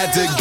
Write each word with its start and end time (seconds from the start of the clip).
had 0.00 0.14
to 0.14 0.39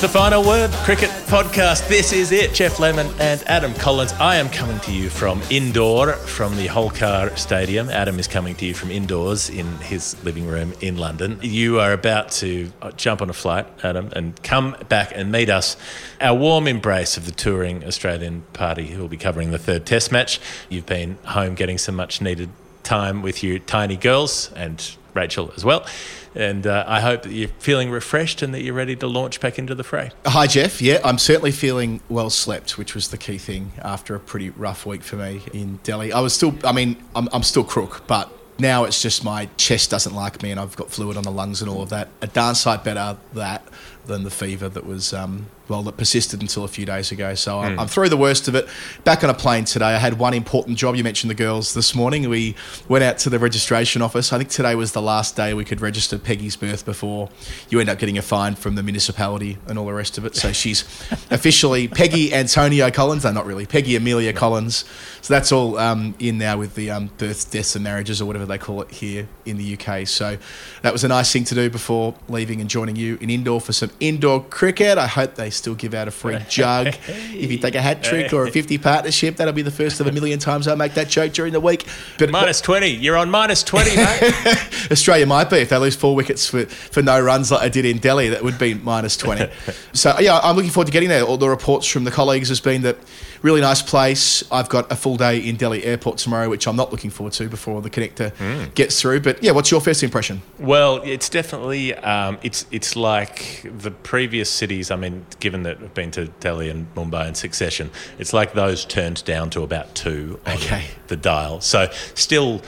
the 0.00 0.08
final 0.08 0.42
word 0.42 0.70
cricket 0.84 1.10
podcast. 1.26 1.86
This 1.86 2.14
is 2.14 2.32
it. 2.32 2.54
Jeff 2.54 2.80
Lemon 2.80 3.06
and 3.18 3.42
Adam 3.46 3.74
Collins. 3.74 4.14
I 4.14 4.36
am 4.36 4.48
coming 4.48 4.80
to 4.80 4.92
you 4.92 5.10
from 5.10 5.42
Indore 5.50 6.14
from 6.14 6.56
the 6.56 6.68
Holkar 6.68 7.36
Stadium. 7.36 7.90
Adam 7.90 8.18
is 8.18 8.26
coming 8.26 8.54
to 8.54 8.64
you 8.64 8.72
from 8.72 8.90
indoors 8.90 9.50
in 9.50 9.66
his 9.78 10.16
living 10.24 10.46
room 10.46 10.72
in 10.80 10.96
London. 10.96 11.38
You 11.42 11.80
are 11.80 11.92
about 11.92 12.30
to 12.32 12.72
jump 12.96 13.20
on 13.20 13.28
a 13.28 13.34
flight, 13.34 13.66
Adam, 13.82 14.08
and 14.16 14.42
come 14.42 14.74
back 14.88 15.12
and 15.14 15.30
meet 15.30 15.50
us. 15.50 15.76
Our 16.18 16.34
warm 16.34 16.66
embrace 16.66 17.18
of 17.18 17.26
the 17.26 17.32
touring 17.32 17.84
Australian 17.84 18.44
party 18.54 18.86
who 18.86 19.02
will 19.02 19.08
be 19.08 19.18
covering 19.18 19.50
the 19.50 19.58
third 19.58 19.84
Test 19.84 20.10
match. 20.10 20.40
You've 20.70 20.86
been 20.86 21.18
home 21.26 21.54
getting 21.54 21.76
some 21.76 21.96
much 21.96 22.22
needed 22.22 22.48
time 22.84 23.20
with 23.20 23.42
your 23.42 23.58
tiny 23.58 23.98
girls 23.98 24.50
and 24.56 24.96
Rachel 25.12 25.52
as 25.56 25.64
well. 25.64 25.84
And 26.34 26.66
uh, 26.66 26.84
I 26.86 27.00
hope 27.00 27.22
that 27.24 27.32
you're 27.32 27.48
feeling 27.58 27.90
refreshed 27.90 28.40
and 28.42 28.54
that 28.54 28.62
you're 28.62 28.74
ready 28.74 28.94
to 28.96 29.06
launch 29.06 29.40
back 29.40 29.58
into 29.58 29.74
the 29.74 29.82
fray. 29.82 30.12
Hi, 30.26 30.46
Jeff. 30.46 30.80
Yeah, 30.80 31.00
I'm 31.04 31.18
certainly 31.18 31.50
feeling 31.50 32.00
well 32.08 32.30
slept, 32.30 32.78
which 32.78 32.94
was 32.94 33.08
the 33.08 33.18
key 33.18 33.38
thing 33.38 33.72
after 33.80 34.14
a 34.14 34.20
pretty 34.20 34.50
rough 34.50 34.86
week 34.86 35.02
for 35.02 35.16
me 35.16 35.42
in 35.52 35.80
Delhi. 35.82 36.12
I 36.12 36.20
was 36.20 36.32
still, 36.32 36.54
I 36.64 36.72
mean, 36.72 36.96
I'm, 37.16 37.28
I'm 37.32 37.42
still 37.42 37.64
crook, 37.64 38.04
but 38.06 38.30
now 38.58 38.84
it's 38.84 39.02
just 39.02 39.24
my 39.24 39.48
chest 39.56 39.90
doesn't 39.90 40.14
like 40.14 40.42
me 40.42 40.50
and 40.50 40.60
I've 40.60 40.76
got 40.76 40.90
fluid 40.90 41.16
on 41.16 41.24
the 41.24 41.32
lungs 41.32 41.62
and 41.62 41.70
all 41.70 41.82
of 41.82 41.88
that. 41.90 42.08
A 42.22 42.26
darn 42.26 42.54
sight 42.54 42.84
better 42.84 43.16
that 43.32 43.66
than 44.06 44.22
the 44.22 44.30
fever 44.30 44.68
that 44.68 44.86
was, 44.86 45.12
um, 45.12 45.46
well, 45.70 45.82
that 45.84 45.96
persisted 45.96 46.42
until 46.42 46.64
a 46.64 46.68
few 46.68 46.84
days 46.84 47.12
ago. 47.12 47.34
So 47.34 47.60
I'm, 47.60 47.78
I'm 47.78 47.86
through 47.86 48.08
the 48.08 48.16
worst 48.16 48.48
of 48.48 48.56
it. 48.56 48.68
Back 49.04 49.22
on 49.22 49.30
a 49.30 49.34
plane 49.34 49.64
today. 49.64 49.86
I 49.86 49.98
had 49.98 50.18
one 50.18 50.34
important 50.34 50.76
job. 50.76 50.96
You 50.96 51.04
mentioned 51.04 51.30
the 51.30 51.36
girls 51.36 51.74
this 51.74 51.94
morning. 51.94 52.28
We 52.28 52.56
went 52.88 53.04
out 53.04 53.18
to 53.18 53.30
the 53.30 53.38
registration 53.38 54.02
office. 54.02 54.32
I 54.32 54.38
think 54.38 54.50
today 54.50 54.74
was 54.74 54.92
the 54.92 55.00
last 55.00 55.36
day 55.36 55.54
we 55.54 55.64
could 55.64 55.80
register 55.80 56.18
Peggy's 56.18 56.56
birth 56.56 56.84
before 56.84 57.28
you 57.68 57.78
end 57.78 57.88
up 57.88 57.98
getting 58.00 58.18
a 58.18 58.22
fine 58.22 58.56
from 58.56 58.74
the 58.74 58.82
municipality 58.82 59.58
and 59.68 59.78
all 59.78 59.86
the 59.86 59.92
rest 59.92 60.18
of 60.18 60.24
it. 60.24 60.34
So 60.34 60.52
she's 60.52 60.82
officially 61.30 61.86
Peggy 61.86 62.34
Antonio 62.34 62.90
Collins. 62.90 63.24
No, 63.24 63.30
not 63.30 63.46
really. 63.46 63.64
Peggy 63.64 63.94
Amelia 63.94 64.32
Collins. 64.32 64.84
So 65.22 65.32
that's 65.32 65.52
all 65.52 65.78
um, 65.78 66.16
in 66.18 66.38
now 66.38 66.58
with 66.58 66.74
the 66.74 66.90
um, 66.90 67.10
births, 67.18 67.44
deaths, 67.44 67.76
and 67.76 67.84
marriages, 67.84 68.20
or 68.20 68.24
whatever 68.24 68.46
they 68.46 68.58
call 68.58 68.82
it 68.82 68.90
here 68.90 69.28
in 69.44 69.56
the 69.56 69.78
UK. 69.78 70.06
So 70.08 70.36
that 70.82 70.92
was 70.92 71.04
a 71.04 71.08
nice 71.08 71.32
thing 71.32 71.44
to 71.44 71.54
do 71.54 71.70
before 71.70 72.14
leaving 72.28 72.60
and 72.60 72.68
joining 72.68 72.96
you 72.96 73.18
in 73.20 73.30
Indore 73.30 73.60
for 73.60 73.72
some 73.72 73.90
indoor 74.00 74.42
cricket. 74.42 74.98
I 74.98 75.06
hope 75.06 75.34
they 75.34 75.50
still 75.60 75.74
give 75.74 75.94
out 75.94 76.08
a 76.08 76.10
free 76.10 76.38
jug 76.48 76.88
if 76.88 77.52
you 77.52 77.58
take 77.58 77.74
a 77.74 77.80
hat 77.80 78.02
trick 78.02 78.32
or 78.32 78.46
a 78.46 78.50
50 78.50 78.78
partnership. 78.78 79.36
That'll 79.36 79.52
be 79.52 79.62
the 79.62 79.70
first 79.70 80.00
of 80.00 80.06
a 80.06 80.12
million 80.12 80.38
times 80.38 80.66
I 80.66 80.74
make 80.74 80.94
that 80.94 81.08
joke 81.08 81.32
during 81.32 81.52
the 81.52 81.60
week. 81.60 81.86
But 82.18 82.30
Minus 82.30 82.60
20. 82.60 82.88
You're 82.88 83.16
on 83.16 83.30
minus 83.30 83.62
20, 83.62 83.96
mate. 83.96 84.34
Australia 84.90 85.26
might 85.26 85.50
be 85.50 85.58
if 85.58 85.68
they 85.68 85.76
lose 85.76 85.94
four 85.94 86.14
wickets 86.14 86.48
for, 86.48 86.66
for 86.66 87.02
no 87.02 87.20
runs 87.20 87.50
like 87.50 87.60
they 87.60 87.70
did 87.70 87.84
in 87.84 87.98
Delhi. 87.98 88.30
That 88.30 88.42
would 88.42 88.58
be 88.58 88.74
minus 88.74 89.16
20. 89.16 89.50
so, 89.92 90.18
yeah, 90.18 90.40
I'm 90.42 90.56
looking 90.56 90.70
forward 90.70 90.86
to 90.86 90.92
getting 90.92 91.08
there. 91.08 91.22
All 91.22 91.36
the 91.36 91.48
reports 91.48 91.86
from 91.86 92.04
the 92.04 92.10
colleagues 92.10 92.48
has 92.48 92.60
been 92.60 92.82
that 92.82 92.96
really 93.42 93.60
nice 93.60 93.82
place. 93.82 94.42
I've 94.52 94.68
got 94.68 94.90
a 94.92 94.96
full 94.96 95.16
day 95.16 95.38
in 95.38 95.56
Delhi 95.56 95.84
airport 95.84 96.18
tomorrow, 96.18 96.48
which 96.48 96.66
I'm 96.66 96.76
not 96.76 96.90
looking 96.92 97.10
forward 97.10 97.32
to 97.34 97.48
before 97.48 97.80
the 97.82 97.90
connector 97.90 98.74
gets 98.74 99.00
through. 99.00 99.20
But 99.20 99.42
yeah, 99.42 99.52
what's 99.52 99.70
your 99.70 99.80
first 99.80 100.02
impression? 100.02 100.42
well, 100.58 100.96
it's 101.04 101.28
definitely 101.28 101.94
um, 101.94 102.38
it's 102.42 102.66
it's 102.70 102.96
like 102.96 103.62
the 103.78 103.90
previous 103.90 104.50
cities. 104.50 104.90
I 104.90 104.96
mean, 104.96 105.24
given 105.40 105.62
that 105.64 105.78
I've 105.80 105.94
been 105.94 106.10
to 106.12 106.26
Delhi 106.40 106.68
and 106.68 106.92
Mumbai 106.94 107.28
in 107.28 107.34
succession, 107.34 107.90
it's 108.18 108.32
like 108.32 108.52
those 108.52 108.84
turned 108.84 109.24
down 109.24 109.50
to 109.50 109.62
about 109.62 109.94
two 109.94 110.38
on 110.46 110.54
Okay. 110.54 110.84
the 111.08 111.16
dial. 111.16 111.60
So 111.60 111.88
still 112.14 112.60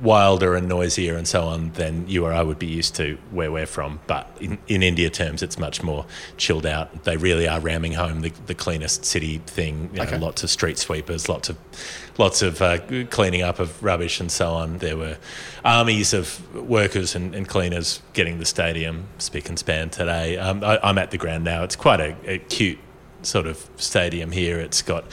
wilder 0.00 0.54
and 0.54 0.68
noisier 0.68 1.16
and 1.16 1.26
so 1.26 1.42
on 1.42 1.70
than 1.72 2.08
you 2.08 2.24
or 2.24 2.32
I 2.32 2.42
would 2.42 2.58
be 2.58 2.66
used 2.66 2.94
to 2.96 3.18
where 3.30 3.50
we're 3.50 3.66
from. 3.66 4.00
But 4.06 4.30
in, 4.40 4.58
in 4.68 4.82
India 4.82 5.10
terms, 5.10 5.42
it's 5.42 5.58
much 5.58 5.82
more 5.82 6.06
chilled 6.36 6.66
out. 6.66 7.04
They 7.04 7.16
really 7.16 7.48
are 7.48 7.60
ramming 7.60 7.92
home 7.92 8.20
the, 8.20 8.32
the 8.46 8.54
cleanest 8.54 9.04
city 9.04 9.38
thing. 9.46 9.90
You 9.92 9.98
know, 9.98 10.04
Okay. 10.08 10.18
Lots 10.18 10.42
of 10.42 10.50
street 10.50 10.78
sweepers, 10.78 11.28
lots 11.28 11.48
of 11.48 11.58
lots 12.16 12.40
of 12.42 12.62
uh, 12.62 12.78
cleaning 13.10 13.42
up 13.42 13.58
of 13.58 13.82
rubbish 13.82 14.20
and 14.20 14.30
so 14.32 14.52
on. 14.52 14.78
There 14.78 14.96
were 14.96 15.18
armies 15.64 16.14
of 16.14 16.54
workers 16.54 17.14
and, 17.14 17.34
and 17.34 17.46
cleaners 17.46 18.00
getting 18.14 18.38
the 18.38 18.46
stadium 18.46 19.04
spick 19.18 19.48
and 19.48 19.58
span 19.58 19.90
today. 19.90 20.38
Um, 20.38 20.64
I, 20.64 20.78
I'm 20.82 20.98
at 20.98 21.10
the 21.10 21.18
ground 21.18 21.44
now. 21.44 21.62
It's 21.62 21.76
quite 21.76 22.00
a, 22.00 22.16
a 22.24 22.38
cute 22.38 22.78
sort 23.22 23.46
of 23.46 23.68
stadium 23.76 24.30
here. 24.32 24.58
It's 24.60 24.80
got 24.82 25.04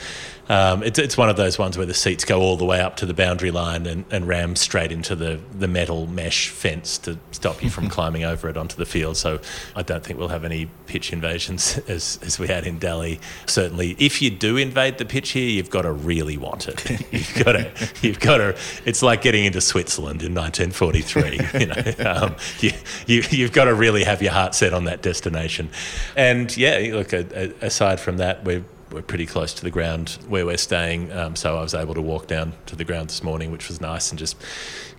um, 0.48 0.82
it's, 0.82 0.98
it's 0.98 1.16
one 1.16 1.28
of 1.28 1.36
those 1.36 1.58
ones 1.58 1.76
where 1.76 1.86
the 1.86 1.94
seats 1.94 2.24
go 2.24 2.40
all 2.40 2.56
the 2.56 2.64
way 2.64 2.80
up 2.80 2.96
to 2.96 3.06
the 3.06 3.14
boundary 3.14 3.50
line 3.50 3.86
and, 3.86 4.04
and 4.10 4.28
ram 4.28 4.54
straight 4.56 4.92
into 4.92 5.16
the, 5.16 5.40
the 5.52 5.66
metal 5.66 6.06
mesh 6.06 6.48
fence 6.48 6.98
to 6.98 7.18
stop 7.32 7.62
you 7.62 7.70
from 7.70 7.88
climbing 7.96 8.24
over 8.24 8.48
it 8.48 8.56
onto 8.56 8.76
the 8.76 8.86
field. 8.86 9.16
So 9.16 9.40
I 9.74 9.82
don't 9.82 10.04
think 10.04 10.18
we'll 10.18 10.28
have 10.28 10.44
any 10.44 10.68
pitch 10.86 11.12
invasions 11.12 11.78
as, 11.88 12.18
as 12.22 12.38
we 12.38 12.46
had 12.46 12.66
in 12.66 12.78
Delhi. 12.78 13.20
Certainly, 13.46 13.96
if 13.98 14.22
you 14.22 14.30
do 14.30 14.56
invade 14.56 14.98
the 14.98 15.04
pitch 15.04 15.30
here, 15.30 15.48
you've 15.48 15.70
got 15.70 15.82
to 15.82 15.92
really 15.92 16.36
want 16.36 16.68
it. 16.68 16.90
you've 17.12 17.44
got 17.44 17.52
to, 17.52 17.70
you've 18.02 18.20
got 18.20 18.38
to. 18.38 18.56
It's 18.84 19.02
like 19.02 19.22
getting 19.22 19.44
into 19.44 19.60
Switzerland 19.60 20.22
in 20.22 20.34
1943. 20.34 21.60
you 21.60 21.66
know, 21.66 22.10
um, 22.10 22.36
you, 22.60 22.70
you, 23.06 23.22
you've 23.30 23.52
got 23.52 23.64
to 23.64 23.74
really 23.74 24.04
have 24.04 24.22
your 24.22 24.32
heart 24.32 24.54
set 24.54 24.72
on 24.72 24.84
that 24.84 25.02
destination. 25.02 25.70
And 26.16 26.54
yeah, 26.56 26.90
look. 26.92 27.12
Aside 27.12 28.00
from 28.00 28.18
that, 28.18 28.44
we're 28.44 28.64
we're 28.90 29.02
pretty 29.02 29.26
close 29.26 29.52
to 29.54 29.64
the 29.64 29.70
ground 29.70 30.18
where 30.28 30.46
we're 30.46 30.56
staying. 30.56 31.12
Um, 31.12 31.36
so 31.36 31.58
I 31.58 31.62
was 31.62 31.74
able 31.74 31.94
to 31.94 32.02
walk 32.02 32.26
down 32.26 32.52
to 32.66 32.76
the 32.76 32.84
ground 32.84 33.08
this 33.08 33.22
morning, 33.22 33.50
which 33.50 33.68
was 33.68 33.80
nice, 33.80 34.10
and 34.10 34.18
just 34.18 34.36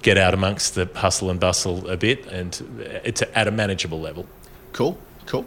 get 0.01 0.17
out 0.17 0.33
amongst 0.33 0.75
the 0.75 0.89
hustle 0.95 1.29
and 1.29 1.39
bustle 1.39 1.87
a 1.89 1.97
bit. 1.97 2.25
And 2.27 2.79
it's 3.03 3.23
at 3.33 3.47
a 3.47 3.51
manageable 3.51 3.99
level. 3.99 4.27
Cool, 4.73 4.97
cool. 5.25 5.45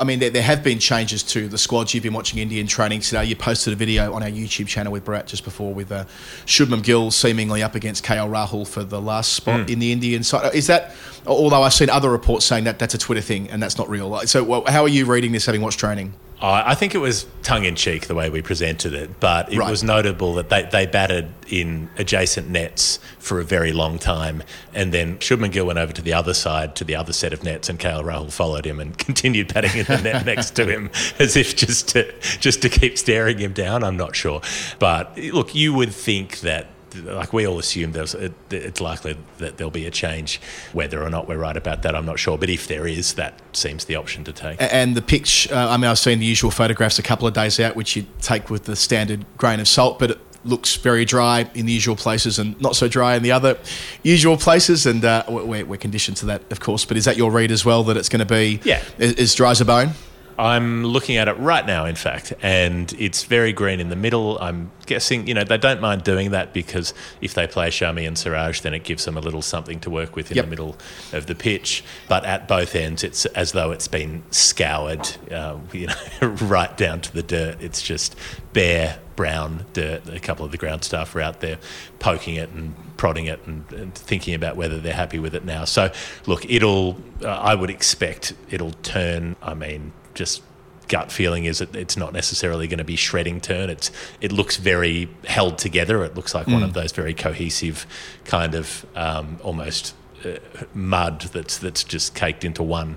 I 0.00 0.04
mean, 0.04 0.20
there, 0.20 0.30
there 0.30 0.42
have 0.42 0.64
been 0.64 0.78
changes 0.78 1.22
to 1.24 1.48
the 1.48 1.58
squads. 1.58 1.92
You've 1.92 2.02
been 2.02 2.14
watching 2.14 2.38
Indian 2.38 2.66
training 2.66 3.00
today. 3.00 3.26
You 3.26 3.36
posted 3.36 3.74
a 3.74 3.76
video 3.76 4.12
on 4.14 4.22
our 4.22 4.30
YouTube 4.30 4.68
channel 4.68 4.90
with 4.90 5.04
Bharat 5.04 5.26
just 5.26 5.44
before 5.44 5.74
with 5.74 5.92
uh, 5.92 6.04
Shubman 6.46 6.82
Gill 6.82 7.10
seemingly 7.10 7.62
up 7.62 7.74
against 7.74 8.04
KL 8.04 8.30
Rahul 8.30 8.66
for 8.66 8.84
the 8.84 9.00
last 9.00 9.34
spot 9.34 9.68
in 9.68 9.78
the 9.78 9.92
Indian 9.92 10.22
side. 10.22 10.54
Is 10.54 10.66
that, 10.68 10.94
although 11.26 11.62
I've 11.62 11.74
seen 11.74 11.90
other 11.90 12.10
reports 12.10 12.46
saying 12.46 12.64
that 12.64 12.78
that's 12.78 12.94
a 12.94 12.98
Twitter 12.98 13.20
thing 13.20 13.50
and 13.50 13.62
that's 13.62 13.76
not 13.76 13.90
real. 13.90 14.18
So, 14.20 14.42
well, 14.42 14.64
how 14.66 14.82
are 14.82 14.88
you 14.88 15.04
reading 15.04 15.32
this 15.32 15.44
having 15.44 15.60
watched 15.60 15.78
training? 15.78 16.14
I 16.42 16.72
I 16.72 16.74
think 16.74 16.94
it 16.94 16.98
was 16.98 17.26
tongue 17.42 17.64
in 17.64 17.74
cheek 17.76 18.06
the 18.06 18.14
way 18.14 18.28
we 18.30 18.42
presented 18.42 18.92
it, 18.94 19.20
but 19.20 19.52
it 19.52 19.58
Right. 19.58 19.70
was 19.70 19.82
notable 19.82 20.34
that 20.34 20.48
they, 20.48 20.62
they 20.64 20.86
batted 20.86 21.28
in 21.48 21.88
adjacent 21.98 22.48
nets 22.48 22.98
for 23.18 23.40
a 23.40 23.44
very 23.44 23.72
long 23.72 23.98
time. 23.98 24.42
And 24.74 24.92
then 24.92 25.18
Shubman 25.18 25.52
Gill 25.52 25.66
went 25.66 25.78
over 25.78 25.92
to 25.92 26.02
the 26.02 26.12
other 26.14 26.34
side, 26.34 26.74
to 26.76 26.84
the 26.84 26.96
other 26.96 27.12
set 27.12 27.32
of 27.32 27.42
nets, 27.44 27.68
and 27.68 27.78
KL 27.78 28.02
Rahul 28.04 28.32
followed 28.32 28.66
him 28.66 28.80
and 28.80 28.96
continued 29.06 29.52
batting 29.54 29.78
in 29.80 29.84
the 29.86 30.00
net 30.02 30.26
next 30.26 30.50
to 30.56 30.66
him 30.66 30.90
as 31.18 31.36
if 31.36 31.54
just 31.56 31.88
to, 31.90 32.12
just 32.38 32.62
to 32.62 32.68
keep 32.68 32.98
staring 32.98 33.38
him 33.38 33.52
down. 33.52 33.84
I'm 33.84 33.96
not 33.96 34.16
sure. 34.16 34.40
But 34.78 35.16
look, 35.18 35.54
you 35.54 35.72
would 35.74 35.92
think 35.92 36.40
that 36.40 36.66
like 37.04 37.32
we 37.32 37.46
all 37.46 37.58
assume 37.58 37.92
there's 37.92 38.14
it, 38.14 38.32
it's 38.50 38.80
likely 38.80 39.16
that 39.38 39.56
there'll 39.56 39.70
be 39.70 39.86
a 39.86 39.90
change 39.90 40.40
whether 40.72 41.02
or 41.02 41.10
not 41.10 41.28
we're 41.28 41.38
right 41.38 41.56
about 41.56 41.82
that 41.82 41.94
i'm 41.94 42.06
not 42.06 42.18
sure 42.18 42.36
but 42.38 42.50
if 42.50 42.68
there 42.68 42.86
is 42.86 43.14
that 43.14 43.40
seems 43.52 43.84
the 43.86 43.96
option 43.96 44.24
to 44.24 44.32
take 44.32 44.60
And 44.60 44.94
the 44.94 45.02
pitch, 45.02 45.50
uh, 45.50 45.68
I 45.70 45.76
mean, 45.76 45.90
I've 45.90 45.98
seen 45.98 46.18
the 46.18 46.26
usual 46.26 46.50
photographs 46.50 46.98
a 46.98 47.02
couple 47.02 47.26
of 47.28 47.34
days 47.34 47.58
out, 47.60 47.76
which 47.76 47.96
you 47.96 48.06
take 48.20 48.50
with 48.50 48.64
the 48.64 48.76
standard 48.76 49.24
grain 49.36 49.60
of 49.60 49.68
salt, 49.68 49.98
but 49.98 50.10
it 50.12 50.18
looks 50.44 50.76
very 50.76 51.04
dry 51.04 51.48
in 51.54 51.66
the 51.66 51.72
usual 51.72 51.96
places 51.96 52.38
and 52.38 52.60
not 52.60 52.74
so 52.76 52.88
dry 52.88 53.14
in 53.16 53.22
the 53.22 53.30
other 53.32 53.56
usual 54.02 54.36
places. 54.36 54.86
And 54.86 55.04
uh, 55.04 55.24
we're, 55.28 55.64
we're 55.64 55.76
conditioned 55.76 56.16
to 56.18 56.26
that, 56.26 56.42
of 56.50 56.60
course. 56.60 56.84
But 56.84 56.96
is 56.96 57.04
that 57.04 57.16
your 57.16 57.30
read 57.30 57.50
as 57.52 57.64
well, 57.64 57.84
that 57.84 57.96
it's 57.96 58.08
going 58.08 58.26
to 58.26 58.34
be 58.34 58.60
Yeah. 58.64 58.82
as, 58.98 59.14
as 59.14 59.34
dry 59.34 59.50
as 59.50 59.60
a 59.60 59.64
bone? 59.64 59.90
I'm 60.38 60.84
looking 60.84 61.16
at 61.16 61.28
it 61.28 61.34
right 61.38 61.64
now, 61.66 61.84
in 61.84 61.94
fact, 61.94 62.32
and 62.42 62.92
it's 62.98 63.24
very 63.24 63.52
green 63.52 63.80
in 63.80 63.88
the 63.88 63.96
middle. 63.96 64.38
I'm 64.40 64.70
guessing, 64.86 65.26
you 65.26 65.34
know, 65.34 65.44
they 65.44 65.58
don't 65.58 65.80
mind 65.80 66.04
doing 66.04 66.30
that 66.32 66.52
because 66.52 66.94
if 67.20 67.34
they 67.34 67.46
play 67.46 67.68
Shami 67.70 68.06
and 68.06 68.16
Siraj, 68.16 68.60
then 68.60 68.74
it 68.74 68.84
gives 68.84 69.04
them 69.04 69.16
a 69.16 69.20
little 69.20 69.42
something 69.42 69.78
to 69.80 69.90
work 69.90 70.16
with 70.16 70.30
in 70.30 70.36
Yep. 70.36 70.44
the 70.46 70.50
middle 70.50 70.76
of 71.12 71.26
the 71.26 71.34
pitch. 71.34 71.84
But 72.08 72.24
at 72.24 72.48
both 72.48 72.74
ends, 72.74 73.04
it's 73.04 73.24
as 73.26 73.52
though 73.52 73.70
it's 73.72 73.88
been 73.88 74.22
scoured, 74.30 75.08
uh, 75.30 75.58
you 75.72 75.88
know, 75.88 75.94
right 76.42 76.76
down 76.76 77.00
to 77.02 77.12
the 77.12 77.22
dirt. 77.22 77.60
It's 77.60 77.82
just 77.82 78.16
bare 78.52 78.98
brown 79.16 79.66
dirt. 79.72 80.08
A 80.08 80.18
couple 80.20 80.44
of 80.44 80.50
the 80.52 80.58
ground 80.58 80.84
staff 80.84 81.14
are 81.14 81.20
out 81.20 81.40
there 81.40 81.58
poking 81.98 82.36
it 82.36 82.50
and 82.50 82.74
prodding 82.96 83.26
it 83.26 83.40
and, 83.46 83.70
and 83.72 83.94
thinking 83.94 84.34
about 84.34 84.56
whether 84.56 84.78
they're 84.78 84.92
happy 84.94 85.18
with 85.18 85.34
it 85.34 85.44
now. 85.44 85.64
So, 85.64 85.90
look, 86.26 86.48
it'll, 86.50 86.96
uh, 87.22 87.28
I 87.28 87.54
would 87.54 87.70
expect 87.70 88.32
it'll 88.50 88.72
turn, 88.72 89.36
I 89.42 89.54
mean, 89.54 89.92
just 90.14 90.42
gut 90.88 91.10
feeling 91.10 91.46
is 91.46 91.58
that 91.58 91.74
it's 91.74 91.96
not 91.96 92.12
necessarily 92.12 92.66
going 92.66 92.78
to 92.78 92.84
be 92.84 92.96
shredding 92.96 93.40
turn. 93.40 93.70
It's 93.70 93.90
it 94.20 94.32
looks 94.32 94.56
very 94.56 95.08
held 95.24 95.58
together. 95.58 96.04
It 96.04 96.14
looks 96.14 96.34
like 96.34 96.46
one 96.46 96.62
of 96.62 96.74
those 96.74 96.92
very 96.92 97.14
cohesive 97.14 97.86
kind 98.24 98.54
of 98.54 98.84
um, 98.94 99.38
almost 99.42 99.94
uh, 100.24 100.38
mud 100.74 101.22
that's 101.32 101.58
that's 101.58 101.82
just 101.84 102.14
caked 102.14 102.44
into 102.44 102.62
one 102.62 102.96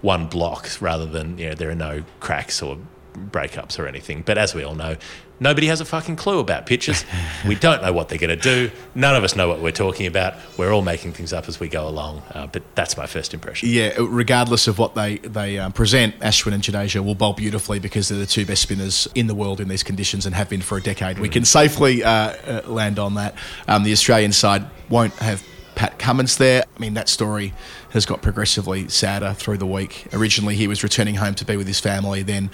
one 0.00 0.26
block 0.26 0.70
rather 0.80 1.06
than 1.06 1.38
you 1.38 1.48
know 1.48 1.54
there 1.54 1.70
are 1.70 1.74
no 1.74 2.04
cracks 2.20 2.62
or 2.62 2.78
breakups 3.14 3.78
or 3.78 3.86
anything. 3.86 4.22
But 4.22 4.38
as 4.38 4.54
we 4.54 4.64
all 4.64 4.74
know, 4.74 4.96
nobody 5.40 5.66
has 5.68 5.80
a 5.80 5.84
fucking 5.84 6.16
clue 6.16 6.38
about 6.38 6.66
pitches. 6.66 7.04
we 7.46 7.54
don't 7.54 7.82
know 7.82 7.92
what 7.92 8.08
they're 8.08 8.18
going 8.18 8.36
to 8.36 8.36
do. 8.36 8.70
None 8.94 9.16
of 9.16 9.24
us 9.24 9.36
know 9.36 9.48
what 9.48 9.60
we're 9.60 9.72
talking 9.72 10.06
about. 10.06 10.34
We're 10.56 10.72
all 10.72 10.82
making 10.82 11.12
things 11.12 11.32
up 11.32 11.48
as 11.48 11.60
we 11.60 11.68
go 11.68 11.88
along. 11.88 12.22
Uh, 12.32 12.46
but 12.46 12.62
that's 12.74 12.96
my 12.96 13.06
first 13.06 13.34
impression. 13.34 13.68
Yeah, 13.68 13.94
regardless 13.98 14.68
of 14.68 14.78
what 14.78 14.94
they 14.94 15.18
they 15.18 15.58
um, 15.58 15.72
present, 15.72 16.18
Ashwin 16.20 16.54
and 16.54 16.62
Jadeja 16.62 17.04
will 17.04 17.14
bowl 17.14 17.32
beautifully 17.32 17.78
because 17.78 18.08
they're 18.08 18.18
the 18.18 18.26
two 18.26 18.46
best 18.46 18.62
spinners 18.62 19.08
in 19.14 19.26
the 19.26 19.34
world 19.34 19.60
in 19.60 19.68
these 19.68 19.82
conditions 19.82 20.26
and 20.26 20.34
have 20.34 20.48
been 20.48 20.62
for 20.62 20.78
a 20.78 20.82
decade. 20.82 21.18
We 21.18 21.28
can 21.28 21.44
safely 21.44 22.02
uh, 22.02 22.10
uh, 22.10 22.62
land 22.66 22.98
on 22.98 23.14
that. 23.14 23.34
Um, 23.68 23.84
the 23.84 23.92
Australian 23.92 24.32
side 24.32 24.64
won't 24.88 25.14
have 25.14 25.42
Pat 25.74 25.98
Cummins 25.98 26.36
there. 26.36 26.62
I 26.62 26.80
mean, 26.80 26.94
that 26.94 27.08
story 27.08 27.52
has 27.90 28.06
got 28.06 28.22
progressively 28.22 28.88
sadder 28.88 29.34
through 29.34 29.58
the 29.58 29.66
week. 29.66 30.06
Originally, 30.12 30.54
he 30.54 30.66
was 30.66 30.82
returning 30.82 31.16
home 31.16 31.34
to 31.34 31.44
be 31.44 31.56
with 31.56 31.66
his 31.66 31.80
family. 31.80 32.22
Then 32.22 32.50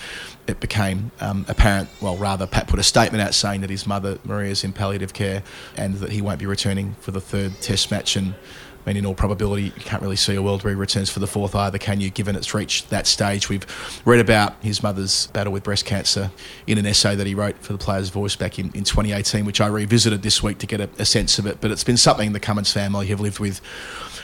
it 0.47 0.61
became 0.61 1.11
um, 1.21 1.45
apparent, 1.49 1.89
well, 2.01 2.17
rather, 2.17 2.47
Pat 2.47 2.67
put 2.69 2.79
a 2.79 2.83
statement 2.83 3.23
out 3.23 3.35
saying 3.35 3.61
that 3.63 3.71
his 3.71 3.87
mother, 3.87 4.19
Maria, 4.25 4.51
is 4.51 4.65
in 4.65 4.73
palliative 4.73 5.13
care 5.13 5.43
and 5.77 5.95
that 5.97 6.13
he 6.13 6.21
won't 6.21 6.39
be 6.39 6.47
returning 6.47 6.95
for 7.01 7.11
the 7.11 7.21
third 7.21 7.61
test 7.61 7.91
match. 7.91 8.17
And 8.17 8.35
mean, 8.91 8.97
in 8.97 9.07
all 9.07 9.15
probability, 9.15 9.65
you 9.65 9.71
can't 9.71 10.03
really 10.03 10.17
see 10.17 10.35
a 10.35 10.43
world 10.43 10.65
where 10.65 10.73
he 10.73 10.79
returns 10.79 11.09
for 11.11 11.21
the 11.21 11.27
fourth 11.29 11.55
either, 11.55 11.79
can 11.79 12.01
you, 12.01 12.11
given 12.11 12.35
it's 12.35 12.53
reached 12.53 12.91
that 12.91 13.07
stage? 13.07 13.49
We've 13.49 13.65
read 14.05 14.19
about 14.19 14.61
his 14.63 14.83
mother's 14.83 15.29
battle 15.29 15.53
with 15.53 15.63
breast 15.63 15.85
cancer 15.85 16.33
in 16.67 16.77
an 16.77 16.87
essay 16.87 17.15
that 17.15 17.27
he 17.27 17.35
wrote 17.35 17.59
for 17.59 17.73
the 17.73 17.79
Player's 17.79 18.09
Voice 18.09 18.35
back 18.35 18.59
in, 18.59 18.67
in 18.75 18.83
2018, 18.83 19.45
which 19.45 19.61
I 19.61 19.69
revisited 19.69 20.23
this 20.23 20.43
week 20.43 20.59
to 20.59 20.67
get 20.67 20.81
a, 20.81 20.91
a 20.99 21.05
sense 21.05 21.39
of 21.39 21.47
it. 21.47 21.61
But 21.61 21.71
it's 21.71 21.85
been 21.85 21.97
something 21.97 22.33
the 22.33 22.41
Cummins 22.41 22.73
family 22.73 23.07
have 23.07 23.21
lived 23.21 23.39
with 23.39 23.61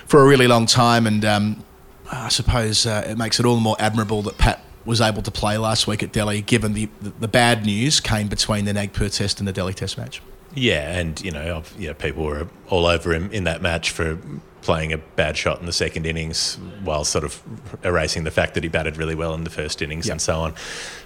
for 0.07 0.21
a 0.21 0.27
really 0.27 0.49
long 0.49 0.67
time, 0.67 1.07
and 1.07 1.25
um, 1.25 1.65
I 2.11 2.29
suppose 2.29 2.87
uh, 2.87 3.07
it 3.09 3.17
makes 3.17 3.39
it 3.39 3.47
all 3.47 3.55
the 3.55 3.61
more 3.61 3.77
admirable 3.79 4.23
that 4.23 4.37
Pat 4.37 4.63
was 4.85 5.01
able 5.01 5.23
to 5.23 5.31
play 5.31 5.59
last 5.59 5.87
week 5.87 6.03
at 6.03 6.13
Delhi, 6.13 6.43
given 6.43 6.73
the, 6.73 6.89
the, 7.01 7.11
the 7.11 7.29
bad 7.29 7.67
news 7.67 8.01
came 8.01 8.29
between 8.29 8.65
the 8.65 8.73
Nagpur 8.73 9.09
Test 9.09 9.41
and 9.41 9.49
the 9.49 9.53
Delhi 9.53 9.75
Test 9.75 9.99
match. 9.99 10.23
Yeah, 10.55 10.99
and 10.99 11.21
you 11.21 11.31
know, 11.31 11.63
you 11.79 11.89
know, 11.89 11.95
people 11.95 12.25
were 12.25 12.49
all 12.69 12.87
over 12.87 13.13
him 13.13 13.31
in 13.31 13.45
that 13.45 13.61
match 13.61 13.91
for 13.91 14.19
playing 14.67 14.93
a 14.93 14.99
bad 14.99 15.37
shot 15.37 15.61
in 15.61 15.67
the 15.67 15.73
second 15.73 16.05
innings, 16.07 16.59
while 16.85 17.05
sort 17.05 17.25
of 17.25 17.41
erasing 17.85 18.25
the 18.25 18.31
fact 18.31 18.55
that 18.55 18.63
he 18.65 18.69
batted 18.69 18.97
really 18.97 19.15
well 19.15 19.33
in 19.35 19.45
the 19.45 19.51
first 19.51 19.81
innings 19.81 20.07
Yep. 20.07 20.13
and 20.13 20.21
so 20.21 20.41
on. 20.41 20.55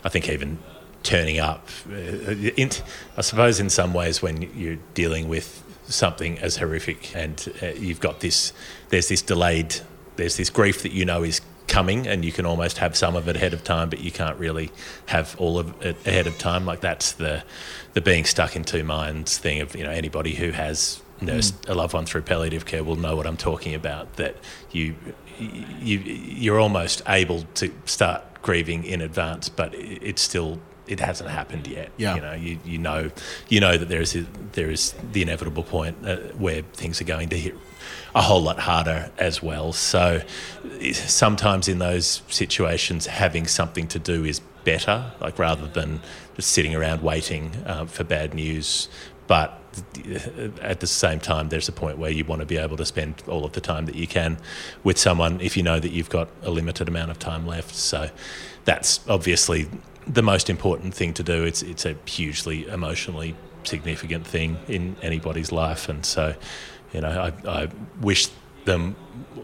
I 0.05 0.09
think 0.09 0.29
even 0.29 0.59
turning 1.03 1.39
up, 1.39 1.69
uh, 1.89 1.95
in, 1.95 2.71
I 3.17 3.21
suppose, 3.21 3.61
in 3.61 3.71
some 3.71 3.93
ways, 3.95 4.21
when 4.23 4.43
you're 4.57 4.79
dealing 4.95 5.29
with 5.29 5.63
something 5.89 6.39
as 6.39 6.57
horrific 6.57 7.15
and 7.15 7.53
uh, 7.63 7.67
you've 7.79 8.01
got 8.01 8.21
this, 8.21 8.53
there's 8.89 9.09
this 9.09 9.23
delayed, 9.23 9.77
there's 10.17 10.37
this 10.37 10.51
grief 10.51 10.83
that 10.83 10.93
you 10.93 11.05
know 11.05 11.23
is 11.23 11.41
coming 11.69 12.07
and 12.07 12.25
you 12.25 12.33
can 12.33 12.45
almost 12.47 12.79
have 12.79 12.97
some 12.97 13.15
of 13.15 13.29
it 13.29 13.37
ahead 13.37 13.55
of 13.55 13.63
time 13.63 13.89
but 13.89 14.01
you 14.01 14.11
can't 14.11 14.37
really 14.41 14.73
have 15.07 15.37
all 15.39 15.57
of 15.57 15.81
it 15.83 15.97
ahead 16.05 16.27
of 16.27 16.37
time 16.37 16.67
like 16.67 16.81
that's 16.81 17.13
the 17.13 17.45
the 17.93 18.01
being 18.01 18.25
stuck 18.25 18.57
in 18.57 18.65
two 18.65 18.83
minds 18.83 19.39
thing 19.39 19.61
of 19.61 19.77
you 19.77 19.85
know 19.85 19.91
anybody 19.91 20.35
who 20.35 20.51
has 20.51 21.01
nursed 21.21 21.55
a 21.69 21.75
loved 21.75 21.95
one 21.95 22.07
through 22.07 22.23
palliative 22.23 22.65
care 22.67 22.83
will 22.85 22.97
know 22.97 23.17
what 23.17 23.27
I'm 23.27 23.37
talking 23.37 23.75
about 23.75 24.15
that 24.17 24.37
you 24.73 24.95
you 25.39 25.99
you're 25.99 26.59
almost 26.61 27.03
able 27.09 27.43
to 27.55 27.73
start 27.87 28.23
grieving 28.43 28.85
in 28.85 29.01
advance 29.01 29.49
but 29.49 29.75
it- 29.75 30.03
it's 30.03 30.23
still 30.23 30.59
it 30.87 30.99
hasn't 31.01 31.31
happened 31.31 31.67
yet 31.69 31.91
Yeah. 31.97 32.15
you 32.17 32.21
know 32.21 32.33
you, 32.35 32.59
you 32.65 32.79
know 32.79 33.11
you 33.49 33.61
know 33.61 33.77
that 33.79 33.89
there 33.89 34.01
is 34.01 34.17
there 34.53 34.71
is 34.71 34.95
the 35.13 35.23
inevitable 35.23 35.63
point 35.63 35.97
uh, 36.05 36.17
where 36.39 36.63
things 36.73 37.01
are 37.01 37.05
going 37.05 37.29
to 37.31 37.39
hit 37.39 37.55
a 38.15 38.23
whole 38.23 38.43
lot 38.43 38.59
harder 38.59 39.11
as 39.19 39.41
well. 39.43 39.73
So 39.73 40.21
sometimes 40.93 41.69
in 41.69 41.79
those 41.79 42.23
situations, 42.29 43.07
having 43.07 43.47
something 43.47 43.87
to 43.89 43.99
do 43.99 44.25
is 44.25 44.41
better, 44.65 45.13
like 45.21 45.39
rather 45.39 45.67
than 45.67 46.01
just 46.37 46.51
sitting 46.51 46.75
around 46.75 47.03
waiting 47.03 47.53
uh, 47.67 47.87
for 47.87 48.05
bad 48.05 48.35
news. 48.35 48.89
But 49.27 49.60
at 50.63 50.81
the 50.81 50.87
same 50.87 51.21
time, 51.21 51.49
there's 51.49 51.69
a 51.69 51.73
point 51.73 51.99
where 51.99 52.11
you 52.11 52.25
want 52.25 52.41
to 52.41 52.47
be 52.47 52.57
able 52.57 52.77
to 52.77 52.85
spend 52.85 53.23
all 53.29 53.45
of 53.45 53.53
the 53.53 53.61
time 53.61 53.87
that 53.87 53.95
you 53.95 54.07
can 54.07 54.39
with 54.83 54.99
someone 54.99 55.41
if 55.41 55.57
you 55.57 55.63
know 55.63 55.79
that 55.79 55.93
you've 55.93 56.11
got 56.11 56.29
a 56.43 56.51
limited 56.51 56.89
amount 56.89 57.11
of 57.11 57.19
time 57.19 57.47
left. 57.47 57.75
So 57.75 58.11
that's 58.65 59.01
obviously 59.09 59.69
the 60.07 60.23
most 60.23 60.51
important 60.51 60.95
thing 60.95 61.15
to 61.15 61.23
do. 61.23 61.45
It's 61.45 61.63
it's 61.63 61.87
a 61.87 61.97
hugely 62.07 62.67
emotionally 62.67 63.37
significant 63.65 64.27
thing 64.27 64.59
in 64.69 64.97
anybody's 65.03 65.53
life, 65.53 65.89
and 65.89 66.05
so 66.05 66.35
you 66.93 67.01
know 67.01 67.33
I, 67.47 67.49
I 67.49 67.69
wish 68.01 68.29
them 68.65 68.97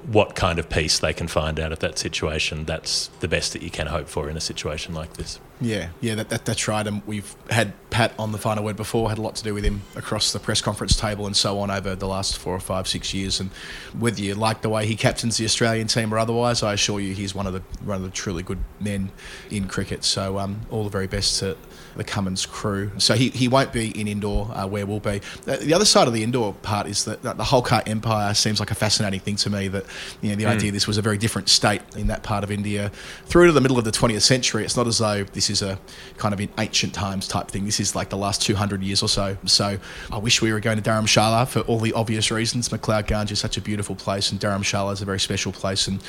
what 0.06 0.34
kind 0.34 0.58
of 0.58 0.68
peace 0.68 0.98
they 0.98 1.12
can 1.12 1.28
find 1.28 1.58
out 1.58 1.72
of 1.72 1.78
that 1.80 1.98
situation. 1.98 2.64
That's 2.64 3.08
the 3.20 3.28
best 3.28 3.52
that 3.52 3.62
you 3.62 3.70
can 3.70 3.86
hope 3.86 4.08
for 4.08 4.28
in 4.30 4.36
a 4.36 4.40
situation 4.40 4.94
like 4.94 5.14
this. 5.14 5.38
Yeah, 5.60 5.88
yeah, 6.00 6.14
that, 6.16 6.28
that, 6.28 6.44
that's 6.44 6.68
right. 6.68 6.86
And 6.86 7.02
we've 7.06 7.34
had 7.50 7.72
Pat 7.88 8.12
on 8.18 8.32
the 8.32 8.38
final 8.38 8.62
word 8.62 8.76
before, 8.76 9.08
had 9.08 9.18
a 9.18 9.22
lot 9.22 9.36
to 9.36 9.44
do 9.44 9.54
with 9.54 9.64
him 9.64 9.82
across 9.94 10.32
the 10.32 10.38
press 10.38 10.60
conference 10.60 10.96
table 10.96 11.26
and 11.26 11.34
so 11.34 11.58
on 11.60 11.70
over 11.70 11.94
the 11.94 12.06
last 12.06 12.36
four 12.36 12.54
or 12.54 12.60
five, 12.60 12.86
six 12.86 13.14
years. 13.14 13.40
And 13.40 13.50
whether 13.98 14.20
you 14.20 14.34
like 14.34 14.60
the 14.60 14.68
way 14.68 14.86
he 14.86 14.96
captains 14.96 15.38
the 15.38 15.44
Australian 15.46 15.86
team 15.86 16.12
or 16.12 16.18
otherwise, 16.18 16.62
I 16.62 16.74
assure 16.74 17.00
you 17.00 17.14
he's 17.14 17.34
one 17.34 17.46
of 17.46 17.54
the 17.54 17.62
one 17.84 17.96
of 17.96 18.02
the 18.02 18.10
truly 18.10 18.42
good 18.42 18.58
men 18.80 19.10
in 19.50 19.66
cricket. 19.66 20.04
So 20.04 20.38
um, 20.38 20.60
all 20.70 20.84
the 20.84 20.90
very 20.90 21.06
best 21.06 21.38
to 21.40 21.56
the 21.96 22.04
Cummins 22.04 22.46
crew. 22.46 22.90
So 22.98 23.14
he, 23.14 23.30
he 23.30 23.48
won't 23.48 23.72
be 23.72 23.98
in 23.98 24.08
Indore 24.08 24.50
uh, 24.52 24.66
where 24.66 24.86
we'll 24.86 25.00
be. 25.00 25.20
The 25.44 25.74
other 25.74 25.84
side 25.84 26.08
of 26.08 26.14
the 26.14 26.22
Indore 26.22 26.52
part 26.54 26.86
is 26.86 27.04
that, 27.04 27.22
the 27.22 27.44
Holkar 27.44 27.86
Empire 27.86 28.32
seems 28.34 28.60
like 28.60 28.70
a 28.70 28.74
fascinating 28.74 29.20
thing 29.20 29.36
to 29.36 29.50
me. 29.50 29.68
That 29.68 29.84
you 30.22 30.30
know 30.30 30.36
the 30.36 30.46
idea 30.46 30.72
this 30.72 30.86
was 30.86 30.96
a 30.96 31.02
very 31.02 31.18
different 31.18 31.48
state 31.48 31.82
in 31.96 32.06
that 32.06 32.22
part 32.22 32.44
of 32.44 32.50
India 32.50 32.90
through 33.26 33.46
to 33.46 33.52
the 33.52 33.60
middle 33.60 33.78
of 33.78 33.84
the 33.84 33.90
20th 33.90 34.22
century. 34.22 34.64
It's 34.64 34.76
not 34.76 34.86
as 34.86 34.98
though 34.98 35.24
this 35.24 35.50
is 35.50 35.60
a 35.60 35.78
kind 36.16 36.32
of 36.32 36.40
in 36.40 36.48
ancient 36.58 36.94
times 36.94 37.28
type 37.28 37.48
thing. 37.48 37.64
This 37.64 37.80
is 37.80 37.94
like 37.94 38.10
the 38.10 38.16
last 38.16 38.42
200 38.42 38.82
years 38.82 39.02
or 39.02 39.08
so. 39.08 39.36
So 39.44 39.78
I 40.10 40.18
wish 40.18 40.40
we 40.40 40.52
were 40.52 40.60
going 40.60 40.80
to 40.80 40.88
Dharamshala 40.88 41.48
for 41.48 41.60
all 41.60 41.78
the 41.78 41.92
obvious 41.92 42.30
reasons. 42.30 42.68
McLeod 42.68 43.06
Ganj 43.06 43.30
is 43.32 43.38
such 43.38 43.56
a 43.56 43.60
beautiful 43.60 43.96
place, 43.96 44.30
and 44.30 44.40
Dharamshala 44.40 44.92
is 44.92 45.02
a 45.02 45.04
very 45.04 45.20
special 45.20 45.52
place, 45.52 45.88
and 45.88 46.02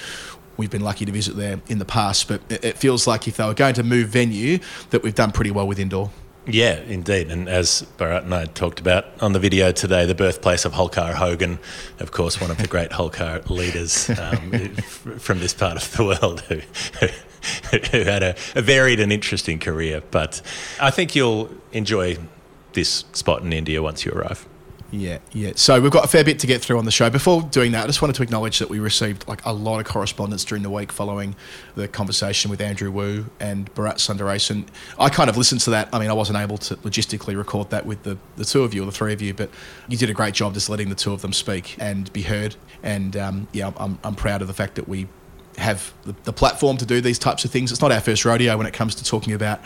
we've 0.57 0.69
been 0.69 0.81
lucky 0.81 1.05
to 1.05 1.11
visit 1.11 1.35
there 1.35 1.61
in 1.67 1.79
the 1.79 1.85
past. 1.85 2.27
But 2.27 2.41
it, 2.49 2.77
feels 2.77 3.07
like 3.07 3.27
if 3.27 3.37
they 3.37 3.45
were 3.45 3.53
going 3.53 3.75
to 3.75 3.83
move 3.83 4.09
venue, 4.09 4.59
that 4.89 5.03
we've 5.03 5.15
done 5.15 5.31
pretty 5.31 5.51
well 5.51 5.67
with 5.67 5.79
Indore. 5.79 6.11
Yeah, 6.45 6.79
indeed. 6.79 7.29
And 7.29 7.49
as 7.49 7.85
Bharat 7.97 8.23
and 8.23 8.33
I 8.33 8.45
talked 8.45 8.79
about 8.79 9.05
on 9.21 9.33
the 9.33 9.39
video 9.39 9.71
today, 9.71 10.05
the 10.05 10.15
birthplace 10.15 10.63
of 10.63 10.73
Holkar 10.73 11.13
Hogan, 11.13 11.59
of 11.99 12.11
course, 12.11 12.39
one 12.39 12.49
of 12.49 12.57
the 12.57 12.67
great 12.67 12.89
Holkar 12.91 13.47
leaders 13.49 14.09
um, 14.09 14.51
from 15.19 15.39
this 15.39 15.53
part 15.53 15.75
of 15.75 15.91
the 15.97 16.05
world 16.05 16.41
who, 16.41 16.59
who 17.91 18.03
had 18.03 18.23
a, 18.23 18.35
a 18.55 18.61
varied 18.61 18.99
and 18.99 19.11
interesting 19.11 19.59
career. 19.59 20.01
But 20.09 20.41
I 20.79 20.89
think 20.89 21.15
you'll 21.15 21.49
enjoy 21.73 22.17
this 22.73 23.03
spot 23.11 23.41
in 23.41 23.51
India 23.51 23.81
once 23.81 24.05
you 24.05 24.13
arrive. 24.13 24.47
Yeah, 24.91 25.19
yeah. 25.33 25.51
So 25.55 25.81
we've 25.81 25.91
got 25.91 26.05
a 26.05 26.07
fair 26.07 26.23
bit 26.23 26.39
to 26.39 26.47
get 26.47 26.61
through 26.61 26.79
on 26.79 26.85
the 26.85 26.91
show. 26.91 27.09
Before 27.09 27.41
doing 27.41 27.73
that, 27.73 27.83
I 27.83 27.87
just 27.87 28.01
wanted 28.01 28.15
to 28.15 28.23
acknowledge 28.23 28.59
that 28.59 28.69
we 28.69 28.79
received 28.79 29.27
like 29.27 29.45
a 29.45 29.51
lot 29.51 29.79
of 29.79 29.85
correspondence 29.85 30.45
during 30.45 30.63
the 30.63 30.69
week 30.69 30.91
following 30.93 31.35
the 31.75 31.87
conversation 31.87 32.49
with 32.49 32.61
Andrew 32.61 32.89
Wu 32.89 33.25
and 33.39 33.73
Bharat 33.75 33.95
Sundaresan. 33.95 34.67
I 34.97 35.09
kind 35.09 35.29
of 35.29 35.35
listened 35.35 35.61
to 35.61 35.71
that. 35.71 35.89
I 35.91 35.99
mean, 35.99 36.09
I 36.09 36.13
wasn't 36.13 36.39
able 36.39 36.57
to 36.59 36.77
logistically 36.77 37.37
record 37.37 37.69
that 37.71 37.85
with 37.85 38.03
the, 38.03 38.17
the 38.37 38.45
two 38.45 38.63
of 38.63 38.73
you 38.73 38.83
or 38.83 38.85
the 38.85 38.91
three 38.93 39.11
of 39.11 39.21
you, 39.21 39.33
but 39.33 39.49
you 39.89 39.97
did 39.97 40.09
a 40.09 40.13
great 40.13 40.33
job 40.33 40.53
just 40.53 40.69
letting 40.69 40.89
the 40.89 40.95
two 40.95 41.11
of 41.11 41.21
them 41.21 41.33
speak 41.33 41.75
and 41.79 42.11
be 42.13 42.21
heard. 42.21 42.55
And 42.81 43.17
um, 43.17 43.47
yeah, 43.51 43.71
I'm, 43.77 43.99
I'm 44.03 44.15
proud 44.15 44.41
of 44.41 44.47
the 44.47 44.53
fact 44.53 44.75
that 44.75 44.87
we 44.87 45.07
have 45.57 45.93
the, 46.23 46.33
platform 46.33 46.77
to 46.77 46.85
do 46.85 47.01
these 47.01 47.17
types 47.17 47.43
of 47.45 47.51
things. 47.51 47.71
It's 47.71 47.81
not 47.81 47.91
our 47.91 47.99
first 47.99 48.25
rodeo 48.25 48.57
when 48.57 48.67
it 48.67 48.73
comes 48.73 48.95
to 48.95 49.03
talking 49.03 49.33
about 49.33 49.61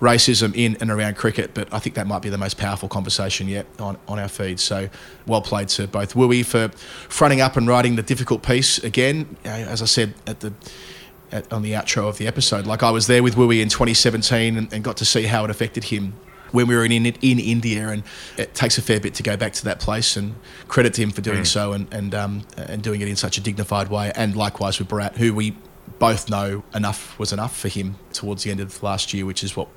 racism 0.00 0.54
in 0.54 0.76
and 0.80 0.90
around 0.90 1.16
cricket, 1.16 1.52
but 1.52 1.72
I 1.72 1.78
think 1.78 1.96
that 1.96 2.06
might 2.06 2.22
be 2.22 2.28
the 2.28 2.38
most 2.38 2.58
powerful 2.58 2.88
conversation 2.88 3.48
yet 3.48 3.66
on, 3.78 3.98
on 4.06 4.18
our 4.18 4.28
feed. 4.28 4.60
So 4.60 4.88
well 5.26 5.42
played 5.42 5.68
to 5.70 5.86
both 5.86 6.14
Wooey 6.14 6.44
for 6.44 6.68
fronting 7.08 7.40
up 7.40 7.56
and 7.56 7.66
writing 7.66 7.96
the 7.96 8.02
difficult 8.02 8.42
piece 8.42 8.78
again. 8.78 9.36
Uh, 9.44 9.48
As 9.48 9.82
I 9.82 9.86
said 9.86 10.14
at 10.26 10.40
the 10.40 10.52
at, 11.30 11.50
on 11.52 11.62
the 11.62 11.72
outro 11.72 12.08
of 12.08 12.18
the 12.18 12.26
episode, 12.26 12.66
like 12.66 12.82
I 12.82 12.90
was 12.90 13.06
there 13.06 13.22
with 13.22 13.36
Wooey 13.36 13.62
in 13.62 13.68
2017 13.68 14.56
and, 14.56 14.72
and 14.72 14.84
got 14.84 14.98
to 14.98 15.04
see 15.04 15.24
how 15.24 15.44
it 15.44 15.50
affected 15.50 15.84
him 15.84 16.14
when 16.52 16.66
we 16.68 16.76
were 16.76 16.84
in, 16.84 16.92
in 16.92 17.06
in 17.06 17.38
India, 17.38 17.88
and 17.88 18.02
it 18.36 18.54
takes 18.54 18.78
a 18.78 18.82
fair 18.82 19.00
bit 19.00 19.14
to 19.14 19.22
go 19.22 19.36
back 19.36 19.52
to 19.54 19.64
that 19.64 19.80
place. 19.80 20.16
And 20.16 20.34
credit 20.68 20.94
to 20.94 21.02
him 21.02 21.10
for 21.10 21.20
doing 21.20 21.44
so 21.44 21.72
and 21.72 21.92
and 21.92 22.14
um, 22.14 22.46
and 22.56 22.82
doing 22.82 23.00
it 23.00 23.08
in 23.08 23.16
such 23.16 23.38
a 23.38 23.40
dignified 23.40 23.88
way. 23.88 24.12
And 24.14 24.36
likewise 24.36 24.78
with 24.78 24.88
Bharat, 24.88 25.16
who 25.16 25.34
we 25.34 25.56
both 26.02 26.28
know 26.28 26.64
enough 26.74 27.16
was 27.16 27.32
enough 27.32 27.56
for 27.56 27.68
him 27.68 27.94
towards 28.12 28.42
the 28.42 28.50
end 28.50 28.58
of 28.58 28.82
last 28.82 29.14
year, 29.14 29.24
which 29.24 29.44
is 29.44 29.56
what 29.56 29.68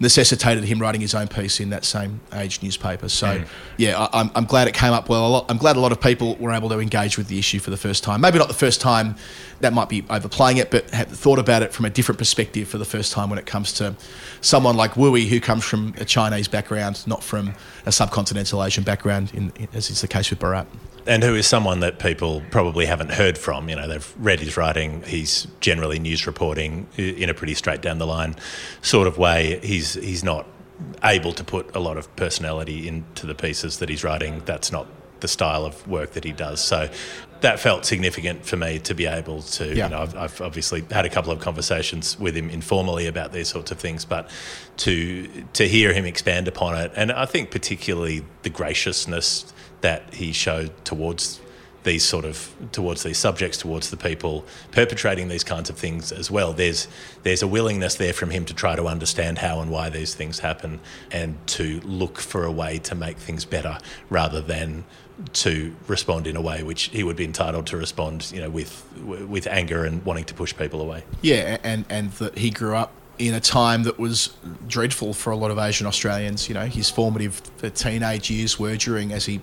necessitated 0.00 0.64
him 0.64 0.80
writing 0.80 1.00
his 1.00 1.14
own 1.14 1.28
piece 1.28 1.60
in 1.60 1.70
that 1.70 1.84
same 1.84 2.20
age 2.32 2.60
newspaper. 2.60 3.08
So, 3.08 3.38
mm. 3.38 3.46
yeah, 3.76 3.96
I, 3.96 4.20
I'm, 4.20 4.32
I'm 4.34 4.46
glad 4.46 4.66
it 4.66 4.74
came 4.74 4.92
up 4.92 5.08
well. 5.08 5.24
A 5.24 5.28
lot, 5.28 5.46
I'm 5.48 5.58
glad 5.58 5.76
a 5.76 5.80
lot 5.80 5.92
of 5.92 6.00
people 6.00 6.34
were 6.40 6.50
able 6.50 6.68
to 6.70 6.80
engage 6.80 7.16
with 7.16 7.28
the 7.28 7.38
issue 7.38 7.60
for 7.60 7.70
the 7.70 7.76
first 7.76 8.02
time. 8.02 8.20
Maybe 8.20 8.36
not 8.36 8.48
the 8.48 8.54
first 8.54 8.80
time, 8.80 9.14
that 9.60 9.72
might 9.72 9.88
be 9.88 10.04
overplaying 10.10 10.56
it, 10.56 10.72
but 10.72 10.90
had 10.90 11.06
thought 11.06 11.38
about 11.38 11.62
it 11.62 11.72
from 11.72 11.84
a 11.84 11.90
different 11.90 12.18
perspective 12.18 12.66
for 12.66 12.78
the 12.78 12.84
first 12.84 13.12
time 13.12 13.30
when 13.30 13.38
it 13.38 13.46
comes 13.46 13.72
to 13.74 13.94
someone 14.40 14.76
like 14.76 14.94
Wooey, 14.94 15.28
who 15.28 15.38
comes 15.38 15.64
from 15.64 15.94
a 15.98 16.04
Chinese 16.04 16.48
background, 16.48 17.06
not 17.06 17.22
from 17.22 17.54
a 17.86 17.90
subcontinental 17.90 18.66
Asian 18.66 18.82
background, 18.82 19.30
in, 19.34 19.52
in, 19.54 19.68
as 19.72 19.88
is 19.88 20.00
the 20.00 20.08
case 20.08 20.30
with 20.30 20.40
Bharat. 20.40 20.66
And 21.06 21.22
who 21.22 21.34
is 21.34 21.46
someone 21.46 21.80
that 21.80 21.98
people 21.98 22.42
probably 22.50 22.86
haven't 22.86 23.12
heard 23.12 23.38
from. 23.38 23.68
You 23.68 23.76
know, 23.76 23.88
they've 23.88 24.14
read 24.18 24.40
his 24.40 24.56
writing. 24.56 25.02
He's 25.02 25.46
generally 25.60 25.98
news 25.98 26.26
reporting 26.26 26.86
in 26.96 27.28
a 27.28 27.34
pretty 27.34 27.54
straight 27.54 27.80
down 27.80 27.98
the 27.98 28.06
line 28.06 28.36
sort 28.82 29.06
of 29.06 29.18
way. 29.18 29.60
He's 29.62 29.94
he's 29.94 30.24
not 30.24 30.46
able 31.04 31.32
to 31.32 31.44
put 31.44 31.74
a 31.74 31.78
lot 31.78 31.96
of 31.96 32.14
personality 32.16 32.88
into 32.88 33.26
the 33.26 33.34
pieces 33.34 33.78
that 33.78 33.88
he's 33.88 34.04
writing. 34.04 34.42
That's 34.44 34.72
not 34.72 34.86
the 35.20 35.28
style 35.28 35.64
of 35.64 35.86
work 35.86 36.12
that 36.12 36.24
he 36.24 36.32
does. 36.32 36.60
So 36.60 36.88
that 37.40 37.58
felt 37.58 37.84
significant 37.84 38.44
for 38.44 38.56
me 38.56 38.78
to 38.80 38.94
be 38.94 39.06
able 39.06 39.42
to. 39.42 39.74
Yeah. 39.74 39.84
You 39.84 39.90
know, 39.90 40.00
I've, 40.00 40.16
I've 40.16 40.40
obviously 40.40 40.84
had 40.90 41.04
a 41.04 41.08
couple 41.10 41.32
of 41.32 41.40
conversations 41.40 42.18
with 42.18 42.36
him 42.36 42.50
informally 42.50 43.06
about 43.06 43.32
these 43.32 43.48
sorts 43.48 43.70
of 43.70 43.78
things, 43.78 44.04
but 44.04 44.30
to 44.78 45.28
to 45.54 45.68
hear 45.68 45.92
him 45.92 46.04
expand 46.04 46.48
upon 46.48 46.76
it, 46.76 46.92
and 46.96 47.12
I 47.12 47.26
think 47.26 47.50
particularly 47.50 48.24
the 48.42 48.50
graciousness 48.50 49.52
that 49.80 50.14
he 50.14 50.32
showed 50.32 50.84
towards 50.84 51.40
these 51.82 52.04
sort 52.04 52.24
of 52.24 52.52
towards 52.72 53.02
these 53.02 53.18
subjects, 53.18 53.58
towards 53.58 53.90
the 53.90 53.96
people 53.96 54.44
perpetrating 54.70 55.28
these 55.28 55.44
kinds 55.44 55.70
of 55.70 55.76
things 55.76 56.12
as 56.12 56.30
well. 56.30 56.52
There's 56.52 56.88
there's 57.22 57.42
a 57.42 57.46
willingness 57.46 57.94
there 57.94 58.12
from 58.12 58.30
him 58.30 58.44
to 58.46 58.54
try 58.54 58.76
to 58.76 58.86
understand 58.86 59.38
how 59.38 59.60
and 59.60 59.70
why 59.70 59.88
these 59.88 60.14
things 60.14 60.40
happen, 60.40 60.80
and 61.10 61.36
to 61.48 61.80
look 61.80 62.18
for 62.18 62.44
a 62.44 62.52
way 62.52 62.78
to 62.80 62.94
make 62.94 63.16
things 63.16 63.44
better 63.44 63.78
rather 64.10 64.40
than 64.40 64.84
to 65.32 65.74
respond 65.86 66.26
in 66.26 66.34
a 66.34 66.40
way 66.40 66.62
which 66.62 66.84
he 66.84 67.02
would 67.02 67.16
be 67.16 67.24
entitled 67.24 67.66
to 67.66 67.76
respond, 67.76 68.30
you 68.32 68.40
know, 68.40 68.50
with 68.50 68.86
with 69.04 69.46
anger 69.46 69.84
and 69.84 70.04
wanting 70.04 70.24
to 70.24 70.34
push 70.34 70.54
people 70.56 70.80
away. 70.80 71.04
Yeah, 71.22 71.58
and 71.62 71.84
and 71.88 72.12
that 72.12 72.38
he 72.38 72.50
grew 72.50 72.76
up 72.76 72.92
in 73.20 73.34
a 73.34 73.40
time 73.40 73.82
that 73.82 73.98
was 73.98 74.34
dreadful 74.66 75.12
for 75.12 75.30
a 75.30 75.36
lot 75.36 75.50
of 75.50 75.58
Asian 75.58 75.86
Australians. 75.86 76.48
You 76.48 76.54
know, 76.54 76.66
his 76.66 76.88
formative 76.88 77.42
teenage 77.74 78.30
years 78.30 78.58
were 78.58 78.76
during, 78.76 79.12
as 79.12 79.26
he 79.26 79.40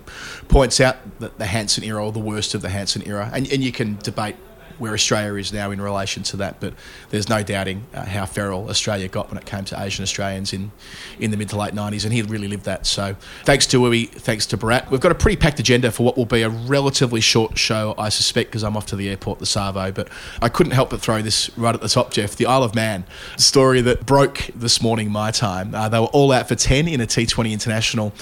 points 0.47 0.81
out, 0.81 0.97
the, 1.19 1.31
the 1.37 1.45
Hanson 1.45 1.83
era 1.83 2.03
or 2.03 2.11
the 2.11 2.19
worst 2.19 2.55
of 2.55 2.61
the 2.63 2.69
Hanson 2.69 3.07
era. 3.07 3.29
And, 3.31 3.51
and 3.51 3.63
you 3.63 3.71
can 3.71 3.97
debate 3.97 4.35
where 4.79 4.93
Australia 4.93 5.35
is 5.35 5.51
now 5.51 5.71
in 5.71 5.81
relation 5.81 6.23
to 6.23 6.37
that, 6.37 6.59
but 6.59 6.73
there's 7.09 7.29
no 7.29 7.43
doubting 7.43 7.85
uh, 7.93 8.05
how 8.05 8.25
feral 8.25 8.69
Australia 8.69 9.07
got 9.07 9.29
when 9.29 9.37
it 9.37 9.45
came 9.45 9.65
to 9.65 9.81
Asian 9.81 10.03
Australians 10.03 10.53
in, 10.53 10.71
in 11.19 11.31
the 11.31 11.37
mid 11.37 11.49
to 11.49 11.57
late 11.57 11.73
90s, 11.73 12.03
and 12.03 12.13
he 12.13 12.21
really 12.21 12.47
lived 12.47 12.65
that. 12.65 12.85
So 12.85 13.15
thanks 13.43 13.65
to 13.67 13.79
Wooey, 13.79 14.09
thanks 14.09 14.45
to 14.47 14.57
Bharat. 14.57 14.89
We've 14.89 15.01
got 15.01 15.11
a 15.11 15.15
pretty 15.15 15.37
packed 15.37 15.59
agenda 15.59 15.91
for 15.91 16.03
what 16.03 16.17
will 16.17 16.25
be 16.25 16.41
a 16.41 16.49
relatively 16.49 17.21
short 17.21 17.57
show, 17.57 17.95
I 17.97 18.09
suspect, 18.09 18.49
because 18.49 18.63
I'm 18.63 18.77
off 18.77 18.85
to 18.87 18.95
the 18.95 19.09
airport, 19.09 19.39
the 19.39 19.45
Savo, 19.45 19.91
but 19.91 20.09
I 20.41 20.49
couldn't 20.49 20.73
help 20.73 20.89
but 20.89 21.01
throw 21.01 21.21
this 21.21 21.55
right 21.57 21.73
at 21.73 21.81
the 21.81 21.89
top, 21.89 22.11
Jeff. 22.11 22.35
The 22.35 22.45
Isle 22.45 22.63
of 22.63 22.75
Man 22.75 23.05
story 23.37 23.81
that 23.81 24.05
broke 24.05 24.49
this 24.55 24.81
morning, 24.81 25.11
my 25.11 25.31
time. 25.31 25.73
Uh, 25.73 25.89
they 25.89 25.99
were 25.99 26.05
all 26.07 26.31
out 26.31 26.47
for 26.47 26.55
10 26.55 26.87
in 26.87 27.01
a 27.01 27.07
T20 27.07 27.51
international 27.51 28.13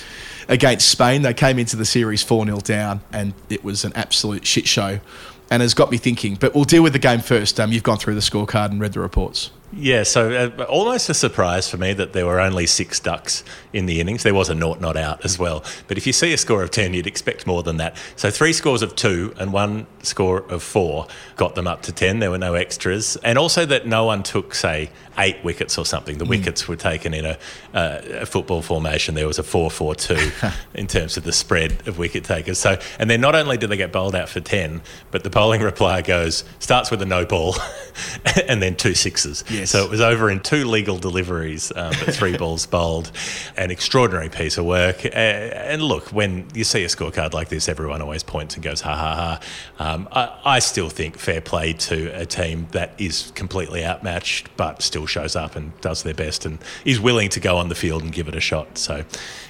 against 0.48 0.90
Spain. 0.90 1.22
They 1.22 1.34
came 1.34 1.60
into 1.60 1.76
the 1.76 1.86
series 1.86 2.22
4 2.24 2.46
0 2.46 2.60
down, 2.60 3.02
and 3.12 3.34
it 3.50 3.64
was 3.64 3.84
an 3.84 3.94
absolute 3.96 4.46
shit 4.46 4.68
show 4.68 5.00
and 5.50 5.62
has 5.62 5.74
got 5.74 5.92
me 5.92 5.98
thinking. 5.98 6.36
But 6.36 6.56
we'll 6.56 6.64
deal 6.64 6.84
with 6.84 6.94
the 6.94 7.00
game 7.00 7.20
first. 7.20 7.60
Um, 7.60 7.72
you've 7.72 7.84
gone 7.84 7.98
through 7.98 8.16
the 8.16 8.22
scorecard 8.22 8.72
and 8.72 8.80
read 8.80 8.94
the 8.94 9.00
reports. 9.00 9.52
Yeah, 9.74 10.04
so 10.04 10.52
uh, 10.58 10.64
almost 10.66 11.10
a 11.10 11.14
surprise 11.14 11.70
for 11.70 11.78
me 11.78 11.94
that 11.94 12.14
there 12.14 12.26
were 12.26 12.40
only 12.40 12.66
six 12.66 13.00
ducks 13.00 13.44
in 13.74 13.88
the 13.88 14.00
innings. 14.00 14.24
There 14.24 14.34
was 14.34 14.48
a 14.50 14.56
naught 14.56 14.80
not 14.80 14.96
out 14.96 15.26
as 15.26 15.38
well. 15.38 15.64
But 15.88 15.98
if 15.98 16.08
you 16.08 16.14
see 16.14 16.32
a 16.34 16.38
score 16.38 16.64
of 16.64 16.72
10, 16.72 16.94
you'd 16.94 17.08
expect 17.08 17.46
more 17.46 17.62
than 17.62 17.78
that. 17.78 17.98
So 18.16 18.32
three 18.32 18.54
scores 18.54 18.82
of 18.82 18.96
two 18.96 19.34
and 19.38 19.52
one 19.52 19.88
score 20.02 20.44
of 20.50 20.64
four 20.64 21.08
got 21.36 21.56
them 21.56 21.68
up 21.68 21.82
to 21.84 21.92
10. 21.92 22.20
There 22.20 22.32
were 22.32 22.38
no 22.38 22.54
extras. 22.54 23.18
And 23.18 23.38
also 23.38 23.66
that 23.66 23.86
no 23.86 24.06
one 24.06 24.24
took, 24.24 24.56
say, 24.56 24.92
eight 25.18 25.44
wickets 25.44 25.78
or 25.78 25.86
something. 25.86 26.18
The 26.18 26.26
wickets 26.26 26.68
were 26.68 26.76
taken 26.76 27.14
in 27.14 27.26
a, 27.26 27.38
uh, 27.74 28.02
a 28.22 28.26
football 28.26 28.62
formation. 28.62 29.16
There 29.16 29.28
was 29.28 29.40
a 29.40 29.44
4 29.44 29.72
4 29.72 29.96
2 29.96 30.32
in 30.74 30.88
terms 30.88 31.18
of 31.18 31.24
the 31.24 31.34
spread 31.34 31.88
of 31.88 31.98
wicket 31.98 32.24
takers. 32.24 32.60
So, 32.60 32.78
and 33.00 33.10
then 33.10 33.22
not 33.22 33.36
only 33.36 33.58
did 33.58 33.70
they 33.70 33.78
get 33.78 33.92
bowled 33.92 34.16
out 34.16 34.30
for 34.30 34.40
10, 34.40 34.82
but 35.12 35.24
the 35.24 35.30
bowling 35.30 35.62
reply 35.62 36.02
goes, 36.02 36.44
starts 36.60 36.92
with 36.92 37.02
a 37.02 37.06
no 37.06 37.26
ball 37.26 37.56
and 38.48 38.62
then 38.62 38.76
two 38.76 38.94
sixes. 38.94 39.44
Yes. 39.66 39.72
So 39.72 39.84
it 39.84 39.90
was 39.90 40.02
over 40.02 40.30
in 40.30 40.40
two 40.40 40.66
legal 40.66 40.98
deliveries, 40.98 41.72
um, 41.76 41.94
but 42.00 42.14
three 42.14 42.38
balls 42.38 42.66
bowled. 42.66 43.12
An 43.58 43.72
extraordinary 43.72 44.30
piece 44.30 44.58
of 44.58 44.66
work. 44.66 45.06
Uh, 45.06 45.10
and 45.10 45.82
look, 45.82 46.10
when 46.10 46.48
you 46.54 46.64
see 46.64 46.84
a 46.84 46.88
scorecard 46.88 47.34
like 47.34 47.50
this, 47.50 47.68
everyone 47.68 48.02
always 48.02 48.24
points 48.24 48.56
and 48.56 48.64
goes, 48.64 48.82
ha 48.82 48.96
ha 48.96 49.40
ha. 49.80 49.94
Um, 49.94 50.08
I, 50.12 50.40
I 50.46 50.60
still 50.60 50.90
think 50.90 51.18
fair 51.18 51.42
play 51.42 51.74
to 51.74 52.08
a 52.20 52.26
team 52.26 52.68
that 52.72 52.94
is 53.00 53.32
completely 53.36 53.84
outmatched, 53.84 54.56
but 54.56 54.82
still 54.82 55.08
shows 55.08 55.36
up 55.36 55.56
and 55.56 55.80
does 55.82 56.04
their 56.04 56.14
best 56.14 56.46
and 56.46 56.60
is 56.86 57.00
willing 57.00 57.30
to 57.30 57.40
go 57.40 57.58
on 57.58 57.70
the 57.70 57.76
field 57.76 58.04
and 58.04 58.12
give 58.14 58.28
it 58.28 58.36
a 58.36 58.42
shot. 58.42 58.78
So 58.78 59.04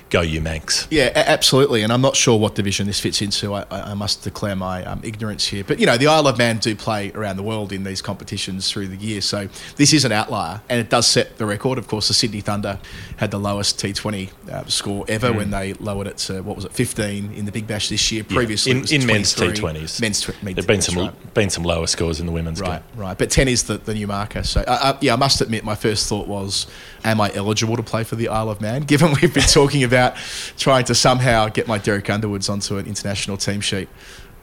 go, 0.09 0.21
you 0.21 0.39
Manx. 0.41 0.87
Yeah, 0.91 1.11
absolutely. 1.15 1.81
And 1.83 1.91
I'm 1.91 2.01
not 2.01 2.15
sure 2.15 2.39
what 2.39 2.55
division 2.55 2.87
this 2.87 2.99
fits 2.99 3.21
into. 3.21 3.53
I, 3.53 3.65
I 3.71 3.93
must 3.95 4.23
declare 4.23 4.55
my 4.55 4.83
um, 4.85 5.01
ignorance 5.03 5.47
here. 5.47 5.63
But, 5.63 5.79
you 5.79 5.85
know, 5.85 5.97
the 5.97 6.07
Isle 6.07 6.27
of 6.27 6.37
Man 6.37 6.57
do 6.59 6.75
play 6.75 7.11
around 7.13 7.37
the 7.37 7.43
world 7.43 7.71
in 7.71 7.83
these 7.83 8.01
competitions 8.01 8.69
through 8.71 8.87
the 8.89 8.95
year. 8.97 9.21
So 9.21 9.47
this 9.77 9.93
is 9.93 10.05
an 10.05 10.11
outlier. 10.11 10.61
And 10.69 10.79
it 10.79 10.89
does 10.89 11.07
set 11.07 11.37
the 11.37 11.45
record. 11.45 11.77
Of 11.77 11.87
course, 11.87 12.07
the 12.07 12.13
Sydney 12.13 12.41
Thunder 12.41 12.79
had 13.17 13.31
the 13.31 13.39
lowest 13.39 13.79
T20 13.79 14.29
uh, 14.51 14.65
score 14.65 15.05
ever 15.07 15.33
when 15.33 15.49
they 15.51 15.73
lowered 15.73 16.07
it 16.07 16.17
to, 16.19 16.41
what 16.41 16.55
was 16.55 16.65
it, 16.65 16.71
15 16.73 17.33
in 17.33 17.45
the 17.45 17.51
Big 17.51 17.65
Bash 17.67 17.89
this 17.89 18.11
year. 18.11 18.23
Previously, 18.23 18.71
in, 18.71 18.77
it 18.77 18.81
was 18.81 18.91
in 18.91 19.05
men's 19.05 19.33
T20s. 19.35 19.99
Men's 20.01 20.21
tw- 20.21 20.43
men's- 20.43 20.55
There've 20.55 20.67
been 20.67 20.81
some 20.81 20.97
right. 20.97 21.33
been 21.33 21.49
some 21.49 21.63
lower 21.63 21.87
scores 21.87 22.19
in 22.19 22.25
the 22.25 22.31
women's 22.31 22.61
Right, 22.61 22.67
game. 22.91 22.99
right. 22.99 23.05
Right. 23.05 23.17
But 23.17 23.29
10 23.31 23.47
is 23.47 23.63
the, 23.63 23.77
the 23.77 23.93
new 23.93 24.07
marker. 24.07 24.43
So, 24.43 24.61
uh, 24.61 24.63
uh, 24.81 24.97
yeah, 25.01 25.13
I 25.13 25.15
must 25.15 25.41
admit, 25.41 25.63
my 25.63 25.75
first 25.75 26.07
thought 26.09 26.27
was, 26.27 26.67
am 27.05 27.21
I 27.21 27.31
eligible 27.33 27.77
to 27.77 27.83
play 27.83 28.03
for 28.03 28.15
the 28.15 28.27
Isle 28.27 28.49
of 28.49 28.59
Man? 28.59 28.81
Given 28.81 29.13
we've 29.21 29.33
been 29.33 29.43
talking 29.43 29.83
about 29.83 30.15
trying 30.57 30.85
to 30.85 30.95
somehow 30.95 31.47
get 31.47 31.67
my 31.67 31.77
Derek 31.77 32.09
Underwoods 32.09 32.49
onto 32.49 32.77
an 32.77 32.87
international 32.87 33.37
team 33.37 33.61
sheet, 33.61 33.87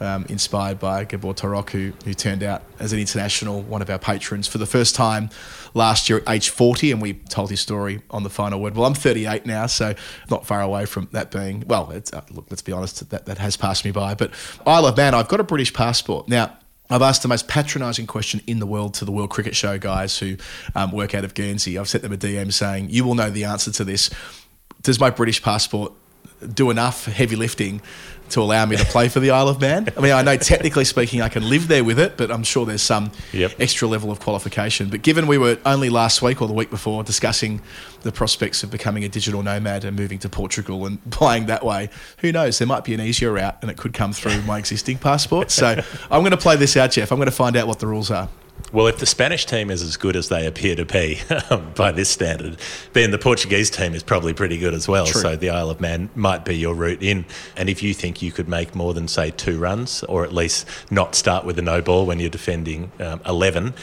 um, 0.01 0.25
inspired 0.29 0.79
by 0.81 1.05
Gabor 1.05 1.35
Tarok, 1.35 1.71
who, 1.71 1.93
who 2.05 2.15
turned 2.15 2.43
out 2.43 2.63
as 2.79 2.93
an 2.93 2.99
international, 2.99 3.63
one 3.63 3.83
of 3.83 3.91
our 3.91 3.99
patrons, 3.99 4.49
for 4.49 4.59
the 4.59 4.67
first 4.67 4.95
time 4.95 5.31
last 5.75 6.09
year 6.09 6.19
at 6.19 6.29
age 6.29 6.49
40. 6.49 6.93
And 6.93 7.03
we 7.03 7.15
told 7.15 7.51
his 7.51 7.61
story 7.61 8.03
on 8.11 8.23
the 8.23 8.31
final 8.31 8.61
word. 8.61 8.75
Well, 8.75 8.87
I'm 8.87 8.95
38 8.95 9.47
now, 9.47 9.67
so 9.67 9.95
not 10.31 10.47
far 10.47 10.61
away 10.61 10.87
from 10.87 11.09
that 11.13 11.31
being, 11.31 11.65
well, 11.67 11.93
uh, 11.93 12.21
look, 12.31 12.47
let's 12.51 12.63
be 12.63 12.73
honest, 12.73 13.09
that, 13.11 13.27
that 13.27 13.39
has 13.39 13.57
passed 13.57 13.85
me 13.85 13.91
by. 13.91 14.15
But 14.15 14.33
Isle 14.67 14.87
of 14.87 14.97
Man, 14.97 15.15
I've 15.15 15.29
got 15.29 15.41
a 15.41 15.45
British 15.45 15.73
passport. 15.73 16.29
Now, 16.29 16.57
I've 16.93 17.03
asked 17.03 17.23
the 17.23 17.29
most 17.29 17.49
patronising 17.49 18.07
question 18.07 18.43
in 18.47 18.59
the 18.59 18.67
world 18.67 18.93
to 18.95 19.07
the 19.07 19.13
World 19.13 19.31
Cricket 19.31 19.57
Show 19.57 19.79
guys 19.79 20.19
who 20.19 20.37
um, 20.75 20.93
work 20.93 21.15
out 21.15 21.25
of 21.25 21.33
Guernsey. 21.33 21.79
I've 21.79 21.89
sent 21.89 22.03
them 22.03 22.13
a 22.13 22.19
DM 22.19 22.53
saying, 22.53 22.91
You 22.91 23.05
will 23.05 23.15
know 23.15 23.31
the 23.31 23.45
answer 23.45 23.73
to 23.73 23.85
this. 23.85 24.11
Does 24.83 25.01
my 25.01 25.09
British 25.09 25.43
passport 25.43 25.93
do 26.55 26.71
enough 26.71 27.07
heavy 27.07 27.37
lifting 27.37 27.81
to 28.31 28.41
allow 28.41 28.65
me 28.65 28.77
to 28.77 28.85
play 28.87 29.09
for 29.09 29.21
the 29.21 29.31
Isle 29.31 29.49
of 29.49 29.61
Man? 29.61 29.89
I 29.97 30.01
mean, 30.01 30.13
I 30.13 30.23
know 30.23 30.37
technically 30.39 30.85
speaking 30.87 31.21
I 31.21 31.29
can 31.29 31.49
live 31.49 31.69
there 31.69 31.85
with 31.85 31.99
it, 31.99 32.17
but 32.17 32.31
I'm 32.31 32.43
sure 32.45 32.65
there's 32.65 32.81
some 32.83 33.11
Yep. 33.33 33.53
extra 33.61 33.87
level 33.87 34.11
of 34.11 34.21
qualification. 34.21 34.89
But 34.89 35.03
given 35.03 35.27
we 35.27 35.37
were 35.37 35.59
only 35.67 35.91
last 35.91 36.23
week 36.23 36.41
or 36.41 36.49
the 36.49 36.55
week 36.55 36.71
before 36.71 37.05
discussing 37.05 37.61
the 38.03 38.11
prospects 38.13 38.63
of 38.63 38.71
becoming 38.71 39.05
a 39.05 39.09
digital 39.09 39.43
nomad 39.43 39.85
and 39.85 39.95
moving 39.97 40.19
to 40.21 40.29
Portugal 40.31 40.87
and 40.87 40.99
playing 41.11 41.47
that 41.47 41.63
way, 41.65 41.91
who 42.19 42.33
knows? 42.33 42.59
There 42.59 42.67
might 42.67 42.85
be 42.85 42.95
an 42.95 43.01
easier 43.01 43.33
route 43.33 43.59
and 43.61 43.71
it 43.71 43.77
could 43.77 43.93
come 43.93 44.15
through 44.15 44.41
my 44.43 44.59
existing 44.59 44.99
passport. 44.99 45.51
So 45.51 45.67
I'm 46.11 46.21
going 46.23 46.31
to 46.31 46.37
play 46.39 46.57
this 46.57 46.77
out, 46.77 46.93
Jeff. 46.93 47.13
I'm 47.13 47.19
going 47.19 47.27
to 47.27 47.33
find 47.33 47.55
out 47.57 47.67
what 47.67 47.81
the 47.81 47.87
rules 47.87 48.11
are. 48.11 48.29
Well, 48.73 48.87
if 48.87 48.99
the 48.99 49.07
Spanish 49.07 49.45
team 49.45 49.71
is 49.71 49.83
as 49.83 49.97
good 49.97 50.17
as 50.17 50.29
they 50.29 50.47
appear 50.47 50.75
to 50.77 50.85
be 50.85 51.21
by 51.75 51.93
this 51.93 52.09
standard, 52.09 52.57
then 52.93 53.11
the 53.11 53.19
Portuguese 53.19 53.71
team 53.71 53.95
is 53.95 54.03
probably 54.03 54.33
pretty 54.33 54.59
good 54.59 54.73
as 54.73 54.89
well. 54.89 55.07
True. 55.07 55.21
So 55.21 55.37
the 55.37 55.51
Isle 55.51 55.71
of 55.71 55.81
Man 55.81 56.09
might 56.15 56.45
be 56.45 56.57
your 56.57 56.75
route 56.75 57.03
in. 57.03 57.27
And 57.57 57.69
if 57.69 57.83
you 57.83 57.93
think 57.93 58.23
you 58.23 58.33
could 58.33 58.49
make 58.49 58.75
more 58.75 58.95
than, 58.95 59.09
say, 59.09 59.31
two 59.31 59.59
runs, 59.59 60.03
or 60.05 60.25
at 60.25 60.33
least 60.33 60.67
not 60.91 61.15
start 61.15 61.45
with 61.45 61.59
a 61.59 61.63
no 61.63 61.83
ball 61.83 62.07
when 62.07 62.19
you're 62.19 62.31
defending 62.31 62.93
um, 62.99 63.21
11, 63.27 63.75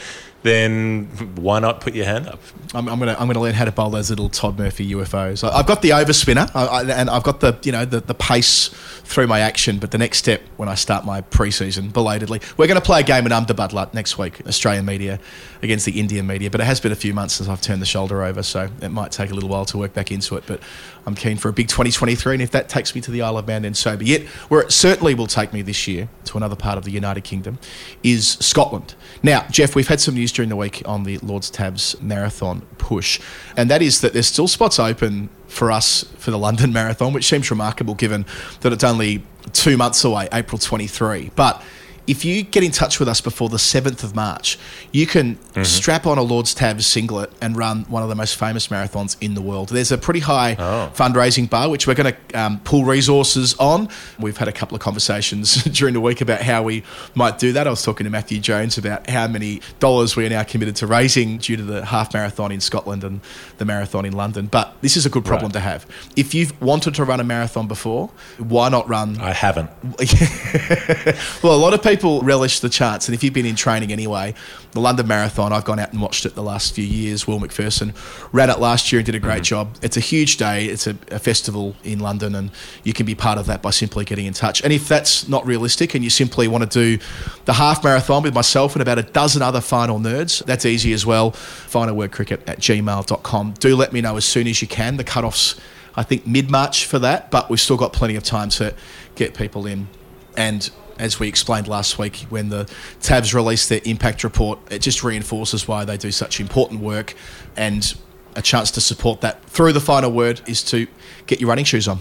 then 0.42 1.06
why 1.36 1.58
not 1.58 1.80
put 1.80 1.94
your 1.94 2.06
hand 2.06 2.26
up? 2.26 2.40
I'm, 2.74 2.88
I'm 2.88 2.98
gonna 2.98 3.16
I'm 3.18 3.26
gonna 3.26 3.40
learn 3.40 3.54
how 3.54 3.64
to 3.64 3.72
bowl 3.72 3.90
those 3.90 4.10
little 4.10 4.28
Todd 4.28 4.58
Murphy 4.58 4.92
UFOs. 4.92 5.46
I, 5.46 5.54
I've 5.58 5.66
got 5.66 5.82
the 5.82 5.90
overspinner, 5.90 6.50
I, 6.54 6.66
I, 6.66 6.82
and 6.84 7.10
I've 7.10 7.22
got 7.22 7.40
the 7.40 7.58
you 7.62 7.72
know 7.72 7.84
the, 7.84 8.00
the 8.00 8.14
pace 8.14 8.68
through 9.10 9.26
my 9.26 9.40
action. 9.40 9.78
But 9.78 9.90
the 9.90 9.98
next 9.98 10.18
step 10.18 10.40
when 10.56 10.68
I 10.68 10.74
start 10.74 11.04
my 11.04 11.20
preseason, 11.20 11.92
belatedly, 11.92 12.40
we're 12.56 12.68
going 12.68 12.80
to 12.80 12.84
play 12.84 13.00
a 13.00 13.02
game 13.02 13.26
in 13.26 13.32
Ahmedabad 13.32 13.92
next 13.92 14.16
week, 14.16 14.40
Australian 14.46 14.86
media 14.86 15.18
against 15.62 15.84
the 15.84 15.98
Indian 16.00 16.26
media. 16.26 16.50
But 16.50 16.60
it 16.60 16.64
has 16.64 16.80
been 16.80 16.92
a 16.92 16.96
few 16.96 17.12
months 17.12 17.34
since 17.34 17.48
I've 17.48 17.60
turned 17.60 17.82
the 17.82 17.86
shoulder 17.86 18.22
over, 18.22 18.42
so 18.42 18.70
it 18.80 18.88
might 18.90 19.12
take 19.12 19.30
a 19.30 19.34
little 19.34 19.48
while 19.50 19.66
to 19.66 19.78
work 19.78 19.92
back 19.92 20.10
into 20.10 20.36
it. 20.36 20.44
But 20.46 20.60
I'm 21.06 21.14
keen 21.14 21.36
for 21.36 21.48
a 21.48 21.52
big 21.52 21.68
2023, 21.68 22.34
and 22.34 22.42
if 22.42 22.50
that 22.50 22.68
takes 22.68 22.94
me 22.94 23.00
to 23.02 23.10
the 23.10 23.22
Isle 23.22 23.38
of 23.38 23.46
Man, 23.46 23.62
then 23.62 23.74
so 23.74 23.96
be 23.96 24.14
it. 24.14 24.28
Where 24.48 24.60
it 24.60 24.72
certainly 24.72 25.14
will 25.14 25.26
take 25.26 25.52
me 25.52 25.62
this 25.62 25.88
year 25.88 26.08
to 26.26 26.36
another 26.36 26.56
part 26.56 26.78
of 26.78 26.84
the 26.84 26.90
United 26.90 27.24
Kingdom 27.24 27.58
is 28.02 28.32
Scotland. 28.40 28.94
Now, 29.22 29.46
Jeff, 29.50 29.74
we've 29.74 29.88
had 29.88 30.00
some 30.00 30.14
news 30.14 30.32
during 30.32 30.48
the 30.48 30.56
week 30.56 30.82
on 30.84 31.04
the 31.04 31.18
Lord's 31.18 31.50
Tavs 31.50 32.00
marathon 32.00 32.62
push, 32.78 33.20
and 33.56 33.70
that 33.70 33.82
is 33.82 34.00
that 34.00 34.12
there's 34.12 34.26
still 34.26 34.48
spots 34.48 34.78
open 34.78 35.30
for 35.46 35.72
us 35.72 36.04
for 36.18 36.30
the 36.30 36.38
London 36.38 36.72
Marathon, 36.74 37.12
which 37.12 37.26
seems 37.26 37.50
remarkable 37.50 37.94
given 37.94 38.24
that 38.60 38.72
it's 38.72 38.84
only 38.84 39.24
two 39.52 39.76
months 39.76 40.04
away, 40.04 40.28
April 40.32 40.58
23. 40.58 41.30
But 41.34 41.62
if 42.10 42.24
you 42.24 42.42
get 42.42 42.64
in 42.64 42.72
touch 42.72 42.98
with 42.98 43.08
us 43.08 43.20
before 43.20 43.48
the 43.48 43.56
7th 43.56 44.02
of 44.02 44.14
March, 44.14 44.58
you 44.92 45.06
can 45.06 45.36
Mm-hmm. 45.50 45.64
strap 45.64 46.06
on 46.06 46.16
a 46.16 46.22
Lord's 46.22 46.54
Tav 46.54 46.84
singlet 46.84 47.32
and 47.42 47.56
run 47.56 47.82
one 47.88 48.04
of 48.04 48.08
the 48.08 48.14
most 48.14 48.36
famous 48.36 48.68
marathons 48.68 49.16
in 49.20 49.34
the 49.34 49.42
world. 49.42 49.68
There's 49.70 49.90
a 49.90 49.98
pretty 49.98 50.20
high 50.20 50.54
Oh. 50.58 50.92
fundraising 50.94 51.50
bar, 51.50 51.68
which 51.68 51.88
we're 51.88 51.96
going 51.96 52.14
to 52.14 52.40
um, 52.40 52.60
pull 52.60 52.84
resources 52.84 53.56
on. 53.58 53.88
We've 54.20 54.36
had 54.36 54.46
a 54.46 54.52
couple 54.52 54.76
of 54.76 54.80
conversations 54.80 55.64
during 55.78 55.92
the 55.94 56.00
week 56.00 56.20
about 56.20 56.40
how 56.42 56.62
we 56.62 56.84
might 57.16 57.40
do 57.40 57.52
that. 57.54 57.66
I 57.66 57.70
was 57.70 57.82
talking 57.82 58.04
to 58.04 58.10
Matthew 58.10 58.38
Jones 58.38 58.78
about 58.78 59.10
how 59.10 59.26
many 59.26 59.60
dollars 59.80 60.14
we 60.14 60.24
are 60.24 60.30
now 60.30 60.44
committed 60.44 60.76
to 60.76 60.86
raising 60.86 61.38
due 61.38 61.56
to 61.56 61.64
the 61.64 61.84
half 61.84 62.14
marathon 62.14 62.52
in 62.52 62.60
Scotland 62.60 63.02
and 63.02 63.20
the 63.58 63.64
marathon 63.64 64.04
in 64.04 64.12
London. 64.12 64.46
But 64.46 64.76
this 64.82 64.96
is 64.96 65.04
a 65.04 65.10
good 65.10 65.24
problem 65.24 65.48
Right. 65.48 65.54
to 65.54 65.60
have. 65.60 65.86
If 66.14 66.32
you've 66.32 66.58
wanted 66.62 66.94
to 66.94 67.04
run 67.04 67.18
a 67.18 67.24
marathon 67.24 67.66
before, 67.66 68.08
why 68.38 68.68
not 68.68 68.88
run 68.88 69.18
I 69.20 69.32
haven't. 69.32 69.68
well, 71.42 71.54
a 71.56 71.60
lot 71.60 71.74
of 71.74 71.82
people 71.82 71.99
relish 72.02 72.60
the 72.60 72.68
chance, 72.68 73.08
and 73.08 73.14
if 73.14 73.22
you've 73.22 73.34
been 73.34 73.46
in 73.46 73.56
training 73.56 73.92
anyway, 73.92 74.34
the 74.72 74.80
London 74.80 75.06
Marathon, 75.06 75.52
I've 75.52 75.64
gone 75.64 75.78
out 75.78 75.92
and 75.92 76.00
watched 76.00 76.24
it 76.24 76.34
the 76.34 76.42
last 76.42 76.74
few 76.74 76.84
years. 76.84 77.26
Will 77.26 77.38
Macpherson 77.38 77.92
ran 78.32 78.50
it 78.50 78.58
last 78.58 78.92
year 78.92 79.00
and 79.00 79.06
did 79.06 79.14
a 79.14 79.18
great 79.18 79.36
mm-hmm. 79.36 79.42
job. 79.42 79.76
It's 79.82 79.96
a 79.96 80.00
huge 80.00 80.36
day. 80.36 80.66
It's 80.66 80.86
a, 80.86 80.96
a 81.10 81.18
festival 81.18 81.76
in 81.84 82.00
London, 82.00 82.34
and 82.34 82.50
you 82.84 82.92
can 82.92 83.06
be 83.06 83.14
part 83.14 83.38
of 83.38 83.46
that 83.46 83.62
by 83.62 83.70
simply 83.70 84.04
getting 84.04 84.26
in 84.26 84.32
touch. 84.32 84.62
And 84.62 84.72
if 84.72 84.88
that's 84.88 85.28
not 85.28 85.46
realistic, 85.46 85.94
and 85.94 86.02
you 86.02 86.10
simply 86.10 86.48
want 86.48 86.70
to 86.70 86.70
do 86.70 87.02
the 87.44 87.52
half 87.52 87.84
marathon 87.84 88.22
with 88.22 88.34
myself 88.34 88.74
and 88.74 88.82
about 88.82 88.98
a 88.98 89.02
dozen 89.02 89.42
other 89.42 89.60
final 89.60 89.98
nerds, 89.98 90.44
that's 90.44 90.64
easy 90.64 90.92
as 90.92 91.04
well. 91.04 91.32
Finalwordcricket 91.32 92.48
at 92.48 92.60
gmail.com. 92.60 93.54
Do 93.58 93.76
let 93.76 93.92
me 93.92 94.00
know 94.00 94.16
as 94.16 94.24
soon 94.24 94.46
as 94.46 94.62
you 94.62 94.68
can. 94.68 94.96
The 94.96 95.04
cutoff's 95.04 95.60
I 95.94 96.02
think 96.02 96.26
mid 96.26 96.50
March 96.50 96.86
for 96.86 96.98
that, 97.00 97.30
but 97.30 97.50
we've 97.50 97.60
still 97.60 97.76
got 97.76 97.92
plenty 97.92 98.16
of 98.16 98.22
time 98.22 98.48
to 98.50 98.74
get 99.14 99.34
people 99.34 99.66
in. 99.66 99.88
And 100.36 100.70
as 101.00 101.18
we 101.18 101.26
explained 101.26 101.66
last 101.66 101.98
week, 101.98 102.26
when 102.28 102.50
the 102.50 102.64
Tavs 103.00 103.34
released 103.34 103.68
their 103.68 103.80
impact 103.84 104.22
report, 104.22 104.58
it 104.70 104.80
just 104.80 105.02
reinforces 105.02 105.66
why 105.66 105.84
they 105.84 105.96
do 105.96 106.12
such 106.12 106.40
important 106.40 106.80
work. 106.80 107.14
And 107.56 107.94
a 108.36 108.42
chance 108.42 108.70
to 108.72 108.80
support 108.80 109.22
that 109.22 109.44
through 109.46 109.72
the 109.72 109.80
final 109.80 110.12
word 110.12 110.40
is 110.46 110.62
to 110.62 110.86
get 111.26 111.40
your 111.40 111.48
running 111.48 111.64
shoes 111.64 111.88
on. 111.88 111.98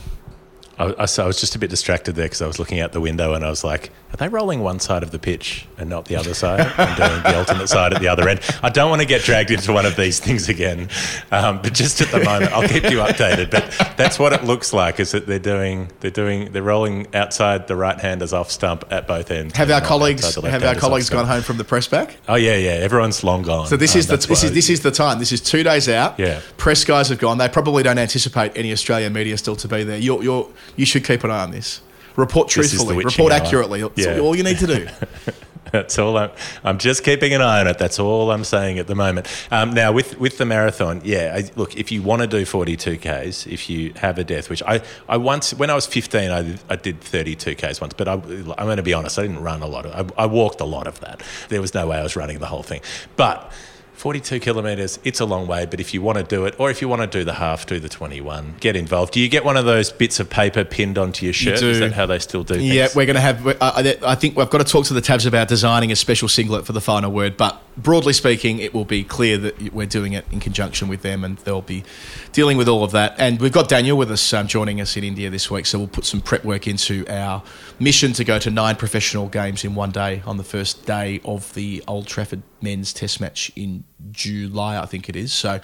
I, 0.79 0.95
I, 0.99 1.05
so 1.05 1.25
I 1.25 1.27
was 1.27 1.39
just 1.39 1.55
a 1.55 1.59
bit 1.59 1.69
distracted 1.69 2.15
there 2.15 2.25
because 2.25 2.41
I 2.41 2.47
was 2.47 2.57
looking 2.57 2.79
out 2.79 2.93
the 2.93 3.01
window 3.01 3.33
and 3.33 3.43
I 3.45 3.49
was 3.49 3.63
like, 3.63 3.91
are 4.13 4.17
they 4.17 4.29
rolling 4.29 4.61
one 4.61 4.79
side 4.79 5.03
of 5.03 5.11
the 5.11 5.19
pitch 5.19 5.67
and 5.77 5.89
not 5.89 6.05
the 6.05 6.15
other 6.15 6.33
side 6.33 6.61
and 6.77 6.95
doing 6.97 7.21
the 7.23 7.37
alternate 7.37 7.67
side 7.67 7.93
at 7.93 8.01
the 8.01 8.07
other 8.07 8.27
end? 8.29 8.39
I 8.63 8.69
don't 8.69 8.89
want 8.89 9.01
to 9.01 9.07
get 9.07 9.21
dragged 9.23 9.51
into 9.51 9.73
one 9.73 9.85
of 9.85 9.95
these 9.97 10.19
things 10.19 10.47
again. 10.49 10.89
Um, 11.31 11.61
but 11.61 11.73
just 11.73 11.99
at 12.01 12.07
the 12.09 12.23
moment, 12.23 12.51
I'll 12.53 12.67
keep 12.67 12.83
you 12.85 12.99
updated. 12.99 13.51
But 13.51 13.69
that's 13.97 14.17
what 14.17 14.31
it 14.33 14.43
looks 14.45 14.71
like 14.73 14.99
is 14.99 15.11
that 15.11 15.27
they're 15.27 15.37
doing, 15.37 15.91
they're 15.99 16.11
doing, 16.11 16.51
they're 16.53 16.63
rolling 16.63 17.13
outside 17.13 17.67
the 17.67 17.75
right 17.75 17.99
handers 17.99 18.31
off 18.33 18.49
stump 18.49 18.85
at 18.89 19.05
both 19.07 19.31
ends. 19.31 19.55
Have 19.57 19.69
our 19.71 19.81
colleagues 19.81 20.35
have 20.35 20.63
our 20.63 20.75
colleagues 20.75 21.09
gone 21.09 21.27
home 21.27 21.41
from 21.41 21.57
the 21.57 21.63
press 21.65 21.87
back? 21.87 22.15
Oh 22.29 22.35
yeah, 22.35 22.55
yeah. 22.55 22.71
Everyone's 22.71 23.23
long 23.23 23.41
gone. 23.43 23.67
So 23.67 23.75
this 23.75 23.95
Um, 23.95 23.99
is 23.99 24.07
the 24.07 24.17
this 24.17 24.43
is 24.43 24.53
this 24.53 24.69
is 24.69 24.81
the 24.81 24.91
time. 24.91 25.19
This 25.19 25.31
is 25.31 25.41
two 25.41 25.63
days 25.63 25.89
out. 25.89 26.17
Yeah. 26.17 26.39
Press 26.57 26.85
guys 26.85 27.09
have 27.09 27.19
gone. 27.19 27.37
They 27.37 27.49
probably 27.49 27.83
don't 27.83 27.97
anticipate 27.97 28.53
any 28.55 28.71
Australian 28.71 29.11
media 29.13 29.37
still 29.37 29.55
to 29.57 29.67
be 29.67 29.83
there. 29.83 29.97
You're, 29.97 30.23
you're 30.23 30.47
you 30.75 30.85
should 30.85 31.03
keep 31.03 31.23
an 31.23 31.31
eye 31.31 31.43
on 31.43 31.51
this. 31.51 31.81
Report 32.15 32.47
This 32.47 32.71
truthfully. 32.71 32.95
witching 32.95 33.23
Report 33.23 33.31
hour. 33.31 33.45
accurately. 33.45 33.81
That's 33.81 33.97
Yeah. 33.97 34.19
all 34.19 34.35
you 34.35 34.43
need 34.43 34.59
to 34.59 34.67
do. 34.67 34.87
That's 35.71 35.99
all 35.99 36.17
I'm. 36.17 36.31
I'm 36.63 36.79
just 36.79 37.03
keeping 37.03 37.31
an 37.31 37.41
eye 37.43 37.59
on 37.59 37.67
it. 37.67 37.77
That's 37.77 37.99
all 37.99 38.31
I'm 38.31 38.43
saying 38.43 38.79
at 38.79 38.87
the 38.87 38.95
moment. 38.95 39.27
Um, 39.51 39.69
now 39.69 39.91
with 39.91 40.19
with 40.19 40.39
the 40.39 40.45
marathon, 40.45 40.99
yeah. 41.03 41.35
I, 41.37 41.51
look, 41.55 41.77
if 41.77 41.91
you 41.91 42.01
want 42.01 42.23
to 42.23 42.27
do 42.27 42.43
42 42.43 42.97
k's, 42.97 43.45
if 43.45 43.69
you 43.69 43.93
have 43.97 44.17
a 44.17 44.23
death, 44.23 44.49
which 44.49 44.63
I 44.63 44.81
I 45.07 45.17
once 45.17 45.53
when 45.53 45.69
I 45.69 45.75
was 45.75 45.85
15, 45.85 46.31
I 46.31 46.41
did, 46.41 46.59
I 46.69 46.75
did 46.75 46.99
32 47.01 47.53
k's 47.53 47.79
once. 47.79 47.93
But 47.93 48.07
I, 48.07 48.13
I'm 48.13 48.21
going 48.65 48.77
to 48.77 48.83
be 48.83 48.95
honest, 48.95 49.19
I 49.19 49.21
didn't 49.21 49.41
run 49.43 49.61
a 49.61 49.67
lot. 49.67 49.85
Of, 49.85 50.11
I, 50.17 50.23
I 50.23 50.25
walked 50.25 50.59
a 50.59 50.65
lot 50.65 50.87
of 50.87 50.99
that. 51.01 51.21
There 51.49 51.61
was 51.61 51.75
no 51.75 51.85
way 51.85 51.97
I 51.99 52.03
was 52.03 52.15
running 52.15 52.39
the 52.39 52.47
whole 52.47 52.63
thing. 52.63 52.81
But 53.15 53.51
42 53.99 54.39
kilometres, 54.39 54.97
it's 55.03 55.19
a 55.19 55.25
long 55.25 55.45
way, 55.45 55.65
but 55.65 55.81
if 55.81 55.93
you 55.93 56.01
want 56.01 56.17
to 56.17 56.23
do 56.23 56.45
it, 56.45 56.57
or 56.57 56.71
if 56.71 56.81
you 56.81 56.87
want 56.87 57.01
to 57.01 57.07
do 57.07 57.25
the 57.25 57.33
half, 57.33 57.65
do 57.65 57.81
the 57.81 57.89
21, 57.89 58.55
get 58.61 58.77
involved. 58.77 59.11
Do 59.11 59.19
you 59.19 59.27
get 59.27 59.43
one 59.43 59.57
of 59.57 59.65
those 59.65 59.91
bits 59.91 60.21
of 60.21 60.29
paper 60.29 60.63
pinned 60.63 60.97
onto 60.97 61.25
your 61.25 61.33
shirt? 61.33 61.55
Is 61.55 61.59
do. 61.59 61.79
that 61.81 61.91
how 61.91 62.05
they 62.05 62.19
still 62.19 62.45
do 62.45 62.53
things? 62.53 62.73
Yeah, 62.73 62.87
we're 62.95 63.05
going 63.05 63.17
to 63.17 63.21
have. 63.21 63.45
Uh, 63.45 63.55
I 63.59 63.97
I 64.05 64.15
think 64.15 64.37
we've 64.37 64.49
got 64.49 64.59
to 64.59 64.63
talk 64.63 64.85
to 64.85 64.93
the 64.93 65.01
Tavs 65.01 65.27
about 65.27 65.49
designing 65.49 65.91
a 65.91 65.97
special 65.97 66.29
singlet 66.29 66.65
for 66.65 66.71
the 66.71 66.79
final 66.79 67.11
word. 67.11 67.35
But 67.35 67.61
broadly 67.75 68.13
speaking, 68.13 68.59
it 68.59 68.73
will 68.73 68.85
be 68.85 69.03
clear 69.03 69.37
that 69.37 69.73
we're 69.73 69.85
doing 69.85 70.13
it 70.13 70.25
in 70.31 70.39
conjunction 70.39 70.87
with 70.87 71.01
them, 71.01 71.25
and 71.25 71.37
they'll 71.39 71.61
be 71.61 71.83
dealing 72.31 72.55
with 72.55 72.69
all 72.69 72.85
of 72.85 72.91
that. 72.91 73.15
And 73.17 73.41
we've 73.41 73.51
got 73.51 73.67
Daniel 73.67 73.97
with 73.97 74.11
us, 74.11 74.33
um, 74.33 74.47
joining 74.47 74.79
us 74.79 74.95
in 74.95 75.03
India 75.03 75.29
this 75.29 75.51
week, 75.51 75.65
so 75.65 75.77
we'll 75.77 75.89
put 75.89 76.05
some 76.05 76.21
prep 76.21 76.45
work 76.45 76.69
into 76.69 77.05
our 77.09 77.43
mission 77.79 78.13
to 78.13 78.23
go 78.23 78.39
to 78.39 78.49
nine 78.49 78.77
professional 78.77 79.27
games 79.27 79.65
in 79.65 79.75
one 79.75 79.91
day 79.91 80.23
on 80.25 80.37
the 80.37 80.43
first 80.45 80.85
day 80.85 81.19
of 81.25 81.53
the 81.53 81.83
Old 81.85 82.07
Trafford 82.07 82.43
Men's 82.61 82.93
Test 82.93 83.19
match 83.19 83.51
in 83.57 83.83
July, 84.11 84.81
I 84.81 84.85
think 84.85 85.09
it 85.09 85.15
is. 85.15 85.33
So. 85.33 85.59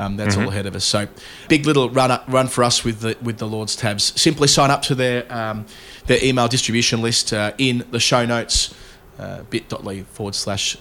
Um, 0.00 0.16
that's 0.16 0.36
all 0.36 0.48
ahead 0.48 0.66
of 0.66 0.76
us. 0.76 0.84
So, 0.84 1.08
big 1.48 1.66
little 1.66 1.90
run 1.90 2.12
up, 2.12 2.24
run 2.28 2.46
for 2.46 2.62
us 2.62 2.84
with 2.84 3.00
the 3.00 3.16
with 3.20 3.38
the 3.38 3.48
Lord's 3.48 3.76
Tavs. 3.76 4.16
Simply 4.16 4.46
sign 4.46 4.70
up 4.70 4.80
to 4.82 4.94
their 4.94 5.26
um, 5.28 5.66
their 6.06 6.22
email 6.22 6.46
distribution 6.46 7.02
list 7.02 7.32
uh, 7.32 7.50
in 7.58 7.84
the 7.90 7.98
show 7.98 8.24
notes. 8.24 8.72
Uh, 9.18 9.42
bit.ly 9.50 10.04
forward 10.04 10.36
slash 10.36 10.76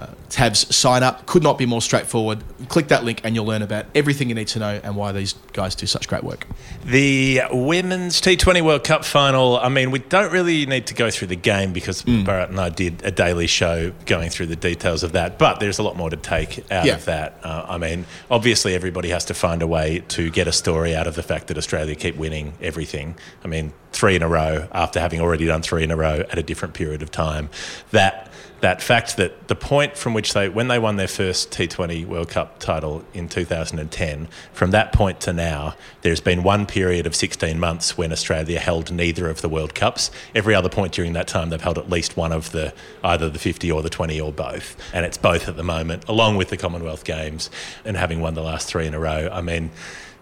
uh, 0.00 0.06
tavs 0.30 0.72
sign 0.72 1.02
up 1.02 1.26
could 1.26 1.42
not 1.42 1.58
be 1.58 1.66
more 1.66 1.82
straightforward. 1.82 2.42
Click 2.68 2.88
that 2.88 3.04
link 3.04 3.20
and 3.24 3.34
you'll 3.34 3.44
learn 3.44 3.62
about 3.62 3.84
everything 3.94 4.28
you 4.28 4.34
need 4.34 4.48
to 4.48 4.58
know 4.58 4.80
and 4.82 4.96
why 4.96 5.12
these 5.12 5.34
guys 5.52 5.74
do 5.74 5.86
such 5.86 6.08
great 6.08 6.24
work. 6.24 6.46
The 6.84 7.42
Women's 7.52 8.20
T20 8.20 8.62
World 8.62 8.84
Cup 8.84 9.04
final, 9.04 9.58
I 9.58 9.68
mean, 9.68 9.90
we 9.90 9.98
don't 9.98 10.32
really 10.32 10.64
need 10.66 10.86
to 10.86 10.94
go 10.94 11.10
through 11.10 11.28
the 11.28 11.36
game 11.36 11.72
because 11.72 12.02
Mm. 12.02 12.24
Bharat 12.24 12.48
and 12.48 12.58
I 12.58 12.70
did 12.70 13.02
a 13.04 13.10
daily 13.10 13.46
show 13.46 13.92
going 14.06 14.30
through 14.30 14.46
the 14.46 14.56
details 14.56 15.02
of 15.02 15.12
that, 15.12 15.38
but 15.38 15.60
there's 15.60 15.78
a 15.78 15.82
lot 15.82 15.96
more 15.96 16.08
to 16.08 16.16
take 16.16 16.64
out 16.72 16.86
Yeah. 16.86 16.94
of 16.94 17.04
that. 17.04 17.38
Uh, 17.42 17.66
I 17.68 17.76
mean, 17.78 18.06
obviously, 18.30 18.74
everybody 18.74 19.10
has 19.10 19.24
to 19.26 19.34
find 19.34 19.60
a 19.60 19.66
way 19.66 20.02
to 20.08 20.30
get 20.30 20.48
a 20.48 20.52
story 20.52 20.96
out 20.96 21.06
of 21.06 21.14
the 21.14 21.22
fact 21.22 21.48
that 21.48 21.58
Australia 21.58 21.94
keep 21.94 22.16
winning 22.16 22.54
everything. 22.62 23.16
I 23.44 23.48
mean, 23.48 23.72
three 23.92 24.16
in 24.16 24.22
a 24.22 24.28
row 24.28 24.68
after 24.72 25.00
having 25.00 25.20
already 25.20 25.44
done 25.46 25.60
three 25.62 25.82
in 25.84 25.90
a 25.90 25.96
row 25.96 26.24
at 26.30 26.38
a 26.38 26.42
different 26.42 26.74
period 26.74 27.02
of 27.02 27.10
time. 27.10 27.50
That 27.90 28.29
that 28.60 28.82
fact 28.82 29.16
that 29.16 29.48
the 29.48 29.54
point 29.54 29.96
from 29.96 30.14
which 30.14 30.34
they, 30.34 30.48
when 30.48 30.68
they 30.68 30.78
won 30.78 30.96
their 30.96 31.08
first 31.08 31.50
T20 31.50 32.06
World 32.06 32.28
Cup 32.28 32.58
title 32.58 33.04
in 33.14 33.28
2010, 33.28 34.28
from 34.52 34.70
that 34.72 34.92
point 34.92 35.20
to 35.20 35.32
now, 35.32 35.74
there's 36.02 36.20
been 36.20 36.42
one 36.42 36.66
period 36.66 37.06
of 37.06 37.16
16 37.16 37.58
months 37.58 37.96
when 37.96 38.12
Australia 38.12 38.58
held 38.58 38.92
neither 38.92 39.28
of 39.28 39.40
the 39.40 39.48
World 39.48 39.74
Cups. 39.74 40.10
Every 40.34 40.54
other 40.54 40.68
point 40.68 40.92
during 40.92 41.14
that 41.14 41.26
time, 41.26 41.50
they've 41.50 41.60
held 41.60 41.78
at 41.78 41.88
least 41.88 42.16
one 42.16 42.32
of 42.32 42.52
the, 42.52 42.74
either 43.02 43.30
the 43.30 43.38
50 43.38 43.70
or 43.70 43.82
the 43.82 43.90
20 43.90 44.20
or 44.20 44.32
both. 44.32 44.76
And 44.92 45.06
it's 45.06 45.18
both 45.18 45.48
at 45.48 45.56
the 45.56 45.64
moment, 45.64 46.06
along 46.08 46.36
with 46.36 46.50
the 46.50 46.56
Commonwealth 46.56 47.04
Games 47.04 47.50
and 47.84 47.96
having 47.96 48.20
won 48.20 48.34
the 48.34 48.42
last 48.42 48.68
three 48.68 48.86
in 48.86 48.94
a 48.94 49.00
row. 49.00 49.30
I 49.32 49.40
mean, 49.40 49.70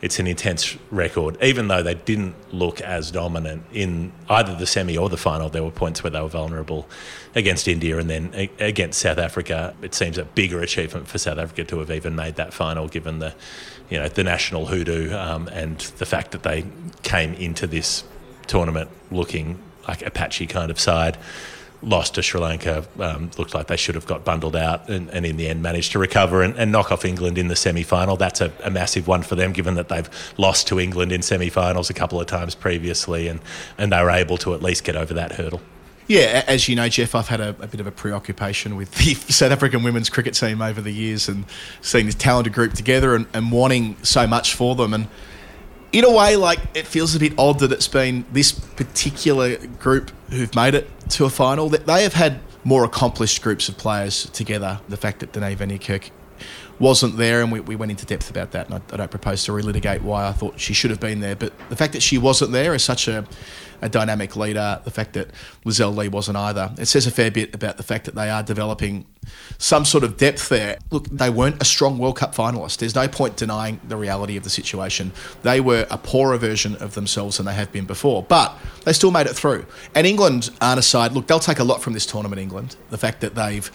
it's 0.00 0.18
an 0.18 0.26
intense 0.26 0.76
record. 0.90 1.36
Even 1.42 1.68
though 1.68 1.82
they 1.82 1.94
didn't 1.94 2.34
look 2.54 2.80
as 2.80 3.10
dominant 3.10 3.64
in 3.72 4.12
either 4.28 4.54
the 4.54 4.66
semi 4.66 4.96
or 4.96 5.08
the 5.08 5.16
final, 5.16 5.48
there 5.48 5.64
were 5.64 5.70
points 5.70 6.02
where 6.02 6.10
they 6.10 6.20
were 6.20 6.28
vulnerable 6.28 6.88
against 7.34 7.66
India 7.66 7.98
and 7.98 8.08
then 8.08 8.50
against 8.60 9.00
South 9.00 9.18
Africa. 9.18 9.74
It 9.82 9.94
seems 9.94 10.16
a 10.16 10.24
bigger 10.24 10.60
achievement 10.60 11.08
for 11.08 11.18
South 11.18 11.38
Africa 11.38 11.64
to 11.64 11.80
have 11.80 11.90
even 11.90 12.14
made 12.14 12.36
that 12.36 12.54
final, 12.54 12.86
given 12.86 13.18
the, 13.18 13.34
you 13.90 13.98
know, 13.98 14.08
the 14.08 14.22
national 14.22 14.66
hoodoo 14.66 15.12
um, 15.14 15.48
and 15.48 15.78
the 15.98 16.06
fact 16.06 16.30
that 16.30 16.44
they 16.44 16.64
came 17.02 17.34
into 17.34 17.66
this 17.66 18.04
tournament 18.46 18.90
looking 19.10 19.58
like 19.88 20.02
a 20.06 20.10
patchy 20.10 20.46
kind 20.46 20.70
of 20.70 20.78
side 20.78 21.18
lost 21.82 22.14
to 22.14 22.22
Sri 22.22 22.40
Lanka, 22.40 22.84
um, 22.98 23.30
looked 23.38 23.54
like 23.54 23.68
they 23.68 23.76
should 23.76 23.94
have 23.94 24.06
got 24.06 24.24
bundled 24.24 24.56
out, 24.56 24.88
and, 24.88 25.08
and 25.10 25.24
in 25.24 25.36
the 25.36 25.48
end 25.48 25.62
managed 25.62 25.92
to 25.92 25.98
recover 25.98 26.42
and, 26.42 26.56
and 26.56 26.72
knock 26.72 26.90
off 26.90 27.04
England 27.04 27.38
in 27.38 27.48
the 27.48 27.56
semi 27.56 27.82
final. 27.82 28.16
That's 28.16 28.40
a, 28.40 28.52
a 28.64 28.70
massive 28.70 29.06
one 29.06 29.22
for 29.22 29.34
them, 29.34 29.52
given 29.52 29.74
that 29.74 29.88
they've 29.88 30.08
lost 30.36 30.66
to 30.68 30.80
England 30.80 31.12
in 31.12 31.22
semi 31.22 31.48
finals 31.48 31.90
a 31.90 31.94
couple 31.94 32.20
of 32.20 32.26
times 32.26 32.54
previously, 32.54 33.28
and, 33.28 33.40
and 33.76 33.92
they 33.92 34.02
were 34.02 34.10
able 34.10 34.36
to 34.38 34.54
at 34.54 34.62
least 34.62 34.84
get 34.84 34.96
over 34.96 35.14
that 35.14 35.32
hurdle. 35.32 35.60
Yeah, 36.08 36.42
as 36.46 36.70
you 36.70 36.74
know, 36.74 36.88
Jeff, 36.88 37.14
I've 37.14 37.28
had 37.28 37.40
a, 37.40 37.50
a 37.60 37.66
bit 37.66 37.80
of 37.80 37.86
a 37.86 37.90
preoccupation 37.90 38.76
with 38.76 38.90
the 38.94 39.14
South 39.32 39.52
African 39.52 39.82
women's 39.82 40.08
cricket 40.08 40.32
team 40.32 40.62
over 40.62 40.80
the 40.80 40.90
years 40.90 41.28
and 41.28 41.44
seeing 41.82 42.06
this 42.06 42.14
talented 42.14 42.54
group 42.54 42.72
together 42.72 43.14
and, 43.14 43.26
and 43.34 43.52
wanting 43.52 43.94
so 44.02 44.26
much 44.26 44.54
for 44.54 44.74
them. 44.74 44.94
And 44.94 45.06
in 45.92 46.04
a 46.04 46.10
way, 46.10 46.36
like 46.36 46.58
it 46.74 46.86
feels 46.86 47.14
a 47.14 47.18
bit 47.18 47.32
odd 47.38 47.60
that 47.60 47.72
it's 47.72 47.88
been 47.88 48.24
this 48.32 48.52
particular 48.52 49.56
group 49.56 50.10
who've 50.30 50.54
made 50.54 50.74
it 50.74 50.88
to 51.10 51.24
a 51.24 51.30
final. 51.30 51.68
That 51.68 51.86
they 51.86 52.02
have 52.02 52.14
had 52.14 52.40
more 52.64 52.84
accomplished 52.84 53.42
groups 53.42 53.68
of 53.68 53.78
players 53.78 54.28
together. 54.30 54.80
The 54.88 54.96
fact 54.96 55.20
that 55.20 55.32
Dane 55.32 55.56
Van 55.56 55.70
Niekerk 55.70 56.10
wasn't 56.80 57.16
there, 57.16 57.42
and 57.42 57.50
we, 57.50 57.60
we 57.60 57.76
went 57.76 57.90
into 57.90 58.06
depth 58.06 58.30
about 58.30 58.52
that. 58.52 58.66
And 58.66 58.74
I, 58.74 58.94
I 58.94 58.96
don't 58.96 59.10
propose 59.10 59.44
to 59.44 59.52
relitigate 59.52 60.02
why 60.02 60.28
I 60.28 60.32
thought 60.32 60.58
she 60.60 60.74
should 60.74 60.90
have 60.90 61.00
been 61.00 61.20
there, 61.20 61.36
but 61.36 61.52
the 61.68 61.76
fact 61.76 61.92
that 61.92 62.02
she 62.02 62.18
wasn't 62.18 62.52
there 62.52 62.74
is 62.74 62.84
such 62.84 63.08
a, 63.08 63.24
a 63.80 63.88
dynamic 63.88 64.36
leader. 64.36 64.80
The 64.84 64.90
fact 64.90 65.12
that 65.14 65.30
Lizelle 65.64 65.96
Lee 65.96 66.08
wasn't 66.08 66.36
either, 66.36 66.72
it 66.78 66.86
says 66.86 67.06
a 67.06 67.10
fair 67.10 67.30
bit 67.30 67.54
about 67.54 67.76
the 67.76 67.82
fact 67.82 68.04
that 68.06 68.14
they 68.14 68.30
are 68.30 68.42
developing 68.42 69.06
some 69.58 69.84
sort 69.84 70.04
of 70.04 70.16
depth 70.16 70.48
there. 70.48 70.78
Look, 70.90 71.06
they 71.08 71.30
weren't 71.30 71.60
a 71.60 71.64
strong 71.64 71.98
World 71.98 72.16
Cup 72.16 72.34
finalist. 72.34 72.78
There's 72.78 72.94
no 72.94 73.08
point 73.08 73.36
denying 73.36 73.80
the 73.86 73.96
reality 73.96 74.36
of 74.36 74.44
the 74.44 74.50
situation. 74.50 75.12
They 75.42 75.60
were 75.60 75.86
a 75.90 75.98
poorer 75.98 76.38
version 76.38 76.76
of 76.76 76.94
themselves 76.94 77.36
than 77.36 77.46
they 77.46 77.54
have 77.54 77.72
been 77.72 77.84
before, 77.84 78.22
but 78.22 78.56
they 78.84 78.92
still 78.92 79.10
made 79.10 79.26
it 79.26 79.34
through. 79.34 79.66
And 79.94 80.06
England 80.06 80.50
aren't 80.60 80.78
a 80.78 80.82
side. 80.82 81.12
Look, 81.12 81.26
they'll 81.26 81.38
take 81.38 81.58
a 81.58 81.64
lot 81.64 81.82
from 81.82 81.92
this 81.92 82.06
tournament. 82.06 82.40
England, 82.40 82.76
the 82.90 82.98
fact 82.98 83.20
that 83.20 83.34
they've 83.34 83.70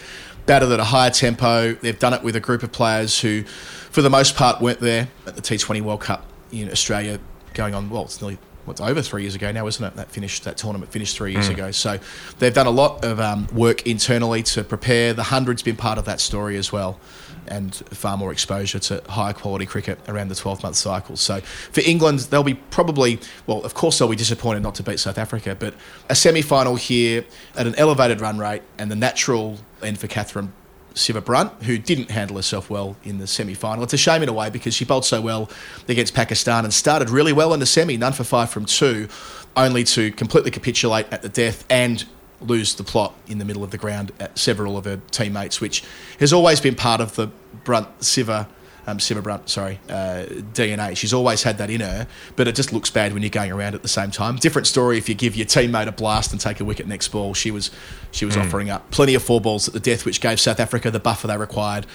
battled 0.45 0.71
at 0.71 0.79
a 0.79 0.85
higher 0.85 1.09
tempo. 1.09 1.73
They've 1.73 1.97
done 1.97 2.13
it 2.13 2.23
with 2.23 2.35
a 2.35 2.39
group 2.39 2.63
of 2.63 2.71
players 2.71 3.19
who, 3.19 3.43
for 3.43 4.01
the 4.01 4.09
most 4.09 4.35
part, 4.35 4.61
weren't 4.61 4.79
there 4.79 5.09
at 5.25 5.35
the 5.35 5.41
T20 5.41 5.81
World 5.81 6.01
Cup 6.01 6.25
in 6.51 6.69
Australia 6.69 7.19
going 7.53 7.73
on, 7.73 7.89
well, 7.89 8.03
it's 8.03 8.21
nearly 8.21 8.37
what's 8.65 8.81
over 8.81 9.01
three 9.01 9.23
years 9.23 9.35
ago 9.35 9.51
now, 9.51 9.67
isn't 9.67 9.83
it? 9.83 9.95
That 9.95 10.09
finished 10.09 10.43
that 10.45 10.57
tournament 10.57 10.91
finished 10.91 11.17
three 11.17 11.33
years 11.33 11.49
ago. 11.49 11.71
So 11.71 11.99
they've 12.39 12.53
done 12.53 12.67
a 12.67 12.71
lot 12.71 13.03
of 13.03 13.19
um, 13.19 13.47
work 13.53 13.85
internally 13.85 14.43
to 14.43 14.63
prepare. 14.63 15.13
The 15.13 15.23
hundred's 15.23 15.63
been 15.63 15.75
part 15.75 15.97
of 15.97 16.05
that 16.05 16.21
story 16.21 16.57
as 16.57 16.71
well, 16.71 16.99
and 17.47 17.75
far 17.75 18.17
more 18.17 18.31
exposure 18.31 18.79
to 18.79 19.01
higher 19.09 19.33
quality 19.33 19.65
cricket 19.65 19.99
around 20.07 20.29
the 20.29 20.35
twelve 20.35 20.63
month 20.63 20.75
cycle. 20.75 21.15
So 21.17 21.39
for 21.39 21.81
England, 21.85 22.19
they'll 22.19 22.43
be 22.43 22.55
probably 22.55 23.19
well, 23.47 23.63
of 23.63 23.73
course 23.73 23.99
they'll 23.99 24.07
be 24.07 24.15
disappointed 24.15 24.63
not 24.63 24.75
to 24.75 24.83
beat 24.83 24.99
South 24.99 25.17
Africa, 25.17 25.55
but 25.57 25.73
a 26.09 26.15
semi 26.15 26.41
final 26.41 26.75
here 26.75 27.25
at 27.55 27.67
an 27.67 27.75
elevated 27.75 28.21
run 28.21 28.37
rate 28.37 28.63
and 28.77 28.89
the 28.89 28.95
natural 28.95 29.57
end 29.81 29.99
for 29.99 30.07
Catherine 30.07 30.53
Siva 30.95 31.21
Brunt, 31.21 31.63
who 31.63 31.77
didn't 31.77 32.11
handle 32.11 32.37
herself 32.37 32.69
well 32.69 32.95
in 33.03 33.17
the 33.17 33.27
semi 33.27 33.53
final. 33.53 33.83
It's 33.83 33.93
a 33.93 33.97
shame 33.97 34.23
in 34.23 34.29
a 34.29 34.33
way 34.33 34.49
because 34.49 34.73
she 34.73 34.85
bowled 34.85 35.05
so 35.05 35.21
well 35.21 35.49
against 35.87 36.13
Pakistan 36.13 36.63
and 36.63 36.73
started 36.73 37.09
really 37.09 37.33
well 37.33 37.53
in 37.53 37.59
the 37.59 37.65
semi, 37.65 37.97
none 37.97 38.13
for 38.13 38.23
five 38.23 38.49
from 38.49 38.65
two, 38.65 39.07
only 39.55 39.83
to 39.85 40.11
completely 40.11 40.51
capitulate 40.51 41.07
at 41.11 41.21
the 41.21 41.29
death 41.29 41.65
and 41.69 42.05
lose 42.45 42.75
the 42.75 42.83
plot 42.83 43.13
in 43.27 43.37
the 43.37 43.45
middle 43.45 43.63
of 43.63 43.71
the 43.71 43.77
ground 43.77 44.11
at 44.19 44.37
several 44.37 44.77
of 44.77 44.85
her 44.85 45.01
teammates, 45.11 45.61
which 45.61 45.83
has 46.19 46.33
always 46.33 46.59
been 46.59 46.75
part 46.75 47.01
of 47.01 47.15
the 47.15 47.27
Brunt 47.63 47.99
Sciver. 47.99 48.47
Um, 48.85 48.97
Sciver-Brunt, 48.97 49.49
sorry, 49.49 49.79
uh, 49.87 50.25
DNA. 50.51 50.97
She's 50.97 51.13
always 51.13 51.43
had 51.43 51.57
that 51.59 51.69
in 51.69 51.79
her, 51.79 52.05
but 52.35 52.49
it 52.49 52.55
just 52.55 52.73
looks 52.73 52.89
bad 52.89 53.13
when 53.13 53.23
you're 53.23 53.29
going 53.29 53.49
around 53.49 53.75
at 53.75 53.81
the 53.81 53.87
same 53.87 54.11
time. 54.11 54.35
Different 54.35 54.67
story 54.67 54.97
if 54.97 55.07
you 55.07 55.15
give 55.15 55.37
your 55.37 55.45
teammate 55.45 55.87
a 55.87 55.93
blast 55.93 56.33
and 56.33 56.41
take 56.41 56.59
a 56.59 56.65
wicket 56.65 56.85
next 56.85 57.07
ball. 57.07 57.33
She 57.33 57.49
was, 57.49 57.71
she 58.11 58.25
was 58.25 58.35
offering 58.35 58.69
up 58.69 58.91
plenty 58.91 59.15
of 59.15 59.23
four 59.23 59.39
balls 59.39 59.69
at 59.69 59.73
the 59.73 59.79
death, 59.79 60.03
which 60.03 60.19
gave 60.19 60.37
South 60.37 60.59
Africa 60.59 60.91
the 60.91 60.99
buffer 60.99 61.27
they 61.27 61.37
required, 61.37 61.85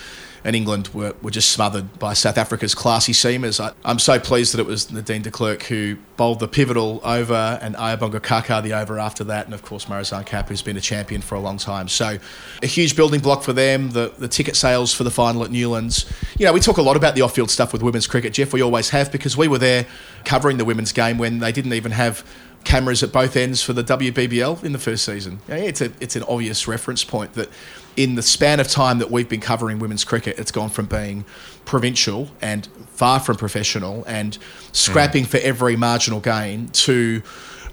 and 0.44 0.54
England 0.54 0.88
were, 0.88 1.14
were 1.22 1.30
just 1.30 1.50
smothered 1.50 1.98
by 1.98 2.12
South 2.12 2.38
Africa's 2.38 2.74
classy 2.74 3.12
seamers. 3.12 3.62
I, 3.62 3.72
I'm 3.84 3.98
so 3.98 4.18
pleased 4.18 4.54
that 4.54 4.60
it 4.60 4.66
was 4.66 4.90
Nadine 4.90 5.22
de 5.22 5.30
Klerk 5.30 5.64
who 5.64 5.96
bowled 6.16 6.40
the 6.40 6.48
pivotal 6.48 7.00
over 7.04 7.58
and 7.62 7.74
Ayabonga 7.76 8.22
Khaka 8.22 8.60
the 8.62 8.72
over 8.72 8.98
after 8.98 9.24
that, 9.24 9.46
and 9.46 9.54
of 9.54 9.62
course 9.62 9.86
Marizanne 9.86 10.26
Kapp, 10.26 10.48
who's 10.48 10.62
been 10.62 10.76
a 10.76 10.80
champion 10.80 11.20
for 11.20 11.34
a 11.34 11.40
long 11.40 11.58
time. 11.58 11.88
So 11.88 12.18
a 12.62 12.66
huge 12.66 12.96
building 12.96 13.20
block 13.20 13.42
for 13.42 13.52
them. 13.52 13.90
The 13.90 14.12
the 14.18 14.28
ticket 14.28 14.56
sales 14.56 14.92
for 14.94 15.04
the 15.04 15.10
final 15.10 15.44
at 15.44 15.50
Newlands. 15.50 16.10
You 16.38 16.46
know, 16.46 16.52
we 16.52 16.60
talk 16.60 16.78
a 16.78 16.82
lot 16.82 16.96
about 16.96 17.14
the 17.14 17.22
off-field 17.22 17.50
stuff 17.50 17.72
with 17.72 17.82
women's 17.82 18.06
cricket, 18.06 18.32
Jeff. 18.32 18.52
We 18.52 18.62
always 18.62 18.90
have 18.90 19.10
because 19.12 19.36
we 19.36 19.48
were 19.48 19.58
there 19.58 19.86
covering 20.24 20.56
the 20.58 20.64
women's 20.64 20.92
game 20.92 21.18
when 21.18 21.38
they 21.38 21.52
didn't 21.52 21.72
even 21.72 21.92
have 21.92 22.24
cameras 22.64 23.02
at 23.02 23.12
both 23.12 23.36
ends 23.36 23.62
for 23.62 23.72
the 23.72 23.84
WBBL 23.84 24.64
in 24.64 24.72
the 24.72 24.78
first 24.78 25.04
season. 25.04 25.40
Yeah, 25.48 25.56
It's 25.56 25.80
a 25.80 25.92
it's 26.00 26.16
an 26.16 26.24
obvious 26.24 26.66
reference 26.68 27.04
point 27.04 27.34
that 27.34 27.48
in 27.98 28.14
the 28.14 28.22
span 28.22 28.60
of 28.60 28.68
time 28.68 29.00
that 29.00 29.10
we've 29.10 29.28
been 29.28 29.40
covering 29.40 29.80
women's 29.80 30.04
cricket, 30.04 30.38
it's 30.38 30.52
gone 30.52 30.70
from 30.70 30.86
being 30.86 31.24
provincial 31.64 32.30
and 32.40 32.68
far 32.90 33.18
from 33.18 33.36
professional 33.36 34.04
and 34.06 34.38
scrapping 34.70 35.24
mm. 35.24 35.26
for 35.26 35.38
every 35.38 35.74
marginal 35.74 36.20
gain 36.20 36.68
to 36.68 37.20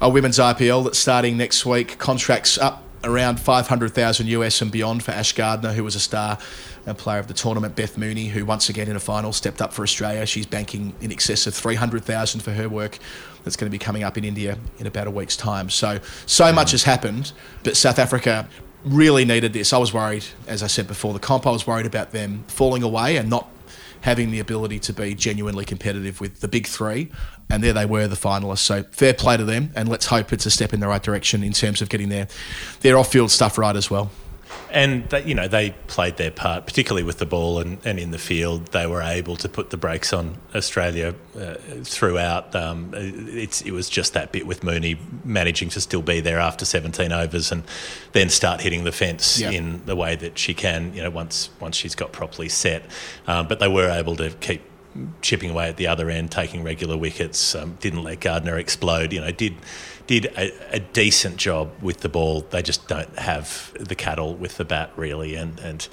a 0.01 0.09
women's 0.09 0.39
IPL 0.39 0.83
that's 0.83 0.97
starting 0.97 1.38
next 1.38 1.63
week. 1.63 1.99
Contracts 1.99 2.57
up 2.57 2.81
around 3.03 3.39
500,000 3.39 4.25
US 4.25 4.63
and 4.63 4.71
beyond 4.71 5.03
for 5.03 5.11
Ash 5.11 5.31
Gardner, 5.31 5.73
who 5.73 5.83
was 5.83 5.93
a 5.93 5.99
star 5.99 6.39
and 6.88 6.97
player 6.97 7.19
of 7.19 7.27
the 7.27 7.35
tournament. 7.35 7.75
Beth 7.75 7.95
Mooney, 7.95 8.25
who 8.29 8.45
once 8.45 8.67
again 8.67 8.88
in 8.89 8.95
a 8.95 8.99
final 8.99 9.31
stepped 9.31 9.61
up 9.61 9.73
for 9.73 9.83
Australia. 9.83 10.25
She's 10.25 10.47
banking 10.47 10.95
in 11.01 11.11
excess 11.11 11.45
of 11.45 11.53
300,000 11.53 12.41
for 12.41 12.51
her 12.51 12.67
work. 12.67 12.97
That's 13.43 13.55
going 13.55 13.69
to 13.69 13.71
be 13.71 13.77
coming 13.77 14.03
up 14.03 14.17
in 14.17 14.23
India 14.23 14.57
in 14.79 14.88
about 14.88 15.05
a 15.05 15.11
week's 15.11 15.38
time. 15.38 15.69
So, 15.69 15.99
so 16.25 16.45
mm. 16.45 16.55
much 16.55 16.71
has 16.71 16.81
happened, 16.81 17.31
but 17.63 17.77
South 17.77 17.99
Africa 17.99 18.49
really 18.85 19.25
needed 19.25 19.53
this. 19.53 19.73
I 19.73 19.77
was 19.77 19.93
worried, 19.93 20.25
as 20.47 20.63
I 20.63 20.67
said 20.67 20.87
before, 20.87 21.13
the 21.13 21.19
comp, 21.19 21.47
I 21.47 21.51
was 21.51 21.65
worried 21.65 21.85
about 21.85 22.11
them 22.11 22.43
falling 22.47 22.83
away 22.83 23.17
and 23.17 23.29
not 23.29 23.49
having 24.01 24.29
the 24.29 24.39
ability 24.39 24.77
to 24.77 24.93
be 24.93 25.15
genuinely 25.15 25.65
competitive 25.65 26.21
with 26.21 26.39
the 26.41 26.47
big 26.47 26.67
three. 26.67 27.11
And 27.49 27.63
there 27.63 27.73
they 27.73 27.85
were, 27.85 28.07
the 28.07 28.15
finalists. 28.15 28.59
So 28.59 28.83
fair 28.83 29.13
play 29.13 29.37
to 29.37 29.43
them, 29.43 29.71
and 29.75 29.89
let's 29.89 30.05
hope 30.05 30.31
it's 30.31 30.45
a 30.45 30.51
step 30.51 30.73
in 30.73 30.79
the 30.79 30.87
right 30.87 31.01
direction 31.01 31.43
in 31.43 31.53
terms 31.53 31.81
of 31.81 31.89
getting 31.89 32.09
their, 32.09 32.27
their 32.81 32.97
off 32.97 33.11
field 33.11 33.31
stuff 33.31 33.57
right 33.57 33.75
as 33.75 33.89
well. 33.89 34.11
And 34.71 35.10
that, 35.10 35.25
you 35.27 35.34
know 35.36 35.47
they 35.47 35.71
played 35.88 36.17
their 36.17 36.31
part, 36.31 36.65
particularly 36.65 37.03
with 37.03 37.17
the 37.17 37.25
ball 37.25 37.60
and, 37.60 37.77
and 37.86 37.97
in 37.99 38.12
the 38.12 38.17
field. 38.17 38.67
They 38.67 38.86
were 38.88 39.01
able 39.01 39.36
to 39.38 39.49
put 39.49 39.69
the 39.69 39.77
brakes 39.77 40.13
on 40.13 40.38
Australia 40.53 41.15
uh, 41.39 41.55
throughout. 41.84 42.55
Um, 42.55 42.91
it's, 42.95 43.62
it 43.62 43.71
was 43.71 43.89
just 43.89 44.13
that 44.13 44.31
bit 44.31 44.45
with 44.45 44.63
Mooney 44.63 44.97
managing 45.23 45.69
to 45.69 45.81
still 45.81 46.01
be 46.01 46.19
there 46.19 46.39
after 46.39 46.65
17 46.65 47.12
overs 47.12 47.51
and 47.51 47.63
then 48.12 48.29
start 48.29 48.62
hitting 48.62 48.84
the 48.84 48.91
fence 48.91 49.39
Yeah. 49.39 49.51
in 49.51 49.86
the 49.86 49.95
way 49.95 50.15
that 50.15 50.38
she 50.38 50.53
can. 50.53 50.93
You 50.93 51.03
know, 51.03 51.10
once 51.10 51.49
once 51.60 51.75
she's 51.75 51.95
got 51.95 52.12
properly 52.12 52.49
set. 52.49 52.84
Um, 53.27 53.47
but 53.47 53.60
they 53.60 53.67
were 53.69 53.89
able 53.89 54.15
to 54.17 54.29
keep 54.31 54.62
chipping 55.21 55.49
away 55.49 55.67
at 55.69 55.77
the 55.77 55.88
other 55.88 56.10
end, 56.10 56.31
taking 56.31 56.63
regular 56.63 56.97
wickets. 56.97 57.53
Um, 57.55 57.77
didn't 57.81 58.03
let 58.03 58.19
Gardner 58.21 58.58
explode. 58.58 59.12
You 59.12 59.21
know, 59.21 59.31
did 59.31 59.55
did 60.07 60.25
a, 60.37 60.75
a 60.75 60.79
decent 60.79 61.37
job 61.37 61.71
with 61.81 62.01
the 62.01 62.09
ball. 62.09 62.41
They 62.41 62.61
just 62.61 62.87
don't 62.87 63.17
have 63.17 63.73
the 63.79 63.95
cattle 63.95 64.35
with 64.35 64.57
the 64.57 64.65
bat 64.65 64.91
really, 64.95 65.35
and 65.35 65.59
and 65.59 65.87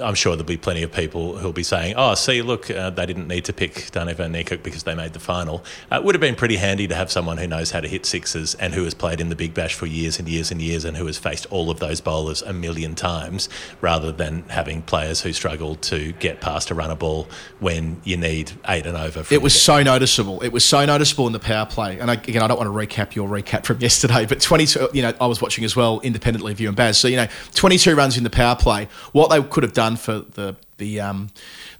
I'm 0.00 0.14
sure 0.14 0.34
there'll 0.36 0.46
be 0.46 0.56
plenty 0.56 0.82
of 0.82 0.92
people 0.92 1.38
who'll 1.38 1.52
be 1.52 1.62
saying, 1.62 1.94
"Oh, 1.96 2.14
see, 2.14 2.42
look, 2.42 2.70
uh, 2.70 2.90
they 2.90 3.06
didn't 3.06 3.28
need 3.28 3.44
to 3.46 3.52
pick 3.52 3.90
Dane 3.90 4.14
van 4.14 4.32
Niekerk 4.32 4.62
because 4.62 4.82
they 4.84 4.94
made 4.94 5.12
the 5.12 5.20
final." 5.20 5.64
Uh, 5.90 5.96
it 5.96 6.04
would 6.04 6.14
have 6.14 6.20
been 6.20 6.34
pretty 6.34 6.56
handy 6.56 6.86
to 6.88 6.94
have 6.94 7.10
someone 7.10 7.38
who 7.38 7.46
knows 7.46 7.70
how 7.70 7.80
to 7.80 7.88
hit 7.88 8.06
sixes 8.06 8.54
and 8.56 8.74
who 8.74 8.84
has 8.84 8.94
played 8.94 9.20
in 9.20 9.28
the 9.28 9.36
Big 9.36 9.54
Bash 9.54 9.74
for 9.74 9.86
years 9.86 10.18
and 10.18 10.28
years 10.28 10.50
and 10.50 10.60
years 10.60 10.84
and 10.84 10.96
who 10.96 11.06
has 11.06 11.18
faced 11.18 11.46
all 11.50 11.70
of 11.70 11.80
those 11.80 12.00
bowlers 12.00 12.42
a 12.42 12.52
million 12.52 12.94
times, 12.94 13.48
rather 13.80 14.12
than 14.12 14.44
having 14.48 14.82
players 14.82 15.20
who 15.20 15.32
struggle 15.32 15.76
to 15.76 16.12
get 16.12 16.40
past 16.40 16.70
a 16.70 16.74
runner 16.74 16.96
ball 16.96 17.28
when 17.58 18.00
you 18.04 18.16
need 18.16 18.52
eight 18.68 18.86
and 18.86 18.96
over. 18.96 19.24
It 19.30 19.42
was 19.42 19.60
so 19.60 19.82
noticeable. 19.82 20.40
It 20.40 20.52
was 20.52 20.64
so 20.64 20.84
noticeable 20.84 21.26
in 21.26 21.32
the 21.32 21.38
power 21.38 21.66
play. 21.66 21.98
And 21.98 22.10
I, 22.10 22.14
again, 22.14 22.42
I 22.42 22.46
don't 22.46 22.58
want 22.58 22.68
to 22.68 22.96
recap 22.96 23.14
your 23.14 23.28
recap 23.28 23.64
from 23.64 23.78
yesterday, 23.80 24.26
but 24.26 24.40
22, 24.40 24.90
you 24.92 25.02
know, 25.02 25.12
I 25.20 25.26
was 25.26 25.40
watching 25.40 25.64
as 25.64 25.76
well 25.76 26.00
independently 26.00 26.52
of 26.52 26.60
you 26.60 26.68
and 26.68 26.76
Baz. 26.76 26.98
So, 26.98 27.08
you 27.08 27.16
know, 27.16 27.28
22 27.54 27.94
runs 27.94 28.16
in 28.16 28.24
the 28.24 28.30
power 28.30 28.56
play. 28.56 28.88
What 29.12 29.28
they 29.28 29.42
could 29.42 29.62
have 29.62 29.72
done 29.72 29.89
for 29.96 30.20
the 30.20 30.56
the 30.78 31.00
um, 31.00 31.30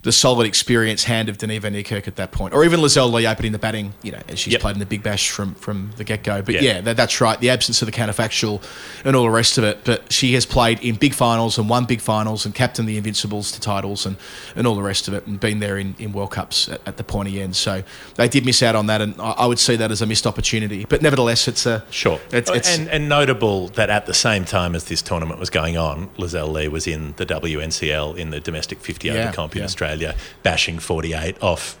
the 0.03 0.11
solid 0.11 0.47
experience 0.47 1.03
hand 1.03 1.29
of 1.29 1.37
Denise 1.37 1.61
Van 1.61 1.73
Niekerk 1.73 2.07
at 2.07 2.15
that 2.15 2.31
point, 2.31 2.55
or 2.55 2.65
even 2.65 2.79
Lizelle 2.79 3.11
Lee 3.13 3.27
opening 3.27 3.51
the 3.51 3.59
batting, 3.59 3.93
you 4.01 4.11
know, 4.11 4.19
as 4.29 4.39
she's 4.39 4.53
Yep. 4.53 4.61
played 4.61 4.75
in 4.75 4.79
the 4.79 4.85
Big 4.87 5.03
Bash 5.03 5.29
from 5.29 5.53
from 5.55 5.91
the 5.97 6.03
get 6.03 6.23
go. 6.23 6.41
But 6.41 6.55
Yeah. 6.55 6.61
yeah, 6.61 6.81
that, 6.81 6.97
that's 6.97 7.21
right. 7.21 7.39
The 7.39 7.51
absence 7.51 7.81
of 7.83 7.85
the 7.85 7.91
counterfactual 7.91 8.63
and 9.05 9.15
all 9.15 9.23
the 9.23 9.29
rest 9.29 9.59
of 9.59 9.63
it. 9.63 9.81
But 9.83 10.11
she 10.11 10.33
has 10.33 10.45
played 10.45 10.79
in 10.79 10.95
big 10.95 11.13
finals 11.13 11.59
and 11.59 11.69
won 11.69 11.85
big 11.85 12.01
finals 12.01 12.45
and 12.45 12.55
captained 12.55 12.89
the 12.89 12.97
Invincibles 12.97 13.51
to 13.51 13.59
titles 13.61 14.05
and, 14.07 14.15
and 14.55 14.65
all 14.65 14.73
the 14.75 14.81
rest 14.81 15.07
of 15.07 15.13
it 15.13 15.27
and 15.27 15.39
been 15.39 15.59
there 15.59 15.77
in, 15.77 15.93
in 15.99 16.13
World 16.13 16.31
Cups 16.31 16.67
at, 16.67 16.81
at 16.87 16.97
the 16.97 17.03
pointy 17.03 17.39
end. 17.39 17.55
So 17.55 17.83
they 18.15 18.27
did 18.27 18.43
miss 18.43 18.63
out 18.63 18.75
on 18.75 18.87
that, 18.87 19.01
and 19.01 19.13
I, 19.21 19.31
I 19.31 19.45
would 19.45 19.59
see 19.59 19.75
that 19.75 19.91
as 19.91 20.01
a 20.01 20.07
missed 20.07 20.25
opportunity. 20.25 20.83
But 20.89 21.03
nevertheless, 21.03 21.47
it's 21.47 21.67
a 21.67 21.83
Sure. 21.91 22.19
It's, 22.31 22.49
it's, 22.49 22.75
and, 22.75 22.89
and 22.89 23.07
notable 23.07 23.67
that 23.69 23.91
at 23.91 24.07
the 24.07 24.13
same 24.15 24.45
time 24.45 24.73
as 24.73 24.85
this 24.85 25.01
tournament 25.03 25.39
was 25.39 25.51
going 25.51 25.77
on, 25.77 26.07
Lizelle 26.17 26.51
Lee 26.51 26.67
was 26.67 26.87
in 26.87 27.13
the 27.17 27.25
WNCL 27.25 28.17
in 28.17 28.31
the 28.31 28.39
domestic 28.39 28.79
50 28.79 29.09
over 29.11 29.19
Yeah, 29.19 29.31
comp 29.31 29.55
in 29.55 29.61
yeah. 29.61 29.67
Australia, 29.91 30.15
bashing 30.43 30.79
48 30.79 31.41
off 31.43 31.77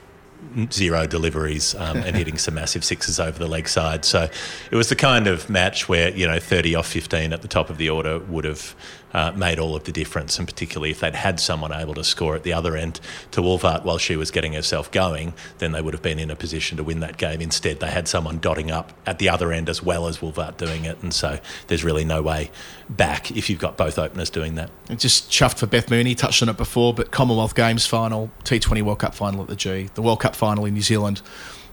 zero 0.71 1.05
deliveries 1.05 1.75
um, 1.75 1.97
and 1.97 2.15
hitting 2.15 2.37
some 2.37 2.55
massive 2.55 2.83
sixes 2.83 3.19
over 3.19 3.37
the 3.37 3.47
leg 3.47 3.69
side. 3.69 4.03
So 4.03 4.27
it 4.71 4.75
was 4.75 4.89
the 4.89 4.95
kind 4.95 5.27
of 5.27 5.49
match 5.49 5.87
where, 5.87 6.09
you 6.09 6.27
know, 6.27 6.39
30 6.39 6.75
off 6.75 6.87
15 6.87 7.31
at 7.31 7.41
the 7.41 7.47
top 7.47 7.69
of 7.69 7.77
the 7.77 7.89
order 7.89 8.19
would 8.19 8.43
have 8.43 8.75
uh, 9.13 9.31
made 9.31 9.59
all 9.59 9.75
of 9.75 9.83
the 9.83 9.91
difference. 9.91 10.37
And 10.37 10.47
particularly 10.47 10.91
if 10.91 10.99
they'd 10.99 11.15
had 11.15 11.39
someone 11.39 11.73
able 11.73 11.93
to 11.95 12.03
score 12.03 12.35
at 12.35 12.43
the 12.43 12.53
other 12.53 12.75
end 12.75 12.99
to 13.31 13.41
Wolvaardt 13.41 13.83
while 13.83 13.97
she 13.97 14.15
was 14.15 14.31
getting 14.31 14.53
herself 14.53 14.91
going, 14.91 15.33
then 15.59 15.71
they 15.71 15.81
would 15.81 15.93
have 15.93 16.03
been 16.03 16.19
in 16.19 16.31
a 16.31 16.35
position 16.35 16.77
to 16.77 16.83
win 16.83 16.99
that 17.01 17.17
game. 17.17 17.41
Instead, 17.41 17.79
they 17.79 17.89
had 17.91 18.07
someone 18.07 18.39
dotting 18.39 18.71
up 18.71 18.93
at 19.05 19.19
the 19.19 19.29
other 19.29 19.51
end 19.51 19.69
as 19.69 19.81
well 19.81 20.07
as 20.07 20.19
Wolvaardt 20.19 20.57
doing 20.57 20.85
it. 20.85 21.01
And 21.01 21.13
so 21.13 21.39
there's 21.67 21.83
really 21.83 22.05
no 22.05 22.21
way 22.21 22.51
back 22.89 23.31
if 23.31 23.49
you've 23.49 23.59
got 23.59 23.77
both 23.77 23.97
openers 23.97 24.29
doing 24.29 24.55
that. 24.55 24.69
just 24.97 25.29
chuffed 25.29 25.57
for 25.57 25.67
Beth 25.67 25.89
Mooney, 25.89 26.15
touched 26.15 26.41
on 26.41 26.49
it 26.49 26.57
before, 26.57 26.93
but 26.93 27.11
Commonwealth 27.11 27.55
Games 27.55 27.85
final, 27.85 28.31
T20 28.43 28.81
World 28.81 28.99
Cup 28.99 29.15
final 29.15 29.41
at 29.41 29.47
the 29.47 29.55
G, 29.55 29.89
the 29.93 30.01
World 30.01 30.19
Cup 30.19 30.35
final 30.35 30.65
in 30.65 30.73
New 30.73 30.81
Zealand 30.81 31.21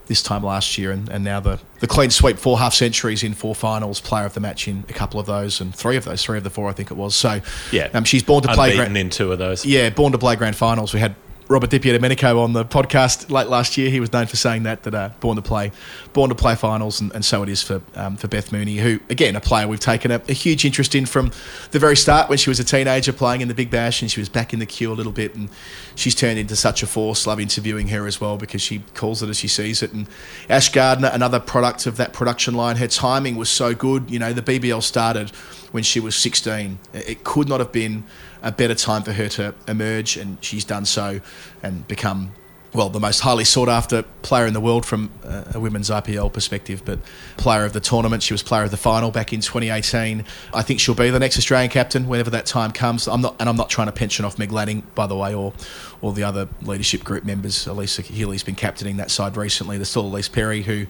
this 0.09 0.21
time 0.21 0.43
last 0.43 0.77
year, 0.77 0.91
and, 0.91 1.07
and 1.07 1.23
now 1.23 1.39
the, 1.39 1.59
the 1.79 1.87
clean 1.87 2.09
sweep, 2.09 2.37
four 2.37 2.57
half 2.59 2.73
centuries 2.73 3.23
in 3.23 3.33
four 3.33 3.55
finals, 3.55 4.01
player 4.01 4.25
of 4.25 4.33
the 4.33 4.39
match 4.41 4.67
in 4.67 4.83
a 4.89 4.93
couple 4.93 5.19
of 5.19 5.25
those, 5.27 5.61
and 5.61 5.73
three 5.73 5.95
of 5.95 6.03
those, 6.03 6.21
three 6.21 6.37
of 6.37 6.43
the 6.43 6.49
four, 6.49 6.67
I 6.67 6.73
think 6.73 6.91
it 6.91 6.97
was. 6.97 7.15
So, 7.15 7.39
Yeah. 7.71 7.87
um, 7.93 8.03
she's 8.03 8.23
born 8.23 8.41
to 8.43 8.49
play 8.53 8.71
Unbeaten 8.71 8.93
grand, 8.93 8.97
in 8.97 9.09
two 9.11 9.31
of 9.31 9.39
those. 9.39 9.65
yeah, 9.65 9.89
born 9.91 10.11
to 10.11 10.17
play 10.17 10.35
grand 10.35 10.55
finals. 10.57 10.93
We 10.93 10.99
had 10.99 11.15
Robert 11.49 11.71
Di 11.71 11.79
Domenico 11.79 12.41
on 12.41 12.53
the 12.53 12.63
podcast 12.63 13.31
late 13.31 13.47
last 13.47 13.75
year. 13.75 13.89
He 13.89 13.99
was 13.99 14.13
known 14.13 14.27
for 14.27 14.35
saying 14.35 14.63
that 14.63 14.83
that 14.83 14.93
uh, 14.93 15.09
born 15.19 15.35
to 15.35 15.41
play, 15.41 15.71
born 16.13 16.29
to 16.29 16.35
play 16.35 16.53
finals, 16.53 17.01
and, 17.01 17.11
and 17.15 17.25
so 17.25 17.41
it 17.41 17.49
is 17.49 17.63
for 17.63 17.81
um, 17.95 18.17
for 18.17 18.27
Beth 18.27 18.51
Mooney, 18.51 18.77
who 18.77 18.99
again 19.09 19.35
a 19.35 19.41
player 19.41 19.67
we've 19.67 19.79
taken 19.79 20.11
a, 20.11 20.21
a, 20.29 20.33
huge 20.33 20.63
interest 20.63 20.93
in 20.93 21.07
from 21.07 21.31
the 21.71 21.79
very 21.79 21.97
start 21.97 22.29
when 22.29 22.37
she 22.37 22.51
was 22.51 22.59
a 22.59 22.63
teenager 22.63 23.11
playing 23.11 23.41
in 23.41 23.47
the 23.47 23.55
Big 23.55 23.71
Bash, 23.71 24.03
and 24.03 24.11
she 24.11 24.21
was 24.21 24.29
back 24.29 24.53
in 24.53 24.59
the 24.59 24.67
queue 24.67 24.91
a 24.91 24.93
little 24.93 25.11
bit, 25.11 25.33
and 25.33 25.49
she's 25.95 26.13
turned 26.13 26.37
into 26.37 26.55
such 26.55 26.83
a 26.83 26.87
force. 26.87 27.25
Love 27.25 27.39
interviewing 27.39 27.87
her 27.87 28.05
as 28.05 28.21
well 28.21 28.37
because 28.37 28.61
she 28.61 28.83
calls 28.93 29.23
it 29.23 29.29
as 29.29 29.39
she 29.39 29.47
sees 29.47 29.81
it. 29.81 29.91
And 29.91 30.07
Ash 30.49 30.71
Gardner, 30.71 31.09
another 31.11 31.39
product 31.39 31.87
of 31.87 31.97
that 31.97 32.13
production 32.13 32.53
line, 32.53 32.75
her 32.75 32.87
timing 32.87 33.37
was 33.37 33.49
so 33.49 33.73
good. 33.73 34.11
You 34.11 34.19
know, 34.19 34.33
the 34.33 34.43
BBL 34.43 34.83
started 34.83 35.31
when 35.71 35.81
she 35.81 35.99
was 35.99 36.15
16. 36.15 36.77
It 36.93 37.23
could 37.23 37.49
not 37.49 37.59
have 37.59 37.71
been 37.71 38.03
a 38.41 38.51
better 38.51 38.75
time 38.75 39.03
for 39.03 39.13
her 39.13 39.27
to 39.29 39.53
emerge, 39.67 40.17
and 40.17 40.37
she's 40.43 40.65
done 40.65 40.85
so 40.85 41.19
and 41.61 41.87
become 41.87 42.33
well, 42.73 42.89
the 42.89 42.99
most 42.99 43.21
highly 43.21 43.45
sought 43.45 43.69
after 43.69 44.03
player 44.21 44.45
in 44.45 44.53
the 44.53 44.61
world 44.61 44.85
from 44.85 45.11
uh, 45.23 45.43
a 45.55 45.59
women's 45.59 45.89
IPL 45.89 46.31
perspective, 46.31 46.83
but 46.85 46.99
player 47.37 47.65
of 47.65 47.73
the 47.73 47.79
tournament. 47.79 48.21
She 48.21 48.33
was 48.33 48.43
player 48.43 48.63
of 48.63 48.71
the 48.71 48.77
final 48.77 49.09
back 49.09 49.33
in 49.33 49.41
2018. 49.41 50.23
I 50.53 50.61
think 50.61 50.79
she'll 50.79 50.93
be 50.93 51.09
the 51.09 51.19
next 51.19 51.37
Australian 51.37 51.71
captain 51.71 52.07
whenever 52.07 52.29
that 52.29 52.45
time 52.45 52.71
comes. 52.71 53.07
I'm 53.07 53.21
not, 53.21 53.35
and 53.39 53.49
I'm 53.49 53.55
not 53.55 53.69
trying 53.69 53.87
to 53.87 53.91
pension 53.91 54.23
off 54.23 54.37
Meg 54.37 54.51
Lanning, 54.51 54.83
by 54.93 55.07
the 55.07 55.15
way, 55.15 55.33
or 55.33 55.53
or 56.01 56.13
the 56.13 56.23
other 56.23 56.47
leadership 56.61 57.03
group 57.03 57.23
members. 57.23 57.65
Alyssa 57.65 58.03
Healy's 58.03 58.43
been 58.43 58.55
captaining 58.55 58.97
that 58.97 59.11
side 59.11 59.35
recently. 59.35 59.77
There's 59.77 59.89
still 59.89 60.09
Ellyse 60.09 60.31
Perry, 60.31 60.61
who, 60.61 60.85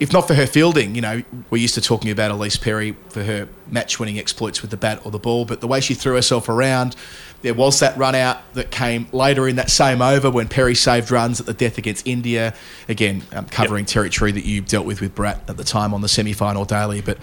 if 0.00 0.12
not 0.12 0.26
for 0.26 0.34
her 0.34 0.46
fielding, 0.46 0.94
you 0.94 1.02
know, 1.02 1.22
we're 1.50 1.58
used 1.58 1.74
to 1.74 1.80
talking 1.80 2.10
about 2.10 2.30
Ellyse 2.30 2.60
Perry 2.60 2.96
for 3.10 3.22
her 3.22 3.48
match-winning 3.68 4.18
exploits 4.18 4.62
with 4.62 4.70
the 4.70 4.76
bat 4.76 5.00
or 5.04 5.10
the 5.10 5.18
ball, 5.18 5.44
but 5.44 5.60
the 5.60 5.66
way 5.68 5.80
she 5.80 5.94
threw 5.94 6.14
herself 6.14 6.48
around 6.48 6.96
there 7.42 7.54
was 7.54 7.80
that 7.80 7.96
run 7.96 8.14
out 8.14 8.38
that 8.54 8.70
came 8.70 9.08
later 9.12 9.48
in 9.48 9.56
that 9.56 9.70
same 9.70 10.02
over 10.02 10.30
when 10.30 10.48
Perry 10.48 10.74
saved 10.74 11.10
runs 11.10 11.40
at 11.40 11.46
the 11.46 11.54
death 11.54 11.78
against 11.78 12.06
India. 12.06 12.54
Again, 12.88 13.22
um, 13.32 13.46
covering 13.46 13.84
yep. 13.84 13.88
territory 13.88 14.32
that 14.32 14.44
you 14.44 14.60
dealt 14.60 14.84
with 14.84 15.00
with 15.00 15.14
Bharat 15.14 15.48
at 15.48 15.56
the 15.56 15.64
time 15.64 15.94
on 15.94 16.02
the 16.02 16.08
semi 16.08 16.34
final 16.34 16.64
daily. 16.64 17.00
But 17.00 17.18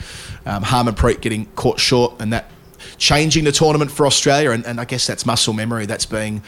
um, 0.45 0.63
Harmanpreet 0.63 1.21
getting 1.21 1.45
caught 1.55 1.79
short 1.79 2.15
and 2.19 2.33
that 2.33 2.49
changing 2.97 3.43
the 3.43 3.51
tournament 3.51 3.91
for 3.91 4.07
Australia. 4.07 4.51
And, 4.51 4.65
and 4.65 4.79
I 4.79 4.85
guess 4.85 5.05
that's 5.05 5.25
muscle 5.25 5.53
memory. 5.53 5.85
That's 5.85 6.05
being 6.05 6.41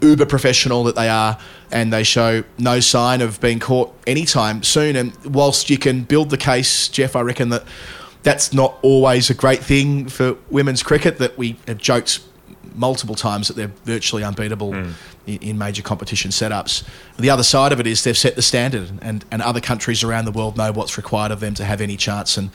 uber 0.00 0.26
professional 0.26 0.84
that 0.84 0.94
they 0.94 1.08
are, 1.08 1.38
and 1.70 1.92
they 1.92 2.02
show 2.02 2.44
no 2.58 2.80
sign 2.80 3.20
of 3.20 3.40
being 3.40 3.58
caught 3.58 3.94
anytime 4.06 4.62
soon. 4.62 4.96
And 4.96 5.16
whilst 5.24 5.70
you 5.70 5.78
can 5.78 6.02
build 6.02 6.30
the 6.30 6.36
case, 6.36 6.88
Jeff, 6.88 7.16
I 7.16 7.20
reckon 7.20 7.48
that 7.50 7.64
that's 8.22 8.52
not 8.52 8.78
always 8.82 9.30
a 9.30 9.34
great 9.34 9.62
thing 9.62 10.08
for 10.08 10.36
women's 10.50 10.82
cricket. 10.82 11.18
That 11.18 11.36
we 11.36 11.56
have 11.66 11.78
joked 11.78 12.20
multiple 12.74 13.14
times 13.14 13.48
that 13.48 13.54
they're 13.54 13.72
virtually 13.84 14.24
unbeatable 14.24 14.72
mm. 14.72 14.92
in, 15.26 15.38
in, 15.38 15.58
major 15.58 15.82
competition 15.82 16.30
setups. 16.30 16.84
The 17.18 17.30
other 17.30 17.42
side 17.42 17.72
of 17.72 17.80
it 17.80 17.86
is 17.86 18.04
they've 18.04 18.16
set 18.16 18.36
the 18.36 18.42
standard, 18.42 18.90
and, 19.00 19.24
and 19.30 19.40
other 19.42 19.60
countries 19.60 20.02
around 20.02 20.24
the 20.24 20.32
world 20.32 20.56
know 20.56 20.72
what's 20.72 20.96
required 20.96 21.32
of 21.32 21.40
them 21.40 21.54
to 21.54 21.64
have 21.64 21.80
any 21.80 21.96
chance. 21.96 22.36
And 22.36 22.50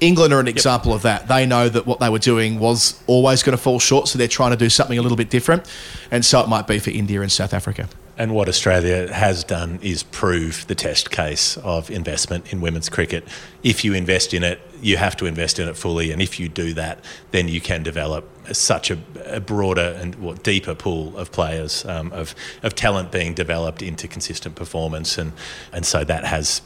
England 0.00 0.32
are 0.32 0.40
an 0.40 0.46
yep. 0.46 0.54
example 0.54 0.92
of 0.92 1.02
that. 1.02 1.28
They 1.28 1.46
know 1.46 1.68
that 1.68 1.86
what 1.86 2.00
they 2.00 2.08
were 2.08 2.18
doing 2.18 2.58
was 2.58 3.02
always 3.06 3.42
going 3.42 3.56
to 3.56 3.62
fall 3.62 3.78
short, 3.78 4.08
so 4.08 4.18
they're 4.18 4.28
trying 4.28 4.52
to 4.52 4.56
do 4.56 4.70
something 4.70 4.98
a 4.98 5.02
little 5.02 5.18
bit 5.18 5.30
different. 5.30 5.68
And 6.10 6.24
so 6.24 6.40
it 6.40 6.48
might 6.48 6.66
be 6.66 6.78
for 6.78 6.90
India 6.90 7.20
and 7.20 7.30
South 7.30 7.52
Africa. 7.52 7.88
And 8.16 8.32
what 8.32 8.48
Australia 8.48 9.12
has 9.12 9.42
done 9.42 9.80
is 9.82 10.04
prove 10.04 10.66
the 10.68 10.76
test 10.76 11.10
case 11.10 11.56
of 11.58 11.90
investment 11.90 12.52
in 12.52 12.60
women's 12.60 12.88
cricket. 12.88 13.26
If 13.64 13.84
you 13.84 13.92
invest 13.92 14.32
in 14.32 14.44
it, 14.44 14.60
you 14.80 14.96
have 14.96 15.16
to 15.16 15.26
invest 15.26 15.58
in 15.58 15.68
it 15.68 15.76
fully. 15.76 16.12
And 16.12 16.20
if 16.20 16.38
you 16.38 16.48
do 16.48 16.74
that, 16.74 17.04
then 17.30 17.48
you 17.48 17.60
can 17.60 17.82
develop 17.82 18.28
such 18.52 18.90
a, 18.90 18.98
a 19.24 19.40
broader 19.40 19.96
and 19.98 20.14
well, 20.16 20.34
deeper 20.34 20.74
pool 20.74 21.16
of 21.16 21.32
players, 21.32 21.84
um, 21.86 22.12
of, 22.12 22.34
of 22.62 22.74
talent 22.74 23.10
being 23.10 23.34
developed 23.34 23.82
into 23.82 24.06
consistent 24.06 24.54
performance. 24.54 25.16
And, 25.16 25.32
and 25.72 25.86
so 25.86 26.04
that 26.04 26.24
has 26.24 26.62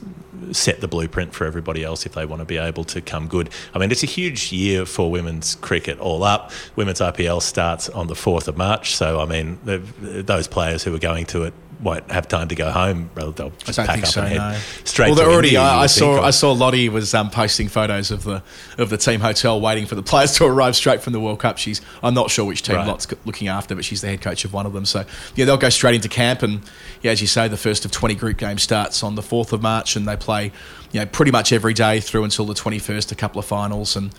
set 0.53 0.81
the 0.81 0.88
blueprint 0.88 1.35
for 1.35 1.47
everybody 1.47 1.85
else 1.85 2.07
if 2.07 2.12
they 2.12 2.25
want 2.25 2.40
to 2.40 2.47
be 2.47 2.57
able 2.57 2.85
to 2.85 3.01
come 3.01 3.29
good. 3.29 3.51
I 3.75 3.79
mean, 3.79 3.90
it's 3.90 4.03
a 4.03 4.07
huge 4.07 4.53
year 4.53 4.87
for 4.87 5.11
women's 5.11 5.55
cricket 5.57 5.99
all 5.99 6.23
up. 6.23 6.51
Women's 6.77 7.01
IPL 7.01 7.42
starts 7.42 7.88
on 7.88 8.07
the 8.07 8.14
4th 8.14 8.49
of 8.49 8.57
March. 8.57 8.94
So, 8.94 9.21
I 9.21 9.27
mean, 9.27 9.59
those 9.64 10.49
players 10.49 10.83
who 10.85 10.94
are 10.94 11.01
going 11.01 11.27
to 11.27 11.44
it 11.44 11.55
won't 11.81 12.11
have 12.11 12.27
time 12.29 12.49
to 12.49 12.55
go 12.55 12.71
home. 12.71 13.11
Rather 13.14 13.31
they'll 13.33 13.53
just 13.64 13.79
pack 13.79 14.01
up 14.01 14.07
so, 14.07 14.23
and 14.23 14.29
head 14.29 14.38
no. 14.38 14.59
straight. 14.85 15.09
Well, 15.09 15.14
they're 15.17 15.31
already. 15.31 15.49
India, 15.49 15.61
I, 15.61 15.83
I 15.83 15.87
saw. 15.87 16.21
I 16.21 16.31
saw 16.31 16.53
Lottie 16.53 16.88
was 16.88 17.14
um, 17.14 17.31
posting 17.31 17.69
photos 17.69 18.11
of 18.11 18.25
the 18.25 18.43
of 18.77 18.91
the 18.91 18.97
team 18.97 19.21
hotel, 19.21 19.61
waiting 19.61 19.87
for 19.87 19.95
the 19.95 20.03
players 20.03 20.33
to 20.37 20.45
arrive 20.47 20.77
straight 20.77 21.01
from 21.03 21.12
the 21.12 21.21
World 21.21 21.41
Cup. 21.41 21.59
She's. 21.59 21.81
I'm 22.03 22.14
not 22.14 22.31
sure 22.31 22.45
which 22.45 22.62
team 22.62 22.77
right. 22.77 22.87
Lott's 22.87 23.07
looking 23.25 23.49
after, 23.49 23.75
but 23.75 23.85
she's 23.85 24.01
the 24.01 24.09
head 24.09 24.21
coach 24.21 24.45
of 24.45 24.53
one 24.53 24.67
of 24.67 24.73
them. 24.73 24.85
So 24.85 25.05
yeah, 25.35 25.45
they'll 25.45 25.57
go 25.57 25.69
straight 25.69 25.95
into 25.95 26.09
camp, 26.09 26.43
and 26.43 26.61
yeah, 27.03 27.12
as 27.12 27.21
you 27.21 27.27
say, 27.27 27.49
the 27.49 27.57
first 27.57 27.85
of 27.85 27.91
20 27.91 28.14
group 28.14 28.38
games 28.38 28.62
starts 28.62 29.03
on 29.03 29.14
the 29.14 29.23
4th 29.23 29.53
of 29.53 29.62
March, 29.62 29.97
and 29.97 30.07
they 30.07 30.17
play, 30.17 30.53
you 30.93 31.01
know, 31.01 31.07
pretty 31.07 31.31
much 31.31 31.53
every 31.53 31.75
day 31.75 32.01
through 32.01 32.25
until 32.25 32.45
the 32.45 32.55
21st. 32.55 33.12
A 33.12 33.14
couple 33.14 33.38
of 33.38 33.45
finals, 33.45 33.97
and 33.97 34.12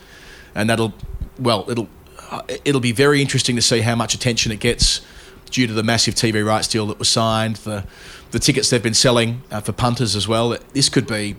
and 0.55 0.69
that'll, 0.69 0.93
well, 1.37 1.69
it'll 1.69 1.89
it'll 2.63 2.81
be 2.81 2.91
very 2.91 3.21
interesting 3.21 3.55
to 3.55 3.61
see 3.61 3.81
how 3.81 3.95
much 3.95 4.13
attention 4.13 4.51
it 4.51 4.59
gets 4.59 5.01
due 5.49 5.67
to 5.67 5.73
the 5.73 5.83
massive 5.83 6.15
TV 6.15 6.45
rights 6.45 6.67
deal 6.67 6.87
that 6.87 6.99
was 6.99 7.09
signed, 7.09 7.57
the 7.57 7.85
the 8.31 8.39
tickets 8.39 8.69
they've 8.69 8.83
been 8.83 8.93
selling 8.93 9.41
uh, 9.51 9.59
for 9.59 9.71
punters 9.71 10.15
as 10.15 10.27
well. 10.27 10.55
This 10.73 10.89
could 10.89 11.07
be 11.07 11.35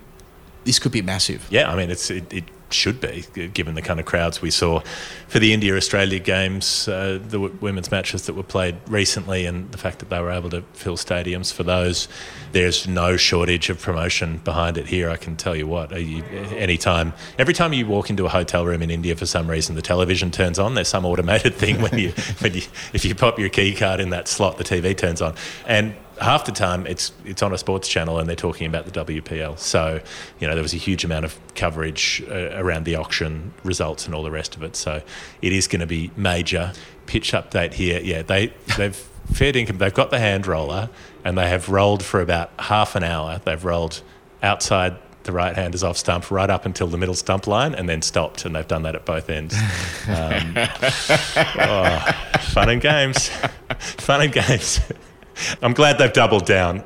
this 0.65 0.79
could 0.79 0.93
be 0.93 1.03
massive. 1.03 1.47
Yeah, 1.51 1.71
I 1.71 1.77
mean 1.77 1.91
it's 1.91 2.11
it, 2.11 2.33
it 2.33 2.45
should 2.73 3.01
be 3.01 3.25
given 3.49 3.75
the 3.75 3.83
kind 3.83 4.01
of 4.01 4.07
crowds 4.07 4.41
we 4.41 4.51
saw 4.51 4.81
for 5.29 5.39
the 5.39 5.53
India 5.53 5.77
Australia 5.77 6.19
games, 6.19 6.89
uh, 6.89 7.19
the 7.23 7.39
w- 7.39 7.59
women's 7.61 7.91
matches 7.91 8.27
that 8.27 8.35
were 8.35 8.43
played 8.43 8.77
recently, 8.87 9.47
and 9.47 9.71
the 9.73 9.79
fact 9.79 9.99
that 9.99 10.09
they 10.09 10.21
were 10.21 10.31
able 10.31 10.51
to 10.51 10.63
fill 10.73 10.97
stadiums 10.97 11.53
for 11.53 11.63
those. 11.63 12.09
There's 12.53 12.87
no 12.87 13.17
shortage 13.17 13.71
of 13.71 13.81
promotion 13.81 14.39
behind 14.39 14.77
it 14.79 14.87
here. 14.87 15.11
I 15.11 15.17
can 15.17 15.37
tell 15.37 15.55
you 15.55 15.67
what. 15.67 15.91
You, 16.01 16.25
anytime, 16.57 17.13
every 17.39 17.55
time 17.55 17.73
you 17.73 17.87
walk 17.87 18.11
into 18.11 18.27
a 18.27 18.29
hotel 18.29 18.65
room 18.65 18.83
in 18.83 18.91
India, 18.91 19.17
for 19.17 19.27
some 19.27 19.49
reason 19.49 19.75
the 19.75 19.83
television 19.83 20.31
turns 20.31 20.59
on. 20.59 20.75
There's 20.75 20.89
some 20.89 21.05
automated 21.05 21.55
thing 21.55 21.81
when 21.81 21.99
you 21.99 22.11
when 22.41 22.55
you 22.55 22.63
if 22.93 23.05
you 23.05 23.15
pop 23.15 23.39
your 23.39 23.49
key 23.49 23.75
card 23.75 24.01
in 24.01 24.11
that 24.11 24.29
slot, 24.29 24.59
the 24.59 24.65
TV 24.65 24.97
turns 24.97 25.23
on, 25.23 25.35
and 25.67 25.95
half 26.21 26.45
the 26.45 26.53
time 26.53 26.87
it's 26.87 27.13
it's 27.25 27.43
on 27.43 27.53
a 27.53 27.59
sports 27.59 27.89
channel 27.89 28.19
and 28.19 28.29
they're 28.29 28.37
talking 28.37 28.67
about 28.67 28.85
the 28.87 29.05
WPL. 29.05 29.59
So, 29.59 30.01
you 30.39 30.47
know, 30.47 30.55
there 30.55 30.63
was 30.63 30.75
a 30.75 30.79
huge 30.79 31.05
amount 31.05 31.25
of 31.25 31.39
coverage 31.55 32.23
uh, 32.31 32.51
around 32.55 32.85
the 32.85 32.97
auction 32.97 33.53
results 33.65 34.07
and 34.07 34.15
all 34.15 34.23
the 34.23 34.31
rest 34.31 34.57
of 34.57 34.63
it. 34.63 34.77
So, 34.77 35.03
it 35.43 35.53
is 35.53 35.67
going 35.67 35.81
to 35.81 35.87
be 35.87 36.11
major. 36.17 36.73
Pitch 37.07 37.33
update 37.33 37.75
here. 37.75 38.01
Yeah, 38.01 38.23
they 38.23 38.53
they've 38.77 38.97
fair 39.33 39.57
income. 39.57 39.79
They've 39.79 39.95
got 39.95 40.11
the 40.11 40.19
hand 40.19 40.47
roller 40.47 40.91
and 41.25 41.37
they 41.37 41.49
have 41.49 41.69
rolled 41.69 42.03
for 42.03 42.21
about 42.21 42.51
half 42.59 42.95
an 42.95 43.03
hour. 43.03 43.41
They've 43.45 43.65
rolled 43.65 44.03
outside 44.43 44.97
the 45.25 45.33
right 45.33 45.55
handers 45.55 45.85
off 45.85 45.97
stump 45.97 46.31
right 46.31 46.49
up 46.49 46.65
until 46.65 46.87
the 46.87 46.97
middle 46.97 47.15
stump 47.15 47.47
line 47.47 47.75
and 47.75 47.89
then 47.89 48.03
stopped, 48.03 48.45
and 48.45 48.55
they've 48.55 48.67
done 48.67 48.83
that 48.83 48.95
at 48.95 49.05
both 49.05 49.29
ends. 49.31 49.55
Um, 50.09 50.55
oh, 50.57 51.99
fun 52.53 52.71
and 52.71 52.81
games. 52.81 53.29
Fun 53.79 54.23
and 54.23 54.33
games. 54.33 54.81
I'm 55.63 55.75
glad 55.75 55.99
they've 55.99 56.13
doubled 56.13 56.47
down. 56.47 56.85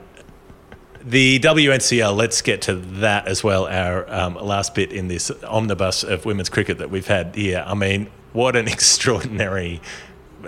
The 1.03 1.39
WNCL, 1.41 2.17
let's 2.17 2.41
get 2.41 2.63
to 2.63 2.77
that 2.77 3.29
as 3.29 3.45
well, 3.45 3.67
our 3.67 4.11
um, 4.11 4.37
last 4.37 4.75
bit 4.75 4.91
in 4.91 5.09
this 5.09 5.31
omnibus 5.43 6.03
of 6.03 6.25
women's 6.25 6.49
cricket 6.49 6.79
that 6.79 6.91
we've 6.91 7.07
had 7.07 7.35
here. 7.35 7.63
I 7.67 7.75
mean, 7.75 8.11
what 8.33 8.57
an 8.57 8.69
extraordinary 8.77 9.81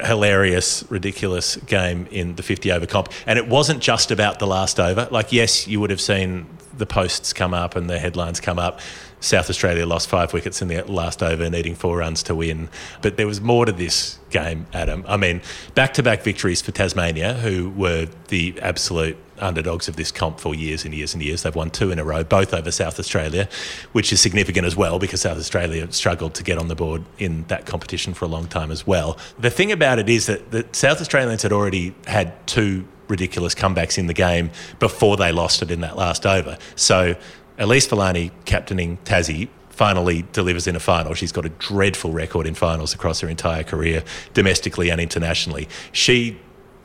hilarious, 0.02 0.84
ridiculous 0.90 1.56
game 1.56 2.06
in 2.10 2.34
the 2.36 2.42
50 2.42 2.72
over 2.72 2.86
comp. 2.86 3.10
And 3.26 3.38
it 3.38 3.48
wasn't 3.48 3.80
just 3.80 4.10
about 4.10 4.38
the 4.38 4.46
last 4.46 4.78
over. 4.78 5.08
Like, 5.10 5.32
yes, 5.32 5.66
you 5.66 5.80
would 5.80 5.90
have 5.90 6.00
seen 6.00 6.46
the 6.76 6.86
posts 6.86 7.32
come 7.32 7.54
up 7.54 7.76
and 7.76 7.88
the 7.88 7.98
headlines 7.98 8.40
come 8.40 8.58
up. 8.58 8.80
South 9.20 9.48
Australia 9.50 9.86
lost 9.86 10.08
five 10.08 10.32
wickets 10.32 10.62
in 10.62 10.68
the 10.68 10.82
last 10.82 11.22
over, 11.22 11.48
needing 11.48 11.74
four 11.74 11.98
runs 11.98 12.22
to 12.24 12.34
win. 12.34 12.68
But 13.02 13.16
there 13.16 13.26
was 13.26 13.40
more 13.40 13.64
to 13.64 13.72
this 13.72 14.18
game, 14.30 14.66
Adam. 14.72 15.04
I 15.08 15.16
mean, 15.16 15.40
back 15.74 15.94
to 15.94 16.02
back 16.02 16.22
victories 16.22 16.62
for 16.62 16.72
Tasmania, 16.72 17.34
who 17.34 17.70
were 17.70 18.08
the 18.28 18.58
absolute 18.60 19.16
underdogs 19.38 19.88
of 19.88 19.96
this 19.96 20.10
comp 20.10 20.40
for 20.40 20.54
years 20.54 20.84
and 20.84 20.94
years 20.94 21.14
and 21.14 21.22
years. 21.22 21.42
They've 21.42 21.54
won 21.54 21.70
two 21.70 21.90
in 21.90 21.98
a 21.98 22.04
row, 22.04 22.24
both 22.24 22.54
over 22.54 22.70
South 22.70 22.98
Australia, 22.98 23.48
which 23.92 24.12
is 24.12 24.20
significant 24.20 24.66
as 24.66 24.76
well 24.76 24.98
because 24.98 25.22
South 25.22 25.38
Australia 25.38 25.90
struggled 25.92 26.34
to 26.34 26.42
get 26.42 26.58
on 26.58 26.68
the 26.68 26.74
board 26.74 27.04
in 27.18 27.44
that 27.48 27.66
competition 27.66 28.14
for 28.14 28.24
a 28.24 28.28
long 28.28 28.46
time 28.46 28.70
as 28.70 28.86
well. 28.86 29.18
The 29.38 29.50
thing 29.50 29.72
about 29.72 29.98
it 29.98 30.08
is 30.08 30.26
that 30.26 30.50
the 30.50 30.66
South 30.72 31.00
Australians 31.00 31.42
had 31.42 31.52
already 31.52 31.94
had 32.06 32.46
two 32.46 32.86
ridiculous 33.08 33.54
comebacks 33.54 33.98
in 33.98 34.06
the 34.06 34.14
game 34.14 34.50
before 34.78 35.16
they 35.16 35.32
lost 35.32 35.62
it 35.62 35.70
in 35.70 35.80
that 35.80 35.96
last 35.96 36.26
over. 36.26 36.58
So 36.74 37.14
Elyse 37.58 37.88
Villani 37.88 38.30
captaining 38.44 38.98
Tassie 39.04 39.48
finally 39.70 40.24
delivers 40.32 40.66
in 40.66 40.74
a 40.74 40.80
final. 40.80 41.14
She's 41.14 41.32
got 41.32 41.44
a 41.44 41.50
dreadful 41.50 42.10
record 42.10 42.46
in 42.46 42.54
finals 42.54 42.94
across 42.94 43.20
her 43.20 43.28
entire 43.28 43.62
career, 43.62 44.02
domestically 44.32 44.90
and 44.90 45.00
internationally. 45.00 45.68
She 45.92 46.38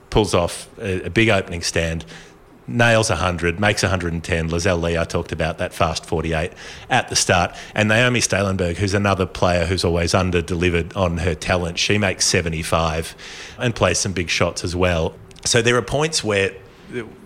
pulls 0.09 0.33
off 0.33 0.67
a, 0.77 1.03
a 1.03 1.09
big 1.09 1.29
opening 1.29 1.61
stand 1.61 2.05
nails 2.67 3.09
100, 3.09 3.59
makes 3.59 3.83
110. 3.83 4.49
Lizelle 4.49 4.81
Lee, 4.81 4.97
I 4.97 5.03
talked 5.03 5.31
about 5.31 5.57
that 5.57 5.73
fast 5.73 6.05
48 6.05 6.51
at 6.89 7.09
the 7.09 7.15
start. 7.15 7.55
And 7.75 7.89
Naomi 7.89 8.19
Stalenberg, 8.19 8.77
who's 8.77 8.93
another 8.93 9.25
player 9.25 9.65
who's 9.65 9.83
always 9.83 10.13
under 10.13 10.41
delivered 10.41 10.93
on 10.95 11.17
her 11.17 11.35
talent, 11.35 11.79
she 11.79 11.97
makes 11.97 12.25
75 12.25 13.15
and 13.57 13.75
plays 13.75 13.99
some 13.99 14.13
big 14.13 14.29
shots 14.29 14.63
as 14.63 14.75
well. 14.75 15.15
So 15.45 15.61
there 15.61 15.75
are 15.75 15.81
points 15.81 16.23
where 16.23 16.53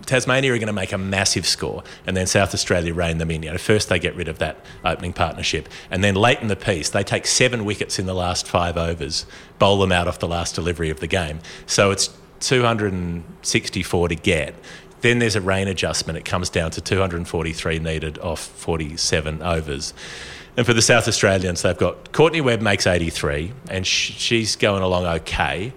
Tasmania 0.06 0.52
are 0.52 0.58
going 0.58 0.66
to 0.66 0.72
make 0.72 0.92
a 0.92 0.98
massive 0.98 1.46
score, 1.46 1.82
and 2.06 2.16
then 2.16 2.26
South 2.26 2.54
Australia 2.54 2.94
rein 2.94 3.18
them 3.18 3.30
in. 3.30 3.42
You 3.42 3.52
know, 3.52 3.58
first 3.58 3.88
they 3.88 3.98
get 3.98 4.14
rid 4.14 4.28
of 4.28 4.38
that 4.38 4.58
opening 4.84 5.12
partnership, 5.12 5.68
and 5.90 6.02
then 6.02 6.14
late 6.14 6.40
in 6.40 6.48
the 6.48 6.56
piece 6.56 6.90
they 6.90 7.02
take 7.02 7.26
seven 7.26 7.64
wickets 7.64 7.98
in 7.98 8.06
the 8.06 8.14
last 8.14 8.46
five 8.46 8.76
overs, 8.76 9.26
bowl 9.58 9.78
them 9.78 9.92
out 9.92 10.08
off 10.08 10.18
the 10.18 10.28
last 10.28 10.54
delivery 10.54 10.90
of 10.90 11.00
the 11.00 11.06
game. 11.06 11.40
So 11.66 11.90
it's 11.90 12.10
264 12.40 14.08
to 14.08 14.14
get. 14.14 14.54
Then 15.00 15.18
there's 15.18 15.36
a 15.36 15.40
rain 15.40 15.68
adjustment. 15.68 16.18
It 16.18 16.24
comes 16.24 16.48
down 16.48 16.70
to 16.72 16.80
243 16.80 17.78
needed 17.78 18.18
off 18.18 18.40
47 18.40 19.42
overs. 19.42 19.92
And 20.56 20.64
for 20.64 20.72
the 20.72 20.82
South 20.82 21.06
Australians, 21.06 21.62
they've 21.62 21.76
got 21.76 22.12
Courtney 22.12 22.40
Webb 22.40 22.62
makes 22.62 22.86
83, 22.86 23.52
and 23.68 23.86
sh- 23.86 24.14
she's 24.16 24.56
going 24.56 24.82
along 24.82 25.04
okay. 25.04 25.72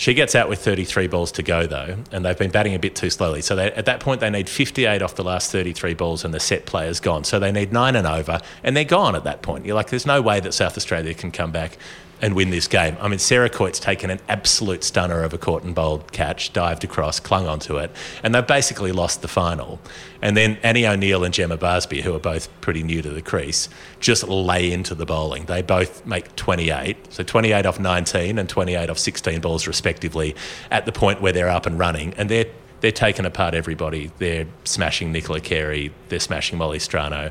She 0.00 0.14
gets 0.14 0.34
out 0.34 0.48
with 0.48 0.60
33 0.60 1.08
balls 1.08 1.30
to 1.32 1.42
go, 1.42 1.66
though, 1.66 1.94
and 2.10 2.24
they've 2.24 2.38
been 2.38 2.50
batting 2.50 2.74
a 2.74 2.78
bit 2.78 2.96
too 2.96 3.10
slowly. 3.10 3.42
So 3.42 3.54
they, 3.54 3.70
at 3.72 3.84
that 3.84 4.00
point, 4.00 4.22
they 4.22 4.30
need 4.30 4.48
58 4.48 5.02
off 5.02 5.14
the 5.14 5.22
last 5.22 5.52
33 5.52 5.92
balls, 5.92 6.24
and 6.24 6.32
the 6.32 6.40
set 6.40 6.64
player's 6.64 7.00
gone. 7.00 7.22
So 7.24 7.38
they 7.38 7.52
need 7.52 7.70
nine 7.70 7.94
and 7.94 8.06
over, 8.06 8.40
and 8.64 8.74
they're 8.74 8.84
gone 8.84 9.14
at 9.14 9.24
that 9.24 9.42
point. 9.42 9.66
You're 9.66 9.74
like, 9.74 9.90
there's 9.90 10.06
no 10.06 10.22
way 10.22 10.40
that 10.40 10.54
South 10.54 10.78
Australia 10.78 11.12
can 11.12 11.30
come 11.30 11.52
back 11.52 11.76
and 12.22 12.34
win 12.34 12.50
this 12.50 12.66
game. 12.66 12.96
I 13.00 13.08
mean, 13.08 13.18
Sarah 13.18 13.50
Coyte's 13.50 13.80
taken 13.80 14.10
an 14.10 14.20
absolute 14.28 14.84
stunner 14.84 15.22
of 15.22 15.32
a 15.32 15.38
caught 15.38 15.62
and 15.62 15.74
bowled 15.74 16.12
catch, 16.12 16.52
dived 16.52 16.84
across, 16.84 17.20
clung 17.20 17.46
onto 17.46 17.78
it, 17.78 17.90
and 18.22 18.34
they've 18.34 18.46
basically 18.46 18.92
lost 18.92 19.22
the 19.22 19.28
final. 19.28 19.80
And 20.22 20.36
then 20.36 20.58
Annie 20.62 20.86
O'Neill 20.86 21.24
and 21.24 21.32
Gemma 21.32 21.56
Barsby, 21.56 22.02
who 22.02 22.14
are 22.14 22.20
both 22.20 22.48
pretty 22.60 22.82
new 22.82 23.00
to 23.02 23.10
the 23.10 23.22
crease, 23.22 23.68
just 24.00 24.28
lay 24.28 24.70
into 24.70 24.94
the 24.94 25.06
bowling. 25.06 25.46
They 25.46 25.62
both 25.62 26.04
make 26.04 26.34
28, 26.36 27.12
so 27.12 27.22
28 27.22 27.66
off 27.66 27.80
19 27.80 28.38
and 28.38 28.48
28 28.48 28.90
off 28.90 28.98
16 28.98 29.40
balls 29.40 29.66
respectively, 29.66 30.36
at 30.70 30.84
the 30.84 30.92
point 30.92 31.20
where 31.20 31.32
they're 31.32 31.48
up 31.48 31.66
and 31.66 31.78
running, 31.78 32.14
and 32.14 32.28
they're 32.28 32.46
they're 32.80 32.90
taking 32.90 33.26
apart 33.26 33.52
everybody. 33.52 34.10
They're 34.16 34.46
smashing 34.64 35.12
Nicola 35.12 35.40
Carey. 35.40 35.92
They're 36.08 36.18
smashing 36.18 36.56
Molly 36.56 36.78
Strano 36.78 37.30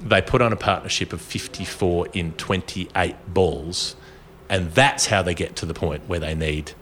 they 0.00 0.22
put 0.22 0.42
on 0.42 0.52
a 0.52 0.56
partnership 0.56 1.12
of 1.12 1.20
54 1.20 2.08
in 2.12 2.32
28 2.32 3.14
balls, 3.28 3.96
and 4.48 4.72
that's 4.72 5.06
how 5.06 5.22
they 5.22 5.34
get 5.34 5.56
to 5.56 5.66
the 5.66 5.74
point 5.74 6.08
where 6.08 6.20
they 6.20 6.34
need 6.34 6.72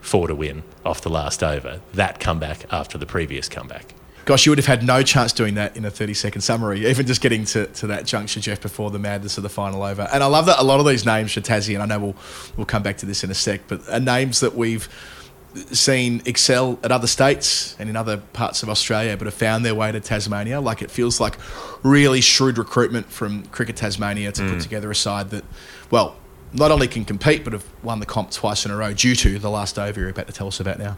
four 0.00 0.28
to 0.28 0.34
win 0.34 0.62
off 0.84 1.00
the 1.00 1.10
last 1.10 1.42
over. 1.42 1.80
That 1.94 2.20
comeback 2.20 2.66
after 2.70 2.98
the 2.98 3.06
previous 3.06 3.48
comeback. 3.48 3.94
Gosh, 4.24 4.46
you 4.46 4.52
would 4.52 4.58
have 4.58 4.66
had 4.66 4.82
no 4.82 5.02
chance 5.02 5.34
doing 5.34 5.54
that 5.54 5.76
in 5.76 5.84
a 5.84 5.90
30 5.90 6.14
second 6.14 6.40
summary, 6.40 6.86
even 6.86 7.06
just 7.06 7.20
getting 7.20 7.44
to, 7.46 7.66
to 7.66 7.86
that 7.88 8.06
juncture, 8.06 8.40
Jeff, 8.40 8.60
before 8.60 8.90
the 8.90 8.98
madness 8.98 9.36
of 9.36 9.42
the 9.42 9.50
final 9.50 9.82
over. 9.82 10.08
And 10.12 10.22
I 10.22 10.26
love 10.26 10.46
that 10.46 10.58
a 10.58 10.64
lot 10.64 10.80
of 10.80 10.86
these 10.86 11.04
names 11.04 11.34
Tassie, 11.34 11.74
and 11.74 11.82
I 11.82 11.86
know 11.86 11.98
we'll, 11.98 12.16
we'll 12.56 12.66
come 12.66 12.82
back 12.82 12.96
to 12.98 13.06
this 13.06 13.22
in 13.22 13.30
a 13.30 13.34
sec, 13.34 13.62
but 13.68 13.86
are 13.90 14.00
names 14.00 14.40
that 14.40 14.54
we've 14.54 14.88
seen 15.72 16.22
excel 16.24 16.78
at 16.82 16.90
other 16.90 17.06
states 17.06 17.76
and 17.78 17.88
in 17.88 17.96
other 17.96 18.18
parts 18.18 18.62
of 18.62 18.68
Australia, 18.68 19.16
but 19.16 19.26
have 19.26 19.34
found 19.34 19.64
their 19.64 19.74
way 19.74 19.92
to 19.92 20.00
Tasmania. 20.00 20.60
Like 20.60 20.82
it 20.82 20.90
feels 20.90 21.20
like 21.20 21.36
really 21.82 22.20
shrewd 22.20 22.58
recruitment 22.58 23.10
from 23.10 23.44
Cricket 23.46 23.76
Tasmania 23.76 24.32
to 24.32 24.42
put 24.42 24.58
mm. 24.58 24.62
together 24.62 24.90
a 24.90 24.94
side 24.94 25.30
that, 25.30 25.44
well, 25.90 26.16
not 26.52 26.70
only 26.70 26.88
can 26.88 27.04
compete, 27.04 27.44
but 27.44 27.52
have 27.52 27.66
won 27.82 28.00
the 28.00 28.06
comp 28.06 28.30
twice 28.30 28.64
in 28.64 28.70
a 28.70 28.76
row 28.76 28.92
due 28.92 29.14
to 29.16 29.38
the 29.38 29.50
last 29.50 29.78
over 29.78 30.00
you're 30.00 30.10
about 30.10 30.26
to 30.26 30.32
tell 30.32 30.46
us 30.46 30.60
about 30.60 30.78
now. 30.78 30.96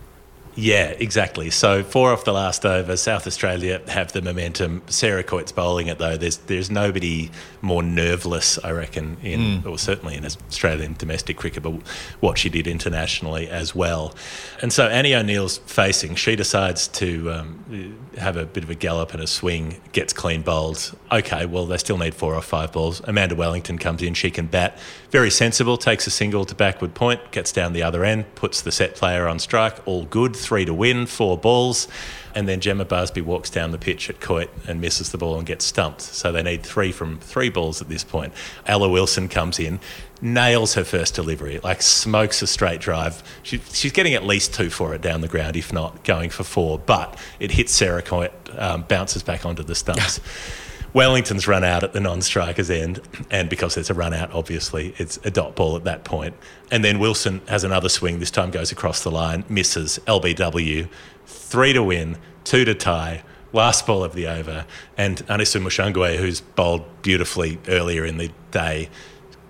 Yeah, 0.59 0.95
exactly. 0.99 1.51
So 1.51 1.83
four 1.83 2.12
off 2.12 2.25
the 2.25 2.33
last 2.33 2.64
over. 2.64 2.97
South 2.97 3.27
Australia 3.27 3.83
have 3.88 4.12
the 4.12 4.23
momentum. 4.23 4.83
Sarah 4.87 5.23
Coyte's 5.23 5.53
bowling 5.53 5.88
it 5.88 5.99
though. 5.99 6.16
There's 6.16 6.38
there's 6.38 6.71
nobody 6.71 7.31
more 7.61 7.83
nerveless, 7.83 8.59
I 8.64 8.71
reckon, 8.71 9.19
in 9.23 9.64
or 9.66 9.79
certainly 9.79 10.14
in 10.14 10.25
Australian 10.25 10.95
domestic 10.95 11.37
cricket, 11.37 11.62
but 11.62 11.73
what 12.21 12.38
she 12.38 12.49
did 12.49 12.66
internationally 12.66 13.49
as 13.49 13.75
well. 13.75 14.14
And 14.62 14.73
so 14.73 14.87
Annie 14.87 15.14
O'Neill's 15.14 15.59
facing. 15.59 16.14
She 16.14 16.37
decides 16.37 16.88
to 16.88 17.33
um, 17.33 17.99
have 18.16 18.37
a 18.38 18.47
bit 18.47 18.64
of 18.64 18.71
a 18.71 18.75
gallop 18.75 19.12
and 19.12 19.23
a 19.23 19.27
swing. 19.27 19.81
Gets 19.92 20.14
clean 20.14 20.40
bowled. 20.40 20.97
Okay, 21.12 21.45
well 21.45 21.66
they 21.66 21.77
still 21.77 21.99
need 21.99 22.14
four 22.14 22.35
or 22.35 22.42
five 22.42 22.73
balls. 22.73 23.03
Amanda 23.05 23.35
Wellington 23.35 23.77
comes 23.77 24.01
in. 24.01 24.14
She 24.14 24.31
can 24.31 24.47
bat. 24.47 24.79
Very 25.11 25.31
sensible. 25.31 25.77
Takes 25.77 26.07
a 26.07 26.11
single 26.11 26.47
to 26.47 26.55
backward 26.55 26.95
point. 26.95 27.31
Gets 27.31 27.53
down 27.53 27.75
the 27.75 27.83
other 27.83 28.05
end. 28.05 28.35
Puts 28.37 28.62
the 28.62 28.73
set 28.73 28.95
player 28.95 29.29
on 29.29 29.38
strike. 29.38 29.87
All 29.87 30.07
good 30.07 30.35
three 30.46 30.64
to 30.64 30.72
win, 30.72 31.06
four 31.06 31.37
balls. 31.37 31.88
And 32.35 32.46
then 32.46 32.61
Gemma 32.61 32.85
Barsby 32.85 33.22
walks 33.22 33.50
down 33.50 33.70
the 33.70 33.78
pitch 33.78 34.11
at 34.11 34.20
Coyte 34.20 34.50
and 34.68 34.80
misses 34.80 35.11
the 35.11 35.18
ball 35.18 35.38
and 35.38 35.46
gets 35.46 35.64
stumped. 35.64 36.02
So 36.02 36.32
they 36.32 36.42
need 36.42 36.62
three 36.62 36.92
from 36.92 37.18
three 37.18 37.48
balls 37.48 37.80
at 37.80 37.88
this 37.88 38.04
point. 38.04 38.32
Ella 38.66 38.88
Wilson 38.88 39.28
comes 39.28 39.59
in, 39.59 39.80
nails 40.20 40.74
her 40.74 40.85
first 40.85 41.14
delivery, 41.14 41.59
like 41.64 41.80
smokes 41.80 42.42
a 42.42 42.46
straight 42.46 42.80
drive. 42.80 43.22
She, 43.42 43.59
she's 43.72 43.92
getting 43.92 44.14
at 44.14 44.22
least 44.22 44.54
two 44.54 44.70
for 44.70 44.94
it 44.94 45.00
down 45.00 45.22
the 45.22 45.28
ground, 45.28 45.56
if 45.56 45.72
not 45.72 46.04
going 46.04 46.30
for 46.30 46.44
four. 46.44 46.78
But 46.78 47.18
it 47.40 47.52
hits 47.52 47.72
Sarah 47.72 48.02
Coyte, 48.02 48.32
um, 48.59 48.82
bounces 48.82 49.22
back 49.22 49.46
onto 49.46 49.62
the 49.62 49.74
stumps. 49.74 50.20
Wellington's 50.96 51.46
run 51.46 51.62
out 51.62 51.85
at 51.85 51.92
the 51.92 52.00
non-striker's 52.00 52.70
end, 52.70 53.02
and 53.30 53.50
because 53.50 53.76
it's 53.76 53.90
a 53.90 53.94
run 53.94 54.14
out, 54.14 54.32
obviously 54.32 54.94
it's 54.96 55.18
a 55.24 55.30
dot 55.30 55.54
ball 55.54 55.76
at 55.76 55.85
that 55.85 56.04
point. 56.04 56.35
And 56.70 56.82
then 56.82 56.98
Wilson 56.98 57.42
has 57.48 57.64
another 57.64 57.90
swing. 57.90 58.18
This 58.18 58.30
time 58.30 58.50
goes 58.50 58.72
across 58.72 59.04
the 59.04 59.11
line, 59.11 59.44
misses 59.46 60.00
LBW, 60.06 60.88
three 61.26 61.74
to 61.74 61.82
win, 61.82 62.16
two 62.44 62.64
to 62.64 62.74
tie. 62.74 63.22
Last 63.52 63.87
ball 63.87 64.04
of 64.04 64.14
the 64.14 64.26
over, 64.26 64.64
and 64.96 65.18
Anesu 65.26 65.61
Mushangwe, 65.61 66.16
who's 66.16 66.40
bowled 66.40 66.87
beautifully 67.02 67.59
earlier 67.68 68.06
in 68.06 68.16
the 68.16 68.30
day, 68.50 68.88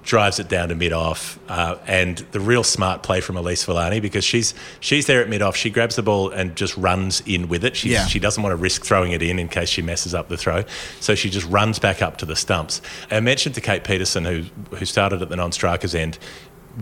drives 0.07 0.38
it 0.38 0.49
down 0.49 0.71
to 0.71 0.75
mid 0.75 0.92
off, 0.92 1.38
uh, 1.49 1.77
and 1.87 2.19
the 2.31 2.40
real 2.40 2.62
smart 2.62 3.03
play 3.03 3.21
from 3.21 3.37
Elyse 3.37 3.66
Villani 3.66 4.01
because 4.01 4.25
she's 4.25 4.55
she's 4.81 5.07
there 5.07 5.21
at 5.21 5.29
mid 5.29 5.42
off. 5.42 5.57
She 5.57 5.69
grabs 5.69 5.97
the 5.97 6.03
ball 6.03 6.31
and 6.31 6.57
just 6.57 6.75
runs 6.77 7.21
in 7.27 7.49
with 7.49 7.64
it. 7.64 7.77
She's, 7.77 7.92
Yeah. 7.92 8.07
She 8.07 8.19
doesn't 8.19 8.42
want 8.42 8.53
to 8.53 8.57
risk 8.57 8.85
throwing 8.85 9.12
it 9.12 9.21
in 9.23 9.38
in 9.38 9.49
case 9.49 9.69
she 9.69 9.83
messes 9.83 10.14
up 10.14 10.29
the 10.29 10.37
throw, 10.37 10.64
so 11.01 11.14
she 11.14 11.29
just 11.29 11.47
runs 11.49 11.79
back 11.79 12.01
up 12.01 12.16
to 12.19 12.25
the 12.25 12.37
stumps. 12.37 12.81
I 13.11 13.21
mentioned 13.21 13.57
to 13.57 13.61
Kate 13.61 13.85
Peterson, 13.85 14.25
who 14.25 14.45
who 14.77 14.85
started 14.87 15.21
at 15.21 15.29
the 15.29 15.37
non-strikers 15.37 15.95
end. 15.95 16.19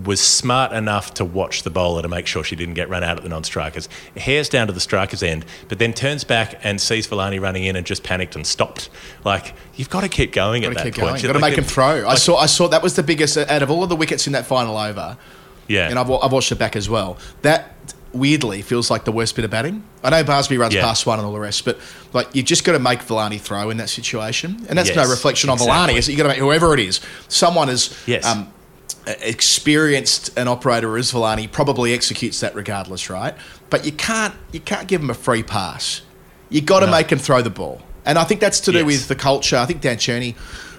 Was 0.02 0.20
smart 0.20 0.72
enough 0.72 1.14
to 1.14 1.24
watch 1.24 1.62
the 1.62 1.70
bowler 1.70 2.02
to 2.02 2.08
make 2.08 2.26
sure 2.26 2.42
she 2.42 2.56
didn't 2.56 2.74
get 2.74 2.88
run 2.88 3.04
out 3.04 3.16
at 3.16 3.22
the 3.22 3.28
non-strikers. 3.28 3.88
Hairs 4.16 4.48
down 4.48 4.66
to 4.66 4.72
the 4.72 4.80
strikers 4.80 5.22
end, 5.22 5.44
but 5.68 5.78
then 5.78 5.92
turns 5.92 6.24
back 6.24 6.58
and 6.64 6.80
sees 6.80 7.06
Villani 7.06 7.38
running 7.38 7.62
in 7.62 7.76
and 7.76 7.86
just 7.86 8.02
panicked 8.02 8.34
and 8.34 8.44
stopped. 8.44 8.90
Like 9.24 9.54
you've 9.76 9.90
got 9.90 10.00
to 10.00 10.08
keep 10.08 10.32
going 10.32 10.62
Got 10.62 10.72
at 10.72 10.74
that 10.78 10.82
keep 10.84 10.94
point. 10.94 11.06
going. 11.06 11.14
You've 11.22 11.28
Got 11.28 11.32
to 11.34 11.38
like 11.38 11.52
make 11.52 11.58
him 11.58 11.64
throw. 11.64 12.08
I 12.08 12.16
saw. 12.16 12.36
I 12.36 12.46
saw 12.46 12.66
that 12.68 12.82
was 12.82 12.96
the 12.96 13.04
biggest 13.04 13.36
out 13.38 13.62
of 13.62 13.70
all 13.70 13.84
of 13.84 13.88
the 13.88 13.94
wickets 13.96 14.26
in 14.26 14.32
that 14.32 14.46
final 14.46 14.76
over. 14.76 15.16
Yeah. 15.68 15.88
and 15.88 15.98
I've, 15.98 16.10
I've 16.10 16.32
watched 16.32 16.50
it 16.52 16.58
back 16.58 16.74
as 16.76 16.90
well. 16.90 17.16
That 17.42 17.70
weirdly 18.12 18.62
feels 18.62 18.90
like 18.90 19.04
the 19.04 19.12
worst 19.12 19.34
bit 19.34 19.44
of 19.44 19.50
batting. 19.50 19.82
I 20.02 20.10
know 20.10 20.22
Barsby 20.24 20.58
runs 20.58 20.74
Yeah. 20.74 20.82
past 20.82 21.06
one 21.06 21.18
and 21.18 21.26
all 21.26 21.32
the 21.32 21.40
rest, 21.40 21.64
but 21.64 21.78
like 22.12 22.28
you've 22.34 22.46
just 22.46 22.64
got 22.64 22.72
to 22.72 22.78
make 22.78 23.00
Villani 23.02 23.38
throw 23.38 23.70
in 23.70 23.76
that 23.78 23.88
situation, 23.88 24.66
and 24.68 24.78
that's 24.78 24.94
no 24.94 25.08
reflection 25.08 25.50
on 25.50 25.54
exactly. 25.54 25.72
Villani. 25.72 25.98
Is 25.98 26.08
you 26.08 26.16
got 26.16 26.24
to 26.24 26.28
make 26.30 26.38
whoever 26.38 26.74
it 26.74 26.80
is, 26.80 27.00
someone 27.28 27.68
is 27.68 27.96
Yes. 28.06 28.24
um, 28.26 28.52
experienced 29.06 30.36
an 30.38 30.48
operator 30.48 30.96
as 30.96 31.10
Villani 31.10 31.46
probably 31.46 31.92
executes 31.92 32.40
that 32.40 32.54
regardless, 32.54 33.10
right? 33.10 33.34
But 33.70 33.84
you 33.84 33.92
can't 33.92 34.34
you 34.52 34.60
can't 34.60 34.88
give 34.88 35.00
him 35.02 35.10
a 35.10 35.14
free 35.14 35.42
pass. 35.42 36.02
You 36.50 36.60
got 36.60 36.80
to 36.80 36.86
No. 36.86 36.92
make 36.92 37.10
him 37.10 37.18
throw 37.18 37.42
the 37.42 37.50
ball, 37.50 37.82
and 38.04 38.18
I 38.18 38.24
think 38.24 38.40
that's 38.40 38.60
to 38.60 38.72
do 38.72 38.78
Yes. 38.78 38.86
with 38.86 39.08
the 39.08 39.14
culture. 39.14 39.56
I 39.56 39.66
think 39.66 39.80
Dan 39.80 39.96
Cherny 39.96 40.34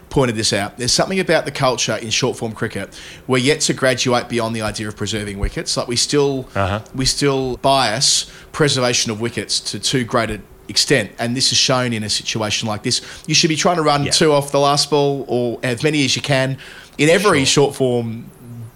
pointed 0.10 0.36
this 0.36 0.54
out. 0.54 0.78
There's 0.78 0.94
something 0.94 1.20
about 1.20 1.46
the 1.46 1.52
culture 1.52 1.96
in 1.98 2.10
short 2.10 2.38
form 2.38 2.54
cricket. 2.54 2.94
We're 3.28 3.40
yet 3.40 3.62
to 3.62 3.74
graduate 3.74 4.30
beyond 4.30 4.56
the 4.56 4.62
idea 4.62 4.88
of 4.88 4.96
preserving 4.96 5.40
wickets. 5.40 5.76
Like 5.76 5.88
we 5.88 5.96
still 5.96 6.48
Uh-huh. 6.56 6.80
we 6.94 7.06
still 7.06 7.58
bias 7.58 8.28
preservation 8.52 9.12
of 9.12 9.20
wickets 9.20 9.60
to 9.60 9.80
too 9.80 10.04
great 10.06 10.30
an 10.30 10.44
extent, 10.68 11.12
and 11.20 11.36
this 11.36 11.52
is 11.52 11.58
shown 11.58 11.94
in 11.94 12.04
a 12.04 12.10
situation 12.10 12.68
like 12.68 12.84
this. 12.84 13.02
You 13.28 13.36
should 13.36 13.50
be 13.50 13.56
trying 13.56 13.78
to 13.78 13.84
run 13.84 14.06
Yeah. 14.06 14.12
two 14.12 14.32
off 14.34 14.52
the 14.52 14.60
last 14.60 14.90
ball 14.90 15.26
or 15.28 15.60
as 15.64 15.84
many 15.84 16.04
as 16.06 16.16
you 16.16 16.22
can 16.22 16.58
in 16.98 17.10
every 17.10 17.40
Sure. 17.46 17.66
short 17.66 17.76
form 17.76 18.30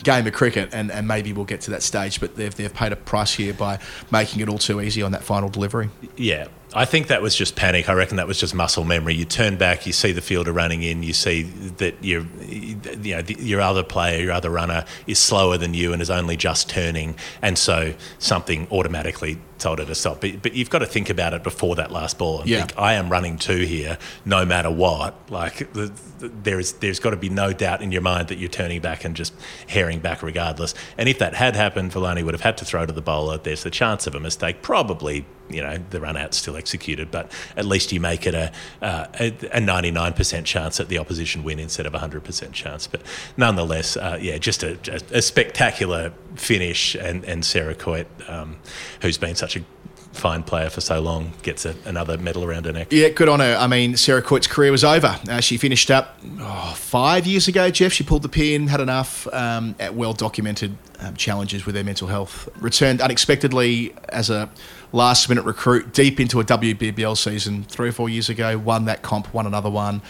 game 0.03 0.25
of 0.25 0.31
cricket, 0.33 0.69
and, 0.71 0.91
and 0.91 1.05
maybe 1.07 1.33
we'll 1.33 1.43
get 1.43 1.59
to 1.61 1.71
that 1.71 1.83
stage. 1.83 2.19
But 2.21 2.35
they've 2.37 2.55
they've 2.55 2.73
paid 2.73 2.93
a 2.93 2.95
price 2.95 3.33
here 3.33 3.53
by 3.53 3.79
making 4.11 4.39
it 4.41 4.47
all 4.47 4.57
too 4.57 4.79
easy 4.81 5.01
on 5.01 5.11
that 5.11 5.23
final 5.23 5.49
delivery. 5.49 5.89
Yeah, 6.15 6.47
I 6.73 6.85
think 6.85 7.07
that 7.07 7.21
was 7.21 7.35
just 7.35 7.57
panic. 7.57 7.89
I 7.89 7.93
reckon 7.93 8.15
that 8.15 8.27
was 8.27 8.39
just 8.39 8.55
muscle 8.55 8.85
memory. 8.85 9.13
You 9.15 9.25
turn 9.25 9.57
back, 9.57 9.85
you 9.85 9.91
see 9.91 10.13
the 10.13 10.21
fielder 10.21 10.53
running 10.53 10.83
in, 10.83 11.03
you 11.03 11.11
see 11.11 11.43
that 11.77 12.01
your, 12.01 12.25
you 12.47 12.75
know, 12.75 13.21
the, 13.21 13.35
your 13.39 13.59
other 13.59 13.83
player, 13.83 14.21
your 14.23 14.31
other 14.31 14.49
runner 14.49 14.85
is 15.05 15.19
slower 15.19 15.57
than 15.57 15.73
you 15.73 15.91
and 15.91 16.01
is 16.01 16.09
only 16.09 16.37
just 16.37 16.69
turning, 16.69 17.15
and 17.41 17.57
so 17.57 17.93
something 18.19 18.67
automatically 18.71 19.37
told 19.59 19.79
her 19.79 19.85
to 19.85 19.95
stop. 19.95 20.21
But, 20.21 20.41
but 20.41 20.53
you've 20.53 20.69
got 20.69 20.79
to 20.79 20.85
think 20.85 21.09
about 21.09 21.33
it 21.33 21.43
before 21.43 21.75
that 21.75 21.91
last 21.91 22.17
ball 22.17 22.41
and 22.41 22.49
Yeah. 22.49 22.59
think, 22.65 22.73
I 22.77 22.93
am 22.93 23.09
running 23.09 23.37
two 23.37 23.59
here, 23.65 23.97
no 24.25 24.45
matter 24.45 24.71
what. 24.71 25.15
Like 25.29 25.71
the, 25.73 25.91
the, 26.19 26.29
there 26.29 26.59
is, 26.59 26.73
there's 26.73 26.99
got 26.99 27.11
to 27.11 27.17
be 27.17 27.29
no 27.29 27.53
doubt 27.53 27.81
in 27.81 27.91
your 27.91 28.01
mind 28.01 28.29
that 28.29 28.37
you're 28.37 28.49
turning 28.49 28.81
back 28.81 29.05
and 29.05 29.15
just 29.15 29.33
herring 29.67 29.99
back 29.99 30.23
regardless. 30.23 30.73
And 30.97 31.07
if 31.09 31.19
that 31.19 31.33
had 31.35 31.55
happened, 31.55 31.91
Villani 31.91 32.23
would 32.23 32.33
have 32.33 32.41
had 32.41 32.57
to 32.57 32.65
throw 32.65 32.85
to 32.85 32.93
the 32.93 33.01
bowler. 33.01 33.37
There's 33.37 33.63
the 33.63 33.69
chance 33.71 34.07
of 34.07 34.15
a 34.15 34.19
mistake, 34.19 34.61
probably 34.61 35.25
you 35.51 35.63
know 35.63 35.79
the 35.89 35.99
run 35.99 36.15
out's 36.15 36.37
still 36.37 36.55
executed, 36.55 37.09
but 37.09 37.31
at 37.57 37.65
least 37.65 37.91
you 37.91 37.99
make 37.99 38.27
it 38.27 38.35
a 38.35 38.51
uh, 38.83 39.07
a 39.51 39.59
ninety 39.59 39.89
nine 39.89 40.13
percent 40.13 40.45
chance 40.45 40.77
that 40.77 40.89
the 40.89 40.99
opposition 40.99 41.43
win 41.43 41.57
instead 41.57 41.87
of 41.87 41.95
a 41.95 41.97
hundred 41.97 42.23
percent 42.23 42.53
chance. 42.53 42.85
But 42.85 43.01
nonetheless, 43.35 43.97
uh, 43.97 44.19
yeah, 44.21 44.37
just 44.37 44.61
a, 44.61 44.77
a, 44.87 45.17
a 45.17 45.21
spectacular 45.23 46.13
finish, 46.35 46.93
and 46.93 47.23
and 47.25 47.43
Sarah 47.43 47.73
Coyte, 47.73 48.05
um, 48.29 48.57
who's 49.01 49.17
been 49.17 49.33
such 49.33 49.48
a 49.57 49.63
fine 50.11 50.43
player 50.43 50.69
for 50.69 50.81
so 50.81 50.99
long 50.99 51.31
gets 51.43 51.65
a, 51.65 51.75
another 51.85 52.17
medal 52.17 52.43
around 52.43 52.65
her 52.65 52.71
neck. 52.71 52.87
Yeah, 52.91 53.09
good 53.09 53.29
on 53.29 53.39
her. 53.39 53.55
I 53.57 53.67
mean, 53.67 53.95
Sarah 53.95 54.21
Coyte's 54.21 54.47
career 54.47 54.71
was 54.71 54.83
over. 54.83 55.19
Uh, 55.29 55.39
she 55.39 55.57
finished 55.57 55.89
up 55.91 56.19
oh, 56.39 56.73
five 56.75 57.25
years 57.25 57.47
ago, 57.47 57.69
Jeff. 57.69 57.93
She 57.93 58.03
pulled 58.03 58.23
the 58.23 58.29
pin, 58.29 58.67
had 58.67 58.81
enough 58.81 59.27
um, 59.33 59.75
at 59.79 59.95
well 59.95 60.13
documented 60.13 60.75
um, 60.99 61.15
challenges 61.15 61.65
with 61.65 61.75
her 61.75 61.83
mental 61.83 62.07
health. 62.07 62.49
Returned 62.59 63.01
unexpectedly 63.01 63.93
as 64.09 64.29
a 64.29 64.49
last 64.91 65.29
minute 65.29 65.45
recruit 65.45 65.93
deep 65.93 66.19
into 66.19 66.39
a 66.39 66.43
WBBL 66.43 67.15
season 67.15 67.63
three 67.63 67.89
or 67.89 67.91
four 67.91 68.09
years 68.09 68.29
ago, 68.29 68.57
won 68.57 68.85
that 68.85 69.01
comp, 69.01 69.33
won 69.33 69.45
another 69.45 69.69
one. 69.69 70.01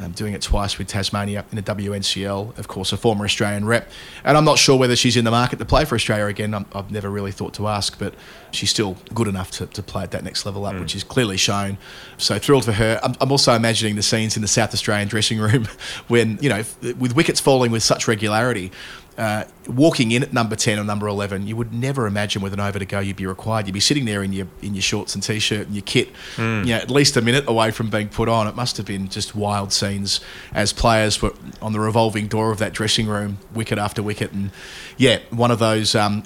Um, 0.00 0.10
doing 0.10 0.34
it 0.34 0.42
twice 0.42 0.76
with 0.76 0.88
Tasmania 0.88 1.44
in 1.52 1.56
the 1.56 1.62
WNCL, 1.62 2.58
of 2.58 2.66
course, 2.66 2.92
a 2.92 2.96
former 2.96 3.24
Australian 3.24 3.64
rep. 3.64 3.88
And 4.24 4.36
I'm 4.36 4.44
not 4.44 4.58
sure 4.58 4.76
whether 4.76 4.96
she's 4.96 5.16
in 5.16 5.24
the 5.24 5.30
market 5.30 5.60
to 5.60 5.64
play 5.64 5.84
for 5.84 5.94
Australia 5.94 6.26
again. 6.26 6.52
i 6.52 6.64
have 6.74 6.90
never 6.90 7.08
really 7.08 7.30
thought 7.30 7.54
to 7.54 7.68
ask, 7.68 7.96
but 7.96 8.12
she's 8.50 8.70
still 8.70 8.96
good 9.14 9.28
enough 9.28 9.52
to, 9.52 9.66
to 9.66 9.84
play 9.84 10.02
at 10.02 10.10
that 10.10 10.24
next 10.24 10.46
level 10.46 10.66
up, 10.66 10.74
mm. 10.74 10.80
which 10.80 10.96
is 10.96 11.04
clearly 11.04 11.36
shown. 11.36 11.78
So 12.18 12.40
thrilled 12.40 12.64
for 12.64 12.72
her. 12.72 12.98
I'm, 13.04 13.14
I'm, 13.20 13.30
also 13.30 13.54
imagining 13.54 13.94
the 13.94 14.02
scenes 14.02 14.34
in 14.34 14.42
the 14.42 14.48
South 14.48 14.74
Australian 14.74 15.06
dressing 15.14 15.38
room 15.38 15.68
when, 16.08 16.38
you 16.40 16.48
know, 16.48 16.64
with 16.98 17.14
wickets 17.14 17.38
falling 17.38 17.70
with 17.70 17.84
such 17.84 18.08
regularity, 18.08 18.72
uh, 19.16 19.44
walking 19.68 20.10
in 20.10 20.22
at 20.22 20.32
number 20.32 20.56
10 20.56 20.78
or 20.78 20.84
number 20.84 21.06
11, 21.06 21.46
you 21.46 21.56
would 21.56 21.72
never 21.72 22.06
imagine 22.06 22.42
with 22.42 22.52
an 22.52 22.60
over 22.60 22.78
to 22.78 22.84
go 22.84 22.98
you'd 22.98 23.16
be 23.16 23.26
required. 23.26 23.66
You'd 23.66 23.72
be 23.72 23.80
sitting 23.80 24.04
there 24.04 24.22
in 24.22 24.32
your 24.32 24.46
in 24.62 24.74
your 24.74 24.82
shorts 24.82 25.14
and 25.14 25.22
t-shirt 25.22 25.66
and 25.66 25.74
your 25.74 25.82
kit, 25.82 26.10
mm. 26.36 26.66
you 26.66 26.72
know, 26.74 26.78
at 26.78 26.90
least 26.90 27.16
a 27.16 27.22
minute 27.22 27.48
away 27.48 27.70
from 27.70 27.90
being 27.90 28.08
put 28.08 28.28
on. 28.28 28.46
It 28.46 28.56
must 28.56 28.76
have 28.76 28.86
been 28.86 29.08
just 29.08 29.34
wild 29.34 29.72
scenes 29.72 30.20
as 30.52 30.72
players 30.72 31.22
were 31.22 31.32
on 31.62 31.72
the 31.72 31.80
revolving 31.80 32.26
door 32.26 32.50
of 32.50 32.58
that 32.58 32.72
dressing 32.72 33.06
room, 33.06 33.38
wicket 33.54 33.78
after 33.78 34.02
wicket. 34.02 34.32
And 34.32 34.50
yeah, 34.96 35.20
one 35.30 35.50
of 35.50 35.58
those 35.58 35.94
um, 35.94 36.24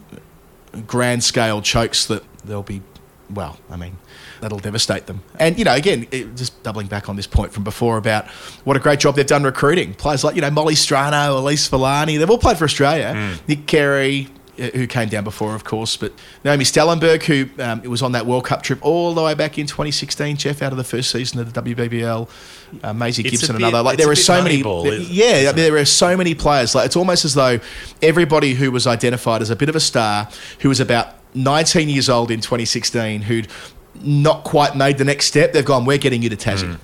grand 0.86 1.24
scale 1.24 1.60
chokes 1.60 2.06
that 2.06 2.24
they'll 2.44 2.62
be, 2.62 2.82
well, 3.30 3.58
I 3.70 3.76
mean, 3.76 3.98
that'll 4.40 4.58
devastate 4.58 5.06
them. 5.06 5.22
And, 5.38 5.58
you 5.58 5.64
know, 5.64 5.74
again, 5.74 6.06
it, 6.10 6.34
just 6.36 6.62
doubling 6.62 6.86
back 6.86 7.08
on 7.08 7.16
this 7.16 7.26
point 7.26 7.52
from 7.52 7.64
before 7.64 7.96
about 7.96 8.26
what 8.64 8.76
a 8.76 8.80
great 8.80 9.00
job 9.00 9.16
they've 9.16 9.26
done 9.26 9.42
recruiting. 9.42 9.94
Players 9.94 10.24
like, 10.24 10.34
you 10.36 10.40
know, 10.42 10.50
Molly 10.50 10.74
Strano, 10.74 11.40
Elyse 11.40 11.68
Villani, 11.68 12.16
they've 12.16 12.30
all 12.30 12.38
played 12.38 12.58
for 12.58 12.64
Australia. 12.64 13.14
Mm. 13.14 13.48
Nick 13.48 13.66
Carey, 13.66 14.28
uh, 14.58 14.70
who 14.74 14.86
came 14.88 15.08
down 15.08 15.22
before, 15.24 15.54
of 15.54 15.62
course, 15.64 15.96
but 15.96 16.12
Naomi 16.44 16.64
Stalenberg, 16.64 17.22
who 17.22 17.48
um, 17.62 17.80
was 17.82 18.02
on 18.02 18.12
that 18.12 18.26
World 18.26 18.44
Cup 18.44 18.62
trip 18.62 18.84
all 18.84 19.14
the 19.14 19.22
way 19.22 19.34
back 19.34 19.56
in 19.58 19.66
2016, 19.66 20.36
Jeff, 20.36 20.62
out 20.62 20.72
of 20.72 20.78
the 20.78 20.84
first 20.84 21.10
season 21.10 21.40
of 21.40 21.52
the 21.52 21.62
WBBL. 21.62 22.28
Uh, 22.82 22.92
Maisie 22.92 23.22
It's 23.22 23.30
Gibson, 23.30 23.56
bit- 23.56 23.62
another. 23.62 23.82
Like 23.82 23.98
there 23.98 24.10
are 24.10 24.16
so 24.16 24.42
many. 24.42 24.60
Isn't- 24.60 25.10
yeah, 25.10 25.52
there 25.52 25.76
are 25.76 25.84
so 25.84 26.16
many 26.16 26.34
players. 26.34 26.74
Like 26.74 26.86
it's 26.86 26.96
almost 26.96 27.24
as 27.24 27.34
though 27.34 27.60
everybody 28.02 28.54
who 28.54 28.70
was 28.72 28.86
identified 28.86 29.42
as 29.42 29.50
a 29.50 29.56
bit 29.56 29.68
of 29.68 29.76
a 29.76 29.80
star, 29.80 30.28
who 30.60 30.68
was 30.68 30.80
about 30.80 31.14
19 31.34 31.88
years 31.88 32.08
old 32.08 32.30
in 32.30 32.40
2016, 32.40 33.22
who'd 33.22 33.48
not 33.94 34.44
quite 34.44 34.76
made 34.76 34.98
the 34.98 35.04
next 35.04 35.26
step, 35.26 35.52
they've 35.52 35.64
gone. 35.64 35.84
We're 35.84 35.98
getting 35.98 36.22
you 36.22 36.28
to 36.30 36.36
Tassie. 36.36 36.74
Mm. 36.74 36.78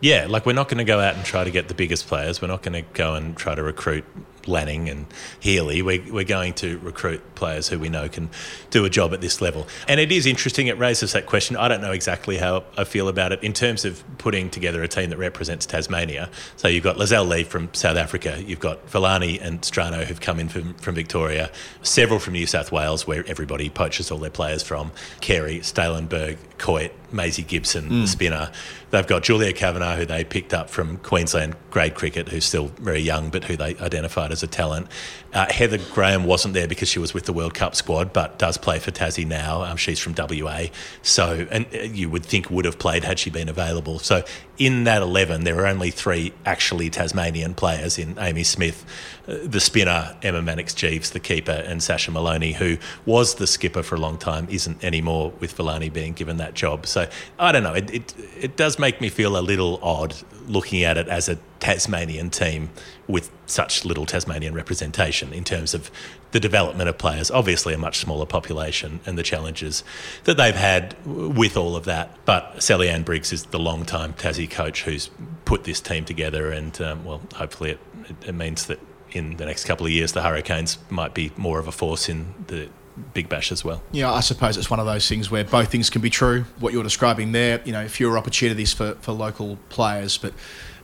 Yeah, 0.00 0.26
like 0.28 0.46
we're 0.46 0.54
not 0.54 0.68
going 0.68 0.78
to 0.78 0.84
go 0.84 0.98
out 0.98 1.14
and 1.14 1.24
try 1.24 1.44
to 1.44 1.50
get 1.50 1.68
the 1.68 1.74
biggest 1.74 2.06
players. 2.06 2.40
We're 2.40 2.48
not 2.48 2.62
going 2.62 2.84
to 2.84 2.90
go 2.94 3.14
and 3.14 3.36
try 3.36 3.54
to 3.54 3.62
recruit 3.62 4.04
Lanning 4.46 4.88
and 4.88 5.06
Healy. 5.38 5.82
We're, 5.82 6.02
we're 6.12 6.24
going 6.24 6.54
to 6.54 6.78
recruit 6.78 7.34
players 7.34 7.68
who 7.68 7.78
we 7.78 7.88
know 7.88 8.08
can 8.08 8.30
do 8.70 8.84
a 8.84 8.90
job 8.90 9.12
at 9.12 9.20
this 9.20 9.40
level. 9.40 9.66
And 9.88 10.00
it 10.00 10.12
is 10.12 10.26
interesting, 10.26 10.66
it 10.66 10.78
raises 10.78 11.12
that 11.12 11.26
question. 11.26 11.56
I 11.56 11.68
don't 11.68 11.80
know 11.80 11.92
exactly 11.92 12.36
how 12.36 12.64
I 12.76 12.84
feel 12.84 13.08
about 13.08 13.32
it 13.32 13.42
in 13.42 13.52
terms 13.52 13.84
of 13.84 14.02
putting 14.18 14.50
together 14.50 14.82
a 14.82 14.88
team 14.88 15.10
that 15.10 15.18
represents 15.18 15.66
Tasmania. 15.66 16.30
So 16.56 16.68
you've 16.68 16.84
got 16.84 16.96
Lizelle 16.96 17.28
Lee 17.28 17.44
from 17.44 17.72
South 17.74 17.96
Africa, 17.96 18.42
you've 18.44 18.60
got 18.60 18.88
Villani 18.88 19.38
and 19.38 19.60
Strano 19.62 20.04
who've 20.04 20.20
come 20.20 20.38
in 20.40 20.48
from, 20.48 20.74
from 20.74 20.94
Victoria, 20.94 21.50
several 21.82 22.18
from 22.18 22.34
New 22.34 22.46
South 22.46 22.72
Wales, 22.72 23.06
where 23.06 23.24
everybody 23.26 23.70
poaches 23.70 24.10
all 24.10 24.18
their 24.18 24.30
players 24.30 24.62
from, 24.62 24.92
Carey, 25.20 25.60
Stalenberg, 25.60 26.36
Coyte, 26.58 26.92
Maisie 27.12 27.42
Gibson, 27.42 27.88
the 27.88 27.94
mm. 27.94 28.08
spinner. 28.08 28.50
They've 28.90 29.06
got 29.06 29.22
Julia 29.22 29.52
Kavanagh, 29.52 29.96
who 29.96 30.06
they 30.06 30.24
picked 30.24 30.52
up 30.52 30.68
from 30.68 30.96
Queensland 30.98 31.54
grade 31.70 31.94
cricket, 31.94 32.28
who's 32.28 32.44
still 32.44 32.68
very 32.80 33.00
young, 33.00 33.30
but 33.30 33.44
who 33.44 33.56
they 33.56 33.76
identified 33.76 34.32
as 34.32 34.42
a 34.42 34.48
talent. 34.48 34.88
Uh, 35.32 35.46
Heather 35.50 35.78
Graham 35.94 36.24
wasn't 36.24 36.54
there 36.54 36.66
because 36.66 36.88
she 36.88 36.98
was 36.98 37.14
with 37.14 37.24
the 37.24 37.32
World 37.32 37.54
Cup 37.54 37.76
squad, 37.76 38.12
but 38.12 38.38
does 38.38 38.58
play 38.58 38.80
for 38.80 38.90
Tassie 38.90 39.26
now. 39.26 39.62
Um, 39.62 39.76
she's 39.76 40.00
from 40.00 40.14
WA, 40.16 40.64
so 41.02 41.46
and 41.50 41.66
uh, 41.72 41.82
you 41.82 42.10
would 42.10 42.26
think 42.26 42.50
would 42.50 42.64
have 42.64 42.80
played 42.80 43.04
had 43.04 43.20
she 43.20 43.30
been 43.30 43.48
available. 43.48 44.00
So 44.00 44.24
in 44.58 44.84
that 44.84 45.02
eleven, 45.02 45.44
there 45.44 45.60
are 45.60 45.66
only 45.66 45.92
three 45.92 46.32
actually 46.44 46.90
Tasmanian 46.90 47.54
players 47.54 47.96
in 47.96 48.18
Amy 48.18 48.42
Smith, 48.42 48.84
uh, 49.28 49.36
the 49.44 49.60
spinner 49.60 50.16
Emma 50.22 50.40
Manix-Geeves, 50.40 51.12
the 51.12 51.20
keeper, 51.20 51.52
and 51.52 51.80
Sasha 51.80 52.10
Moloney, 52.10 52.52
who 52.52 52.78
was 53.06 53.36
the 53.36 53.46
skipper 53.46 53.84
for 53.84 53.94
a 53.94 54.00
long 54.00 54.18
time, 54.18 54.48
isn't 54.50 54.82
anymore 54.82 55.32
with 55.38 55.52
Villani 55.52 55.90
being 55.90 56.12
given 56.12 56.38
that 56.38 56.54
job. 56.54 56.88
So 56.88 57.08
I 57.38 57.52
don't 57.52 57.62
know. 57.62 57.74
It 57.74 57.94
it, 57.94 58.14
it 58.40 58.56
does 58.56 58.79
make 58.80 59.00
me 59.00 59.08
feel 59.08 59.36
a 59.36 59.40
little 59.40 59.78
odd 59.82 60.14
looking 60.46 60.82
at 60.82 60.96
it 60.96 61.08
as 61.08 61.28
a 61.28 61.38
Tasmanian 61.60 62.30
team 62.30 62.70
with 63.06 63.30
such 63.46 63.84
little 63.84 64.06
Tasmanian 64.06 64.54
representation 64.54 65.32
in 65.32 65.44
terms 65.44 65.74
of 65.74 65.90
the 66.32 66.40
development 66.40 66.88
of 66.88 66.98
players. 66.98 67.30
Obviously, 67.30 67.74
a 67.74 67.78
much 67.78 67.98
smaller 67.98 68.26
population 68.26 69.00
and 69.06 69.18
the 69.18 69.22
challenges 69.22 69.84
that 70.24 70.36
they've 70.36 70.54
had 70.54 70.96
with 71.04 71.56
all 71.56 71.76
of 71.76 71.84
that. 71.84 72.16
But 72.24 72.56
Salliann 72.56 73.04
Briggs 73.04 73.32
is 73.32 73.44
the 73.44 73.58
long-time 73.58 74.14
Tassie 74.14 74.50
coach 74.50 74.84
who's 74.84 75.10
put 75.44 75.64
this 75.64 75.80
team 75.80 76.04
together, 76.04 76.50
and 76.50 76.80
um, 76.80 77.04
well, 77.04 77.20
hopefully, 77.34 77.72
it, 77.72 77.80
it, 78.08 78.28
it 78.28 78.34
means 78.34 78.66
that 78.66 78.80
in 79.12 79.36
the 79.36 79.44
next 79.44 79.64
couple 79.64 79.86
of 79.86 79.92
years, 79.92 80.12
the 80.12 80.22
Hurricanes 80.22 80.78
might 80.88 81.14
be 81.14 81.32
more 81.36 81.58
of 81.58 81.66
a 81.66 81.72
force 81.72 82.08
in 82.08 82.34
the 82.46 82.68
Big 83.14 83.28
Bash 83.28 83.52
as 83.52 83.64
well. 83.64 83.82
Yeah, 83.92 84.12
I 84.12 84.20
suppose 84.20 84.56
it's 84.56 84.70
one 84.70 84.80
of 84.80 84.86
those 84.86 85.08
things 85.08 85.30
where 85.30 85.44
both 85.44 85.70
things 85.70 85.90
can 85.90 86.00
be 86.00 86.10
true. 86.10 86.44
What 86.58 86.72
you're 86.72 86.82
describing 86.82 87.32
there, 87.32 87.60
you 87.64 87.72
know, 87.72 87.88
fewer 87.88 88.16
opportunities 88.16 88.72
for, 88.72 88.94
for 88.96 89.12
local 89.12 89.58
players, 89.68 90.18
but 90.18 90.32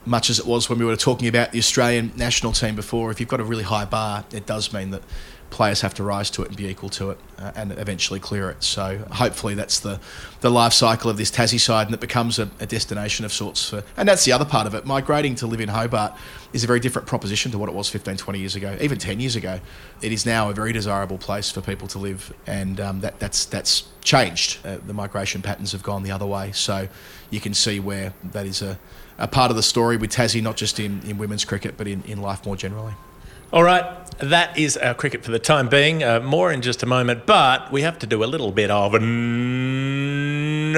much 0.05 0.29
as 0.29 0.39
it 0.39 0.45
was 0.45 0.69
when 0.69 0.79
we 0.79 0.85
were 0.85 0.95
talking 0.95 1.27
about 1.27 1.51
the 1.51 1.59
Australian 1.59 2.11
national 2.15 2.53
team 2.53 2.75
before, 2.75 3.11
if 3.11 3.19
you've 3.19 3.29
got 3.29 3.39
a 3.39 3.43
really 3.43 3.63
high 3.63 3.85
bar, 3.85 4.25
it 4.31 4.45
does 4.45 4.71
mean 4.73 4.91
that 4.91 5.03
players 5.49 5.81
have 5.81 5.93
to 5.93 6.03
rise 6.03 6.29
to 6.31 6.41
it 6.43 6.49
and 6.49 6.57
be 6.57 6.67
equal 6.67 6.89
to 6.89 7.11
it 7.11 7.19
uh, 7.37 7.51
and 7.55 7.71
eventually 7.73 8.19
clear 8.19 8.49
it. 8.49 8.63
So 8.63 8.97
hopefully 9.11 9.55
that's 9.55 9.79
the, 9.79 9.99
the 10.41 10.49
life 10.49 10.73
cycle 10.73 11.09
of 11.09 11.17
this 11.17 11.31
Tassie 11.31 11.59
side 11.59 11.87
and 11.87 11.93
it 11.93 11.99
becomes 11.99 12.37
a, 12.39 12.49
a 12.59 12.65
destination 12.65 13.25
of 13.25 13.31
sorts. 13.31 13.69
For, 13.69 13.83
and 13.95 14.07
that's 14.07 14.25
the 14.25 14.31
other 14.31 14.45
part 14.45 14.67
of 14.67 14.75
it. 14.75 14.85
Migrating 14.85 15.35
to 15.35 15.47
live 15.47 15.61
in 15.61 15.69
Hobart 15.69 16.13
is 16.53 16.63
a 16.63 16.67
very 16.67 16.79
different 16.79 17.07
proposition 17.07 17.51
to 17.51 17.57
what 17.57 17.69
it 17.69 17.75
was 17.75 17.89
15, 17.89 18.17
20 18.17 18.39
years 18.39 18.55
ago, 18.55 18.77
even 18.81 18.97
10 18.97 19.19
years 19.19 19.35
ago. 19.35 19.59
It 20.01 20.11
is 20.11 20.25
now 20.25 20.49
a 20.49 20.53
very 20.53 20.73
desirable 20.73 21.17
place 21.17 21.49
for 21.49 21.61
people 21.61 21.87
to 21.89 21.99
live 21.99 22.33
and 22.45 22.79
um, 22.79 23.01
that, 23.01 23.19
that's, 23.19 23.45
that's 23.45 23.87
changed. 24.01 24.65
Uh, 24.65 24.77
the 24.85 24.93
migration 24.93 25.41
patterns 25.41 25.71
have 25.71 25.83
gone 25.83 26.03
the 26.03 26.11
other 26.11 26.25
way. 26.25 26.51
So 26.51 26.87
you 27.29 27.39
can 27.39 27.53
see 27.53 27.79
where 27.79 28.13
that 28.31 28.45
is 28.45 28.61
a, 28.61 28.77
a 29.17 29.27
part 29.27 29.49
of 29.49 29.57
the 29.57 29.63
story 29.63 29.97
with 29.97 30.11
Tassie, 30.11 30.43
not 30.43 30.57
just 30.57 30.79
in, 30.79 31.01
in 31.03 31.17
women's 31.17 31.45
cricket, 31.45 31.75
but 31.77 31.87
in, 31.87 32.03
in 32.03 32.21
life 32.21 32.45
more 32.45 32.55
generally. 32.55 32.93
All 33.53 33.63
right, 33.63 33.85
that 34.19 34.57
is 34.57 34.75
our 34.75 34.93
cricket 34.93 35.23
for 35.23 35.31
the 35.31 35.39
time 35.39 35.69
being. 35.69 36.03
Uh, 36.03 36.19
more 36.19 36.51
in 36.51 36.61
just 36.61 36.83
a 36.83 36.85
moment, 36.85 37.25
but 37.25 37.71
we 37.71 37.81
have 37.81 37.97
to 37.99 38.07
do 38.07 38.21
a 38.21 38.25
little 38.25 38.51
bit 38.51 38.69
of 38.69 38.93
a 38.93 38.99
nerd 38.99 40.75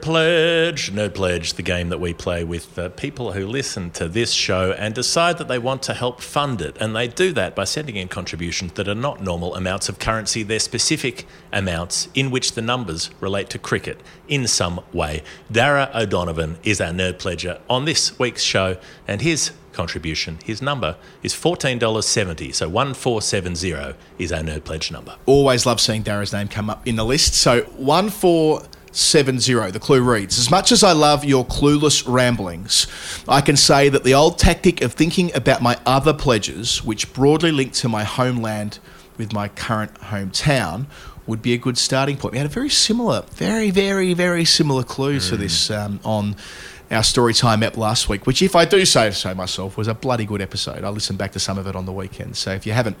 pledge. 0.00 0.92
Nerd 0.92 1.12
pledge, 1.12 1.54
the 1.54 1.62
game 1.62 1.88
that 1.88 1.98
we 1.98 2.14
play 2.14 2.44
with 2.44 2.78
uh, 2.78 2.90
people 2.90 3.32
who 3.32 3.48
listen 3.48 3.90
to 3.90 4.06
this 4.06 4.30
show 4.30 4.70
and 4.78 4.94
decide 4.94 5.38
that 5.38 5.48
they 5.48 5.58
want 5.58 5.82
to 5.82 5.92
help 5.92 6.20
fund 6.20 6.62
it, 6.62 6.76
and 6.78 6.94
they 6.94 7.08
do 7.08 7.32
that 7.32 7.56
by 7.56 7.64
sending 7.64 7.96
in 7.96 8.06
contributions 8.06 8.74
that 8.74 8.86
are 8.86 8.94
not 8.94 9.20
normal 9.20 9.56
amounts 9.56 9.88
of 9.88 9.98
currency. 9.98 10.44
They're 10.44 10.60
specific 10.60 11.26
amounts 11.52 12.08
in 12.14 12.30
which 12.30 12.52
the 12.52 12.62
numbers 12.62 13.10
relate 13.18 13.50
to 13.50 13.58
cricket 13.58 14.00
in 14.28 14.46
some 14.46 14.82
way. 14.92 15.24
Darragh 15.50 15.90
O'Donovan 15.96 16.58
is 16.62 16.80
our 16.80 16.92
nerd 16.92 17.14
pledger 17.14 17.58
on 17.68 17.86
this 17.86 18.16
week's 18.20 18.44
show, 18.44 18.76
and 19.08 19.20
his 19.20 19.50
contribution. 19.72 20.38
His 20.44 20.62
number 20.62 20.96
is 21.22 21.34
$14.70. 21.34 22.54
So 22.54 22.68
1470 22.68 23.96
is 24.18 24.32
our 24.32 24.42
nerd 24.42 24.64
pledge 24.64 24.90
number. 24.90 25.16
Always 25.26 25.66
love 25.66 25.80
seeing 25.80 26.02
Darragh's 26.02 26.32
name 26.32 26.48
come 26.48 26.70
up 26.70 26.86
in 26.86 26.96
the 26.96 27.04
list. 27.04 27.34
So 27.34 27.62
1470, 27.76 29.70
the 29.70 29.80
clue 29.80 30.02
reads 30.02 30.38
As 30.38 30.50
much 30.50 30.72
as 30.72 30.82
I 30.82 30.92
love 30.92 31.24
your 31.24 31.44
clueless 31.44 32.04
ramblings, 32.06 32.86
I 33.28 33.40
can 33.40 33.56
say 33.56 33.88
that 33.88 34.04
the 34.04 34.14
old 34.14 34.38
tactic 34.38 34.82
of 34.82 34.92
thinking 34.92 35.34
about 35.34 35.62
my 35.62 35.78
other 35.86 36.12
pledges, 36.12 36.84
which 36.84 37.12
broadly 37.12 37.52
link 37.52 37.72
to 37.74 37.88
my 37.88 38.04
homeland 38.04 38.78
with 39.18 39.32
my 39.32 39.48
current 39.48 39.94
hometown, 39.94 40.86
would 41.26 41.42
be 41.42 41.54
a 41.54 41.58
good 41.58 41.78
starting 41.78 42.16
point. 42.16 42.32
We 42.32 42.38
had 42.38 42.46
a 42.46 42.50
very 42.50 42.68
similar, 42.68 43.22
very, 43.32 43.70
very, 43.70 44.14
very 44.14 44.44
similar 44.44 44.82
clue 44.82 45.20
to 45.20 45.36
this 45.36 45.70
um, 45.70 46.00
on 46.04 46.36
our 46.92 47.02
story 47.02 47.34
time 47.34 47.62
app 47.62 47.76
last 47.76 48.08
week, 48.08 48.26
which, 48.26 48.42
if 48.42 48.54
I 48.54 48.64
do 48.64 48.84
say 48.84 49.10
so 49.10 49.34
myself, 49.34 49.76
was 49.76 49.88
a 49.88 49.94
bloody 49.94 50.24
good 50.26 50.40
episode. 50.42 50.84
I 50.84 50.88
listened 50.90 51.18
back 51.18 51.32
to 51.32 51.38
some 51.38 51.58
of 51.58 51.66
it 51.66 51.74
on 51.76 51.86
the 51.86 51.92
weekend. 51.92 52.36
So 52.36 52.52
if 52.52 52.66
you 52.66 52.72
haven't 52.72 52.96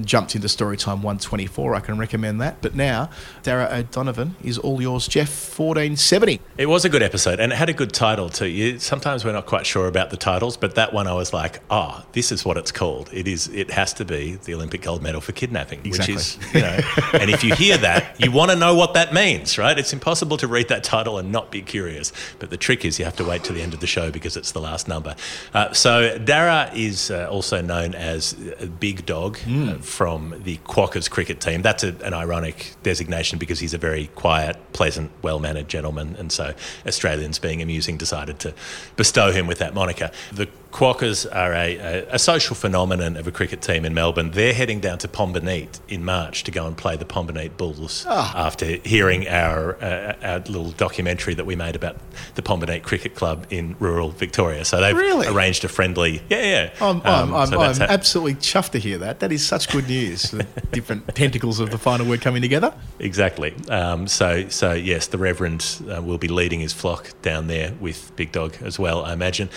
jumped 0.00 0.34
into 0.34 0.48
Storytime 0.48 1.02
124, 1.02 1.74
I 1.74 1.80
can 1.80 1.98
recommend 1.98 2.40
that. 2.40 2.60
But 2.60 2.74
now, 2.74 3.10
Darragh 3.42 3.72
O'Donovan 3.72 4.34
is 4.42 4.58
all 4.58 4.80
yours, 4.82 5.06
Jeff, 5.06 5.28
1470. 5.28 6.40
It 6.58 6.66
was 6.66 6.84
a 6.84 6.88
good 6.88 7.02
episode 7.02 7.38
and 7.40 7.52
it 7.52 7.56
had 7.56 7.68
a 7.68 7.72
good 7.72 7.92
title 7.92 8.28
too. 8.28 8.46
You, 8.46 8.78
sometimes 8.78 9.24
we're 9.24 9.32
not 9.32 9.46
quite 9.46 9.66
sure 9.66 9.86
about 9.86 10.10
the 10.10 10.16
titles, 10.16 10.56
but 10.56 10.74
that 10.74 10.92
one 10.92 11.06
I 11.06 11.12
was 11.14 11.32
like, 11.32 11.60
oh, 11.70 12.04
this 12.12 12.32
is 12.32 12.44
what 12.44 12.56
it's 12.56 12.72
called. 12.72 13.10
It 13.12 13.28
is. 13.28 13.48
It 13.48 13.70
has 13.70 13.92
to 13.94 14.04
be 14.04 14.36
the 14.36 14.54
Olympic 14.54 14.82
gold 14.82 15.02
medal 15.02 15.20
for 15.20 15.32
kidnapping, 15.32 15.80
Exactly. 15.84 16.14
which 16.14 16.20
is, 16.22 16.38
you 16.54 16.60
know, 16.60 16.78
and 17.12 17.30
if 17.30 17.44
you 17.44 17.54
hear 17.54 17.76
that, 17.78 18.20
you 18.20 18.30
want 18.32 18.50
to 18.50 18.56
know 18.56 18.74
what 18.74 18.94
that 18.94 19.12
means, 19.14 19.58
right? 19.58 19.78
It's 19.78 19.92
impossible 19.92 20.36
to 20.38 20.48
read 20.48 20.68
that 20.68 20.82
title 20.84 21.18
and 21.18 21.30
not 21.30 21.50
be 21.50 21.62
curious. 21.62 22.12
But 22.38 22.50
the 22.50 22.56
trick 22.56 22.84
is 22.84 22.98
you 22.98 23.04
have 23.04 23.16
to 23.16 23.24
wait 23.24 23.33
to 23.42 23.52
the 23.52 23.60
end 23.60 23.74
of 23.74 23.80
the 23.80 23.86
show 23.86 24.10
because 24.10 24.36
it's 24.36 24.52
the 24.52 24.60
last 24.60 24.88
number. 24.88 25.16
Uh, 25.52 25.72
so 25.72 26.18
Darragh 26.18 26.74
is 26.74 27.10
uh, 27.10 27.28
also 27.30 27.60
known 27.60 27.94
as 27.94 28.36
a 28.60 28.66
Big 28.66 29.04
Dog 29.06 29.38
uh, 29.48 29.74
from 29.78 30.40
the 30.44 30.58
Quackers 30.58 31.08
cricket 31.08 31.40
team. 31.40 31.62
That's 31.62 31.84
a, 31.84 31.94
an 32.04 32.14
ironic 32.14 32.74
designation 32.82 33.38
because 33.38 33.60
he's 33.60 33.74
a 33.74 33.78
very 33.78 34.08
quiet, 34.14 34.56
pleasant, 34.72 35.10
well-mannered 35.22 35.68
gentleman, 35.68 36.16
and 36.18 36.30
so 36.30 36.54
Australians, 36.86 37.38
being 37.38 37.62
amusing, 37.62 37.96
decided 37.96 38.38
to 38.40 38.54
bestow 38.96 39.32
him 39.32 39.46
with 39.46 39.58
that 39.58 39.74
moniker. 39.74 40.10
The 40.32 40.48
Quackers 40.74 41.24
are 41.24 41.52
a, 41.54 41.76
a, 41.76 42.06
a 42.14 42.18
social 42.18 42.56
phenomenon 42.56 43.16
of 43.16 43.28
a 43.28 43.30
cricket 43.30 43.62
team 43.62 43.84
in 43.84 43.94
Melbourne. 43.94 44.32
They're 44.32 44.52
heading 44.52 44.80
down 44.80 44.98
to 44.98 45.08
Pomborneit 45.08 45.78
in 45.88 46.04
March 46.04 46.42
to 46.44 46.50
go 46.50 46.66
and 46.66 46.76
play 46.76 46.96
the 46.96 47.04
Pomborneit 47.04 47.56
Bulls 47.56 48.04
after 48.08 48.66
hearing 48.84 49.28
our, 49.28 49.76
uh, 49.80 50.16
our 50.20 50.38
little 50.40 50.72
documentary 50.72 51.34
that 51.34 51.46
we 51.46 51.54
made 51.54 51.76
about 51.76 51.96
the 52.34 52.42
Pomborneit 52.42 52.82
Cricket 52.82 53.14
Club 53.14 53.46
in 53.50 53.76
rural 53.78 54.10
Victoria. 54.10 54.64
So 54.64 54.80
they've 54.80 54.96
Really? 54.96 55.28
arranged 55.28 55.64
a 55.64 55.68
friendly, 55.68 56.22
yeah, 56.28 56.42
yeah. 56.42 56.70
I'm, 56.80 57.00
I'm, 57.04 57.32
Um, 57.32 57.34
I'm, 57.34 57.54
I'm 57.56 57.82
absolutely 57.82 58.34
chuffed 58.34 58.70
to 58.72 58.80
hear 58.80 58.98
that. 58.98 59.20
That 59.20 59.30
is 59.30 59.46
such 59.46 59.70
good 59.70 59.86
news. 59.86 60.32
the 60.32 60.42
different 60.72 61.06
tentacles 61.14 61.60
of 61.60 61.70
the 61.70 61.78
final 61.78 62.04
word 62.04 62.20
coming 62.20 62.42
together. 62.42 62.74
Exactly. 62.98 63.54
Um, 63.68 64.08
so, 64.08 64.48
so 64.48 64.72
yes, 64.72 65.06
the 65.06 65.18
Reverend 65.18 65.82
uh, 65.88 66.02
will 66.02 66.18
be 66.18 66.26
leading 66.26 66.58
his 66.58 66.72
flock 66.72 67.10
down 67.22 67.46
there 67.46 67.74
with 67.80 68.10
Big 68.16 68.32
Dog 68.32 68.56
as 68.60 68.76
well, 68.76 69.04
I 69.04 69.12
imagine, 69.12 69.48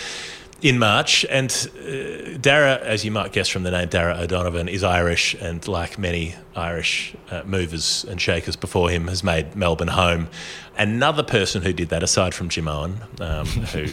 in 0.61 0.79
March. 0.79 1.25
And 1.29 1.51
uh, 1.51 2.37
Darragh, 2.39 2.81
as 2.81 3.05
you 3.05 3.11
might 3.11 3.31
guess 3.31 3.47
from 3.47 3.63
the 3.63 3.71
name 3.71 3.89
Darragh 3.89 4.19
O'Donovan, 4.19 4.67
is 4.67 4.83
Irish, 4.83 5.35
and 5.35 5.65
like 5.67 5.97
many 5.97 6.35
Irish 6.55 7.15
uh, 7.29 7.43
movers 7.45 8.05
and 8.09 8.19
shakers 8.19 8.55
before 8.55 8.89
him, 8.89 9.07
has 9.07 9.23
made 9.23 9.55
Melbourne 9.55 9.89
home. 9.89 10.29
Another 10.77 11.23
person 11.23 11.63
who 11.63 11.73
did 11.73 11.89
that, 11.89 12.03
aside 12.03 12.33
from 12.35 12.49
Jimeoin, 12.49 13.19
um, 13.19 13.45
who 13.47 13.87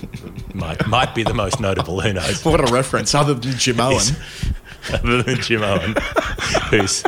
might 0.54 0.86
might 0.86 1.14
be 1.14 1.22
the 1.22 1.34
most 1.34 1.60
notable, 1.60 2.00
who 2.00 2.12
knows? 2.12 2.44
What 2.44 2.60
a 2.60 2.72
reference, 2.72 3.14
other 3.14 3.34
than 3.34 3.52
Jimeoin. 3.52 4.54
Other 4.92 5.22
than 5.22 5.36
Jimeoin, 5.36 5.98
who's 6.70 7.02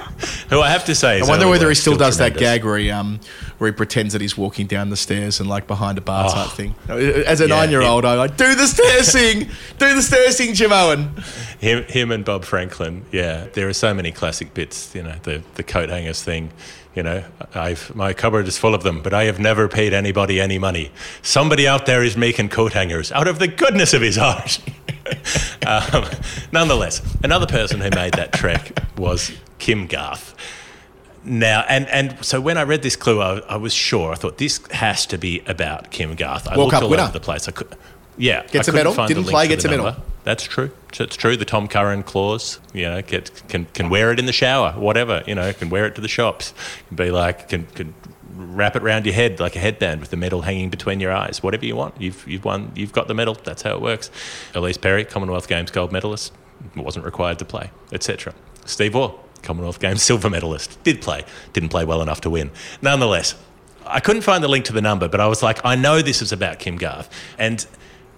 who 0.50 0.60
I 0.60 0.70
have 0.70 0.84
to 0.86 0.94
say, 0.94 1.20
I 1.20 1.24
wonder 1.26 1.48
whether 1.48 1.68
he 1.68 1.74
still 1.74 1.96
does 1.96 2.18
that 2.18 2.36
gag 2.36 2.64
where 2.64 2.78
he, 2.78 2.90
um, 2.90 3.20
where 3.58 3.70
he 3.70 3.76
pretends 3.76 4.12
that 4.12 4.22
he's 4.22 4.36
walking 4.36 4.66
down 4.66 4.90
the 4.90 4.96
stairs 4.96 5.40
and 5.40 5.48
like 5.48 5.66
behind 5.66 5.98
a 5.98 6.00
bar 6.00 6.26
Oh. 6.30 6.34
type 6.34 6.50
thing. 6.52 6.74
As 6.88 7.40
a 7.40 7.48
Yeah, 7.48 7.56
nine-year-old, 7.56 8.04
I 8.04 8.14
like 8.14 8.36
do 8.36 8.54
the 8.54 8.66
stair 8.66 9.02
sing, 9.02 9.48
do 9.78 9.94
the 9.94 10.02
stair 10.02 10.30
sing, 10.30 10.52
Jimeoin. 10.52 11.18
Him, 11.60 11.84
him 11.84 12.10
and 12.12 12.24
Bob 12.24 12.44
Franklin, 12.44 13.04
yeah. 13.12 13.46
There 13.52 13.68
are 13.68 13.72
so 13.72 13.92
many 13.94 14.12
classic 14.12 14.54
bits, 14.54 14.94
you 14.94 15.02
know, 15.02 15.16
the, 15.24 15.42
the 15.56 15.62
coat 15.62 15.88
hangers 15.90 16.22
thing. 16.22 16.50
You 16.94 17.02
know, 17.02 17.24
I've 17.54 17.94
my 17.94 18.14
cupboard 18.14 18.48
is 18.48 18.56
full 18.56 18.74
of 18.74 18.82
them, 18.82 19.02
but 19.02 19.12
I 19.12 19.24
have 19.24 19.38
never 19.38 19.68
paid 19.68 19.92
anybody 19.92 20.40
any 20.40 20.58
money. 20.58 20.90
Somebody 21.20 21.68
out 21.68 21.84
there 21.84 22.02
is 22.02 22.16
making 22.16 22.48
coat 22.48 22.72
hangers 22.72 23.12
out 23.12 23.28
of 23.28 23.38
the 23.38 23.48
goodness 23.48 23.92
of 23.92 24.00
his 24.00 24.16
heart. 24.16 24.60
um, 25.66 26.04
nonetheless, 26.52 27.02
another 27.22 27.46
person 27.46 27.80
who 27.80 27.90
made 27.90 28.14
that 28.14 28.32
trek 28.32 28.72
was 28.96 29.32
Kim 29.58 29.86
Garth. 29.86 30.34
Now, 31.24 31.64
and, 31.68 31.88
and 31.88 32.24
so 32.24 32.40
when 32.40 32.56
I 32.56 32.62
read 32.62 32.82
this 32.82 32.94
clue, 32.94 33.20
I, 33.20 33.38
I 33.40 33.56
was 33.56 33.74
sure. 33.74 34.12
I 34.12 34.14
thought 34.14 34.38
this 34.38 34.64
has 34.70 35.06
to 35.06 35.18
be 35.18 35.40
about 35.46 35.90
Kim 35.90 36.14
Garth. 36.14 36.46
I 36.46 36.56
World 36.56 36.66
looked 36.66 36.74
Cup 36.74 36.82
all 36.84 36.90
winner. 36.90 37.02
over 37.02 37.12
the 37.12 37.20
place. 37.20 37.48
I 37.48 37.52
could, 37.52 37.74
yeah, 38.16 38.46
Gets 38.46 38.68
I 38.68 38.72
a 38.72 38.74
medal, 38.74 38.94
didn't 39.06 39.24
play, 39.24 39.48
gets 39.48 39.64
a 39.64 39.68
medal. 39.68 39.96
That's 40.24 40.44
true. 40.44 40.70
It's 40.98 41.16
true. 41.16 41.36
The 41.36 41.44
Tom 41.44 41.68
Curran 41.68 42.02
clause, 42.02 42.58
you 42.72 42.82
know, 42.82 43.02
get, 43.02 43.30
can 43.48 43.66
can 43.66 43.90
wear 43.90 44.10
it 44.10 44.18
in 44.18 44.26
the 44.26 44.32
shower, 44.32 44.72
whatever, 44.72 45.22
you 45.26 45.34
know, 45.34 45.52
can 45.52 45.68
wear 45.70 45.86
it 45.86 45.94
to 45.96 46.00
the 46.00 46.08
shops. 46.08 46.52
Can 46.88 46.96
be 46.96 47.10
like, 47.10 47.48
can 47.48 47.66
can 47.66 47.94
wrap 48.36 48.76
it 48.76 48.82
around 48.82 49.06
your 49.06 49.14
head 49.14 49.40
like 49.40 49.56
a 49.56 49.58
headband 49.58 50.00
with 50.00 50.10
the 50.10 50.16
medal 50.16 50.42
hanging 50.42 50.70
between 50.70 51.00
your 51.00 51.12
eyes. 51.12 51.42
Whatever 51.42 51.64
you 51.66 51.76
want, 51.76 52.00
you've 52.00 52.26
you've 52.28 52.44
won. 52.44 52.72
You've 52.74 52.92
got 52.92 53.08
the 53.08 53.14
medal. 53.14 53.34
That's 53.34 53.62
how 53.62 53.74
it 53.74 53.80
works. 53.80 54.10
Ellyse 54.52 54.80
Perry, 54.80 55.04
Commonwealth 55.04 55.48
Games 55.48 55.70
gold 55.70 55.92
medalist, 55.92 56.32
wasn't 56.74 57.04
required 57.04 57.38
to 57.38 57.44
play, 57.44 57.70
etc. 57.92 58.34
Steve 58.64 58.94
Orr, 58.94 59.18
Commonwealth 59.42 59.80
Games 59.80 60.02
silver 60.02 60.30
medalist, 60.30 60.82
did 60.84 61.00
play, 61.00 61.24
didn't 61.52 61.70
play 61.70 61.84
well 61.84 62.02
enough 62.02 62.20
to 62.22 62.30
win. 62.30 62.50
Nonetheless, 62.82 63.34
I 63.86 64.00
couldn't 64.00 64.22
find 64.22 64.42
the 64.42 64.48
link 64.48 64.64
to 64.66 64.72
the 64.72 64.82
number, 64.82 65.08
but 65.08 65.20
I 65.20 65.26
was 65.26 65.42
like, 65.42 65.64
I 65.64 65.76
know 65.76 66.02
this 66.02 66.20
is 66.20 66.32
about 66.32 66.58
Kim 66.58 66.76
Garth. 66.76 67.08
And 67.38 67.64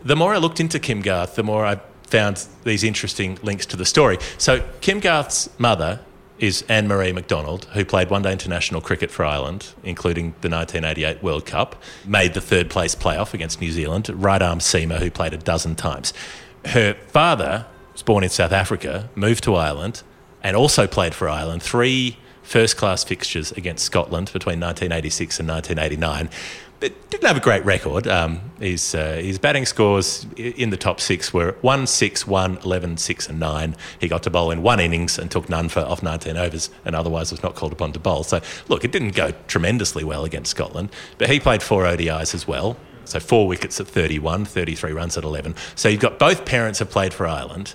the 0.03 0.17
more 0.17 0.33
I 0.33 0.39
looked 0.39 0.61
into 0.61 0.79
Kim 0.79 1.03
Garth, 1.03 1.35
the 1.35 1.43
more 1.43 1.65
I 1.67 1.81
found 2.05 2.47
these 2.65 2.85
interesting 2.85 3.39
links 3.43 3.67
to 3.67 3.77
the 3.77 3.85
story. 3.85 4.19
So, 4.39 4.67
Kim 4.81 5.01
Garth's 5.01 5.51
mother 5.59 6.01
is 6.39 6.65
Anne 6.69 6.89
Marie 6.89 7.13
MacDonald, 7.13 7.67
who 7.73 7.85
played 7.85 8.11
one 8.11 8.23
day 8.23 8.33
international 8.33 8.81
cricket 8.81 9.11
for 9.11 9.25
Ireland, 9.25 9.75
including 9.83 10.35
the 10.41 10.49
1988 10.49 11.23
World 11.23 11.47
Cup, 11.47 11.83
made 12.05 12.35
the 12.35 12.41
third 12.41 12.71
place 12.71 12.95
playoff 12.95 13.35
against 13.35 13.61
New 13.61 13.73
Zealand, 13.73 14.09
right 14.11 14.41
arm 14.41 14.59
seamer 14.59 14.99
who 14.99 15.11
played 15.11 15.35
a 15.35 15.39
dozen 15.39 15.75
times. 15.75 16.13
Her 16.67 16.95
father 17.09 17.67
was 17.93 18.03
born 18.03 18.25
in 18.25 18.31
South 18.31 18.53
Africa, 18.53 19.09
moved 19.15 19.45
to 19.45 19.55
Ireland, 19.55 20.03
and 20.43 20.57
also 20.57 20.87
played 20.87 21.15
for 21.15 21.29
Ireland. 21.29 21.63
Three 21.63 22.19
first 22.43 22.77
class 22.77 23.05
fixtures 23.05 23.53
against 23.53 23.85
Scotland 23.85 24.31
between 24.33 24.59
1986 24.61 25.41
and 25.41 25.49
1989. 25.49 26.31
But 26.81 27.11
didn't 27.11 27.27
have 27.27 27.37
a 27.37 27.41
great 27.41 27.65
record. 27.65 28.07
Um, 28.07 28.41
his, 28.61 28.95
uh, 28.95 29.15
his 29.15 29.39
batting 29.39 29.67
scores 29.67 30.27
in 30.37 30.71
the 30.71 30.77
top 30.77 31.01
six 31.01 31.35
were 31.35 31.57
1 31.61 31.87
6, 31.89 32.27
1, 32.27 32.59
11, 32.59 32.97
6, 32.97 33.29
and 33.29 33.41
9. 33.41 33.77
He 34.01 34.07
got 34.07 34.23
to 34.23 34.31
bowl 34.31 34.53
in 34.53 34.63
one 34.63 34.79
innings 34.79 35.19
and 35.19 35.29
took 35.29 35.49
none 35.49 35.69
for 35.69 35.81
off 35.81 36.03
19 36.03 36.37
overs 36.37 36.71
and 36.85 36.95
otherwise 36.95 37.33
was 37.33 37.43
not 37.43 37.57
called 37.57 37.73
upon 37.73 37.93
to 37.95 37.99
bowl. 37.99 38.23
So, 38.23 38.41
look, 38.69 38.85
it 38.85 38.93
didn't 38.93 39.17
go 39.17 39.33
tremendously 39.49 40.05
well 40.05 40.25
against 40.25 40.53
Scotland, 40.53 40.91
but 41.19 41.29
he 41.29 41.41
played 41.41 41.63
four 41.63 41.83
ODIs 41.83 42.33
as 42.35 42.47
well. 42.47 42.77
So, 43.05 43.19
four 43.19 43.49
wickets 43.49 43.81
at 43.81 43.89
31, 43.89 44.45
33 44.45 44.93
runs 44.93 45.17
at 45.17 45.25
11. 45.25 45.57
So, 45.75 45.89
you've 45.89 46.01
got 46.01 46.19
both 46.19 46.45
parents 46.45 46.79
have 46.79 46.91
played 46.91 47.13
for 47.13 47.27
Ireland. 47.27 47.75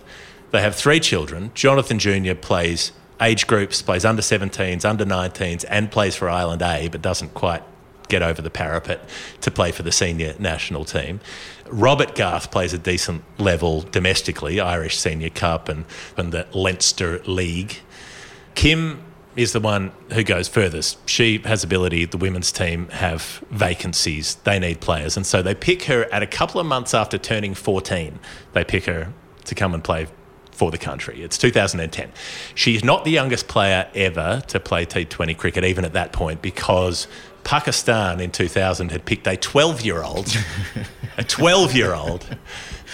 They 0.51 0.61
have 0.61 0.75
three 0.75 1.01
children. 1.01 1.51
Jonathan 1.55 1.99
Jr. 1.99 2.35
plays 2.35 2.93
age 3.19 3.47
groups, 3.47 3.81
plays 3.81 4.05
under 4.05 4.21
17s, 4.21 4.85
under 4.85 5.05
19s, 5.05 5.65
and 5.67 5.91
plays 5.91 6.15
for 6.15 6.29
Ireland 6.29 6.61
A, 6.61 6.87
but 6.89 7.01
doesn't 7.01 7.33
quite 7.33 7.63
get 8.07 8.21
over 8.21 8.41
the 8.41 8.49
parapet 8.49 9.07
to 9.41 9.51
play 9.51 9.71
for 9.71 9.83
the 9.83 9.91
senior 9.91 10.35
national 10.39 10.85
team. 10.85 11.19
Robert 11.67 12.15
Garth 12.15 12.51
plays 12.51 12.73
a 12.73 12.77
decent 12.77 13.23
level 13.37 13.81
domestically, 13.81 14.59
Irish 14.59 14.97
Senior 14.97 15.29
Cup 15.29 15.69
and, 15.69 15.85
and 16.17 16.31
the 16.31 16.47
Leinster 16.53 17.19
League. 17.25 17.79
Kim 18.55 19.03
is 19.35 19.53
the 19.53 19.59
one 19.59 19.91
who 20.11 20.23
goes 20.23 20.47
furthest. 20.47 21.09
She 21.09 21.39
has 21.39 21.63
ability. 21.63 22.05
The 22.05 22.17
women's 22.17 22.51
team 22.51 22.87
have 22.89 23.43
vacancies. 23.49 24.35
They 24.35 24.59
need 24.59 24.79
players. 24.79 25.17
And 25.17 25.25
so 25.25 25.41
they 25.41 25.55
pick 25.55 25.83
her 25.83 26.03
at 26.11 26.21
a 26.21 26.27
couple 26.27 26.61
of 26.61 26.67
months 26.67 26.93
after 26.93 27.17
turning 27.17 27.55
14. 27.55 28.19
They 28.53 28.63
pick 28.63 28.85
her 28.85 29.11
to 29.45 29.55
come 29.55 29.73
and 29.73 29.83
play 29.83 30.07
for 30.51 30.69
the 30.69 30.77
country. 30.77 31.23
It's 31.23 31.37
2010. 31.37 32.11
She's 32.53 32.83
not 32.83 33.05
the 33.05 33.11
youngest 33.11 33.47
player 33.47 33.89
ever 33.95 34.43
to 34.47 34.59
play 34.59 34.85
T20 34.85 35.35
cricket, 35.35 35.63
even 35.63 35.83
at 35.83 35.93
that 35.93 36.13
point, 36.13 36.41
because 36.41 37.07
Pakistan 37.43 38.19
in 38.19 38.31
2000 38.31 38.91
had 38.91 39.05
picked 39.05 39.27
a 39.27 39.37
12 39.37 39.81
year 39.81 40.03
old, 40.03 40.35
a 41.17 41.23
12 41.23 41.75
year 41.75 41.93
old 41.93 42.25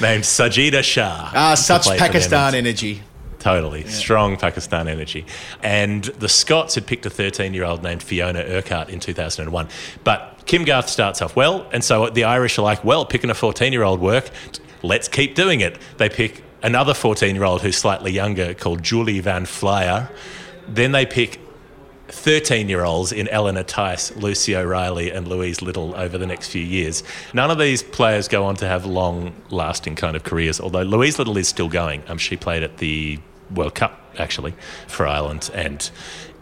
named 0.02 0.24
Sajida 0.24 0.84
Shah. 0.84 1.32
Ah, 1.34 1.56
such 1.56 1.84
play 1.84 1.98
for 1.98 2.04
them. 2.04 2.12
Pakistan 2.12 2.56
energy. 2.56 3.04
Totally. 3.40 3.86
Strong 3.86 4.38
Pakistan 4.38 4.88
energy. 4.88 5.26
And 5.64 6.04
the 6.04 6.28
Scots 6.28 6.76
had 6.76 6.86
picked 6.86 7.06
a 7.06 7.10
13 7.10 7.54
year 7.54 7.64
old 7.64 7.84
named 7.84 8.04
Fiona 8.04 8.42
Urquhart 8.42 8.90
in 8.90 9.00
2001. 9.00 9.68
But 10.04 10.44
Kim 10.46 10.66
Garth 10.66 10.90
starts 10.90 11.22
off 11.22 11.36
well. 11.36 11.68
And 11.72 11.84
so 11.84 12.10
the 12.10 12.26
Irish 12.26 12.58
are 12.58 12.64
like, 12.64 12.84
well, 12.84 13.06
picking 13.06 13.30
a 13.30 13.34
14 13.34 13.72
year 13.72 13.84
old 13.84 14.02
work, 14.02 14.30
let's 14.84 15.08
keep 15.08 15.36
doing 15.36 15.62
it. 15.62 15.78
They 15.98 16.10
pick 16.10 16.44
another 16.62 16.94
14 16.94 17.34
year 17.34 17.46
old 17.46 17.62
who's 17.62 17.78
slightly 17.78 18.12
younger 18.12 18.54
called 18.54 18.84
Julie 18.84 19.22
Van 19.22 19.46
Flyer. 19.46 20.10
Then 20.68 20.92
they 20.92 21.06
pick 21.06 21.40
13 22.12 22.70
year 22.70 22.84
olds 22.84 23.12
in 23.12 23.28
Eleanor 23.28 23.64
Tice, 23.64 24.16
Lucy 24.16 24.56
O'Reilly, 24.56 25.12
and 25.12 25.28
Louise 25.28 25.62
Little 25.62 25.96
over 25.96 26.18
the 26.18 26.28
next 26.28 26.50
few 26.50 26.64
years. 26.64 27.04
None 27.34 27.52
of 27.52 27.58
these 27.58 27.84
players 27.84 28.28
go 28.28 28.46
on 28.46 28.56
to 28.58 28.68
have 28.68 28.86
long 28.86 29.34
lasting 29.50 29.96
kind 29.96 30.16
of 30.16 30.24
careers, 30.24 30.60
although 30.60 30.84
Louise 30.84 31.18
Little 31.18 31.38
is 31.38 31.48
still 31.48 31.70
going. 31.70 32.04
Um, 32.08 32.18
she 32.18 32.36
played 32.36 32.64
at 32.64 32.78
the 32.78 33.20
World 33.54 33.76
Cup, 33.76 34.00
actually, 34.18 34.54
for 34.88 35.08
Ireland 35.08 35.50
and 35.54 35.90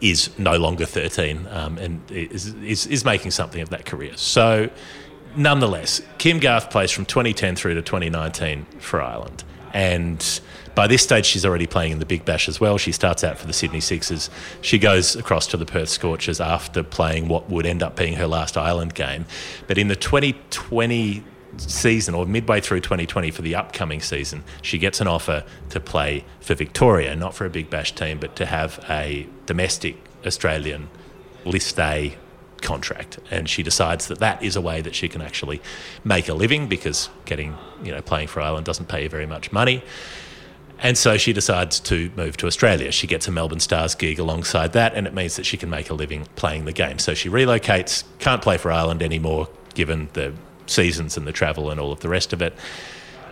is 0.02 0.38
no 0.38 0.58
longer 0.58 0.86
13 0.86 1.48
um, 1.50 1.78
and 1.78 2.12
is, 2.12 2.54
is, 2.56 2.86
is 2.88 3.06
making 3.06 3.32
something 3.32 3.62
of 3.62 3.70
that 3.70 3.86
career. 3.86 4.16
So 4.16 4.70
nonetheless, 5.36 6.02
Kim 6.18 6.40
Garth 6.40 6.70
plays 6.70 6.92
from 6.92 7.06
2010 7.06 7.56
through 7.56 7.76
to 7.76 7.82
2019 7.82 8.66
for 8.80 9.02
Ireland. 9.02 9.44
And 9.74 10.42
by 10.78 10.86
this 10.86 11.02
stage, 11.02 11.26
she's 11.26 11.44
already 11.44 11.66
playing 11.66 11.94
in 11.94 11.98
the 11.98 12.06
Big 12.06 12.24
Bash 12.24 12.48
as 12.48 12.60
well. 12.60 12.78
She 12.78 12.92
starts 12.92 13.24
out 13.24 13.40
for 13.40 13.48
the 13.48 13.52
Sydney 13.52 13.80
Sixers. 13.80 14.30
She 14.62 14.78
goes 14.78 15.16
across 15.16 15.48
to 15.48 15.58
the 15.58 15.66
Perth 15.66 15.90
Scorchers 15.90 16.40
after 16.40 16.84
playing 16.84 17.30
what 17.30 17.50
would 17.50 17.66
end 17.66 17.82
up 17.82 17.96
being 17.96 18.14
her 18.14 18.28
last 18.28 18.56
Ireland 18.56 18.94
game. 18.94 19.26
But 19.66 19.80
in 19.80 19.88
the 19.88 19.96
2020 19.96 21.24
season 21.58 22.14
or 22.14 22.28
midway 22.28 22.62
through 22.62 22.82
2020 22.82 23.32
for 23.32 23.42
the 23.42 23.56
upcoming 23.56 24.02
season, 24.02 24.44
she 24.62 24.78
gets 24.78 25.02
an 25.02 25.08
offer 25.08 25.44
to 25.72 25.80
play 25.80 26.24
for 26.42 26.54
Victoria, 26.54 27.16
not 27.16 27.34
for 27.34 27.48
a 27.48 27.50
Big 27.50 27.72
Bash 27.72 27.96
team, 27.96 28.20
but 28.20 28.36
to 28.36 28.46
have 28.46 28.80
a 28.88 29.28
domestic 29.48 29.98
Australian 30.28 30.90
list 31.44 31.80
A 31.80 32.16
contract 32.62 33.20
and 33.32 33.50
she 33.50 33.64
decides 33.64 34.08
that 34.08 34.20
that 34.20 34.42
is 34.44 34.56
a 34.56 34.62
way 34.62 34.82
that 34.82 34.94
she 34.94 35.08
can 35.08 35.22
actually 35.22 35.62
make 36.04 36.28
a 36.28 36.34
living 36.34 36.68
because 36.68 37.10
getting 37.26 37.56
you 37.84 37.92
know 37.92 38.02
playing 38.02 38.28
for 38.28 38.42
Ireland 38.42 38.66
doesn't 38.66 38.88
pay 38.88 39.04
you 39.04 39.10
very 39.10 39.28
much 39.28 39.52
money 39.52 39.84
and 40.80 40.98
so 40.98 41.18
she 41.18 41.34
decides 41.34 41.80
to 41.82 42.12
move 42.16 42.38
to 42.38 42.48
Australia. 42.48 42.92
She 42.92 43.08
gets 43.08 43.28
a 43.28 43.32
Melbourne 43.32 43.60
Stars 43.60 43.96
gig 43.96 44.20
alongside 44.20 44.74
that, 44.74 44.94
and 44.94 45.08
it 45.08 45.14
means 45.14 45.36
that 45.36 45.46
she 45.46 45.58
can 45.58 45.70
make 45.70 45.90
a 45.90 45.94
living 45.94 46.28
playing 46.36 46.66
the 46.66 46.72
game. 46.72 47.00
So 47.00 47.14
she 47.14 47.30
relocates, 47.30 48.04
can't 48.20 48.42
play 48.42 48.58
for 48.58 48.72
Ireland 48.72 49.02
anymore, 49.02 49.50
given 49.74 50.10
the 50.14 50.34
seasons 50.68 51.18
and 51.18 51.26
the 51.26 51.32
travel 51.32 51.72
and 51.72 51.80
all 51.80 51.92
of 51.92 52.02
the 52.02 52.10
rest 52.10 52.34
of 52.34 52.42
it. 52.42 52.54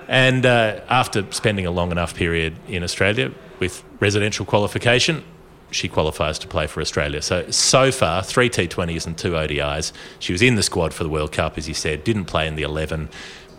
And 0.07 0.45
uh, 0.45 0.81
after 0.89 1.25
spending 1.31 1.65
a 1.65 1.71
long 1.71 1.91
enough 1.91 2.15
period 2.15 2.55
in 2.67 2.83
Australia 2.83 3.31
with 3.59 3.83
residential 3.99 4.45
qualification, 4.45 5.23
she 5.71 5.87
qualifies 5.87 6.39
to 6.39 6.47
play 6.47 6.67
for 6.67 6.79
Australia. 6.81 7.21
So, 7.21 7.49
so 7.51 7.91
far, 7.91 8.23
three 8.23 8.49
T20s 8.49 9.05
and 9.05 9.17
two 9.17 9.31
ODIs. 9.31 9.91
She 10.19 10.31
was 10.31 10.41
in 10.41 10.55
the 10.55 10.63
squad 10.63 10.93
for 10.93 11.03
the 11.03 11.09
World 11.09 11.31
Cup, 11.31 11.57
as 11.57 11.67
you 11.67 11.73
said, 11.73 12.03
didn't 12.03 12.25
play 12.25 12.47
in 12.47 12.55
the 12.55 12.63
11 12.63 13.09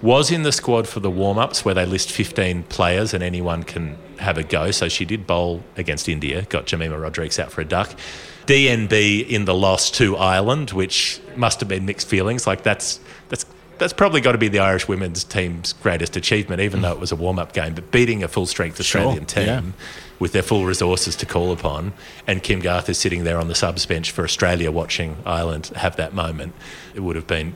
was 0.02 0.30
in 0.30 0.42
the 0.42 0.52
squad 0.52 0.86
for 0.86 1.00
the 1.00 1.10
warm 1.10 1.38
ups 1.38 1.64
where 1.64 1.74
they 1.74 1.86
list 1.86 2.12
15 2.12 2.64
players 2.64 3.14
and 3.14 3.22
anyone 3.22 3.62
can 3.62 3.96
have 4.18 4.38
a 4.38 4.42
go. 4.42 4.70
So 4.70 4.88
she 4.88 5.04
did 5.04 5.26
bowl 5.26 5.62
against 5.76 6.08
India, 6.08 6.42
got 6.42 6.66
Jemimah 6.66 7.00
Rodrigues 7.00 7.38
out 7.38 7.50
for 7.50 7.60
a 7.60 7.64
duck. 7.64 7.94
DNB 8.46 9.28
in 9.28 9.44
the 9.44 9.54
loss 9.54 9.90
to 9.92 10.16
Ireland, 10.16 10.70
which 10.70 11.20
must 11.34 11.60
have 11.60 11.68
been 11.68 11.84
mixed 11.84 12.06
feelings. 12.06 12.46
Like 12.46 12.62
that's 12.62 13.00
that's 13.28 13.44
that's 13.78 13.92
probably 13.92 14.20
got 14.20 14.32
to 14.32 14.38
be 14.38 14.48
the 14.48 14.60
Irish 14.60 14.88
women's 14.88 15.24
team's 15.24 15.72
greatest 15.74 16.16
achievement, 16.16 16.60
even 16.60 16.80
though 16.80 16.92
it 16.92 17.00
was 17.00 17.12
a 17.12 17.16
warm 17.16 17.38
up 17.38 17.52
game. 17.52 17.74
But 17.74 17.90
beating 17.90 18.22
a 18.22 18.28
full 18.28 18.46
strength 18.46 18.78
Australian 18.80 19.26
Sure, 19.26 19.44
team 19.44 19.46
yeah. 19.46 19.62
with 20.18 20.32
their 20.32 20.42
full 20.42 20.64
resources 20.64 21.16
to 21.16 21.26
call 21.26 21.52
upon, 21.52 21.92
and 22.26 22.42
Kim 22.42 22.60
Garth 22.60 22.88
is 22.88 22.98
sitting 22.98 23.24
there 23.24 23.38
on 23.38 23.48
the 23.48 23.54
subs 23.54 23.84
bench 23.84 24.12
for 24.12 24.24
Australia 24.24 24.70
watching 24.70 25.16
Ireland 25.26 25.66
have 25.74 25.96
that 25.96 26.14
moment, 26.14 26.54
it 26.94 27.00
would 27.00 27.16
have 27.16 27.26
been 27.26 27.54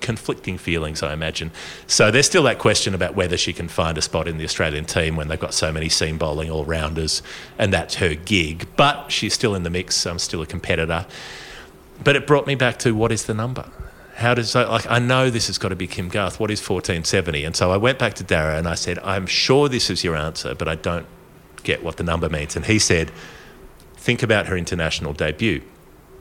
conflicting 0.00 0.58
feelings, 0.58 1.02
I 1.02 1.12
imagine. 1.12 1.50
So 1.86 2.10
there's 2.10 2.26
still 2.26 2.42
that 2.44 2.58
question 2.58 2.94
about 2.94 3.14
whether 3.14 3.36
she 3.36 3.52
can 3.52 3.68
find 3.68 3.98
a 3.98 4.02
spot 4.02 4.28
in 4.28 4.38
the 4.38 4.44
Australian 4.44 4.84
team 4.84 5.16
when 5.16 5.28
they've 5.28 5.40
got 5.40 5.54
so 5.54 5.72
many 5.72 5.88
seam 5.88 6.18
bowling 6.18 6.50
all 6.50 6.64
rounders, 6.64 7.22
and 7.58 7.72
that's 7.72 7.96
her 7.96 8.14
gig. 8.14 8.66
But 8.76 9.10
she's 9.10 9.34
still 9.34 9.54
in 9.54 9.62
the 9.62 9.70
mix. 9.70 10.06
I'm 10.06 10.18
still 10.18 10.42
a 10.42 10.46
competitor. 10.46 11.06
But 12.02 12.16
it 12.16 12.26
brought 12.26 12.46
me 12.46 12.54
back 12.54 12.78
to 12.80 12.94
what 12.94 13.12
is 13.12 13.26
the 13.26 13.34
number? 13.34 13.70
How 14.16 14.34
does 14.34 14.50
so 14.50 14.70
like 14.70 14.90
I 14.90 14.98
know 14.98 15.30
this 15.30 15.46
has 15.46 15.56
got 15.56 15.70
to 15.70 15.76
be 15.76 15.86
Kim 15.86 16.08
Garth. 16.08 16.38
What 16.38 16.50
is 16.50 16.60
1470? 16.60 17.44
And 17.44 17.56
so 17.56 17.70
I 17.70 17.78
went 17.78 17.98
back 17.98 18.14
to 18.14 18.24
Darragh 18.24 18.58
and 18.58 18.68
I 18.68 18.74
said, 18.74 18.98
I'm 18.98 19.26
sure 19.26 19.68
this 19.68 19.88
is 19.88 20.04
your 20.04 20.14
answer, 20.14 20.54
but 20.54 20.68
I 20.68 20.74
don't 20.74 21.06
get 21.62 21.82
what 21.82 21.96
the 21.96 22.04
number 22.04 22.28
means. 22.28 22.56
And 22.56 22.66
he 22.66 22.78
said, 22.78 23.10
think 23.96 24.22
about 24.22 24.46
her 24.46 24.56
international 24.56 25.12
debut. 25.12 25.62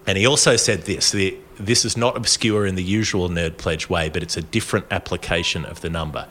And 0.08 0.18
he 0.18 0.26
also 0.26 0.56
said 0.56 0.84
this 0.84 1.12
the, 1.12 1.38
this 1.60 1.84
is 1.86 1.98
not 1.98 2.16
obscure 2.16 2.66
in 2.66 2.76
the 2.76 2.84
usual 2.84 3.30
Nerd 3.30 3.58
Pledge 3.58 3.90
way, 3.90 4.10
but 4.10 4.24
it's 4.24 4.38
a 4.38 4.42
different 4.42 4.86
application 4.90 5.66
of 5.66 5.82
the 5.82 5.90
number. 5.90 6.28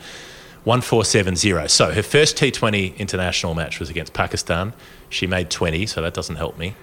1470. 0.64 1.68
So 1.68 1.92
her 1.92 2.02
first 2.02 2.36
T20 2.36 2.96
international 2.98 3.54
match 3.54 3.78
was 3.78 3.88
against 3.90 4.12
Pakistan. 4.12 4.72
She 5.08 5.26
made 5.26 5.50
20, 5.50 5.86
so 5.86 6.02
that 6.02 6.14
doesn't 6.14 6.36
help 6.36 6.58
me. 6.58 6.74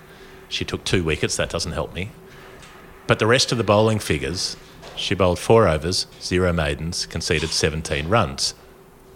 She 0.49 0.63
took 0.63 0.83
two 0.83 1.03
wickets, 1.03 1.35
that 1.37 1.49
doesn't 1.49 1.73
help 1.73 1.93
me. 1.93 2.09
But 3.07 3.19
the 3.19 3.27
rest 3.27 3.51
of 3.51 3.57
the 3.57 3.63
bowling 3.63 3.99
figures, 3.99 4.57
she 4.95 5.13
bowled 5.13 5.39
four 5.39 5.67
overs, 5.67 6.07
zero 6.21 6.53
maidens, 6.53 7.05
conceded 7.05 7.49
17 7.49 8.07
runs. 8.07 8.53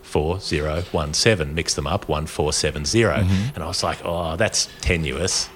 Four, 0.04 0.40
zero, 0.40 0.82
one, 0.92 1.14
seven. 1.14 1.54
Mix 1.54 1.76
them 1.76 1.86
up, 1.86 2.08
one, 2.08 2.26
four, 2.26 2.52
seven, 2.52 2.84
zero. 2.84 3.18
Mm-hmm. 3.18 3.56
And 3.56 3.64
I 3.64 3.68
was 3.68 3.84
like, 3.84 4.00
oh, 4.04 4.36
that's 4.36 4.68
tenuous. 4.82 5.50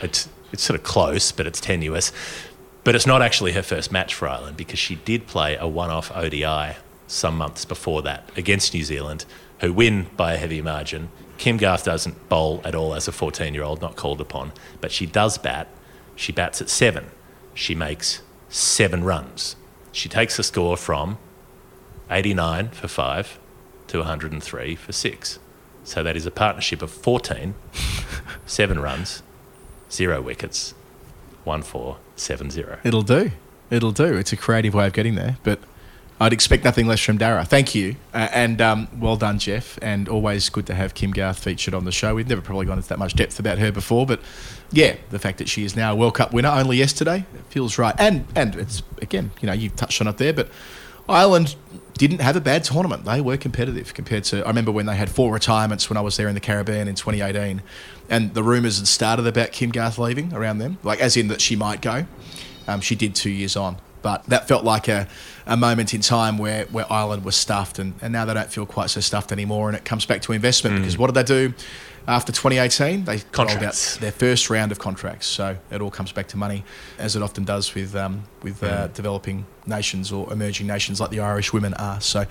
It's, 0.00 0.28
it's 0.52 0.62
sort 0.62 0.78
of 0.78 0.84
close, 0.84 1.32
but 1.32 1.46
it's 1.46 1.60
tenuous. 1.60 2.12
But 2.86 2.94
it's 2.94 3.04
not 3.04 3.20
actually 3.20 3.50
her 3.50 3.64
first 3.64 3.90
match 3.90 4.14
for 4.14 4.28
Ireland 4.28 4.56
because 4.56 4.78
she 4.78 4.94
did 4.94 5.26
play 5.26 5.56
a 5.56 5.66
one 5.66 5.90
off 5.90 6.12
ODI 6.14 6.76
some 7.08 7.36
months 7.36 7.64
before 7.64 8.00
that 8.02 8.30
against 8.36 8.72
New 8.72 8.84
Zealand, 8.84 9.24
who 9.60 9.72
win 9.72 10.06
by 10.16 10.34
a 10.34 10.36
heavy 10.36 10.62
margin. 10.62 11.08
Kim 11.36 11.56
Garth 11.56 11.84
doesn't 11.84 12.28
bowl 12.28 12.60
at 12.64 12.76
all 12.76 12.94
as 12.94 13.08
a 13.08 13.12
14 13.12 13.54
year 13.54 13.64
old, 13.64 13.80
not 13.80 13.96
called 13.96 14.20
upon, 14.20 14.52
but 14.80 14.92
she 14.92 15.04
does 15.04 15.36
bat. 15.36 15.66
She 16.14 16.30
bats 16.30 16.60
at 16.60 16.68
seven. 16.68 17.06
She 17.54 17.74
makes 17.74 18.22
seven 18.50 19.02
runs. 19.02 19.56
She 19.90 20.08
takes 20.08 20.36
the 20.36 20.44
score 20.44 20.76
from 20.76 21.18
89 22.08 22.68
for 22.68 22.86
five 22.86 23.40
to 23.88 23.98
103 23.98 24.76
for 24.76 24.92
six. 24.92 25.40
So 25.82 26.04
that 26.04 26.16
is 26.16 26.24
a 26.24 26.30
partnership 26.30 26.82
of 26.82 26.92
14, 26.92 27.56
seven 28.46 28.78
runs, 28.78 29.24
zero 29.90 30.22
wickets, 30.22 30.75
one 31.46 31.62
four 31.62 31.98
seven 32.16 32.50
zero. 32.50 32.78
It'll 32.84 33.02
do. 33.02 33.30
It'll 33.70 33.92
do. 33.92 34.16
It's 34.16 34.32
a 34.32 34.36
creative 34.36 34.74
way 34.74 34.86
of 34.86 34.92
getting 34.92 35.14
there, 35.14 35.38
but 35.42 35.60
I'd 36.18 36.32
expect 36.32 36.64
nothing 36.64 36.86
less 36.86 37.00
from 37.00 37.18
Darragh. 37.18 37.46
Thank 37.46 37.74
you. 37.74 37.96
Uh, 38.14 38.28
and 38.32 38.60
um, 38.60 38.88
well 38.98 39.16
done, 39.16 39.38
Jeff. 39.38 39.78
And 39.82 40.08
always 40.08 40.48
good 40.48 40.66
to 40.66 40.74
have 40.74 40.94
Kim 40.94 41.10
Garth 41.10 41.38
featured 41.38 41.74
on 41.74 41.84
the 41.84 41.92
show. 41.92 42.14
We've 42.14 42.28
never 42.28 42.40
probably 42.40 42.64
gone 42.64 42.78
into 42.78 42.88
that 42.88 42.98
much 42.98 43.14
depth 43.14 43.38
about 43.38 43.58
her 43.58 43.70
before, 43.70 44.06
but 44.06 44.20
yeah, 44.72 44.96
the 45.10 45.18
fact 45.18 45.38
that 45.38 45.48
she 45.48 45.64
is 45.64 45.76
now 45.76 45.92
a 45.92 45.96
World 45.96 46.14
Cup 46.14 46.32
winner 46.32 46.48
only 46.48 46.78
yesterday 46.78 47.26
feels 47.50 47.76
right. 47.76 47.94
And, 47.98 48.26
and 48.34 48.56
it's, 48.56 48.82
again, 49.02 49.30
you 49.40 49.46
know, 49.46 49.52
you've 49.52 49.76
touched 49.76 50.00
on 50.00 50.06
it 50.06 50.16
there, 50.16 50.32
but 50.32 50.48
Ireland 51.08 51.54
didn't 51.98 52.20
have 52.20 52.36
a 52.36 52.40
bad 52.40 52.64
tournament. 52.64 53.04
They 53.04 53.20
were 53.20 53.36
competitive 53.36 53.94
compared 53.94 54.24
to. 54.24 54.44
I 54.44 54.48
remember 54.48 54.72
when 54.72 54.86
they 54.86 54.96
had 54.96 55.10
four 55.10 55.32
retirements 55.32 55.88
when 55.88 55.96
I 55.96 56.00
was 56.00 56.16
there 56.16 56.28
in 56.28 56.34
the 56.34 56.40
Caribbean 56.40 56.88
in 56.88 56.94
2018, 56.94 57.62
and 58.08 58.34
the 58.34 58.42
rumours 58.42 58.78
had 58.78 58.88
started 58.88 59.26
about 59.26 59.52
Kim 59.52 59.70
Garth 59.70 59.98
leaving 59.98 60.32
around 60.34 60.58
them, 60.58 60.78
like 60.82 61.00
as 61.00 61.16
in 61.16 61.28
that 61.28 61.40
she 61.40 61.56
might 61.56 61.80
go. 61.82 62.06
Um, 62.68 62.80
she 62.80 62.94
did 62.96 63.14
two 63.14 63.30
years 63.30 63.56
on, 63.56 63.76
but 64.02 64.24
that 64.24 64.48
felt 64.48 64.64
like 64.64 64.88
a, 64.88 65.06
a 65.46 65.56
moment 65.56 65.94
in 65.94 66.00
time 66.00 66.36
where, 66.38 66.64
where 66.66 66.90
Ireland 66.92 67.24
was 67.24 67.36
stuffed, 67.36 67.78
and, 67.78 67.94
and 68.02 68.12
now 68.12 68.24
they 68.24 68.34
don't 68.34 68.50
feel 68.50 68.66
quite 68.66 68.90
so 68.90 69.00
stuffed 69.00 69.30
anymore. 69.32 69.68
And 69.68 69.76
it 69.76 69.84
comes 69.84 70.04
back 70.06 70.22
to 70.22 70.32
investment 70.32 70.76
because 70.78 70.98
what 70.98 71.06
did 71.06 71.14
they 71.14 71.22
do 71.22 71.54
after 72.08 72.32
2018? 72.32 73.04
They 73.04 73.12
rolled 73.12 73.24
out 73.24 73.32
Contracts. 73.32 73.96
their 73.98 74.12
first 74.12 74.50
round 74.50 74.72
of 74.72 74.78
contracts. 74.78 75.26
So 75.26 75.56
it 75.70 75.80
all 75.80 75.90
comes 75.90 76.10
back 76.12 76.26
to 76.28 76.36
money, 76.36 76.64
as 76.98 77.14
it 77.14 77.22
often 77.22 77.44
does 77.44 77.72
with 77.74 77.94
um, 77.94 78.24
with 78.42 78.62
uh, 78.62 78.88
developing 78.88 79.46
nations 79.66 80.10
or 80.10 80.32
emerging 80.32 80.66
nations 80.66 81.00
like 81.00 81.10
the 81.10 81.20
Irish 81.20 81.52
women 81.52 81.74
are. 81.74 82.00
So 82.00 82.26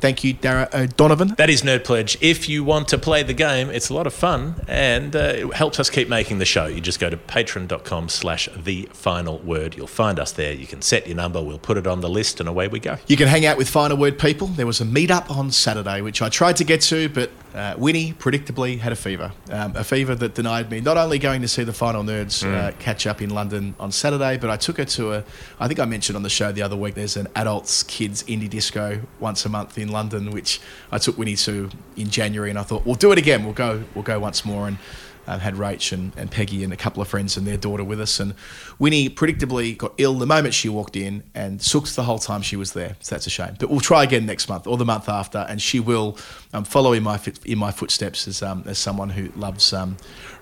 thank 0.00 0.24
you, 0.24 0.34
Darragh 0.34 0.74
O'Donovan. 0.74 1.34
That 1.36 1.50
is 1.50 1.62
Nerd 1.62 1.84
Pledge. 1.84 2.16
If 2.20 2.48
you 2.48 2.64
want 2.64 2.88
to 2.88 2.98
play 2.98 3.22
the 3.22 3.34
game, 3.34 3.70
it's 3.70 3.88
a 3.88 3.94
lot 3.94 4.06
of 4.06 4.14
fun 4.14 4.56
and 4.68 5.14
uh, 5.14 5.18
it 5.18 5.54
helps 5.54 5.80
us 5.80 5.90
keep 5.90 6.08
making 6.08 6.38
the 6.38 6.44
show. 6.44 6.66
You 6.66 6.80
just 6.80 7.00
go 7.00 7.10
to 7.10 7.16
patreon.com 7.16 8.08
slash 8.08 8.48
the 8.56 8.88
final 8.92 9.38
word. 9.38 9.76
You'll 9.76 9.86
find 9.86 10.18
us 10.18 10.32
there. 10.32 10.52
You 10.52 10.66
can 10.66 10.82
set 10.82 11.06
your 11.06 11.16
number. 11.16 11.42
We'll 11.42 11.58
put 11.58 11.76
it 11.76 11.86
on 11.86 12.00
the 12.00 12.08
list 12.08 12.40
and 12.40 12.48
away 12.48 12.68
we 12.68 12.80
go. 12.80 12.98
You 13.06 13.16
can 13.16 13.28
hang 13.28 13.46
out 13.46 13.56
with 13.56 13.68
Final 13.68 13.96
Word 13.96 14.18
people. 14.18 14.48
There 14.48 14.66
was 14.66 14.80
a 14.80 14.84
meet-up 14.84 15.30
on 15.30 15.50
Saturday, 15.50 16.00
which 16.00 16.22
I 16.22 16.28
tried 16.28 16.56
to 16.56 16.64
get 16.64 16.80
to, 16.82 17.08
but 17.08 17.30
uh, 17.54 17.74
Winnie 17.78 18.12
predictably 18.12 18.78
had 18.78 18.92
a 18.92 18.96
fever. 18.96 19.32
Um, 19.50 19.76
a 19.76 19.84
fever 19.84 20.14
that 20.16 20.34
denied 20.34 20.70
me 20.70 20.80
not 20.80 20.96
only 20.96 21.18
going 21.18 21.40
to 21.42 21.48
see 21.48 21.62
the 21.62 21.72
Final 21.72 22.02
Nerds 22.02 22.44
uh, 22.44 22.72
catch 22.78 23.06
up 23.06 23.22
in 23.22 23.30
London 23.30 23.74
on 23.78 23.92
Saturday, 23.92 24.36
but 24.36 24.50
I 24.50 24.56
took 24.56 24.78
her 24.78 24.84
to 24.84 25.12
a, 25.12 25.24
I 25.60 25.68
think 25.68 25.78
I 25.78 25.84
mentioned 25.84 26.16
on 26.16 26.22
the 26.22 26.30
show 26.30 26.50
the 26.50 26.62
other 26.62 26.76
week, 26.76 26.94
there's 26.94 27.16
an 27.16 27.28
adults 27.36 27.84
kids 27.84 28.22
indie 28.24 28.50
disco 28.50 29.00
once 29.20 29.46
a 29.46 29.48
month 29.48 29.78
in 29.78 29.88
London, 29.88 30.30
which 30.30 30.60
I 30.90 30.98
took 30.98 31.16
Winnie 31.16 31.36
to 31.36 31.70
in 31.96 32.10
January, 32.10 32.50
and 32.50 32.58
I 32.58 32.62
thought, 32.62 32.84
we'll 32.84 32.96
do 32.96 33.12
it 33.12 33.18
again. 33.18 33.44
We'll 33.44 33.54
go, 33.54 33.84
we'll 33.94 34.04
go 34.04 34.18
once 34.18 34.44
more. 34.44 34.66
And 34.66 34.78
um, 35.26 35.40
had 35.40 35.54
Rach 35.54 35.92
and, 35.92 36.12
and 36.16 36.30
Peggy 36.30 36.64
and 36.64 36.72
a 36.72 36.76
couple 36.76 37.02
of 37.02 37.08
friends 37.08 37.36
and 37.36 37.46
their 37.46 37.56
daughter 37.56 37.84
with 37.84 38.00
us. 38.00 38.20
And 38.20 38.34
Winnie 38.78 39.08
predictably 39.08 39.76
got 39.76 39.94
ill 39.98 40.14
the 40.14 40.26
moment 40.26 40.54
she 40.54 40.68
walked 40.68 40.96
in 40.96 41.22
and 41.34 41.60
sooked 41.62 41.94
the 41.96 42.04
whole 42.04 42.18
time 42.18 42.42
she 42.42 42.56
was 42.56 42.72
there. 42.72 42.96
So 43.00 43.14
that's 43.14 43.26
a 43.26 43.30
shame. 43.30 43.56
But 43.58 43.70
we'll 43.70 43.80
try 43.80 44.04
again 44.04 44.26
next 44.26 44.48
month 44.48 44.66
or 44.66 44.76
the 44.76 44.84
month 44.84 45.08
after, 45.08 45.46
and 45.48 45.60
she 45.60 45.80
will 45.80 46.18
um, 46.52 46.64
follow 46.64 46.92
in 46.92 47.02
my 47.02 47.20
in 47.44 47.58
my 47.58 47.70
footsteps 47.70 48.28
as 48.28 48.42
um, 48.42 48.64
as 48.66 48.78
someone 48.78 49.10
who 49.10 49.30
loves 49.38 49.72
um, 49.72 49.96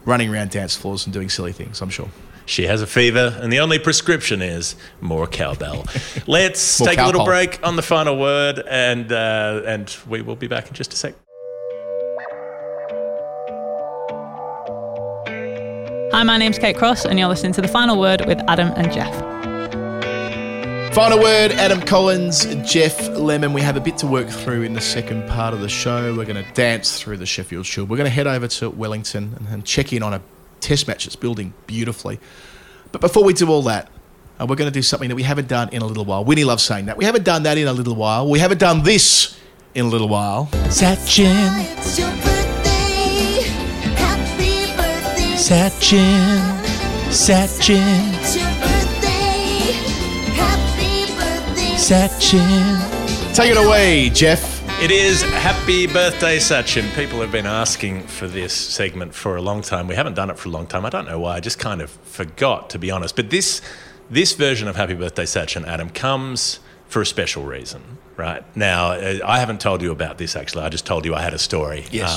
running 0.04 0.32
around 0.32 0.50
dance 0.50 0.76
floors 0.76 1.06
and 1.06 1.12
doing 1.12 1.28
silly 1.28 1.52
things. 1.52 1.80
I'm 1.80 1.90
sure. 1.90 2.08
She 2.44 2.66
has 2.66 2.82
a 2.82 2.86
fever, 2.88 3.38
and 3.40 3.52
the 3.52 3.60
only 3.60 3.78
prescription 3.78 4.42
is 4.42 4.74
more 5.00 5.28
cowbell. 5.28 5.86
Let's 6.26 6.80
More 6.80 6.88
take 6.88 6.98
a 6.98 7.06
little 7.06 7.20
cowpole. 7.20 7.26
break 7.26 7.60
on 7.62 7.76
the 7.76 7.82
final 7.82 8.18
word, 8.18 8.62
and 8.68 9.12
uh, 9.12 9.62
and 9.64 9.96
we 10.08 10.22
will 10.22 10.34
be 10.36 10.48
back 10.48 10.66
in 10.68 10.74
just 10.74 10.92
a 10.92 10.96
sec. 10.96 11.14
Hi, 16.12 16.22
my 16.24 16.36
name's 16.36 16.58
Kate 16.58 16.76
Cross, 16.76 17.06
and 17.06 17.18
you're 17.18 17.26
listening 17.26 17.54
to 17.54 17.62
The 17.62 17.68
Final 17.68 17.98
Word 17.98 18.26
with 18.26 18.38
Adam 18.46 18.70
and 18.76 18.92
Jeff. 18.92 19.14
Final 20.94 21.18
word 21.18 21.52
Adam 21.52 21.80
Collins, 21.80 22.44
Geoff 22.70 23.08
Lemon. 23.16 23.54
We 23.54 23.62
have 23.62 23.78
a 23.78 23.80
bit 23.80 23.96
to 23.98 24.06
work 24.06 24.28
through 24.28 24.60
in 24.60 24.74
the 24.74 24.80
second 24.82 25.26
part 25.26 25.54
of 25.54 25.62
the 25.62 25.70
show. 25.70 26.14
We're 26.14 26.26
going 26.26 26.44
to 26.44 26.52
dance 26.52 27.00
through 27.00 27.16
the 27.16 27.24
Sheffield 27.24 27.64
Shield. 27.64 27.88
We're 27.88 27.96
going 27.96 28.10
to 28.10 28.14
head 28.14 28.26
over 28.26 28.46
to 28.46 28.68
Wellington 28.68 29.36
and, 29.38 29.48
and 29.48 29.64
check 29.64 29.94
in 29.94 30.02
on 30.02 30.12
a 30.12 30.20
test 30.60 30.86
match 30.86 31.06
that's 31.06 31.16
building 31.16 31.54
beautifully. 31.66 32.20
But 32.92 33.00
before 33.00 33.24
we 33.24 33.32
do 33.32 33.48
all 33.48 33.62
that, 33.62 33.88
uh, 34.38 34.44
we're 34.46 34.56
going 34.56 34.70
to 34.70 34.74
do 34.74 34.82
something 34.82 35.08
that 35.08 35.16
we 35.16 35.22
haven't 35.22 35.48
done 35.48 35.70
in 35.70 35.80
a 35.80 35.86
little 35.86 36.04
while. 36.04 36.26
Winnie 36.26 36.44
loves 36.44 36.62
saying 36.62 36.84
that. 36.86 36.98
We 36.98 37.06
haven't 37.06 37.24
done 37.24 37.44
that 37.44 37.56
in 37.56 37.66
a 37.66 37.72
little 37.72 37.94
while. 37.94 38.28
We 38.28 38.38
haven't 38.38 38.58
done 38.58 38.82
this 38.82 39.40
in 39.74 39.86
a 39.86 39.88
little 39.88 40.10
while. 40.10 40.50
Sachin, 40.68 41.64
birthday. 45.48 45.58
Sachin, 45.68 46.62
Sachin, 47.10 48.20
It's 48.20 48.36
your 48.36 48.44
birthday. 48.60 49.72
Happy 50.34 51.12
birthday. 51.14 51.74
Sachin. 51.76 53.34
Take 53.34 53.50
it 53.50 53.56
away, 53.56 54.10
Jeff. 54.10 54.62
It 54.80 54.90
is 54.90 55.22
Happy 55.22 55.86
Birthday 55.86 56.38
Sachin. 56.38 56.92
People 56.94 57.20
have 57.20 57.30
been 57.30 57.46
asking 57.46 58.02
for 58.06 58.26
this 58.26 58.52
segment 58.52 59.14
for 59.14 59.36
a 59.36 59.42
long 59.42 59.62
time. 59.62 59.86
We 59.86 59.94
haven't 59.94 60.14
done 60.14 60.30
it 60.30 60.38
for 60.38 60.48
a 60.48 60.52
long 60.52 60.66
time. 60.66 60.84
I 60.86 60.90
don't 60.90 61.06
know 61.06 61.18
why. 61.20 61.36
I 61.36 61.40
just 61.40 61.58
kind 61.58 61.80
of 61.82 61.90
forgot, 61.90 62.70
to 62.70 62.78
be 62.78 62.90
honest. 62.90 63.14
But 63.16 63.30
this 63.30 63.60
this 64.10 64.34
version 64.34 64.68
of 64.68 64.76
Happy 64.76 64.94
Birthday 64.94 65.24
Sachin, 65.24 65.66
Adam, 65.66 65.90
comes 65.90 66.60
for 66.88 67.02
a 67.02 67.06
special 67.06 67.44
reason, 67.44 67.98
right? 68.16 68.44
Now, 68.56 68.92
uh, 68.92 69.18
I 69.24 69.38
haven't 69.40 69.60
told 69.60 69.82
you 69.82 69.90
about 69.92 70.18
this 70.18 70.36
actually. 70.36 70.64
I 70.64 70.68
just 70.68 70.86
told 70.86 71.04
you 71.04 71.14
I 71.14 71.22
had 71.22 71.34
a 71.34 71.38
story. 71.38 71.86
Yes. 71.90 72.10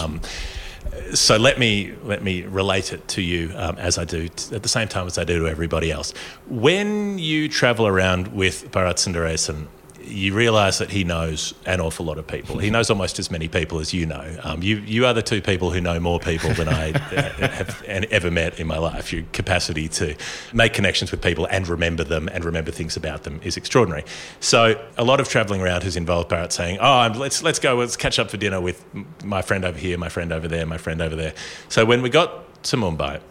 So 1.13 1.37
let 1.37 1.59
me 1.59 1.93
let 2.03 2.23
me 2.23 2.43
relate 2.43 2.93
it 2.93 3.07
to 3.09 3.21
you 3.21 3.51
um, 3.55 3.77
as 3.77 3.97
I 3.97 4.05
do 4.05 4.27
t- 4.27 4.55
at 4.55 4.63
the 4.63 4.69
same 4.69 4.87
time 4.87 5.07
as 5.07 5.17
I 5.17 5.23
do 5.23 5.39
to 5.39 5.47
everybody 5.47 5.91
else. 5.91 6.13
When 6.47 7.19
you 7.19 7.49
travel 7.49 7.87
around 7.87 8.29
with 8.29 8.71
Bharat 8.71 8.95
Sundaresan, 8.95 9.67
you 10.05 10.33
realise 10.33 10.77
that 10.77 10.91
he 10.91 11.03
knows 11.03 11.53
an 11.65 11.81
awful 11.81 12.05
lot 12.05 12.17
of 12.17 12.27
people. 12.27 12.59
He 12.59 12.69
knows 12.69 12.89
almost 12.89 13.17
as 13.19 13.31
many 13.31 13.47
people 13.47 13.79
as 13.79 13.93
you 13.93 14.05
know. 14.05 14.37
Um, 14.43 14.61
you 14.61 14.77
you 14.77 15.05
are 15.05 15.13
the 15.13 15.21
two 15.21 15.41
people 15.41 15.71
who 15.71 15.81
know 15.81 15.99
more 15.99 16.19
people 16.19 16.53
than 16.53 16.67
I 16.67 16.91
uh, 16.91 17.31
have 17.47 17.83
ever 17.83 18.29
met 18.29 18.59
in 18.59 18.67
my 18.67 18.77
life. 18.77 19.11
Your 19.11 19.23
capacity 19.33 19.87
to 19.89 20.15
make 20.53 20.73
connections 20.73 21.11
with 21.11 21.21
people 21.21 21.47
and 21.49 21.67
remember 21.67 22.03
them 22.03 22.29
and 22.31 22.45
remember 22.45 22.71
things 22.71 22.95
about 22.95 23.23
them 23.23 23.39
is 23.43 23.57
extraordinary. 23.57 24.05
So 24.39 24.81
a 24.97 25.03
lot 25.03 25.19
of 25.19 25.27
travelling 25.27 25.61
around 25.61 25.83
has 25.83 25.95
involved 25.95 26.29
Bharat 26.29 26.51
saying, 26.51 26.77
"Oh, 26.79 27.11
let's 27.15 27.41
let's 27.41 27.59
go. 27.59 27.75
Let's 27.75 27.97
catch 27.97 28.19
up 28.19 28.29
for 28.29 28.37
dinner 28.37 28.61
with 28.61 28.85
my 29.23 29.41
friend 29.41 29.65
over 29.65 29.77
here, 29.77 29.97
my 29.97 30.09
friend 30.09 30.31
over 30.31 30.47
there, 30.47 30.65
my 30.65 30.77
friend 30.77 31.01
over 31.01 31.15
there." 31.15 31.33
So 31.67 31.83
when 31.85 32.01
we 32.01 32.09
got 32.09 32.63
to 32.63 32.77
Mumbai, 32.77 33.21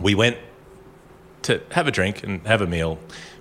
we 0.00 0.14
went 0.14 0.36
to 1.42 1.62
have 1.70 1.86
a 1.86 1.90
drink 1.92 2.24
and 2.24 2.44
have 2.46 2.60
a 2.60 2.66
meal 2.66 2.98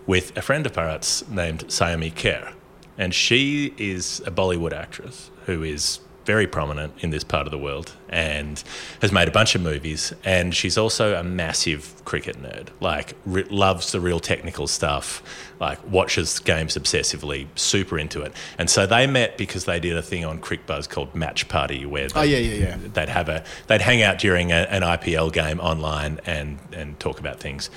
with 0.08 0.36
a 0.38 0.41
friend 0.41 0.66
of 0.66 0.74
Bharat's 0.74 1.28
named 1.30 1.68
Saiyami 1.68 2.14
Kher. 2.14 2.53
And 2.97 3.14
she 3.14 3.74
is 3.78 4.22
a 4.26 4.32
Bollywood 4.32 4.74
actress 4.74 5.32
who 5.45 5.64
is 5.64 5.99
very 6.26 6.47
prominent 6.47 6.93
in 6.99 7.10
this 7.10 7.24
part 7.24 7.45
of 7.47 7.51
the 7.51 7.58
world 7.58 7.95
and 8.10 8.64
has 9.01 9.12
made 9.12 9.28
a 9.28 9.32
bunch 9.32 9.56
of 9.56 9.62
movies. 9.62 10.14
And 10.24 10.53
she's 10.56 10.78
also 10.78 11.16
a 11.16 11.24
massive 11.24 11.93
cricket 12.06 12.41
nerd, 12.41 12.68
like, 12.80 13.14
re- 13.26 13.43
loves 13.49 13.91
the 13.91 13.99
real 13.99 14.20
technical 14.20 14.68
stuff, 14.68 15.24
like, 15.60 15.80
watches 15.89 16.38
games 16.39 16.78
obsessively, 16.78 17.47
super 17.56 17.97
into 17.97 18.22
it. 18.22 18.32
And 18.60 18.70
so 18.70 18.86
they 18.86 19.08
met 19.08 19.38
because 19.38 19.66
they 19.66 19.80
did 19.80 19.97
a 19.97 20.01
thing 20.03 20.24
on 20.24 20.39
Cricbuzz 20.39 20.88
called 20.89 21.16
Match 21.16 21.47
Party, 21.47 21.86
where 21.86 22.08
Oh, 22.16 22.22
they- 22.22 22.28
yeah, 22.28 22.53
yeah, 22.53 22.66
yeah. 22.70 22.78
they'd 22.93 23.10
have 23.10 23.28
a 23.30 23.43
they'd 23.68 23.82
hang 23.82 24.01
out 24.03 24.20
during 24.20 24.51
a, 24.51 24.56
an 24.70 24.84
IPL 24.84 25.32
game 25.34 25.60
online 25.60 26.20
and 26.26 26.60
and 26.74 26.99
talk 26.99 27.20
about 27.20 27.39
things, 27.39 27.70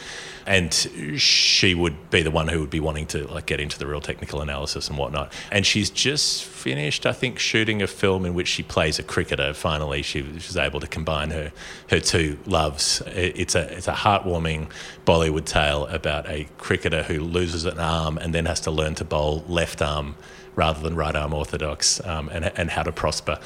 and 0.46 0.74
she 1.16 1.74
would 1.74 2.10
be 2.10 2.22
the 2.22 2.30
one 2.30 2.48
who 2.48 2.60
would 2.60 2.70
be 2.70 2.80
wanting 2.80 3.06
to 3.06 3.26
like 3.28 3.46
get 3.46 3.60
into 3.60 3.78
the 3.78 3.86
real 3.86 4.00
technical 4.00 4.40
analysis 4.40 4.88
and 4.88 4.98
whatnot. 4.98 5.32
And 5.50 5.64
she's 5.64 5.88
just 5.90 6.44
finished, 6.44 7.06
I 7.06 7.12
think, 7.12 7.38
shooting 7.38 7.80
a 7.80 7.86
film 7.86 8.26
in 8.26 8.34
which 8.34 8.48
she 8.48 8.62
plays 8.62 8.98
a 8.98 9.02
cricketer. 9.02 9.54
Finally, 9.54 10.02
she 10.02 10.17
was 10.22 10.56
able 10.56 10.80
to 10.80 10.86
combine 10.86 11.30
her 11.30 11.52
her 11.90 12.00
two 12.00 12.38
loves. 12.46 13.02
It- 13.06 13.34
It's 13.36 13.54
a 13.54 13.62
it's 13.76 13.88
a 13.88 13.92
heartwarming 13.92 14.70
Bollywood 15.06 15.44
tale 15.44 15.86
about 15.86 16.28
a 16.28 16.46
cricketer 16.58 17.02
who 17.04 17.20
loses 17.20 17.64
an 17.64 17.78
arm 17.78 18.18
and 18.18 18.34
then 18.34 18.46
has 18.46 18.60
to 18.60 18.70
learn 18.70 18.94
to 18.96 19.04
bowl 19.04 19.44
left 19.48 19.80
arm 19.82 20.14
rather 20.56 20.80
than 20.80 20.96
right 20.96 21.14
arm 21.14 21.32
orthodox, 21.32 22.00
um, 22.06 22.28
and 22.32 22.50
and 22.56 22.70
how 22.70 22.82
to 22.82 22.92
prosper 22.92 23.38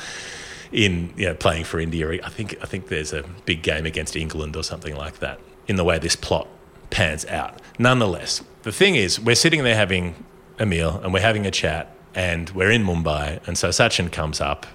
in 0.72 1.12
you 1.16 1.26
know, 1.26 1.34
playing 1.34 1.64
for 1.64 1.78
India. 1.80 2.08
I 2.24 2.28
think 2.30 2.56
I 2.62 2.66
think 2.66 2.88
there's 2.88 3.12
a 3.12 3.24
big 3.44 3.62
game 3.62 3.84
against 3.86 4.16
England 4.16 4.56
or 4.56 4.62
something 4.62 4.96
like 4.96 5.18
that. 5.18 5.38
In 5.68 5.76
the 5.76 5.84
way 5.84 5.98
this 5.98 6.16
plot 6.16 6.48
pans 6.90 7.24
out. 7.26 7.60
Nonetheless, 7.78 8.42
the 8.64 8.72
thing 8.72 8.94
is, 8.96 9.18
we're 9.20 9.34
sitting 9.36 9.62
there 9.64 9.76
having 9.76 10.14
a 10.58 10.66
meal 10.66 11.00
and 11.02 11.12
we're 11.14 11.20
having 11.22 11.46
a 11.46 11.50
chat, 11.50 11.94
and 12.14 12.50
we're 12.50 12.70
in 12.70 12.84
Mumbai, 12.84 13.40
and 13.46 13.56
so 13.56 13.68
Sachin 13.70 14.10
comes 14.10 14.40
up 14.40 14.66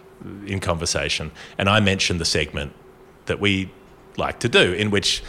in 0.46 0.60
conversation, 0.60 1.32
and 1.58 1.70
I 1.70 1.80
mentioned 1.80 2.20
the 2.20 2.26
segment 2.26 2.74
that 3.26 3.40
we 3.40 3.72
like 4.18 4.40
to 4.40 4.50
do, 4.50 4.74
in 4.74 4.90
which 4.90 5.24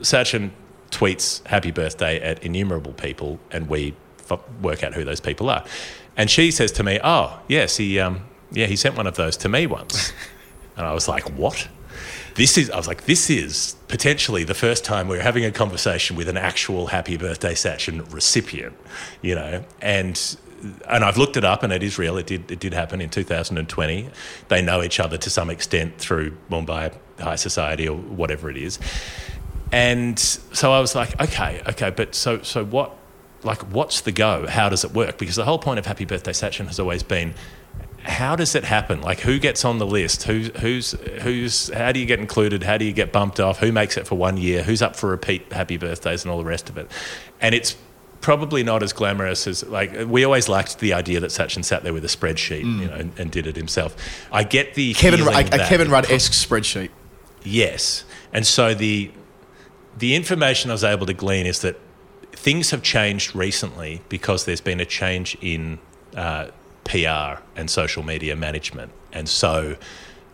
Sachin 0.00 0.50
tweets 0.90 1.46
"Happy 1.46 1.70
Birthday" 1.70 2.20
at 2.20 2.42
innumerable 2.42 2.92
people, 2.92 3.38
and 3.50 3.68
we 3.68 3.94
f- 4.30 4.40
work 4.62 4.82
out 4.82 4.94
who 4.94 5.04
those 5.04 5.20
people 5.20 5.50
are. 5.50 5.64
And 6.16 6.30
she 6.30 6.50
says 6.50 6.72
to 6.72 6.82
me, 6.82 6.98
"Oh, 7.02 7.40
yes, 7.48 7.76
he, 7.76 7.98
um, 7.98 8.24
yeah, 8.52 8.66
he 8.66 8.76
sent 8.76 8.96
one 8.96 9.06
of 9.06 9.16
those 9.16 9.36
to 9.38 9.48
me 9.48 9.66
once." 9.66 10.12
and 10.76 10.86
I 10.86 10.92
was 10.92 11.08
like, 11.08 11.30
"What?" 11.30 11.68
This 12.34 12.56
is. 12.56 12.70
I 12.70 12.76
was 12.76 12.86
like, 12.86 13.04
"This 13.06 13.30
is 13.30 13.76
potentially 13.88 14.44
the 14.44 14.54
first 14.54 14.84
time 14.84 15.08
we're 15.08 15.22
having 15.22 15.44
a 15.44 15.50
conversation 15.50 16.16
with 16.16 16.28
an 16.28 16.36
actual 16.36 16.88
Happy 16.88 17.16
Birthday 17.16 17.54
Sachin 17.54 18.12
recipient, 18.12 18.76
you 19.22 19.34
know." 19.34 19.64
And 19.80 20.36
and 20.88 21.04
I've 21.04 21.16
looked 21.16 21.36
it 21.36 21.44
up, 21.44 21.62
and 21.62 21.72
it 21.72 21.82
is 21.82 21.98
real. 21.98 22.16
It 22.16 22.26
did. 22.26 22.50
It 22.50 22.60
did 22.60 22.74
happen 22.74 23.00
in 23.00 23.10
2020. 23.10 24.10
They 24.48 24.62
know 24.62 24.82
each 24.82 25.00
other 25.00 25.16
to 25.18 25.30
some 25.30 25.50
extent 25.50 25.98
through 25.98 26.36
Mumbai 26.50 26.94
high 27.20 27.36
society 27.36 27.88
or 27.88 27.96
whatever 27.96 28.50
it 28.50 28.56
is. 28.56 28.78
And 29.72 30.18
so 30.18 30.72
I 30.72 30.80
was 30.80 30.94
like, 30.94 31.20
okay, 31.20 31.62
okay, 31.68 31.90
but 31.90 32.14
so 32.14 32.42
so 32.42 32.64
what? 32.64 32.94
Like, 33.44 33.62
what's 33.72 34.00
the 34.00 34.12
go? 34.12 34.46
How 34.48 34.68
does 34.68 34.84
it 34.84 34.92
work? 34.92 35.16
Because 35.18 35.36
the 35.36 35.44
whole 35.44 35.60
point 35.60 35.78
of 35.78 35.86
Happy 35.86 36.04
Birthday 36.04 36.32
Sachin 36.32 36.66
has 36.66 36.80
always 36.80 37.04
been, 37.04 37.34
how 38.02 38.34
does 38.34 38.56
it 38.56 38.64
happen? 38.64 39.00
Like, 39.00 39.20
who 39.20 39.38
gets 39.38 39.64
on 39.64 39.78
the 39.78 39.86
list? 39.86 40.24
Who's 40.24 40.48
who's 40.60 40.92
who's? 41.22 41.68
How 41.68 41.92
do 41.92 42.00
you 42.00 42.06
get 42.06 42.18
included? 42.18 42.62
How 42.62 42.78
do 42.78 42.84
you 42.84 42.92
get 42.92 43.12
bumped 43.12 43.38
off? 43.38 43.58
Who 43.58 43.70
makes 43.70 43.96
it 43.96 44.06
for 44.06 44.16
one 44.16 44.36
year? 44.36 44.62
Who's 44.62 44.82
up 44.82 44.96
for 44.96 45.10
repeat 45.10 45.52
Happy 45.52 45.76
Birthdays 45.76 46.24
and 46.24 46.32
all 46.32 46.38
the 46.38 46.44
rest 46.44 46.68
of 46.68 46.78
it? 46.78 46.90
And 47.40 47.54
it's 47.54 47.76
probably 48.20 48.62
not 48.62 48.82
as 48.82 48.92
glamorous 48.92 49.46
as 49.46 49.64
like 49.64 49.92
we 50.06 50.24
always 50.24 50.48
liked 50.48 50.78
the 50.80 50.92
idea 50.92 51.20
that 51.20 51.30
Sachin 51.30 51.64
sat 51.64 51.82
there 51.82 51.92
with 51.92 52.04
a 52.04 52.08
spreadsheet, 52.08 52.64
you 52.80 52.86
know, 52.88 52.94
and, 52.94 53.12
and 53.18 53.30
did 53.30 53.46
it 53.46 53.56
himself. 53.56 53.96
I 54.32 54.44
get 54.44 54.74
the 54.74 54.94
Kevin, 54.94 55.20
a, 55.20 55.30
a 55.30 55.68
Kevin 55.68 55.90
Rudd 55.90 56.10
esque 56.10 56.32
spreadsheet. 56.32 56.90
Yes. 57.44 58.04
And 58.32 58.46
so 58.46 58.74
the 58.74 59.10
the 59.96 60.14
information 60.14 60.70
I 60.70 60.74
was 60.74 60.84
able 60.84 61.06
to 61.06 61.14
glean 61.14 61.46
is 61.46 61.60
that 61.60 61.78
things 62.32 62.70
have 62.70 62.82
changed 62.82 63.34
recently 63.34 64.02
because 64.08 64.44
there's 64.44 64.60
been 64.60 64.80
a 64.80 64.86
change 64.86 65.36
in 65.40 65.78
uh, 66.16 66.48
PR 66.84 67.42
and 67.56 67.70
social 67.70 68.02
media 68.02 68.36
management, 68.36 68.92
and 69.12 69.28
so 69.28 69.76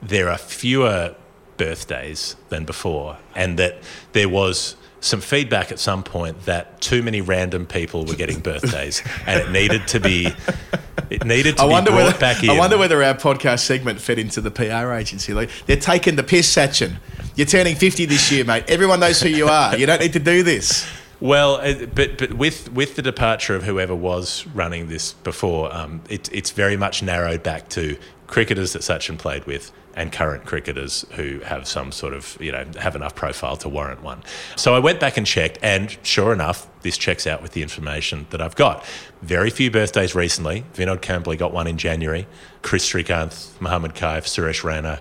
there 0.03 0.28
are 0.28 0.39
fewer 0.39 1.14
birthdays 1.57 2.37
than 2.49 2.64
before, 2.64 3.18
and 3.35 3.59
that 3.59 3.82
there 4.12 4.28
was 4.28 4.76
some 5.05 5.20
feedback 5.20 5.70
at 5.70 5.78
some 5.78 6.02
point 6.02 6.46
that 6.46 6.80
too 6.80 7.02
many 7.02 7.20
random 7.20 7.66
people 7.66 8.05
were 8.07 8.14
getting 8.14 8.40
birthdays, 8.40 9.02
and 9.26 9.40
it 9.40 9.50
needed 9.50 9.86
to 9.88 10.00
be 10.00 10.32
it 11.11 11.24
needed 11.24 11.59
to 11.59 11.64
I 11.64 11.66
be 11.66 11.72
wonder 11.72 11.90
brought 11.90 12.07
whether 12.07 12.18
back 12.18 12.42
in. 12.42 12.50
I 12.50 12.59
wonder 12.59 12.78
whether 12.78 13.02
our 13.02 13.14
podcast 13.14 13.61
segment 13.61 14.00
fed 14.00 14.18
into 14.18 14.40
the 14.40 14.50
PR 14.50 14.92
agency. 14.92 15.34
Like 15.34 15.50
they're 15.66 15.76
taking 15.76 16.16
the 16.16 16.22
piss, 16.22 16.52
Sachin. 16.52 16.96
You're 17.34 17.46
turning 17.46 17.76
fifty 17.76 18.07
this 18.07 18.32
year, 18.32 18.44
mate. 18.44 18.64
Everyone 18.68 19.00
knows 19.00 19.20
who 19.20 19.28
you 19.28 19.46
are. 19.46 19.76
You 19.76 19.86
don't 19.86 20.00
need 20.00 20.14
to 20.14 20.20
do 20.20 20.42
this. 20.42 20.90
Well, 21.20 21.57
uh, 21.57 21.86
but 21.94 22.18
but 22.18 22.34
with 22.34 22.72
with 22.72 22.96
the 22.96 23.02
departure 23.02 23.55
of 23.55 23.62
whoever 23.62 23.94
was 23.94 24.46
running 24.48 24.88
this 24.88 25.12
before, 25.12 25.74
um, 25.74 26.02
it, 26.09 26.32
it's 26.32 26.50
very 26.50 26.76
much 26.76 27.02
narrowed 27.02 27.42
back 27.42 27.68
to 27.70 27.96
cricketers 28.26 28.72
that 28.72 28.82
Sachin 28.82 29.18
played 29.18 29.44
with 29.44 29.70
and 29.97 30.12
current 30.12 30.45
cricketers 30.45 31.05
who 31.12 31.40
have 31.40 31.66
some 31.66 31.92
sort 31.92 32.12
of 32.12 32.36
you 32.40 32.53
know 32.53 32.64
have 32.78 32.97
enough 32.97 33.14
profile 33.14 33.57
to 33.59 33.68
warrant 33.68 34.03
one. 34.03 34.22
So 34.57 34.74
I 34.74 34.78
went 34.78 35.01
back 35.01 35.16
and 35.16 35.26
checked, 35.26 35.59
and 35.62 35.97
sure 36.03 36.32
enough, 36.32 36.66
this 36.82 36.99
checks 36.99 37.26
out 37.26 37.42
with 37.42 37.53
the 37.53 37.62
information 37.62 38.26
that 38.30 38.40
I've 38.40 38.57
got. 38.57 38.84
Very 39.22 39.51
few 39.51 39.70
birthdays 39.70 40.14
recently. 40.14 40.64
Vinod 40.74 41.01
Kambli 41.01 41.38
got 41.38 41.53
one 41.53 41.66
in 41.66 41.78
January. 41.78 42.26
Kris 42.62 42.88
Srikkanth, 42.88 43.61
Muhammad 43.61 43.95
Kaif, 43.95 44.24
Suresh 44.24 44.62
Raina. 44.62 45.01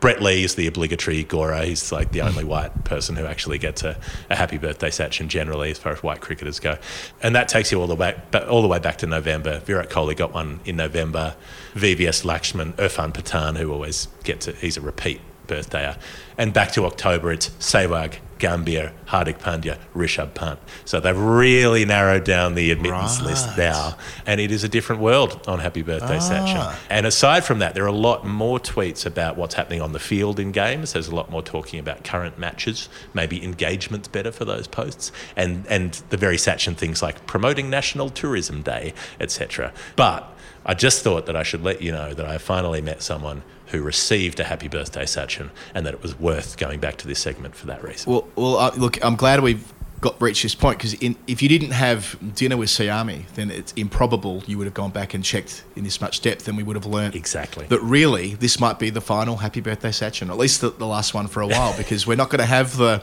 Brett 0.00 0.20
Lee 0.20 0.44
is 0.44 0.54
the 0.54 0.66
obligatory 0.66 1.24
Gora. 1.24 1.64
He's 1.64 1.90
like 1.90 2.12
the 2.12 2.20
only 2.20 2.44
white 2.44 2.84
person 2.84 3.16
who 3.16 3.24
actually 3.24 3.58
gets 3.58 3.82
a, 3.82 3.98
a 4.28 4.36
happy 4.36 4.58
birthday 4.58 4.90
Sachin 4.90 5.28
generally, 5.28 5.70
as 5.70 5.78
far 5.78 5.92
as 5.92 6.02
white 6.02 6.20
cricketers 6.20 6.60
go. 6.60 6.76
And 7.22 7.34
that 7.34 7.48
takes 7.48 7.72
you 7.72 7.80
all 7.80 7.86
the 7.86 7.94
way 7.94 8.20
ba- 8.30 8.46
all 8.48 8.60
the 8.60 8.68
way 8.68 8.78
back 8.78 8.98
to 8.98 9.06
November. 9.06 9.60
Virat 9.60 9.88
Kohli 9.88 10.16
got 10.16 10.34
one 10.34 10.60
in 10.64 10.76
November. 10.76 11.36
VVS 11.74 12.24
Laxman, 12.24 12.72
Irfan 12.74 13.14
Pathan, 13.14 13.56
who 13.56 13.72
always 13.72 14.08
gets 14.24 14.46
it. 14.46 14.56
He's 14.56 14.76
a 14.76 14.82
repeat 14.82 15.20
birthdayer. 15.46 15.98
And 16.36 16.52
back 16.52 16.72
to 16.72 16.84
October, 16.84 17.32
it's 17.32 17.50
Sehwag, 17.50 18.16
Gambhir, 18.44 18.92
Hardik 19.06 19.38
Pandya, 19.38 19.78
Rishabh 19.94 20.34
Pant. 20.34 20.58
So 20.84 21.00
they've 21.00 21.18
really 21.18 21.86
narrowed 21.86 22.24
down 22.24 22.54
the 22.54 22.70
admittance 22.70 23.22
list 23.22 23.56
now, 23.56 23.96
and 24.26 24.38
it 24.38 24.50
is 24.50 24.62
a 24.64 24.68
different 24.68 25.00
world 25.00 25.40
on 25.48 25.60
Happy 25.60 25.80
Birthday 25.80 26.18
ah. 26.18 26.30
Sachin. 26.30 26.76
And 26.90 27.06
aside 27.06 27.44
from 27.44 27.60
that, 27.60 27.74
there 27.74 27.84
are 27.84 27.86
a 27.86 27.92
lot 27.92 28.26
more 28.26 28.58
tweets 28.60 29.06
about 29.06 29.38
what's 29.38 29.54
happening 29.54 29.80
on 29.80 29.92
the 29.92 29.98
field 29.98 30.38
in 30.38 30.52
games. 30.52 30.92
There's 30.92 31.08
a 31.08 31.14
lot 31.14 31.30
more 31.30 31.42
talking 31.42 31.80
about 31.80 32.04
current 32.04 32.38
matches, 32.38 32.90
maybe 33.14 33.42
engagement's 33.42 34.08
better 34.08 34.30
for 34.30 34.44
those 34.44 34.66
posts, 34.66 35.10
and 35.36 35.66
and 35.68 35.94
the 36.10 36.18
very 36.18 36.36
Sachin 36.36 36.76
things 36.76 37.00
like 37.00 37.26
promoting 37.26 37.70
National 37.70 38.10
Tourism 38.10 38.60
Day, 38.60 38.92
etc. 39.20 39.72
But 39.96 40.30
I 40.66 40.74
just 40.74 41.02
thought 41.02 41.24
that 41.26 41.36
I 41.36 41.44
should 41.44 41.62
let 41.62 41.80
you 41.80 41.92
know 41.92 42.12
that 42.12 42.26
I 42.26 42.36
finally 42.36 42.82
met 42.82 43.02
someone 43.02 43.42
who 43.74 43.82
received 43.82 44.40
a 44.40 44.44
happy 44.44 44.68
birthday 44.68 45.04
Sachin 45.04 45.50
and 45.74 45.84
that 45.86 45.94
it 45.94 46.02
was 46.02 46.18
worth 46.18 46.56
going 46.56 46.80
back 46.80 46.96
to 46.98 47.06
this 47.08 47.18
segment 47.18 47.54
for 47.54 47.66
that 47.66 47.82
reason. 47.82 48.10
Well, 48.12 48.28
well, 48.36 48.56
uh, 48.56 48.70
look, 48.76 49.04
I'm 49.04 49.16
glad 49.16 49.40
we've 49.42 49.72
got 50.00 50.20
reached 50.20 50.42
this 50.42 50.54
point 50.54 50.76
because 50.78 50.94
if 51.26 51.40
you 51.42 51.48
didn't 51.48 51.70
have 51.70 52.16
dinner 52.34 52.56
with 52.58 52.68
Saiyami, 52.68 53.26
then 53.36 53.50
it's 53.50 53.72
improbable 53.72 54.42
you 54.46 54.58
would 54.58 54.66
have 54.66 54.74
gone 54.74 54.90
back 54.90 55.14
and 55.14 55.24
checked 55.24 55.64
in 55.76 55.84
this 55.84 55.98
much 56.00 56.20
depth, 56.20 56.46
and 56.46 56.56
we 56.58 56.62
would 56.62 56.76
have 56.76 56.84
learned 56.86 57.14
Exactly. 57.14 57.64
that 57.66 57.80
really 57.80 58.34
this 58.34 58.60
might 58.60 58.78
be 58.78 58.90
the 58.90 59.00
final 59.00 59.36
Happy 59.38 59.60
Birthday 59.62 59.88
Sachin, 59.90 60.28
at 60.28 60.36
least 60.36 60.60
the, 60.60 60.70
the 60.70 60.86
last 60.86 61.14
one 61.14 61.26
for 61.26 61.40
a 61.40 61.46
while, 61.46 61.74
because 61.78 62.06
we're 62.06 62.16
not 62.16 62.28
going 62.30 62.40
to 62.40 62.46
have 62.46 62.76
the 62.76 63.02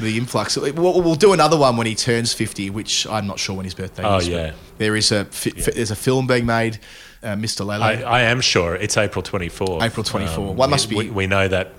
the 0.00 0.16
influx. 0.16 0.56
We'll, 0.56 0.72
we'll 1.02 1.14
do 1.14 1.32
another 1.34 1.56
one 1.58 1.76
when 1.76 1.86
he 1.86 1.94
turns 1.94 2.32
50, 2.32 2.70
which 2.70 3.06
I'm 3.06 3.26
not 3.26 3.38
sure 3.38 3.54
when 3.54 3.64
his 3.64 3.74
birthday 3.74 4.02
Oh, 4.02 4.16
is. 4.16 4.26
but 4.26 4.32
yeah. 4.34 4.52
there 4.78 4.96
is 4.96 5.12
a 5.12 5.26
fi- 5.26 5.50
there's 5.50 5.90
a 5.92 5.96
film 5.96 6.26
being 6.26 6.46
made, 6.46 6.80
uh, 7.22 7.34
Mr. 7.36 7.64
Lele. 7.64 7.82
I, 7.82 7.92
I 8.02 8.20
am 8.22 8.40
sure 8.40 8.74
it's 8.74 8.96
April 8.96 9.22
24th. 9.22 9.82
April 9.82 10.04
24th. 10.04 10.54
One 10.54 10.70
must 10.70 10.88
we, 10.88 10.94
be- 11.04 11.08
We, 11.08 11.10
we 11.10 11.26
know 11.26 11.48
that, 11.48 11.72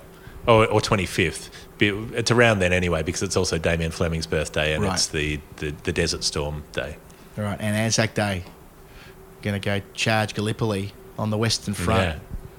or, 0.46 0.66
or 0.66 0.80
25th. 0.80 1.50
It's 1.80 2.30
around 2.30 2.60
then 2.60 2.72
anyway 2.72 3.02
because 3.02 3.22
it's 3.22 3.36
also 3.36 3.58
Damien 3.58 3.90
Fleming's 3.90 4.26
birthday 4.26 4.74
and 4.74 4.84
Right. 4.84 4.94
it's 4.94 5.08
the, 5.08 5.40
the, 5.56 5.74
the 5.82 5.92
Desert 5.92 6.24
Storm 6.24 6.62
Day. 6.72 6.96
All 7.36 7.44
right, 7.44 7.60
and 7.60 7.76
Anzac 7.76 8.14
Day, 8.14 8.44
going 9.42 9.60
to 9.60 9.64
go 9.64 9.82
charge 9.92 10.34
Gallipoli 10.34 10.92
on 11.18 11.30
the 11.30 11.36
western 11.36 11.74
front 11.74 12.00
Yeah. 12.02 12.18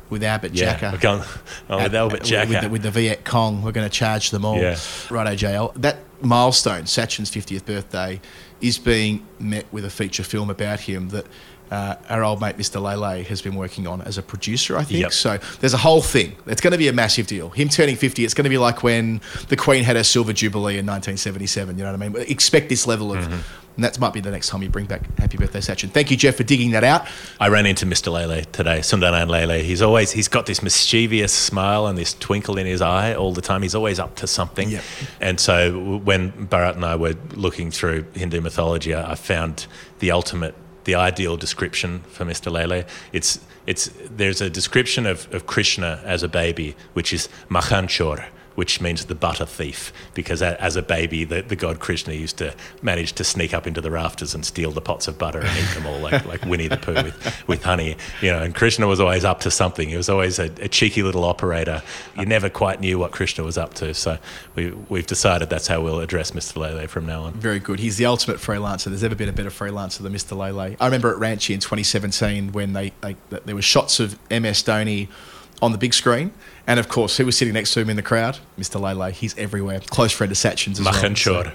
with 0.10 0.24
Albert 0.24 0.52
Yeah, 0.54 0.78
Jacka. 0.78 0.92
we're 0.94 1.00
going 1.00 1.24
oh, 1.70 1.84
with 1.84 1.96
Albert 1.96 2.24
Jacka. 2.24 2.50
With 2.50 2.62
the, 2.62 2.70
with 2.70 2.82
the 2.84 2.92
Viet 2.92 3.24
Cong, 3.26 3.64
we're 3.64 3.72
going 3.72 3.90
to 3.90 3.94
charge 3.96 4.30
them 4.32 4.46
all. 4.46 4.58
Yeah. 4.58 4.78
Righto, 5.10 5.32
JL. 5.34 5.74
That 5.82 5.98
milestone, 6.22 6.84
Sachin's 6.86 7.32
50th 7.32 7.66
birthday, 7.66 8.20
is 8.62 8.78
being 8.78 9.26
met 9.40 9.66
with 9.72 9.86
a 9.86 9.90
feature 9.90 10.24
film 10.24 10.50
about 10.50 10.82
him 10.82 11.10
that 11.10 11.26
uh, 11.72 11.96
our 12.10 12.24
old 12.24 12.42
mate 12.42 12.58
Mr. 12.58 12.82
Lele 12.82 13.24
has 13.24 13.42
been 13.42 13.56
working 13.56 13.88
on 13.88 14.02
as 14.02 14.18
a 14.18 14.22
producer, 14.22 14.78
I 14.78 14.84
think. 14.84 15.02
Yep. 15.02 15.14
So 15.14 15.38
there's 15.60 15.74
a 15.74 15.78
whole 15.78 16.02
thing. 16.02 16.36
It's 16.46 16.62
going 16.62 16.72
to 16.72 16.78
be 16.78 16.88
a 16.88 16.94
massive 16.94 17.28
deal. 17.28 17.50
Him 17.50 17.70
turning 17.70 17.96
50, 17.96 18.24
it's 18.24 18.34
going 18.34 18.44
to 18.44 18.50
be 18.50 18.58
like 18.58 18.84
when 18.84 19.22
the 19.50 19.56
Queen 19.56 19.84
had 19.84 19.96
her 19.96 20.04
silver 20.04 20.34
jubilee 20.34 20.78
in 20.78 20.86
1977. 20.86 21.78
You 21.78 21.84
know 21.84 21.92
what 21.92 22.02
I 22.02 22.10
mean? 22.10 22.22
Expect 22.30 22.70
this 22.70 22.88
level 22.88 23.14
of. 23.14 23.24
Mm-hmm. 23.24 23.40
And 23.76 23.84
that 23.84 24.00
might 24.00 24.14
be 24.14 24.22
the 24.22 24.32
next 24.32 24.48
time 24.48 24.64
you 24.64 24.70
bring 24.70 24.86
back 24.86 25.02
Happy 25.18 25.38
Birthday 25.38 25.60
Sachin. 25.60 25.90
Thank 25.90 26.10
you, 26.10 26.16
Jeff, 26.16 26.36
for 26.36 26.44
digging 26.44 26.72
that 26.72 26.86
out. 26.86 27.06
I 27.42 27.50
ran 27.50 27.66
into 27.66 27.86
Mr. 27.86 28.10
Lele 28.10 28.46
today, 28.46 28.80
Sunandan 28.80 29.28
Lele. 29.28 29.62
He's 29.62 29.82
always 29.82 30.12
he's 30.12 30.30
got 30.30 30.46
this 30.46 30.64
mischievous 30.64 31.34
smile 31.34 31.86
and 31.86 31.98
this 31.98 32.14
twinkle 32.14 32.58
in 32.58 32.66
his 32.66 32.82
eye 32.82 33.14
all 33.16 33.34
the 33.34 33.42
time. 33.42 33.64
He's 33.64 33.76
always 33.76 34.00
up 34.00 34.16
to 34.16 34.28
something. 34.28 34.70
Yep. 34.70 34.84
And 35.20 35.40
so 35.42 35.98
when 36.06 36.32
Bharat 36.48 36.76
and 36.76 36.86
I 36.86 36.96
were 36.96 37.16
looking 37.34 37.70
through 37.70 38.06
Hindu 38.14 38.40
mythology, 38.40 38.94
I 38.94 39.16
I 39.16 39.16
found 39.16 39.68
the 40.00 40.12
ultimate, 40.12 40.56
the 40.86 40.96
ideal 40.96 41.38
description 41.38 42.00
for 42.08 42.26
Mr. 42.26 42.52
Lele. 42.52 42.86
It's 43.12 43.40
it's 43.68 43.92
there's 44.10 44.42
a 44.42 44.50
description 44.50 45.06
of, 45.06 45.32
of 45.34 45.46
Krishna 45.46 46.02
as 46.06 46.24
a 46.24 46.28
baby, 46.28 46.76
which 46.94 47.12
is 47.12 47.28
Makhanchor. 47.50 48.26
Which 48.56 48.80
means 48.80 49.06
the 49.06 49.16
butter 49.16 49.46
thief, 49.46 49.92
because 50.14 50.42
as 50.42 50.76
a 50.76 50.82
baby, 50.82 51.26
the, 51.26 51.42
the 51.42 51.56
god 51.56 51.80
Krishna 51.80 52.14
used 52.14 52.38
to 52.38 52.54
manage 52.82 53.14
to 53.14 53.24
sneak 53.24 53.54
up 53.54 53.68
into 53.68 53.82
the 53.82 53.92
rafters 53.92 54.34
and 54.34 54.46
steal 54.46 54.72
the 54.72 54.82
pots 54.82 55.08
of 55.08 55.18
butter 55.18 55.40
and 55.40 55.58
eat 55.58 55.74
them 55.74 55.86
all, 55.86 56.00
like, 56.00 56.26
like 56.26 56.46
Winnie 56.46 56.68
the 56.68 56.78
Pooh 56.78 56.94
with, 56.94 57.44
with 57.48 57.64
honey. 57.64 57.98
You 58.22 58.32
know, 58.32 58.42
and 58.42 58.56
Krishna 58.56 58.88
was 58.88 59.00
always 59.00 59.26
up 59.26 59.42
to 59.42 59.52
something. 59.52 59.90
He 59.90 59.98
was 59.98 60.10
always 60.10 60.40
a, 60.40 60.46
a 60.62 60.70
cheeky 60.70 61.04
little 61.04 61.26
operator. 61.26 61.84
You 62.18 62.26
never 62.26 62.50
quite 62.50 62.80
knew 62.80 62.98
what 62.98 63.12
Krishna 63.12 63.44
was 63.44 63.58
up 63.58 63.74
to. 63.76 63.94
So 63.94 64.18
we, 64.56 64.72
we've 64.90 65.08
decided 65.08 65.50
that's 65.50 65.68
how 65.68 65.82
we'll 65.82 66.00
address 66.00 66.32
Mr. 66.32 66.58
Lele 66.58 66.88
from 66.88 67.06
now 67.06 67.24
on. 67.24 67.34
Very 67.34 67.60
good. 67.60 67.80
He's 67.80 67.98
the 67.98 68.06
ultimate 68.06 68.38
freelancer. 68.38 68.86
There's 68.86 69.04
ever 69.04 69.16
been 69.16 69.30
a 69.30 69.34
better 69.34 69.50
freelancer 69.50 70.00
than 70.00 70.14
Mr. 70.14 70.38
Lele. 70.38 70.76
I 70.80 70.86
remember 70.86 71.14
at 71.14 71.20
Ranchi 71.20 71.54
in 71.54 71.60
2017 71.60 72.52
when 72.52 72.74
they, 72.74 72.94
they 73.02 73.16
there 73.30 73.56
were 73.56 73.62
shots 73.62 74.00
of 74.00 74.14
MS 74.30 74.64
Dhoni 74.64 75.10
on 75.62 75.72
the 75.72 75.78
big 75.78 75.94
screen, 75.94 76.32
and 76.68 76.80
of 76.80 76.90
course, 76.90 77.18
who 77.18 77.26
was 77.26 77.38
sitting 77.38 77.54
next 77.54 77.74
to 77.74 77.80
him 77.80 77.90
in 77.90 77.96
the 77.96 78.04
crowd? 78.04 78.40
Mr. 78.60 78.80
Lele. 78.80 79.12
He's 79.12 79.38
everywhere. 79.38 79.80
Close 79.80 80.12
friend 80.12 80.32
of 80.32 80.38
Sachin's 80.38 80.80
as 80.80 80.86
well. 80.86 80.94
Makhanchor. 80.94 81.54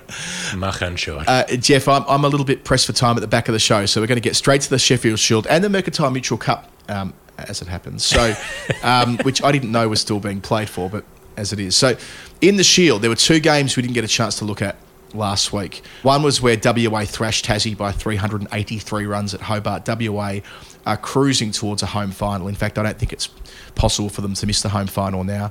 Makhanchor. 0.53 1.25
Uh, 1.27 1.57
Jeff, 1.57 1.89
I'm, 1.89 2.05
I'm 2.09 2.25
a 2.25 2.29
little 2.29 2.47
bit 2.47 2.65
pressed 2.65 2.87
for 2.87 2.93
time 2.93 3.17
at 3.17 3.21
the 3.21 3.29
back 3.29 3.49
of 3.49 3.53
the 3.53 3.59
show, 3.59 3.87
so 3.87 4.01
we're 4.01 4.07
going 4.07 4.17
to 4.17 4.23
get 4.23 4.37
straight 4.37 4.63
to 4.63 4.71
the 4.71 4.79
Sheffield 4.79 5.19
Shield 5.19 5.47
and 5.49 5.63
the 5.63 5.69
Mercantile 5.69 6.11
Mutual 6.11 6.39
Cup, 6.39 6.71
um, 6.89 7.13
as 7.39 7.61
it 7.63 7.69
happens. 7.69 8.05
So, 8.05 8.35
um, 8.83 9.19
which 9.19 9.43
I 9.43 9.53
didn't 9.53 9.73
know 9.73 9.89
was 9.89 10.01
still 10.01 10.21
being 10.21 10.41
played 10.41 10.69
for, 10.69 10.89
but 10.89 11.05
as 11.37 11.53
it 11.53 11.61
is. 11.61 11.77
So, 11.77 11.97
in 12.41 12.57
the 12.57 12.65
Shield, 12.65 13.03
there 13.03 13.11
were 13.11 13.17
two 13.17 13.41
games 13.41 13.77
we 13.77 13.83
didn't 13.83 13.95
get 13.95 14.05
a 14.05 14.09
chance 14.09 14.37
to 14.39 14.45
look 14.45 14.63
at 14.63 14.77
last 15.15 15.53
week. 15.53 15.83
One 16.03 16.23
was 16.23 16.41
where 16.41 16.57
WA 16.63 17.05
thrashed 17.05 17.45
Tassie 17.45 17.77
by 17.77 17.93
383 17.93 19.07
runs 19.07 19.35
at 19.35 19.41
Hobart. 19.41 19.89
WA 19.89 20.41
are 20.87 20.97
cruising 20.97 21.53
towards 21.53 21.83
a 21.83 21.87
home 21.87 22.11
final. 22.11 22.49
In 22.49 22.55
fact, 22.55 22.79
I 22.79 22.83
don't 22.83 22.99
think 22.99 23.13
it's 23.13 23.27
possible 23.75 24.09
for 24.09 24.21
them 24.21 24.35
to 24.35 24.47
miss 24.47 24.62
the 24.62 24.68
home 24.71 24.87
final 24.87 25.25
now. 25.25 25.51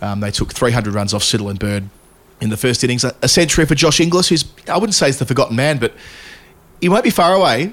Um, 0.00 0.20
they 0.20 0.30
took 0.30 0.52
300 0.52 0.94
runs 0.94 1.14
off 1.14 1.22
Siddle 1.22 1.50
and 1.50 1.58
Bird 1.58 1.88
in 2.40 2.50
the 2.50 2.56
first 2.56 2.84
innings. 2.84 3.04
A, 3.04 3.28
century 3.28 3.64
for 3.64 3.74
Josh 3.74 3.98
Inglis, 4.00 4.28
who's 4.28 4.44
I 4.68 4.76
wouldn't 4.76 4.94
say 4.94 5.06
he's 5.06 5.18
the 5.18 5.24
forgotten 5.26 5.56
man, 5.56 5.78
but 5.78 5.94
he 6.80 6.88
won't 6.88 7.04
be 7.04 7.10
far 7.10 7.34
away. 7.34 7.72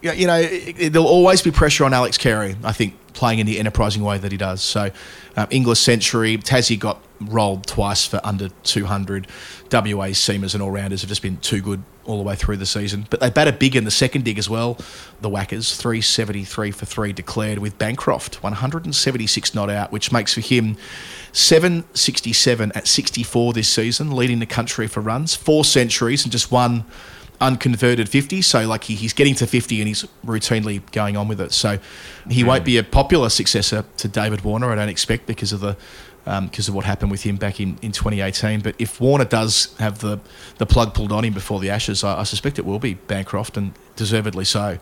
You 0.00 0.12
you 0.12 0.26
know, 0.26 0.36
it- 0.38 0.74
it- 0.78 0.92
there'll 0.92 1.06
always 1.08 1.42
be 1.42 1.50
pressure 1.50 1.84
on 1.84 1.92
Alex 1.92 2.16
Carey, 2.16 2.56
I 2.64 2.72
think, 2.72 2.94
playing 3.14 3.38
in 3.38 3.46
the 3.46 3.58
enterprising 3.58 4.02
way 4.02 4.18
that 4.18 4.32
he 4.32 4.38
does. 4.38 4.62
So, 4.62 4.90
um, 5.36 5.46
Inglis 5.50 5.80
century, 5.80 6.36
Tassie 6.38 6.78
got 6.78 7.02
rolled 7.20 7.66
twice 7.66 8.06
for 8.06 8.20
under 8.24 8.48
200. 8.64 9.26
WA 9.70 10.08
seamers 10.08 10.54
and 10.54 10.62
all 10.62 10.70
rounders 10.70 11.02
have 11.02 11.08
just 11.08 11.22
been 11.22 11.36
too 11.38 11.60
good 11.60 11.82
all 12.04 12.18
the 12.18 12.22
way 12.22 12.34
through 12.34 12.56
the 12.56 12.66
season. 12.66 13.06
But 13.10 13.20
they 13.20 13.30
batted 13.30 13.58
big 13.58 13.76
in 13.76 13.84
the 13.84 13.90
second 13.90 14.24
dig 14.24 14.38
as 14.38 14.50
well. 14.50 14.76
The 15.20 15.28
Whackers, 15.28 15.76
373 15.76 16.70
for 16.70 16.84
three 16.84 17.12
declared, 17.12 17.58
with 17.58 17.78
Bancroft, 17.78 18.42
176 18.42 19.54
not 19.54 19.70
out, 19.70 19.92
which 19.92 20.10
makes 20.12 20.34
for 20.34 20.40
him 20.40 20.76
767 21.32 22.72
at 22.74 22.88
64 22.88 23.52
this 23.52 23.68
season, 23.68 24.10
leading 24.10 24.40
the 24.40 24.46
country 24.46 24.86
for 24.88 25.00
runs, 25.00 25.34
four 25.34 25.64
centuries, 25.64 26.24
and 26.24 26.32
just 26.32 26.50
one 26.50 26.84
unconverted 27.42 28.08
50. 28.08 28.40
So, 28.42 28.66
like, 28.66 28.84
he, 28.84 28.94
he's 28.94 29.12
getting 29.12 29.34
to 29.36 29.46
50 29.46 29.80
and 29.80 29.88
he's 29.88 30.06
routinely 30.24 30.80
going 30.92 31.16
on 31.16 31.28
with 31.28 31.40
it. 31.40 31.52
So, 31.52 31.78
he 32.30 32.44
won't 32.44 32.64
be 32.64 32.78
a 32.78 32.84
popular 32.84 33.28
successor 33.28 33.84
to 33.98 34.08
David 34.08 34.42
Warner, 34.42 34.70
I 34.70 34.76
don't 34.76 34.88
expect, 34.88 35.26
because 35.26 35.52
of 35.52 35.60
the. 35.60 35.76
Um, 36.24 36.46
because 36.46 36.68
of 36.68 36.76
what 36.76 36.84
happened 36.84 37.10
with 37.10 37.24
him 37.24 37.34
back 37.34 37.58
in, 37.58 37.80
in 37.82 37.90
2018. 37.90 38.60
But 38.60 38.76
if 38.78 39.00
Warner 39.00 39.24
does 39.24 39.74
have 39.80 39.98
the, 39.98 40.20
the 40.58 40.66
plug 40.66 40.94
pulled 40.94 41.10
on 41.10 41.24
him 41.24 41.32
before 41.32 41.58
the 41.58 41.68
Ashes, 41.68 42.04
I, 42.04 42.20
I 42.20 42.22
suspect 42.22 42.60
it 42.60 42.64
will 42.64 42.78
be 42.78 42.94
Bancroft, 42.94 43.56
and 43.56 43.72
deservedly 43.96 44.44
so. 44.44 44.78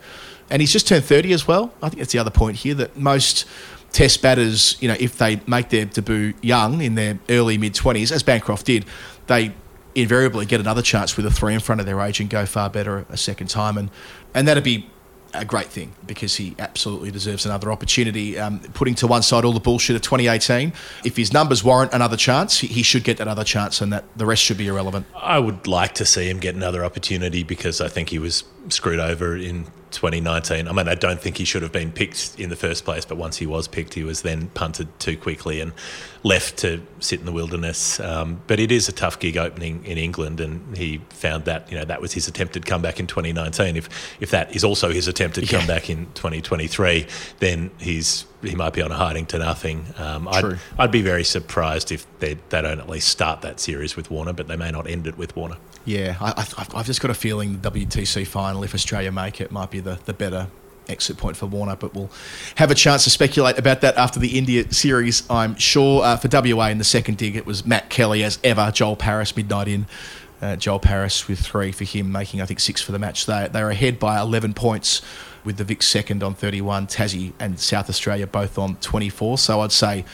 And 0.50 0.60
he's 0.60 0.70
just 0.70 0.86
turned 0.86 1.02
30 1.02 1.32
as 1.32 1.48
well. 1.48 1.72
I 1.82 1.88
think 1.88 2.00
that's 2.00 2.12
the 2.12 2.18
other 2.18 2.30
point 2.30 2.58
here 2.58 2.74
that 2.74 2.94
most 2.94 3.46
test 3.92 4.22
batters, 4.22 4.76
you 4.80 4.88
know, 4.88 4.96
if 5.00 5.18
they 5.18 5.40
make 5.46 5.70
their 5.70 5.84
debut 5.84 6.34
young 6.42 6.82
in 6.82 6.94
their 6.94 7.18
early 7.28 7.58
mid 7.58 7.74
20s, 7.74 8.12
as 8.12 8.22
Bancroft 8.22 8.66
did, 8.66 8.84
they 9.26 9.54
invariably 9.94 10.46
get 10.46 10.60
another 10.60 10.82
chance 10.82 11.16
with 11.16 11.26
a 11.26 11.30
three 11.30 11.54
in 11.54 11.60
front 11.60 11.80
of 11.80 11.86
their 11.86 12.00
age 12.00 12.20
and 12.20 12.30
go 12.30 12.46
far 12.46 12.70
better 12.70 13.06
a 13.08 13.16
second 13.16 13.48
time. 13.48 13.76
And, 13.76 13.90
and 14.34 14.46
that'd 14.46 14.64
be 14.64 14.88
a 15.34 15.44
great 15.44 15.66
thing 15.66 15.92
because 16.06 16.36
he 16.36 16.54
absolutely 16.58 17.10
deserves 17.10 17.46
another 17.46 17.70
opportunity. 17.70 18.38
Um, 18.38 18.60
putting 18.74 18.94
to 18.96 19.06
one 19.06 19.22
side 19.22 19.44
all 19.44 19.52
the 19.52 19.60
bullshit 19.60 19.96
of 19.96 20.02
2018, 20.02 20.72
if 21.04 21.16
his 21.16 21.32
numbers 21.32 21.62
warrant 21.62 21.92
another 21.92 22.16
chance, 22.16 22.58
he, 22.58 22.66
he 22.66 22.82
should 22.82 23.04
get 23.04 23.18
that 23.18 23.28
other 23.28 23.44
chance, 23.44 23.80
and 23.80 23.92
that 23.92 24.04
the 24.16 24.26
rest 24.26 24.42
should 24.42 24.58
be 24.58 24.66
irrelevant. 24.66 25.06
I 25.14 25.38
would 25.38 25.66
like 25.66 25.94
to 25.94 26.04
see 26.04 26.28
him 26.28 26.38
get 26.38 26.54
another 26.54 26.84
opportunity 26.84 27.42
because 27.42 27.80
I 27.80 27.88
think 27.88 28.08
he 28.08 28.18
was 28.18 28.44
screwed 28.68 29.00
over 29.00 29.36
in 29.36 29.66
2019. 29.90 30.68
I 30.68 30.72
mean, 30.72 30.88
I 30.88 30.94
don't 30.94 31.20
think 31.20 31.36
he 31.36 31.44
should 31.44 31.62
have 31.62 31.72
been 31.72 31.92
picked 31.92 32.38
in 32.38 32.48
the 32.50 32.56
first 32.56 32.84
place, 32.84 33.04
but 33.04 33.16
once 33.16 33.36
he 33.38 33.46
was 33.46 33.68
picked, 33.68 33.94
he 33.94 34.04
was 34.04 34.22
then 34.22 34.48
punted 34.48 34.88
too 34.98 35.16
quickly 35.16 35.60
and 35.60 35.72
left 36.22 36.58
to 36.58 36.82
sit 37.00 37.18
in 37.20 37.26
the 37.26 37.32
wilderness. 37.32 37.98
Um, 38.00 38.40
but 38.46 38.60
it 38.60 38.70
is 38.70 38.88
a 38.88 38.92
tough 38.92 39.18
gig 39.18 39.36
opening 39.36 39.84
in 39.84 39.98
England, 39.98 40.40
and 40.40 40.76
he 40.76 41.00
found 41.10 41.44
that 41.46 41.70
you 41.70 41.78
know 41.78 41.84
that 41.84 42.00
was 42.00 42.12
his 42.12 42.28
attempted 42.28 42.66
comeback 42.66 43.00
in 43.00 43.06
2019. 43.06 43.76
If 43.76 43.88
if 44.20 44.30
that 44.30 44.54
is 44.54 44.64
also 44.64 44.90
his 44.92 45.08
attempted 45.08 45.50
Yeah. 45.50 45.58
comeback 45.58 45.88
in 45.90 46.06
2023, 46.14 47.06
then 47.38 47.70
he's 47.78 48.26
he 48.42 48.54
might 48.54 48.72
be 48.72 48.80
on 48.82 48.90
a 48.90 48.96
hiding 48.96 49.26
to 49.26 49.38
nothing. 49.38 49.86
Um. 49.98 50.26
I'd, 50.28 50.58
I'd 50.78 50.90
be 50.90 51.02
very 51.02 51.24
surprised 51.24 51.92
if 51.92 52.06
they, 52.20 52.34
they 52.48 52.62
don't 52.62 52.78
at 52.80 52.88
least 52.88 53.08
start 53.08 53.42
that 53.42 53.60
series 53.60 53.96
with 53.96 54.10
Warner, 54.10 54.32
but 54.32 54.48
they 54.48 54.56
may 54.56 54.70
not 54.70 54.86
end 54.88 55.06
it 55.06 55.18
with 55.18 55.36
Warner. 55.36 55.56
Yeah, 55.84 56.16
I, 56.20 56.46
I've 56.74 56.86
just 56.86 57.00
got 57.00 57.10
a 57.10 57.14
feeling 57.14 57.60
the 57.60 57.70
WTC 57.70 58.26
final, 58.26 58.62
if 58.62 58.74
Australia 58.74 59.10
make 59.10 59.40
it, 59.40 59.50
might 59.50 59.70
be 59.70 59.80
the, 59.80 59.98
the 60.04 60.12
better 60.12 60.48
exit 60.88 61.16
point 61.16 61.36
for 61.36 61.46
Warner, 61.46 61.76
but 61.76 61.94
we'll 61.94 62.10
have 62.56 62.70
a 62.70 62.74
chance 62.74 63.04
to 63.04 63.10
speculate 63.10 63.58
about 63.58 63.80
that 63.80 63.96
after 63.96 64.20
the 64.20 64.36
India 64.36 64.72
series, 64.72 65.28
I'm 65.30 65.56
sure. 65.56 66.02
Uh, 66.02 66.16
for 66.16 66.28
WA 66.28 66.66
in 66.66 66.78
the 66.78 66.84
second 66.84 67.16
dig, 67.18 67.36
it 67.36 67.46
was 67.46 67.64
Matt 67.64 67.88
Kelly 67.88 68.22
as 68.24 68.38
ever, 68.44 68.70
Joel 68.70 68.96
Paris 68.96 69.34
midnight 69.36 69.68
in. 69.68 69.86
Uh, 70.42 70.56
Joel 70.56 70.78
Paris 70.78 71.28
with 71.28 71.38
three 71.38 71.70
for 71.70 71.84
him, 71.84 72.10
making 72.10 72.40
I 72.40 72.46
think 72.46 72.60
six 72.60 72.80
for 72.80 72.92
the 72.92 72.98
match. 72.98 73.26
They 73.26 73.48
they 73.52 73.62
were 73.62 73.70
ahead 73.70 73.98
by 73.98 74.18
11 74.18 74.54
points 74.54 75.02
with 75.44 75.56
the 75.56 75.64
Vic 75.64 75.82
second 75.82 76.22
on 76.22 76.34
31, 76.34 76.86
Tassie 76.86 77.32
and 77.38 77.58
South 77.58 77.88
Australia 77.88 78.26
both 78.26 78.58
on 78.58 78.76
24. 78.76 79.38
So 79.38 79.60
I'd 79.60 79.72
say 79.72 80.04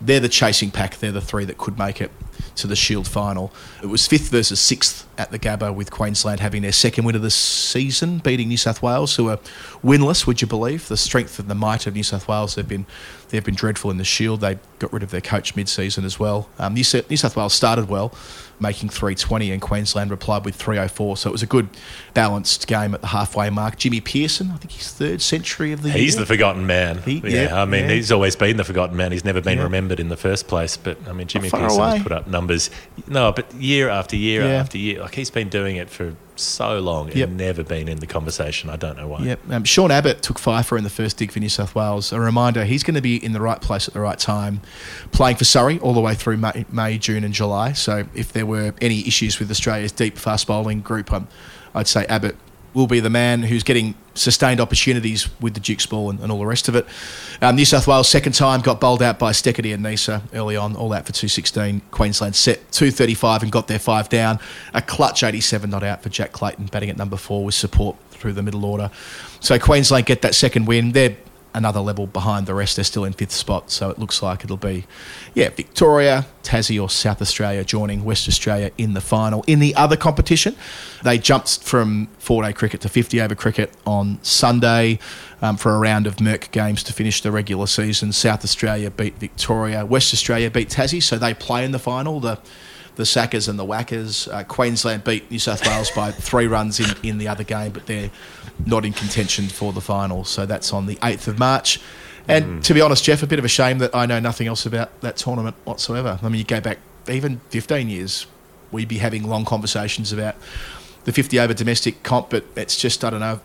they're 0.00 0.20
the 0.20 0.28
chasing 0.28 0.70
pack. 0.70 0.98
They're 0.98 1.12
the 1.12 1.20
three 1.20 1.44
that 1.44 1.58
could 1.58 1.78
make 1.78 2.00
it 2.00 2.10
to 2.56 2.66
the 2.66 2.76
Shield 2.76 3.06
final. 3.06 3.52
It 3.82 3.86
was 3.86 4.06
fifth 4.06 4.30
versus 4.30 4.60
sixth 4.60 5.06
at 5.20 5.30
the 5.30 5.38
Gabba, 5.38 5.72
with 5.74 5.90
Queensland 5.90 6.40
having 6.40 6.62
their 6.62 6.72
second 6.72 7.04
win 7.04 7.14
of 7.14 7.20
the 7.22 7.30
season, 7.30 8.18
beating 8.18 8.48
New 8.48 8.56
South 8.56 8.82
Wales, 8.82 9.14
who 9.16 9.28
are 9.28 9.36
winless. 9.84 10.26
Would 10.26 10.40
you 10.40 10.48
believe 10.48 10.88
the 10.88 10.96
strength 10.96 11.38
and 11.38 11.48
the 11.48 11.54
might 11.54 11.86
of 11.86 11.94
New 11.94 12.02
South 12.02 12.26
Wales? 12.26 12.54
They've 12.54 12.66
been 12.66 12.86
they've 13.28 13.44
been 13.44 13.54
dreadful 13.54 13.90
in 13.90 13.98
the 13.98 14.04
Shield. 14.04 14.40
They 14.40 14.58
got 14.80 14.92
rid 14.92 15.02
of 15.02 15.10
their 15.10 15.20
coach 15.20 15.54
mid-season 15.54 16.04
as 16.04 16.18
well. 16.18 16.48
Um, 16.58 16.74
New, 16.74 16.82
South, 16.82 17.08
New 17.10 17.16
South 17.16 17.36
Wales 17.36 17.52
started 17.54 17.88
well, 17.88 18.12
making 18.58 18.88
320, 18.88 19.52
and 19.52 19.62
Queensland 19.62 20.10
replied 20.10 20.44
with 20.44 20.56
304. 20.56 21.16
So 21.18 21.28
it 21.28 21.32
was 21.32 21.42
a 21.42 21.46
good 21.46 21.68
balanced 22.12 22.66
game 22.66 22.92
at 22.94 23.02
the 23.02 23.06
halfway 23.08 23.48
mark. 23.50 23.76
Jimmy 23.76 24.00
Pearson, 24.00 24.50
I 24.50 24.56
think 24.56 24.72
he's 24.72 24.90
third 24.90 25.22
century 25.22 25.70
of 25.72 25.82
the 25.82 25.90
year. 25.90 25.98
He's 25.98 26.14
year. 26.14 26.20
the 26.22 26.26
forgotten 26.26 26.66
man. 26.66 27.02
He- 27.02 27.18
yeah, 27.24 27.42
yeah, 27.44 27.62
I 27.62 27.66
mean, 27.66 27.84
yeah. 27.88 27.94
he's 27.94 28.10
always 28.10 28.34
been 28.34 28.56
the 28.56 28.64
forgotten 28.64 28.96
man. 28.96 29.12
He's 29.12 29.24
never 29.24 29.40
been 29.40 29.58
Yeah. 29.58 29.64
remembered 29.64 30.00
in 30.00 30.08
the 30.08 30.16
first 30.16 30.48
place. 30.48 30.76
But 30.76 30.96
I 31.08 31.12
mean, 31.12 31.28
Jimmy 31.28 31.50
Pearson 31.50 31.78
away. 31.78 31.90
has 31.98 32.02
put 32.02 32.10
up 32.12 32.26
numbers. 32.26 32.68
No, 33.06 33.30
but 33.32 33.52
year 33.54 33.88
after 33.90 34.16
year 34.16 34.42
after 34.42 34.76
year, 34.78 35.02
like 35.10 35.16
he's 35.16 35.30
been 35.30 35.48
doing 35.48 35.74
it 35.76 35.90
for 35.90 36.14
so 36.36 36.78
long 36.78 37.08
and 37.08 37.16
Yep. 37.16 37.28
never 37.30 37.64
been 37.64 37.88
in 37.88 37.98
the 37.98 38.06
conversation. 38.06 38.70
I 38.70 38.76
don't 38.76 38.96
know 38.96 39.08
why. 39.08 39.22
Yep. 39.24 39.40
Um, 39.50 39.64
Sean 39.64 39.90
Abbott 39.90 40.22
took 40.22 40.38
fifer 40.38 40.78
in 40.78 40.84
the 40.84 40.90
first 40.90 41.16
dig 41.16 41.32
for 41.32 41.40
New 41.40 41.48
South 41.48 41.74
Wales. 41.74 42.12
A 42.12 42.20
reminder, 42.20 42.64
he's 42.64 42.82
going 42.84 42.94
to 42.94 43.00
be 43.02 43.22
in 43.22 43.32
the 43.32 43.40
right 43.40 43.60
place 43.60 43.88
at 43.88 43.94
the 43.94 44.00
right 44.00 44.18
time, 44.18 44.60
playing 45.10 45.36
for 45.36 45.44
Surrey 45.44 45.78
all 45.80 45.92
the 45.94 46.00
way 46.00 46.14
through 46.14 46.36
May, 46.36 46.64
May 46.70 46.96
June, 46.96 47.24
and 47.24 47.34
July. 47.34 47.72
So 47.72 48.06
if 48.14 48.32
there 48.32 48.46
were 48.46 48.72
any 48.80 49.00
issues 49.06 49.38
with 49.40 49.50
Australia's 49.50 49.92
deep 49.92 50.16
fast 50.16 50.46
bowling 50.46 50.80
group, 50.80 51.12
um, 51.12 51.26
I'd 51.74 51.88
say 51.88 52.06
Abbott 52.06 52.36
will 52.74 52.86
be 52.86 53.00
the 53.00 53.10
man 53.10 53.42
who's 53.42 53.62
getting 53.62 53.94
sustained 54.14 54.60
opportunities 54.60 55.28
with 55.40 55.54
the 55.54 55.60
Dukes 55.60 55.86
ball 55.86 56.10
and, 56.10 56.20
and 56.20 56.30
all 56.30 56.38
the 56.38 56.46
rest 56.46 56.68
of 56.68 56.76
it. 56.76 56.86
Um, 57.40 57.56
New 57.56 57.64
South 57.64 57.86
Wales 57.86 58.08
second 58.08 58.32
time 58.32 58.60
got 58.60 58.80
bowled 58.80 59.02
out 59.02 59.18
by 59.18 59.32
Steketee 59.32 59.72
and 59.72 59.84
Neser 59.84 60.22
early 60.34 60.56
on, 60.56 60.76
all 60.76 60.92
out 60.92 61.06
for 61.06 61.12
216. 61.12 61.82
Queensland 61.90 62.36
set 62.36 62.70
235 62.72 63.42
and 63.42 63.52
got 63.52 63.66
their 63.66 63.78
five 63.78 64.08
down. 64.08 64.38
A 64.74 64.82
clutch 64.82 65.22
87 65.22 65.70
not 65.70 65.82
out 65.82 66.02
for 66.02 66.08
Jack 66.08 66.32
Clayton 66.32 66.66
batting 66.66 66.90
at 66.90 66.96
number 66.96 67.16
four 67.16 67.44
with 67.44 67.54
support 67.54 67.96
through 68.10 68.34
the 68.34 68.42
middle 68.42 68.64
order. 68.64 68.90
So 69.40 69.58
Queensland 69.58 70.06
get 70.06 70.22
that 70.22 70.34
second 70.34 70.66
win. 70.66 70.92
They're 70.92 71.16
another 71.54 71.80
level 71.80 72.06
behind 72.06 72.46
the 72.46 72.54
rest. 72.54 72.76
They're 72.76 72.84
still 72.84 73.04
in 73.04 73.12
fifth 73.12 73.32
spot, 73.32 73.70
so 73.70 73.90
it 73.90 73.98
looks 73.98 74.22
like 74.22 74.44
it'll 74.44 74.56
be, 74.56 74.86
yeah, 75.34 75.50
Victoria, 75.50 76.26
Tassie, 76.42 76.80
or 76.80 76.88
South 76.88 77.20
Australia 77.20 77.64
joining 77.64 78.04
West 78.04 78.28
Australia 78.28 78.70
in 78.78 78.94
the 78.94 79.00
final. 79.00 79.44
In 79.46 79.58
the 79.58 79.74
other 79.74 79.96
competition, 79.96 80.56
they 81.02 81.18
jumped 81.18 81.62
from 81.62 82.08
four-day 82.18 82.52
cricket 82.52 82.80
to 82.82 82.88
50-over 82.88 83.34
cricket 83.34 83.72
on 83.86 84.18
Sunday 84.22 84.98
um, 85.42 85.56
for 85.56 85.74
a 85.74 85.78
round 85.78 86.06
of 86.06 86.16
Merck 86.16 86.50
games 86.50 86.82
to 86.84 86.92
finish 86.92 87.20
the 87.20 87.30
regular 87.30 87.66
season. 87.66 88.12
South 88.12 88.44
Australia 88.44 88.90
beat 88.90 89.14
Victoria, 89.14 89.84
West 89.84 90.12
Australia 90.12 90.50
beat 90.50 90.68
Tassie, 90.68 91.02
so 91.02 91.18
they 91.18 91.34
play 91.34 91.64
in 91.64 91.72
the 91.72 91.78
final. 91.78 92.20
The 92.20 92.38
the 92.96 93.04
Sackers 93.04 93.48
and 93.48 93.58
the 93.58 93.64
Whackers. 93.64 94.28
Uh, 94.28 94.44
Queensland 94.44 95.04
beat 95.04 95.30
New 95.30 95.38
South 95.38 95.66
Wales 95.66 95.90
by 95.90 96.10
three 96.10 96.46
runs 96.46 96.80
in, 96.80 96.90
in 97.02 97.18
the 97.18 97.28
other 97.28 97.44
game, 97.44 97.72
but 97.72 97.86
they're 97.86 98.10
not 98.66 98.84
in 98.84 98.92
contention 98.92 99.48
for 99.48 99.72
the 99.72 99.80
final. 99.80 100.24
So 100.24 100.46
that's 100.46 100.72
on 100.72 100.86
the 100.86 100.96
8th 100.96 101.28
of 101.28 101.38
March. 101.38 101.80
And 102.28 102.62
to 102.64 102.74
be 102.74 102.80
honest, 102.80 103.04
Geoff, 103.04 103.22
a 103.22 103.26
bit 103.26 103.38
of 103.38 103.44
a 103.44 103.48
shame 103.48 103.78
that 103.78 103.94
I 103.94 104.06
know 104.06 104.20
nothing 104.20 104.46
else 104.46 104.66
about 104.66 105.00
that 105.00 105.16
tournament 105.16 105.56
whatsoever. 105.64 106.18
I 106.22 106.28
mean, 106.28 106.38
you 106.38 106.44
go 106.44 106.60
back 106.60 106.78
even 107.08 107.40
15 107.48 107.88
years, 107.88 108.26
we'd 108.70 108.88
be 108.88 108.98
having 108.98 109.24
long 109.28 109.44
conversations 109.44 110.12
about 110.12 110.36
the 111.04 111.12
50 111.12 111.40
over 111.40 111.54
domestic 111.54 112.02
comp, 112.02 112.30
but 112.30 112.44
it's 112.56 112.76
just, 112.76 113.04
I 113.04 113.10
don't 113.10 113.20
know, 113.20 113.40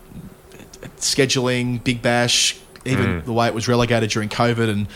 scheduling, 0.98 1.82
Big 1.82 2.02
Bash, 2.02 2.58
even 2.84 3.24
the 3.24 3.32
way 3.32 3.48
it 3.48 3.54
was 3.54 3.66
relegated 3.66 4.10
during 4.10 4.28
COVID, 4.28 4.70
and 4.70 4.86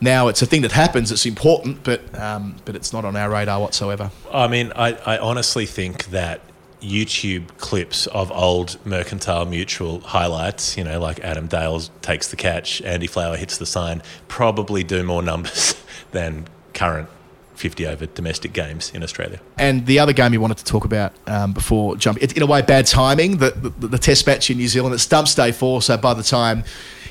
now 0.00 0.28
it's 0.28 0.42
a 0.42 0.46
thing 0.46 0.62
that 0.62 0.72
happens. 0.72 1.10
It's 1.10 1.26
important, 1.26 1.82
but 1.82 2.18
um, 2.18 2.56
but 2.64 2.76
it's 2.76 2.92
not 2.92 3.04
on 3.04 3.16
our 3.16 3.30
radar 3.30 3.60
whatsoever. 3.60 4.10
I 4.32 4.48
mean, 4.48 4.72
I, 4.76 4.92
I 5.06 5.18
honestly 5.18 5.66
think 5.66 6.06
that 6.06 6.40
YouTube 6.82 7.56
clips 7.58 8.06
of 8.08 8.30
old 8.32 8.78
Mercantile 8.84 9.46
Mutual 9.46 10.00
highlights, 10.00 10.76
you 10.76 10.84
know, 10.84 11.00
like 11.00 11.20
Adam 11.20 11.46
Dale 11.46 11.80
takes 12.02 12.28
the 12.28 12.36
catch, 12.36 12.82
Andy 12.82 13.06
Flower 13.06 13.36
hits 13.36 13.58
the 13.58 13.66
sign, 13.66 14.02
probably 14.28 14.84
do 14.84 15.02
more 15.02 15.22
numbers 15.22 15.82
than 16.12 16.46
current 16.74 17.08
50 17.54 17.86
over 17.86 18.06
domestic 18.06 18.52
games 18.52 18.90
in 18.92 19.02
Australia. 19.02 19.40
And 19.58 19.86
the 19.86 19.98
other 19.98 20.12
game 20.12 20.34
you 20.34 20.40
wanted 20.40 20.58
to 20.58 20.64
talk 20.64 20.84
about 20.84 21.14
um, 21.26 21.54
before 21.54 21.96
jumping, 21.96 22.22
it's 22.22 22.34
in 22.34 22.42
a 22.42 22.46
way 22.46 22.60
bad 22.62 22.86
timing. 22.86 23.38
The, 23.38 23.50
the 23.50 23.88
the 23.88 23.98
Test 23.98 24.26
match 24.26 24.50
in 24.50 24.58
New 24.58 24.68
Zealand, 24.68 24.94
it's 24.94 25.04
Stumps 25.04 25.34
Day 25.34 25.52
four, 25.52 25.80
so 25.80 25.96
by 25.96 26.12
the 26.14 26.22
time 26.22 26.64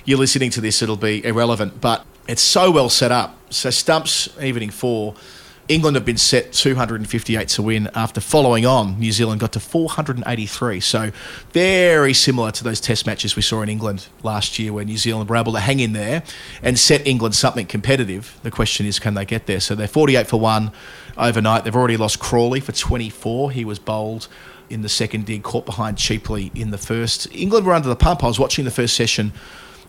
you're 0.05 0.19
listening 0.19 0.51
to 0.51 0.61
this, 0.61 0.83
it'll 0.83 0.97
be 0.97 1.25
irrelevant. 1.25 1.81
But 1.81 2.05
it's 2.27 2.41
so 2.41 2.71
well 2.71 2.89
set 2.89 3.11
up. 3.11 3.37
So 3.51 3.69
Stumps 3.69 4.29
evening 4.41 4.69
four. 4.69 5.15
England 5.67 5.95
have 5.95 6.05
been 6.05 6.17
set 6.17 6.53
258 6.53 7.47
to 7.47 7.61
win 7.63 7.89
after 7.95 8.21
following 8.21 8.67
on. 8.67 8.99
New 8.99 9.11
Zealand 9.11 9.41
got 9.41 9.51
to 9.53 9.59
483. 9.59 10.79
So 10.79 11.11
very 11.53 12.13
similar 12.13 12.51
to 12.51 12.63
those 12.63 12.79
test 12.79 13.07
matches 13.07 13.35
we 13.35 13.41
saw 13.41 13.63
in 13.63 13.69
England 13.69 14.05
last 14.21 14.59
year 14.59 14.73
where 14.73 14.85
New 14.85 14.97
Zealand 14.97 15.27
were 15.27 15.35
able 15.35 15.53
to 15.53 15.59
hang 15.59 15.79
in 15.79 15.93
there 15.93 16.21
and 16.61 16.77
set 16.77 17.07
England 17.07 17.33
something 17.33 17.65
competitive. 17.65 18.39
The 18.43 18.51
question 18.51 18.85
is, 18.85 18.99
can 18.99 19.15
they 19.15 19.25
get 19.25 19.47
there? 19.47 19.59
So 19.59 19.73
they're 19.73 19.87
48 19.87 20.27
for 20.27 20.39
one 20.39 20.71
overnight. 21.17 21.63
They've 21.63 21.75
already 21.75 21.97
lost 21.97 22.19
Crawley 22.19 22.59
for 22.59 22.71
24. 22.71 23.49
He 23.49 23.65
was 23.65 23.79
bowled 23.79 24.27
in 24.69 24.83
the 24.83 24.89
second 24.89 25.25
dig, 25.25 25.41
caught 25.41 25.65
behind 25.65 25.97
cheaply 25.97 26.51
in 26.53 26.69
the 26.69 26.77
first. 26.77 27.27
England 27.33 27.65
were 27.65 27.73
under 27.73 27.89
the 27.89 27.95
pump. 27.95 28.23
I 28.23 28.27
was 28.27 28.39
watching 28.39 28.65
the 28.65 28.71
first 28.71 28.95
session 28.95 29.33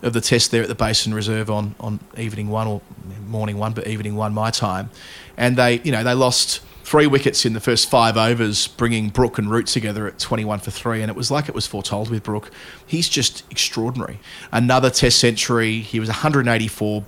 of 0.02 0.12
the 0.12 0.20
test 0.20 0.50
there 0.50 0.62
at 0.62 0.68
the 0.68 0.74
Basin 0.74 1.14
Reserve 1.14 1.50
on, 1.50 1.74
on 1.80 2.00
evening 2.16 2.48
one 2.48 2.66
or 2.66 2.80
morning 3.26 3.58
one, 3.58 3.72
but 3.72 3.86
evening 3.86 4.14
one 4.16 4.34
my 4.34 4.50
time, 4.50 4.90
and 5.36 5.56
they 5.56 5.80
you 5.80 5.92
know 5.92 6.02
they 6.02 6.14
lost 6.14 6.60
three 6.86 7.06
wickets 7.06 7.44
in 7.44 7.52
the 7.52 7.60
first 7.60 7.90
five 7.90 8.16
overs, 8.16 8.68
bringing 8.68 9.08
Brook 9.08 9.38
and 9.38 9.50
Root 9.50 9.66
together 9.66 10.06
at 10.06 10.20
21 10.20 10.60
for 10.60 10.70
three, 10.70 11.02
and 11.02 11.10
it 11.10 11.16
was 11.16 11.32
like 11.32 11.48
it 11.48 11.54
was 11.54 11.66
foretold 11.66 12.10
with 12.10 12.22
Brook. 12.22 12.52
He's 12.86 13.08
just 13.08 13.42
extraordinary. 13.50 14.20
Another 14.52 14.88
Test 14.88 15.18
century. 15.18 15.80
He 15.80 15.98
was 15.98 16.08
184 16.08 17.04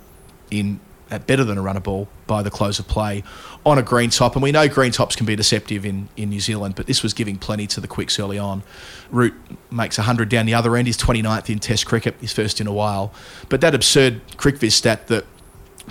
in 0.51 0.81
better 1.17 1.43
than 1.43 1.57
a 1.57 1.61
runner 1.61 1.79
ball 1.79 2.07
by 2.27 2.43
the 2.43 2.51
close 2.51 2.77
of 2.77 2.87
play 2.87 3.23
on 3.65 3.77
a 3.77 3.81
green 3.81 4.11
top. 4.11 4.35
And 4.35 4.43
we 4.43 4.51
know 4.51 4.67
green 4.67 4.91
tops 4.91 5.15
can 5.15 5.25
be 5.25 5.35
deceptive 5.35 5.85
in, 5.85 6.09
in 6.15 6.29
New 6.29 6.39
Zealand, 6.39 6.75
but 6.75 6.85
this 6.85 7.01
was 7.01 7.13
giving 7.13 7.37
plenty 7.37 7.65
to 7.67 7.81
the 7.81 7.87
quicks 7.87 8.19
early 8.19 8.37
on. 8.37 8.61
Root 9.09 9.33
makes 9.71 9.97
100 9.97 10.29
down 10.29 10.45
the 10.45 10.53
other 10.53 10.75
end. 10.75 10.87
He's 10.87 10.97
29th 10.97 11.49
in 11.49 11.59
Test 11.59 11.85
cricket, 11.85 12.15
his 12.21 12.31
first 12.31 12.61
in 12.61 12.67
a 12.67 12.73
while. 12.73 13.11
But 13.49 13.61
that 13.61 13.73
absurd 13.73 14.21
CricViz 14.37 14.73
stat 14.73 15.07
that 15.07 15.25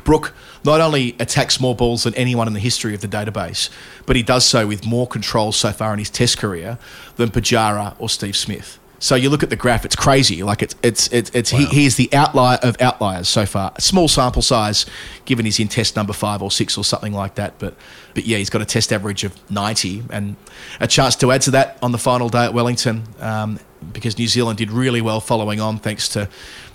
Brook 0.05 0.35
not 0.65 0.81
only 0.81 1.17
attacks 1.19 1.61
more 1.61 1.75
balls 1.75 2.05
than 2.05 2.15
anyone 2.15 2.47
in 2.47 2.55
the 2.55 2.61
history 2.61 2.95
of 2.95 3.01
the 3.01 3.09
database, 3.09 3.69
but 4.07 4.17
he 4.17 4.23
does 4.23 4.45
so 4.45 4.67
with 4.67 4.87
more 4.87 5.07
control 5.07 5.53
so 5.53 5.73
far 5.73 5.93
in 5.93 5.99
his 5.99 6.11
Test 6.11 6.39
career 6.39 6.79
than 7.17 7.31
Pujara 7.31 7.95
or 7.99 8.09
Steve 8.09 8.37
Smith. 8.37 8.79
So 9.01 9.15
you 9.15 9.31
look 9.31 9.43
at 9.43 9.51
the 9.51 9.57
graph; 9.57 9.85
it's 9.85 9.97
crazy. 9.97 10.43
Like 10.43 10.63
it's 10.63 10.75
it's 10.83 11.09
it's, 11.13 11.31
it's 11.31 11.51
he, 11.51 11.67
he 11.67 11.87
is 11.87 11.97
the 11.97 12.13
outlier 12.13 12.59
of 12.63 12.81
outliers 12.81 13.29
so 13.29 13.47
far. 13.47 13.73
A 13.77 13.81
small 13.81 14.09
sample 14.09 14.43
size, 14.43 14.87
given 15.25 15.45
he's 15.45 15.61
in 15.61 15.69
Test 15.69 15.95
number 15.95 16.13
five 16.13 16.43
or 16.43 16.51
six 16.51 16.77
or 16.77 16.85
something 16.85 17.13
like 17.13 17.37
that. 17.37 17.59
But 17.59 17.75
but 18.15 18.27
yeah, 18.27 18.39
he's 18.39 18.51
got 18.51 18.61
a 18.61 18.65
Test 18.65 18.93
average 18.93 19.23
of 19.23 19.51
ninety 19.51 20.03
and 20.11 20.37
a 20.81 20.89
chance 20.89 21.15
to 21.17 21.31
add 21.31 21.43
to 21.43 21.53
that 21.53 21.79
on 21.81 21.93
the 21.93 21.99
final 21.99 22.29
day 22.29 22.45
at 22.45 22.55
Wellington. 22.55 23.05
Um, 23.21 23.61
because 23.93 24.19
New 24.19 24.27
Zealand 24.27 24.59
did 24.59 24.73
really 24.73 25.01
well 25.01 25.21
following 25.21 25.61
on, 25.61 25.79
thanks 25.79 26.09
to 26.11 26.29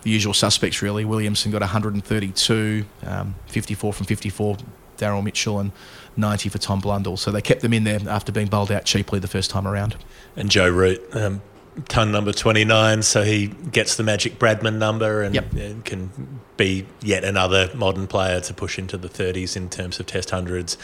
the 0.03 0.09
usual 0.09 0.34
suspects, 0.34 0.82
really. 0.82 1.03
Williamson 1.03 1.51
got 1.51 1.61
132, 1.61 2.86
um, 3.05 3.36
54 3.47 3.93
from 3.93 4.05
54, 4.05 4.57
Daryl 4.97 5.21
Mitchell, 5.21 5.59
and 5.59 5.71
90 6.15 6.49
for 6.49 6.57
Tom 6.59 6.80
Blundell. 6.80 7.17
So 7.17 7.32
they 7.32 7.41
kept 7.41 7.61
them 7.61 7.74
in 7.74 7.84
there 7.84 7.99
after 8.07 8.32
being 8.32 8.47
bowled 8.47 8.71
out 8.71 8.86
cheaply 8.86 9.19
the 9.19 9.28
first 9.28 9.49
time 9.49 9.67
around. 9.67 9.97
And 10.36 10.49
Joe 10.49 10.69
Root, 10.69 11.01
um, 11.13 11.41
ton 11.88 12.11
number 12.11 12.32
29, 12.32 13.01
so 13.03 13.24
he 13.24 13.47
gets 13.47 13.95
the 13.95 14.03
magic 14.03 14.39
Bradman 14.39 14.76
number 14.78 15.21
and, 15.21 15.34
Yep. 15.36 15.53
and 15.53 15.86
can 15.86 16.39
be 16.55 16.86
yet 17.01 17.24
another 17.24 17.69
modern 17.74 18.05
player 18.07 18.39
to 18.41 18.53
push 18.53 18.78
into 18.78 18.95
the 18.97 19.09
30s 19.09 19.55
in 19.57 19.69
terms 19.69 19.99
of 19.99 20.05
test 20.05 20.30
hundreds. 20.30 20.78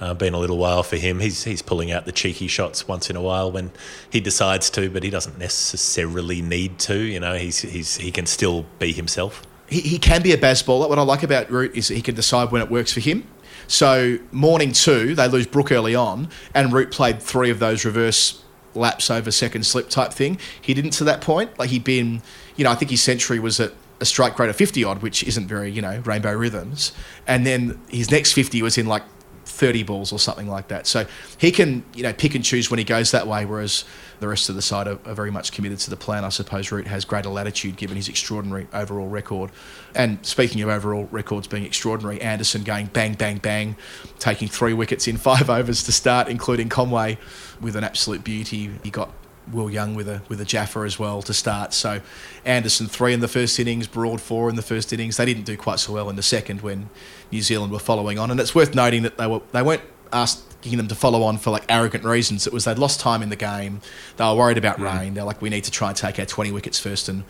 Uh, 0.00 0.12
been 0.12 0.34
a 0.34 0.38
little 0.38 0.58
while 0.58 0.82
for 0.82 0.96
him. 0.96 1.20
He's, 1.20 1.44
he's 1.44 1.62
pulling 1.62 1.90
out 1.90 2.04
the 2.04 2.12
cheeky 2.12 2.46
shots 2.48 2.86
once 2.86 3.08
in 3.08 3.16
a 3.16 3.22
while 3.22 3.50
when 3.50 3.70
he 4.10 4.20
decides 4.20 4.68
to, 4.70 4.90
but 4.90 5.02
he 5.02 5.10
doesn't 5.10 5.38
necessarily 5.38 6.42
need 6.42 6.78
to. 6.80 6.96
You 6.98 7.20
know, 7.20 7.34
he's, 7.36 7.60
he's, 7.60 7.96
he 7.96 8.10
can 8.10 8.26
still 8.26 8.66
be 8.78 8.92
himself. 8.92 9.42
he, 9.68 9.80
he 9.80 9.98
can 9.98 10.20
be 10.22 10.32
a 10.32 10.36
Bazballer. 10.38 10.88
What 10.88 10.98
I 10.98 11.02
like 11.02 11.22
about 11.22 11.50
Root 11.50 11.74
is 11.76 11.88
that 11.88 11.94
he 11.94 12.02
can 12.02 12.14
decide 12.14 12.52
when 12.52 12.60
it 12.60 12.70
works 12.70 12.92
for 12.92 13.00
him. 13.00 13.26
So 13.66 14.18
morning 14.30 14.72
two, 14.72 15.14
they 15.14 15.26
lose 15.26 15.46
Brook 15.46 15.72
early 15.72 15.94
on, 15.94 16.28
and 16.54 16.70
Root 16.70 16.90
played 16.90 17.22
three 17.22 17.48
of 17.48 17.60
those 17.60 17.86
reverse 17.86 18.42
laps 18.74 19.10
over 19.10 19.30
second 19.30 19.64
slip 19.64 19.88
type 19.88 20.12
thing. 20.12 20.38
He 20.60 20.74
didn't 20.74 20.92
to 20.92 21.04
that 21.04 21.20
point. 21.20 21.58
Like 21.58 21.70
he'd 21.70 21.84
been, 21.84 22.22
you 22.56 22.64
know, 22.64 22.70
I 22.70 22.74
think 22.74 22.90
his 22.90 23.02
century 23.02 23.38
was 23.38 23.60
at 23.60 23.72
a 24.00 24.04
strike 24.04 24.38
rate 24.38 24.50
of 24.50 24.56
50 24.56 24.84
odd, 24.84 25.02
which 25.02 25.22
isn't 25.24 25.46
very, 25.46 25.70
you 25.70 25.82
know, 25.82 26.00
rainbow 26.04 26.32
rhythms. 26.32 26.92
And 27.26 27.46
then 27.46 27.80
his 27.88 28.10
next 28.10 28.32
50 28.32 28.60
was 28.62 28.76
in 28.76 28.86
like 28.86 29.02
30 29.44 29.82
balls 29.84 30.12
or 30.12 30.18
something 30.18 30.48
like 30.48 30.68
that. 30.68 30.86
So 30.86 31.06
he 31.38 31.50
can, 31.50 31.84
you 31.94 32.02
know, 32.02 32.12
pick 32.12 32.34
and 32.34 32.44
choose 32.44 32.70
when 32.70 32.78
he 32.78 32.84
goes 32.84 33.12
that 33.12 33.26
way, 33.26 33.44
whereas 33.46 33.84
the 34.24 34.28
rest 34.28 34.48
of 34.48 34.54
the 34.54 34.62
side 34.62 34.88
are, 34.88 34.98
are 35.04 35.14
very 35.14 35.30
much 35.30 35.52
committed 35.52 35.78
to 35.78 35.90
the 35.90 35.98
plan. 35.98 36.24
I 36.24 36.30
suppose 36.30 36.72
Root 36.72 36.86
has 36.86 37.04
greater 37.04 37.28
latitude 37.28 37.76
given 37.76 37.94
his 37.94 38.08
extraordinary 38.08 38.66
overall 38.72 39.06
record. 39.06 39.50
And 39.94 40.24
speaking 40.24 40.62
of 40.62 40.70
overall 40.70 41.06
records 41.10 41.46
being 41.46 41.64
extraordinary, 41.64 42.22
Anderson 42.22 42.64
going 42.64 42.86
bang, 42.86 43.12
bang, 43.14 43.36
bang, 43.36 43.76
taking 44.18 44.48
three 44.48 44.72
wickets 44.72 45.06
in 45.06 45.18
five 45.18 45.50
overs 45.58 45.82
to 45.82 45.92
start, 45.92 46.28
including 46.28 46.70
Conway 46.70 47.18
with 47.60 47.76
an 47.76 47.84
absolute 47.84 48.24
beauty. 48.24 48.70
He 48.82 48.88
got 48.88 49.10
Will 49.52 49.68
Young 49.68 49.94
with 49.94 50.08
a 50.08 50.22
with 50.30 50.40
a 50.40 50.46
Jaffa 50.46 50.80
as 50.80 50.98
well 50.98 51.20
to 51.20 51.34
start. 51.34 51.74
So 51.74 52.00
Anderson 52.46 52.86
three 52.86 53.12
in 53.12 53.20
the 53.20 53.28
first 53.28 53.60
innings, 53.60 53.86
Broad 53.86 54.22
four 54.22 54.48
in 54.48 54.56
the 54.56 54.62
first 54.62 54.90
innings. 54.90 55.18
They 55.18 55.26
didn't 55.26 55.44
do 55.44 55.58
quite 55.58 55.80
so 55.80 55.92
well 55.92 56.08
in 56.08 56.16
the 56.16 56.22
second 56.22 56.62
when 56.62 56.88
New 57.30 57.42
Zealand 57.42 57.72
were 57.72 57.78
following 57.78 58.18
on. 58.18 58.30
And 58.30 58.40
it's 58.40 58.54
worth 58.54 58.74
noting 58.74 59.02
that 59.02 59.18
they 59.18 59.26
were 59.26 59.42
they 59.52 59.60
weren't 59.60 59.82
asking 60.12 60.76
them 60.76 60.88
to 60.88 60.94
follow 60.94 61.22
on 61.22 61.38
for 61.38 61.50
like 61.50 61.64
arrogant 61.68 62.04
reasons. 62.04 62.46
It 62.46 62.52
was 62.52 62.64
they'd 62.64 62.78
lost 62.78 63.00
time 63.00 63.22
in 63.22 63.28
the 63.28 63.36
game. 63.36 63.80
They 64.16 64.24
were 64.24 64.34
worried 64.34 64.58
about 64.58 64.76
hmm. 64.76 64.84
rain. 64.84 65.14
They're 65.14 65.24
like, 65.24 65.42
we 65.42 65.50
need 65.50 65.64
to 65.64 65.70
try 65.70 65.88
and 65.88 65.96
take 65.96 66.18
our 66.18 66.26
twenty 66.26 66.52
wickets 66.52 66.78
first 66.78 67.08
and 67.08 67.24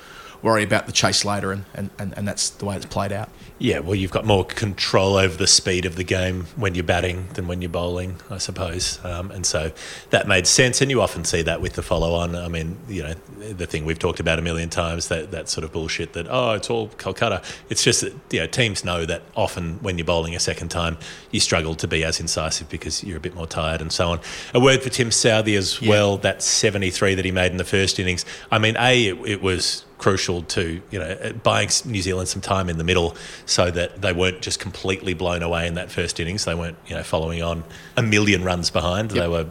worry 0.44 0.62
about 0.62 0.86
the 0.86 0.92
chase 0.92 1.24
later. 1.24 1.50
And, 1.50 1.64
and, 1.74 1.90
and, 1.98 2.16
and 2.16 2.28
that's 2.28 2.50
the 2.50 2.64
way 2.66 2.76
it's 2.76 2.86
played 2.86 3.10
out. 3.10 3.30
Yeah, 3.58 3.78
well, 3.78 3.94
you've 3.94 4.10
got 4.10 4.24
more 4.26 4.44
control 4.44 5.16
over 5.16 5.36
the 5.36 5.46
speed 5.46 5.84
of 5.86 5.94
the 5.96 6.02
game 6.04 6.46
when 6.56 6.74
you're 6.74 6.84
batting 6.84 7.28
than 7.34 7.46
when 7.46 7.62
you're 7.62 7.70
bowling, 7.70 8.16
I 8.28 8.38
suppose. 8.38 9.02
Um, 9.04 9.30
and 9.30 9.46
so 9.46 9.72
that 10.10 10.26
made 10.28 10.46
sense. 10.46 10.80
And 10.80 10.90
you 10.90 11.00
often 11.00 11.24
see 11.24 11.40
that 11.42 11.60
with 11.60 11.72
the 11.74 11.82
follow 11.82 12.14
on. 12.14 12.34
I 12.36 12.48
mean, 12.48 12.76
you 12.88 13.02
know, 13.04 13.14
the 13.38 13.66
thing 13.66 13.84
we've 13.84 13.98
talked 13.98 14.20
about 14.20 14.38
a 14.38 14.42
million 14.42 14.70
times 14.70 15.08
that, 15.08 15.30
that 15.30 15.48
sort 15.48 15.64
of 15.64 15.72
bullshit 15.72 16.12
that, 16.12 16.26
oh, 16.28 16.52
it's 16.52 16.68
all 16.68 16.88
Kolkata. 16.88 17.42
It's 17.70 17.82
just 17.82 18.02
that, 18.02 18.12
you 18.30 18.40
know, 18.40 18.46
teams 18.46 18.84
know 18.84 19.06
that 19.06 19.22
often 19.36 19.78
when 19.82 19.98
you're 19.98 20.04
bowling 20.04 20.34
a 20.34 20.40
second 20.40 20.68
time, 20.68 20.98
you 21.30 21.40
struggle 21.40 21.74
to 21.76 21.88
be 21.88 22.04
as 22.04 22.20
incisive 22.20 22.68
because 22.68 23.02
you're 23.04 23.16
a 23.16 23.20
bit 23.20 23.34
more 23.34 23.46
tired 23.46 23.80
and 23.80 23.92
so 23.92 24.10
on. 24.10 24.20
A 24.52 24.60
word 24.60 24.82
for 24.82 24.90
Tim 24.90 25.10
Southey 25.10 25.54
as 25.56 25.80
Yeah. 25.80 25.88
well, 25.90 26.16
that 26.18 26.42
73 26.42 27.14
that 27.14 27.24
he 27.24 27.30
made 27.30 27.52
in 27.52 27.56
the 27.58 27.64
first 27.64 27.98
innings. 27.98 28.26
I 28.50 28.58
mean, 28.58 28.76
A, 28.78 29.06
it, 29.06 29.18
it 29.26 29.42
was 29.42 29.84
crucial 30.04 30.42
to 30.42 30.82
you 30.90 30.98
know 30.98 31.32
buying 31.42 31.70
New 31.86 32.02
Zealand 32.02 32.28
some 32.28 32.42
time 32.42 32.68
in 32.68 32.76
the 32.76 32.84
middle 32.84 33.16
so 33.46 33.70
that 33.70 34.02
they 34.02 34.12
weren't 34.12 34.42
just 34.42 34.60
completely 34.60 35.14
blown 35.14 35.42
away 35.42 35.66
in 35.66 35.76
that 35.76 35.90
first 35.90 36.20
innings. 36.20 36.44
They 36.44 36.54
weren't 36.54 36.76
you 36.86 36.94
know 36.94 37.02
following 37.02 37.42
on 37.42 37.64
a 37.96 38.02
million 38.02 38.44
runs 38.44 38.68
behind. 38.68 39.12
They 39.12 39.26
were 39.26 39.46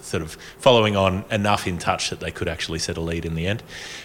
sort 0.00 0.22
of 0.22 0.38
following 0.58 0.96
on 0.96 1.26
enough 1.30 1.66
in 1.66 1.76
touch 1.76 2.08
that 2.08 2.20
they 2.20 2.30
could 2.30 2.48
actually 2.48 2.78
set 2.78 2.96
a 2.96 3.02
lead 3.02 3.26
in 3.26 3.34
the 3.34 3.46
end. 3.46 3.62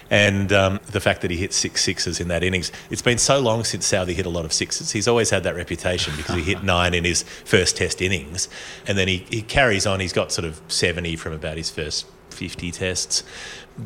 And 0.10 0.52
um, 0.52 0.82
the 0.91 1.00
fact 1.00 1.22
that 1.22 1.32
he 1.32 1.38
hit 1.38 1.54
six 1.54 1.82
sixes 1.82 2.20
in 2.20 2.28
that 2.28 2.43
innings, 2.43 2.74
it's 2.89 3.02
been 3.02 3.18
so 3.18 3.39
long 3.39 3.64
since 3.64 3.86
Southey 3.86 4.14
hit 4.14 4.26
a 4.26 4.30
lot 4.30 4.43
of 4.43 4.52
sixes. 4.52 4.91
He's 4.91 5.08
always 5.08 5.30
had 5.30 5.43
that 5.43 5.56
reputation 5.56 6.14
because 6.18 6.36
he 6.36 6.43
hit 6.43 6.62
nine 6.62 6.93
in 6.93 7.06
his 7.06 7.24
first 7.24 7.78
Test 7.78 8.02
innings, 8.02 8.50
and 8.86 8.98
then 8.98 9.08
he, 9.08 9.26
he 9.30 9.41
carries 9.41 9.88
on. 9.88 10.02
He's 10.02 10.12
got 10.12 10.34
sort 10.34 10.43
of 10.43 10.60
seventy 10.68 11.16
from 11.16 11.32
about 11.32 11.56
his 11.56 11.70
first 11.70 12.06
50 12.36 12.72
tests. 12.72 13.24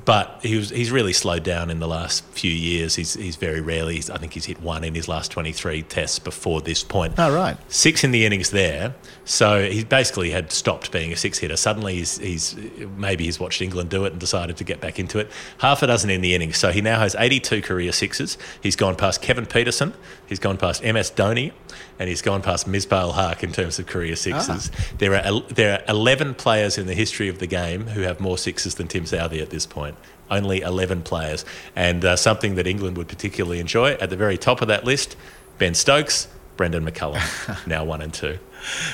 But 0.06 0.40
he 0.44 0.56
was, 0.56 0.70
he's 0.70 0.92
really 0.92 1.14
slowed 1.14 1.44
down 1.44 1.72
in 1.72 1.80
the 1.80 1.88
last 1.88 2.24
few 2.26 2.52
years. 2.52 2.96
He's, 2.96 3.16
he's 3.16 3.38
very 3.38 3.60
rarely, 3.60 3.96
he's, 3.96 4.10
I 4.10 4.18
think 4.18 4.34
he's 4.34 4.46
hit 4.46 4.62
one 4.62 4.84
in 4.84 4.94
his 4.94 5.08
last 5.08 5.32
23 5.32 5.82
tests 5.84 6.20
before 6.20 6.62
this 6.62 6.84
point. 6.84 7.16
Oh, 7.18 7.34
right. 7.34 7.58
Six 7.72 8.04
in 8.04 8.12
the 8.12 8.24
innings 8.24 8.52
there. 8.52 8.94
So 9.26 9.68
he 9.68 9.84
basically 9.84 10.30
had 10.30 10.52
stopped 10.52 10.92
being 10.92 11.12
a 11.12 11.16
six 11.16 11.40
hitter. 11.40 11.58
Suddenly 11.58 11.96
he's, 11.96 12.18
he's 12.20 12.56
maybe 12.98 13.24
he's 13.24 13.40
watched 13.40 13.64
England 13.64 13.90
do 13.90 14.06
it 14.06 14.12
and 14.12 14.20
decided 14.20 14.58
to 14.58 14.64
get 14.64 14.80
back 14.80 15.00
into 15.00 15.18
it. 15.18 15.32
Half 15.58 15.82
a 15.82 15.88
dozen 15.88 16.12
in 16.12 16.22
the 16.22 16.36
innings. 16.36 16.58
So 16.58 16.72
he 16.72 16.82
now 16.82 17.00
has 17.00 17.16
82 17.18 17.64
career 17.64 17.92
sixes. 17.92 18.38
He's 18.62 18.76
gone 18.76 18.96
past 18.96 19.24
Kevin 19.24 19.48
Pietersen. 19.48 19.94
He's 20.28 20.40
gone 20.40 20.58
past 20.58 20.84
MS 20.84 21.12
Dhoni. 21.12 21.52
And 22.00 22.08
he's 22.08 22.22
gone 22.22 22.41
past 22.41 22.66
Misbah 22.68 23.14
Haq 23.14 23.43
in 23.43 23.52
terms 23.52 23.78
of 23.78 23.86
career 23.86 24.16
sixes. 24.16 24.72
There 25.00 25.14
are 25.14 25.41
there 25.41 25.80
are 25.82 25.84
11 25.89 26.36
players 26.36 26.78
in 26.78 26.88
the 26.88 26.93
history 26.93 27.28
of 27.28 27.39
the 27.39 27.47
game 27.47 27.88
who 27.88 28.02
have 28.02 28.20
more 28.22 28.38
sixes 28.38 28.76
than 28.76 28.88
Tim 28.88 29.06
Southey 29.06 29.41
at 29.41 29.50
this 29.50 29.66
point. 29.66 29.97
Only 30.32 30.62
11 30.62 31.02
players. 31.02 31.43
And 31.76 32.06
uh, 32.06 32.16
something 32.16 32.56
that 32.56 32.68
England 32.68 32.97
would 32.97 33.10
particularly 33.10 33.60
enjoy 33.60 33.91
at 33.93 34.10
the 34.10 34.16
very 34.16 34.38
top 34.38 34.62
of 34.62 34.70
that 34.70 34.86
list 34.86 35.18
Ben 35.58 35.74
Stokes, 35.74 36.30
Brendon 36.56 36.86
McCullum, 36.86 37.68
now 37.68 37.84
one 37.84 38.02
and 38.02 38.14
two. 38.14 38.39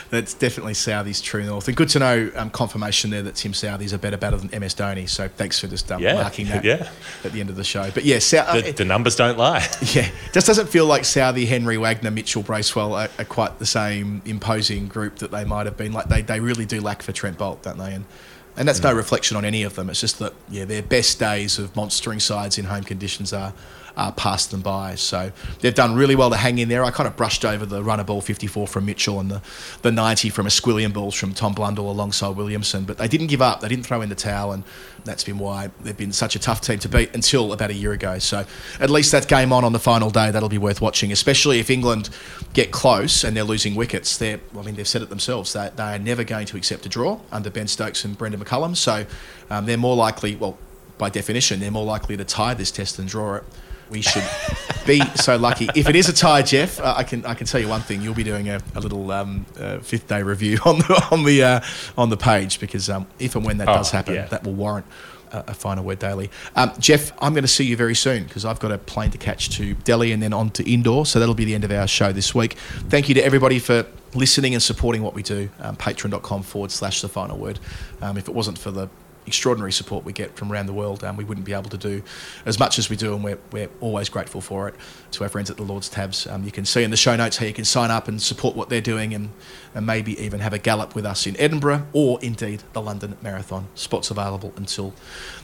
That's 0.09 0.33
definitely 0.33 0.73
Southey's 0.73 1.21
true 1.21 1.43
north. 1.43 1.67
And 1.67 1.75
good 1.75 1.89
to 1.89 1.99
know 1.99 2.31
um, 2.35 2.49
confirmation 2.49 3.09
there 3.11 3.23
that 3.23 3.35
Tim 3.35 3.53
Southey's 3.53 3.93
a 3.93 3.97
better 3.97 4.17
batter 4.17 4.37
than 4.37 4.47
MS 4.59 4.75
Dhoni. 4.75 5.07
So 5.09 5.27
thanks 5.27 5.59
for 5.59 5.67
just 5.67 5.91
um, 5.91 6.01
Yeah, 6.01 6.15
marking 6.15 6.47
that 6.47 6.63
yeah. 6.63 6.89
at 7.23 7.31
the 7.31 7.39
end 7.39 7.49
of 7.49 7.55
the 7.55 7.63
show. 7.63 7.89
But 7.91 8.05
yeah, 8.05 8.19
Sou- 8.19 8.43
The, 8.61 8.71
the 8.71 8.85
numbers 8.85 9.15
don't 9.15 9.37
lie. 9.37 9.65
Yeah, 9.93 10.09
just 10.33 10.47
doesn't 10.47 10.67
feel 10.67 10.85
like 10.87 11.05
Southey, 11.05 11.45
Henry, 11.45 11.77
Wagner, 11.77 12.11
Mitchell, 12.11 12.43
Bracewell 12.43 12.93
are, 12.95 13.09
are 13.19 13.25
quite 13.25 13.59
the 13.59 13.65
same 13.65 14.21
imposing 14.25 14.87
group 14.87 15.17
that 15.17 15.31
they 15.31 15.45
might 15.45 15.65
have 15.67 15.77
been. 15.77 15.93
Like 15.93 16.07
they, 16.09 16.21
they 16.21 16.39
really 16.39 16.65
do 16.65 16.81
lack 16.81 17.01
for 17.01 17.11
Trent 17.11 17.37
Boult, 17.37 17.61
don't 17.61 17.77
they? 17.77 17.93
And 17.93 18.05
and 18.57 18.67
that's 18.67 18.81
no 18.81 18.93
reflection 18.93 19.37
on 19.37 19.45
any 19.45 19.63
of 19.63 19.75
them. 19.75 19.89
It's 19.89 20.01
just 20.01 20.19
that 20.19 20.33
yeah, 20.49 20.65
their 20.65 20.83
best 20.83 21.19
days 21.19 21.59
of 21.59 21.75
monstering 21.75 22.19
sides 22.19 22.57
in 22.57 22.65
home 22.65 22.83
conditions 22.83 23.33
are 23.33 23.53
are 23.97 24.11
past 24.11 24.51
them 24.51 24.61
by. 24.61 24.95
So 24.95 25.31
they've 25.61 25.73
done 25.73 25.95
really 25.95 26.15
well 26.15 26.29
to 26.29 26.35
hang 26.35 26.57
in 26.57 26.69
there. 26.69 26.83
I 26.83 26.91
kind 26.91 27.07
of 27.07 27.15
brushed 27.15 27.45
over 27.45 27.65
the 27.65 27.83
runner 27.83 28.03
ball 28.03 28.21
54 28.21 28.67
from 28.67 28.85
Mitchell 28.85 29.19
and 29.19 29.31
the, 29.31 29.41
the 29.81 29.91
90 29.91 30.29
from 30.29 30.47
Esquillian 30.47 30.93
balls 30.93 31.15
from 31.15 31.33
Tom 31.33 31.53
Blundell 31.53 31.89
alongside 31.89 32.35
Williamson, 32.35 32.85
but 32.85 32.97
they 32.97 33.07
didn't 33.07 33.27
give 33.27 33.41
up. 33.41 33.61
They 33.61 33.67
didn't 33.67 33.85
throw 33.85 34.01
in 34.01 34.09
the 34.09 34.15
towel, 34.15 34.51
and 34.51 34.63
that's 35.03 35.23
been 35.23 35.37
why 35.37 35.69
they've 35.81 35.95
been 35.95 36.11
such 36.11 36.35
a 36.35 36.39
tough 36.39 36.61
team 36.61 36.79
to 36.79 36.89
beat 36.89 37.13
until 37.13 37.53
about 37.53 37.69
a 37.69 37.73
year 37.73 37.93
ago. 37.93 38.19
So 38.19 38.45
at 38.79 38.89
least 38.89 39.11
that 39.11 39.27
game 39.27 39.53
on 39.53 39.63
on 39.63 39.73
the 39.73 39.79
final 39.79 40.09
day, 40.09 40.31
that'll 40.31 40.49
be 40.49 40.57
worth 40.57 40.81
watching, 40.81 41.11
especially 41.11 41.59
if 41.59 41.69
England 41.69 42.09
get 42.53 42.71
close 42.71 43.23
and 43.23 43.35
they're 43.35 43.43
losing 43.43 43.75
wickets. 43.75 44.17
They're, 44.17 44.39
I 44.57 44.61
mean, 44.61 44.75
they've 44.75 44.87
said 44.87 45.01
it 45.01 45.09
themselves 45.09 45.53
that 45.53 45.77
they 45.77 45.83
are 45.95 45.99
never 45.99 46.23
going 46.23 46.47
to 46.47 46.57
accept 46.57 46.85
a 46.85 46.89
draw 46.89 47.19
under 47.31 47.49
Ben 47.49 47.67
Stokes 47.67 48.03
and 48.03 48.17
Brendon 48.17 48.39
McCullum. 48.45 48.75
So 48.75 49.05
um, 49.49 49.65
they're 49.65 49.77
more 49.77 49.95
likely, 49.95 50.35
well, 50.35 50.57
by 50.97 51.09
definition, 51.09 51.59
they're 51.59 51.71
more 51.71 51.85
likely 51.85 52.15
to 52.17 52.23
tie 52.23 52.53
this 52.53 52.71
test 52.71 52.97
than 52.97 53.05
draw 53.07 53.35
it. 53.35 53.43
We 53.89 54.01
should 54.01 54.23
be 54.87 54.99
so 55.15 55.35
lucky. 55.37 55.67
If 55.75 55.87
it 55.89 55.95
is 55.95 56.09
a 56.09 56.13
tie, 56.13 56.41
Geoff, 56.41 56.79
uh, 56.79 56.95
I 56.97 57.03
can 57.03 57.23
I 57.25 57.35
can 57.35 57.45
tell 57.45 57.61
you 57.61 57.67
one 57.67 57.81
thing: 57.81 58.01
you'll 58.01 58.15
be 58.15 58.23
doing 58.23 58.49
a, 58.49 58.59
a 58.73 58.79
little 58.79 59.11
um, 59.11 59.45
uh, 59.59 59.77
fifth 59.77 60.07
day 60.07 60.23
review 60.23 60.57
on 60.65 60.79
the 60.79 61.07
on 61.11 61.23
the 61.23 61.43
uh, 61.43 61.59
on 61.95 62.09
the 62.09 62.17
page 62.17 62.59
because 62.59 62.89
um, 62.89 63.05
if 63.19 63.35
and 63.35 63.45
when 63.45 63.59
that 63.59 63.67
Oh, 63.69 63.75
does 63.75 63.91
happen, 63.91 64.15
yeah. 64.15 64.25
that 64.27 64.43
will 64.43 64.53
warrant 64.55 64.85
a, 65.47 65.53
final 65.53 65.83
word 65.83 65.99
daily. 65.99 66.29
Um, 66.55 66.71
Geoff, 66.79 67.11
I'm 67.19 67.33
going 67.33 67.43
to 67.43 67.47
see 67.47 67.65
you 67.65 67.75
very 67.75 67.95
soon 67.95 68.23
because 68.23 68.45
I've 68.45 68.59
got 68.59 68.71
a 68.71 68.77
plane 68.77 69.11
to 69.11 69.17
catch 69.17 69.49
to 69.57 69.73
Delhi 69.73 70.11
and 70.11 70.21
then 70.21 70.33
on 70.33 70.49
to 70.51 70.71
Indore. 70.71 71.05
So 71.05 71.19
that'll 71.19 71.35
be 71.35 71.45
the 71.45 71.55
end 71.55 71.63
of 71.63 71.71
our 71.71 71.87
show 71.87 72.11
this 72.11 72.33
week. 72.35 72.53
Thank 72.89 73.09
you 73.09 73.15
to 73.15 73.21
everybody 73.21 73.59
for 73.59 73.85
listening 74.13 74.53
and 74.53 74.63
supporting 74.63 75.01
what 75.03 75.13
we 75.13 75.23
do. 75.23 75.49
Um, 75.59 75.75
Patreon.com 75.75 76.43
forward 76.43 76.71
slash 76.71 77.01
the 77.01 77.09
final 77.09 77.37
word. 77.37 77.59
Um, 78.01 78.17
if 78.17 78.27
it 78.27 78.33
wasn't 78.33 78.57
for 78.57 78.71
the 78.71 78.89
extraordinary 79.27 79.71
support 79.71 80.05
we 80.05 80.13
get 80.13 80.35
from 80.35 80.51
around 80.51 80.65
the 80.65 80.73
world, 80.73 81.03
um, 81.03 81.17
we 81.17 81.23
wouldn't 81.23 81.45
be 81.45 81.53
able 81.53 81.69
to 81.69 81.77
do 81.77 82.03
as 82.45 82.59
much 82.59 82.79
as 82.79 82.89
we 82.89 82.95
do, 82.95 83.13
and 83.13 83.23
we're, 83.23 83.39
we're 83.51 83.69
always 83.81 84.09
grateful 84.09 84.41
for 84.41 84.67
it. 84.67 84.75
To 85.11 85.23
our 85.23 85.29
friends 85.29 85.49
at 85.49 85.57
the 85.57 85.63
Lord's 85.63 85.89
Tavs, 85.89 86.31
um, 86.31 86.43
you 86.43 86.51
can 86.51 86.65
see 86.65 86.83
in 86.83 86.91
the 86.91 86.97
show 86.97 87.15
notes 87.15 87.37
how 87.37 87.45
you 87.45 87.53
can 87.53 87.65
sign 87.65 87.91
up 87.91 88.07
and 88.07 88.21
support 88.21 88.55
what 88.55 88.69
they're 88.69 88.81
doing, 88.81 89.13
and, 89.13 89.29
and 89.73 89.85
maybe 89.85 90.19
even 90.21 90.39
have 90.39 90.53
a 90.53 90.59
gallop 90.59 90.95
with 90.95 91.05
us 91.05 91.25
in 91.27 91.37
Edinburgh 91.39 91.87
or 91.93 92.19
indeed 92.21 92.63
the 92.73 92.81
London 92.81 93.17
Marathon. 93.21 93.67
Spots 93.75 94.11
available 94.11 94.53
until 94.55 94.93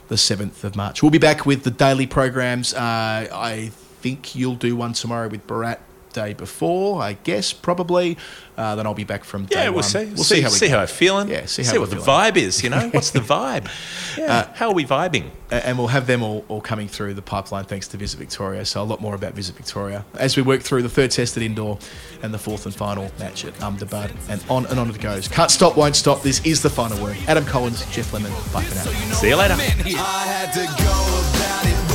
the 0.08 0.16
7th 0.16 0.64
of 0.64 0.76
March. 0.76 1.02
We'll 1.02 1.12
be 1.12 1.18
back 1.18 1.46
with 1.46 1.64
the 1.64 1.72
daily 1.72 2.08
programs. 2.08 2.74
Uh, 2.74 3.28
I 3.32 3.72
think 4.02 4.36
you'll 4.36 4.56
do 4.56 4.76
one 4.76 4.94
tomorrow 4.94 5.28
with 5.28 5.46
Bharat. 5.48 5.80
Day 6.14 6.34
before, 6.34 7.02
I 7.02 7.14
guess, 7.14 7.54
probably. 7.54 8.18
Uh, 8.58 8.76
then 8.76 8.86
I'll 8.86 8.94
be 8.94 9.06
back 9.06 9.24
from 9.24 9.46
day 9.46 9.56
Yeah, 9.64 9.70
we'll 9.70 9.76
one. 9.76 9.84
see. 9.84 10.06
We'll 10.06 10.18
see, 10.18 10.36
see 10.36 10.42
how 10.42 10.50
we 10.50 10.56
see 10.56 10.68
go. 10.68 10.76
how 10.76 10.82
I'm 10.82 10.88
feeling. 10.88 11.30
Yeah, 11.30 11.46
see 11.46 11.64
see, 11.64 11.74
how 11.76 11.82
what 11.82 11.90
we're 11.90 11.96
the 11.96 12.02
vibe 12.02 12.38
is. 12.38 12.64
You 12.64 12.70
know, 12.70 12.90
what's 12.90 13.12
the 13.12 13.20
vibe? 13.20 13.68
Yeah, 14.18 14.52
how 14.56 14.68
are 14.68 14.74
we 14.74 14.84
vibing? 14.84 15.30
And 15.50 15.78
we'll 15.78 15.88
have 15.88 16.06
them 16.06 16.22
all, 16.22 16.44
all 16.50 16.60
coming 16.60 16.90
through 16.90 17.14
the 17.14 17.22
pipeline 17.22 17.64
thanks 17.64 17.88
to 17.90 17.98
Visit 17.98 18.18
Victoria. 18.18 18.66
So 18.66 18.82
a 18.82 18.84
lot 18.84 19.00
more 19.00 19.16
about 19.16 19.34
Visit 19.36 19.56
Victoria 19.56 20.04
as 20.16 20.36
we 20.36 20.44
work 20.44 20.62
through 20.62 20.82
the 20.82 20.90
third 20.90 21.12
test 21.12 21.38
at 21.38 21.44
Indore 21.44 21.80
and 22.22 22.34
the 22.34 22.38
fourth 22.38 22.66
and 22.66 22.76
final 22.76 23.10
match 23.20 23.46
at 23.46 23.60
Ahmedabad 23.64 24.12
and 24.30 24.44
on 24.50 24.66
and 24.66 24.78
on 24.78 24.90
it 24.90 25.00
goes. 25.00 25.30
Can't 25.30 25.50
stop, 25.50 25.78
won't 25.78 25.96
stop. 25.96 26.24
This 26.24 26.46
is 26.46 26.62
the 26.62 26.70
final 26.70 27.02
word. 27.02 27.16
Adam 27.28 27.46
Collins, 27.46 27.86
Geoff 27.96 28.12
Lemon. 28.12 28.32
Bye 28.54 28.64
for 28.64 28.76
now. 28.76 29.14
See 29.14 29.30
you 29.30 29.38
later. 29.38 29.54
I 29.56 30.26
had 30.28 30.52
to 30.54 30.66
go 30.84 31.91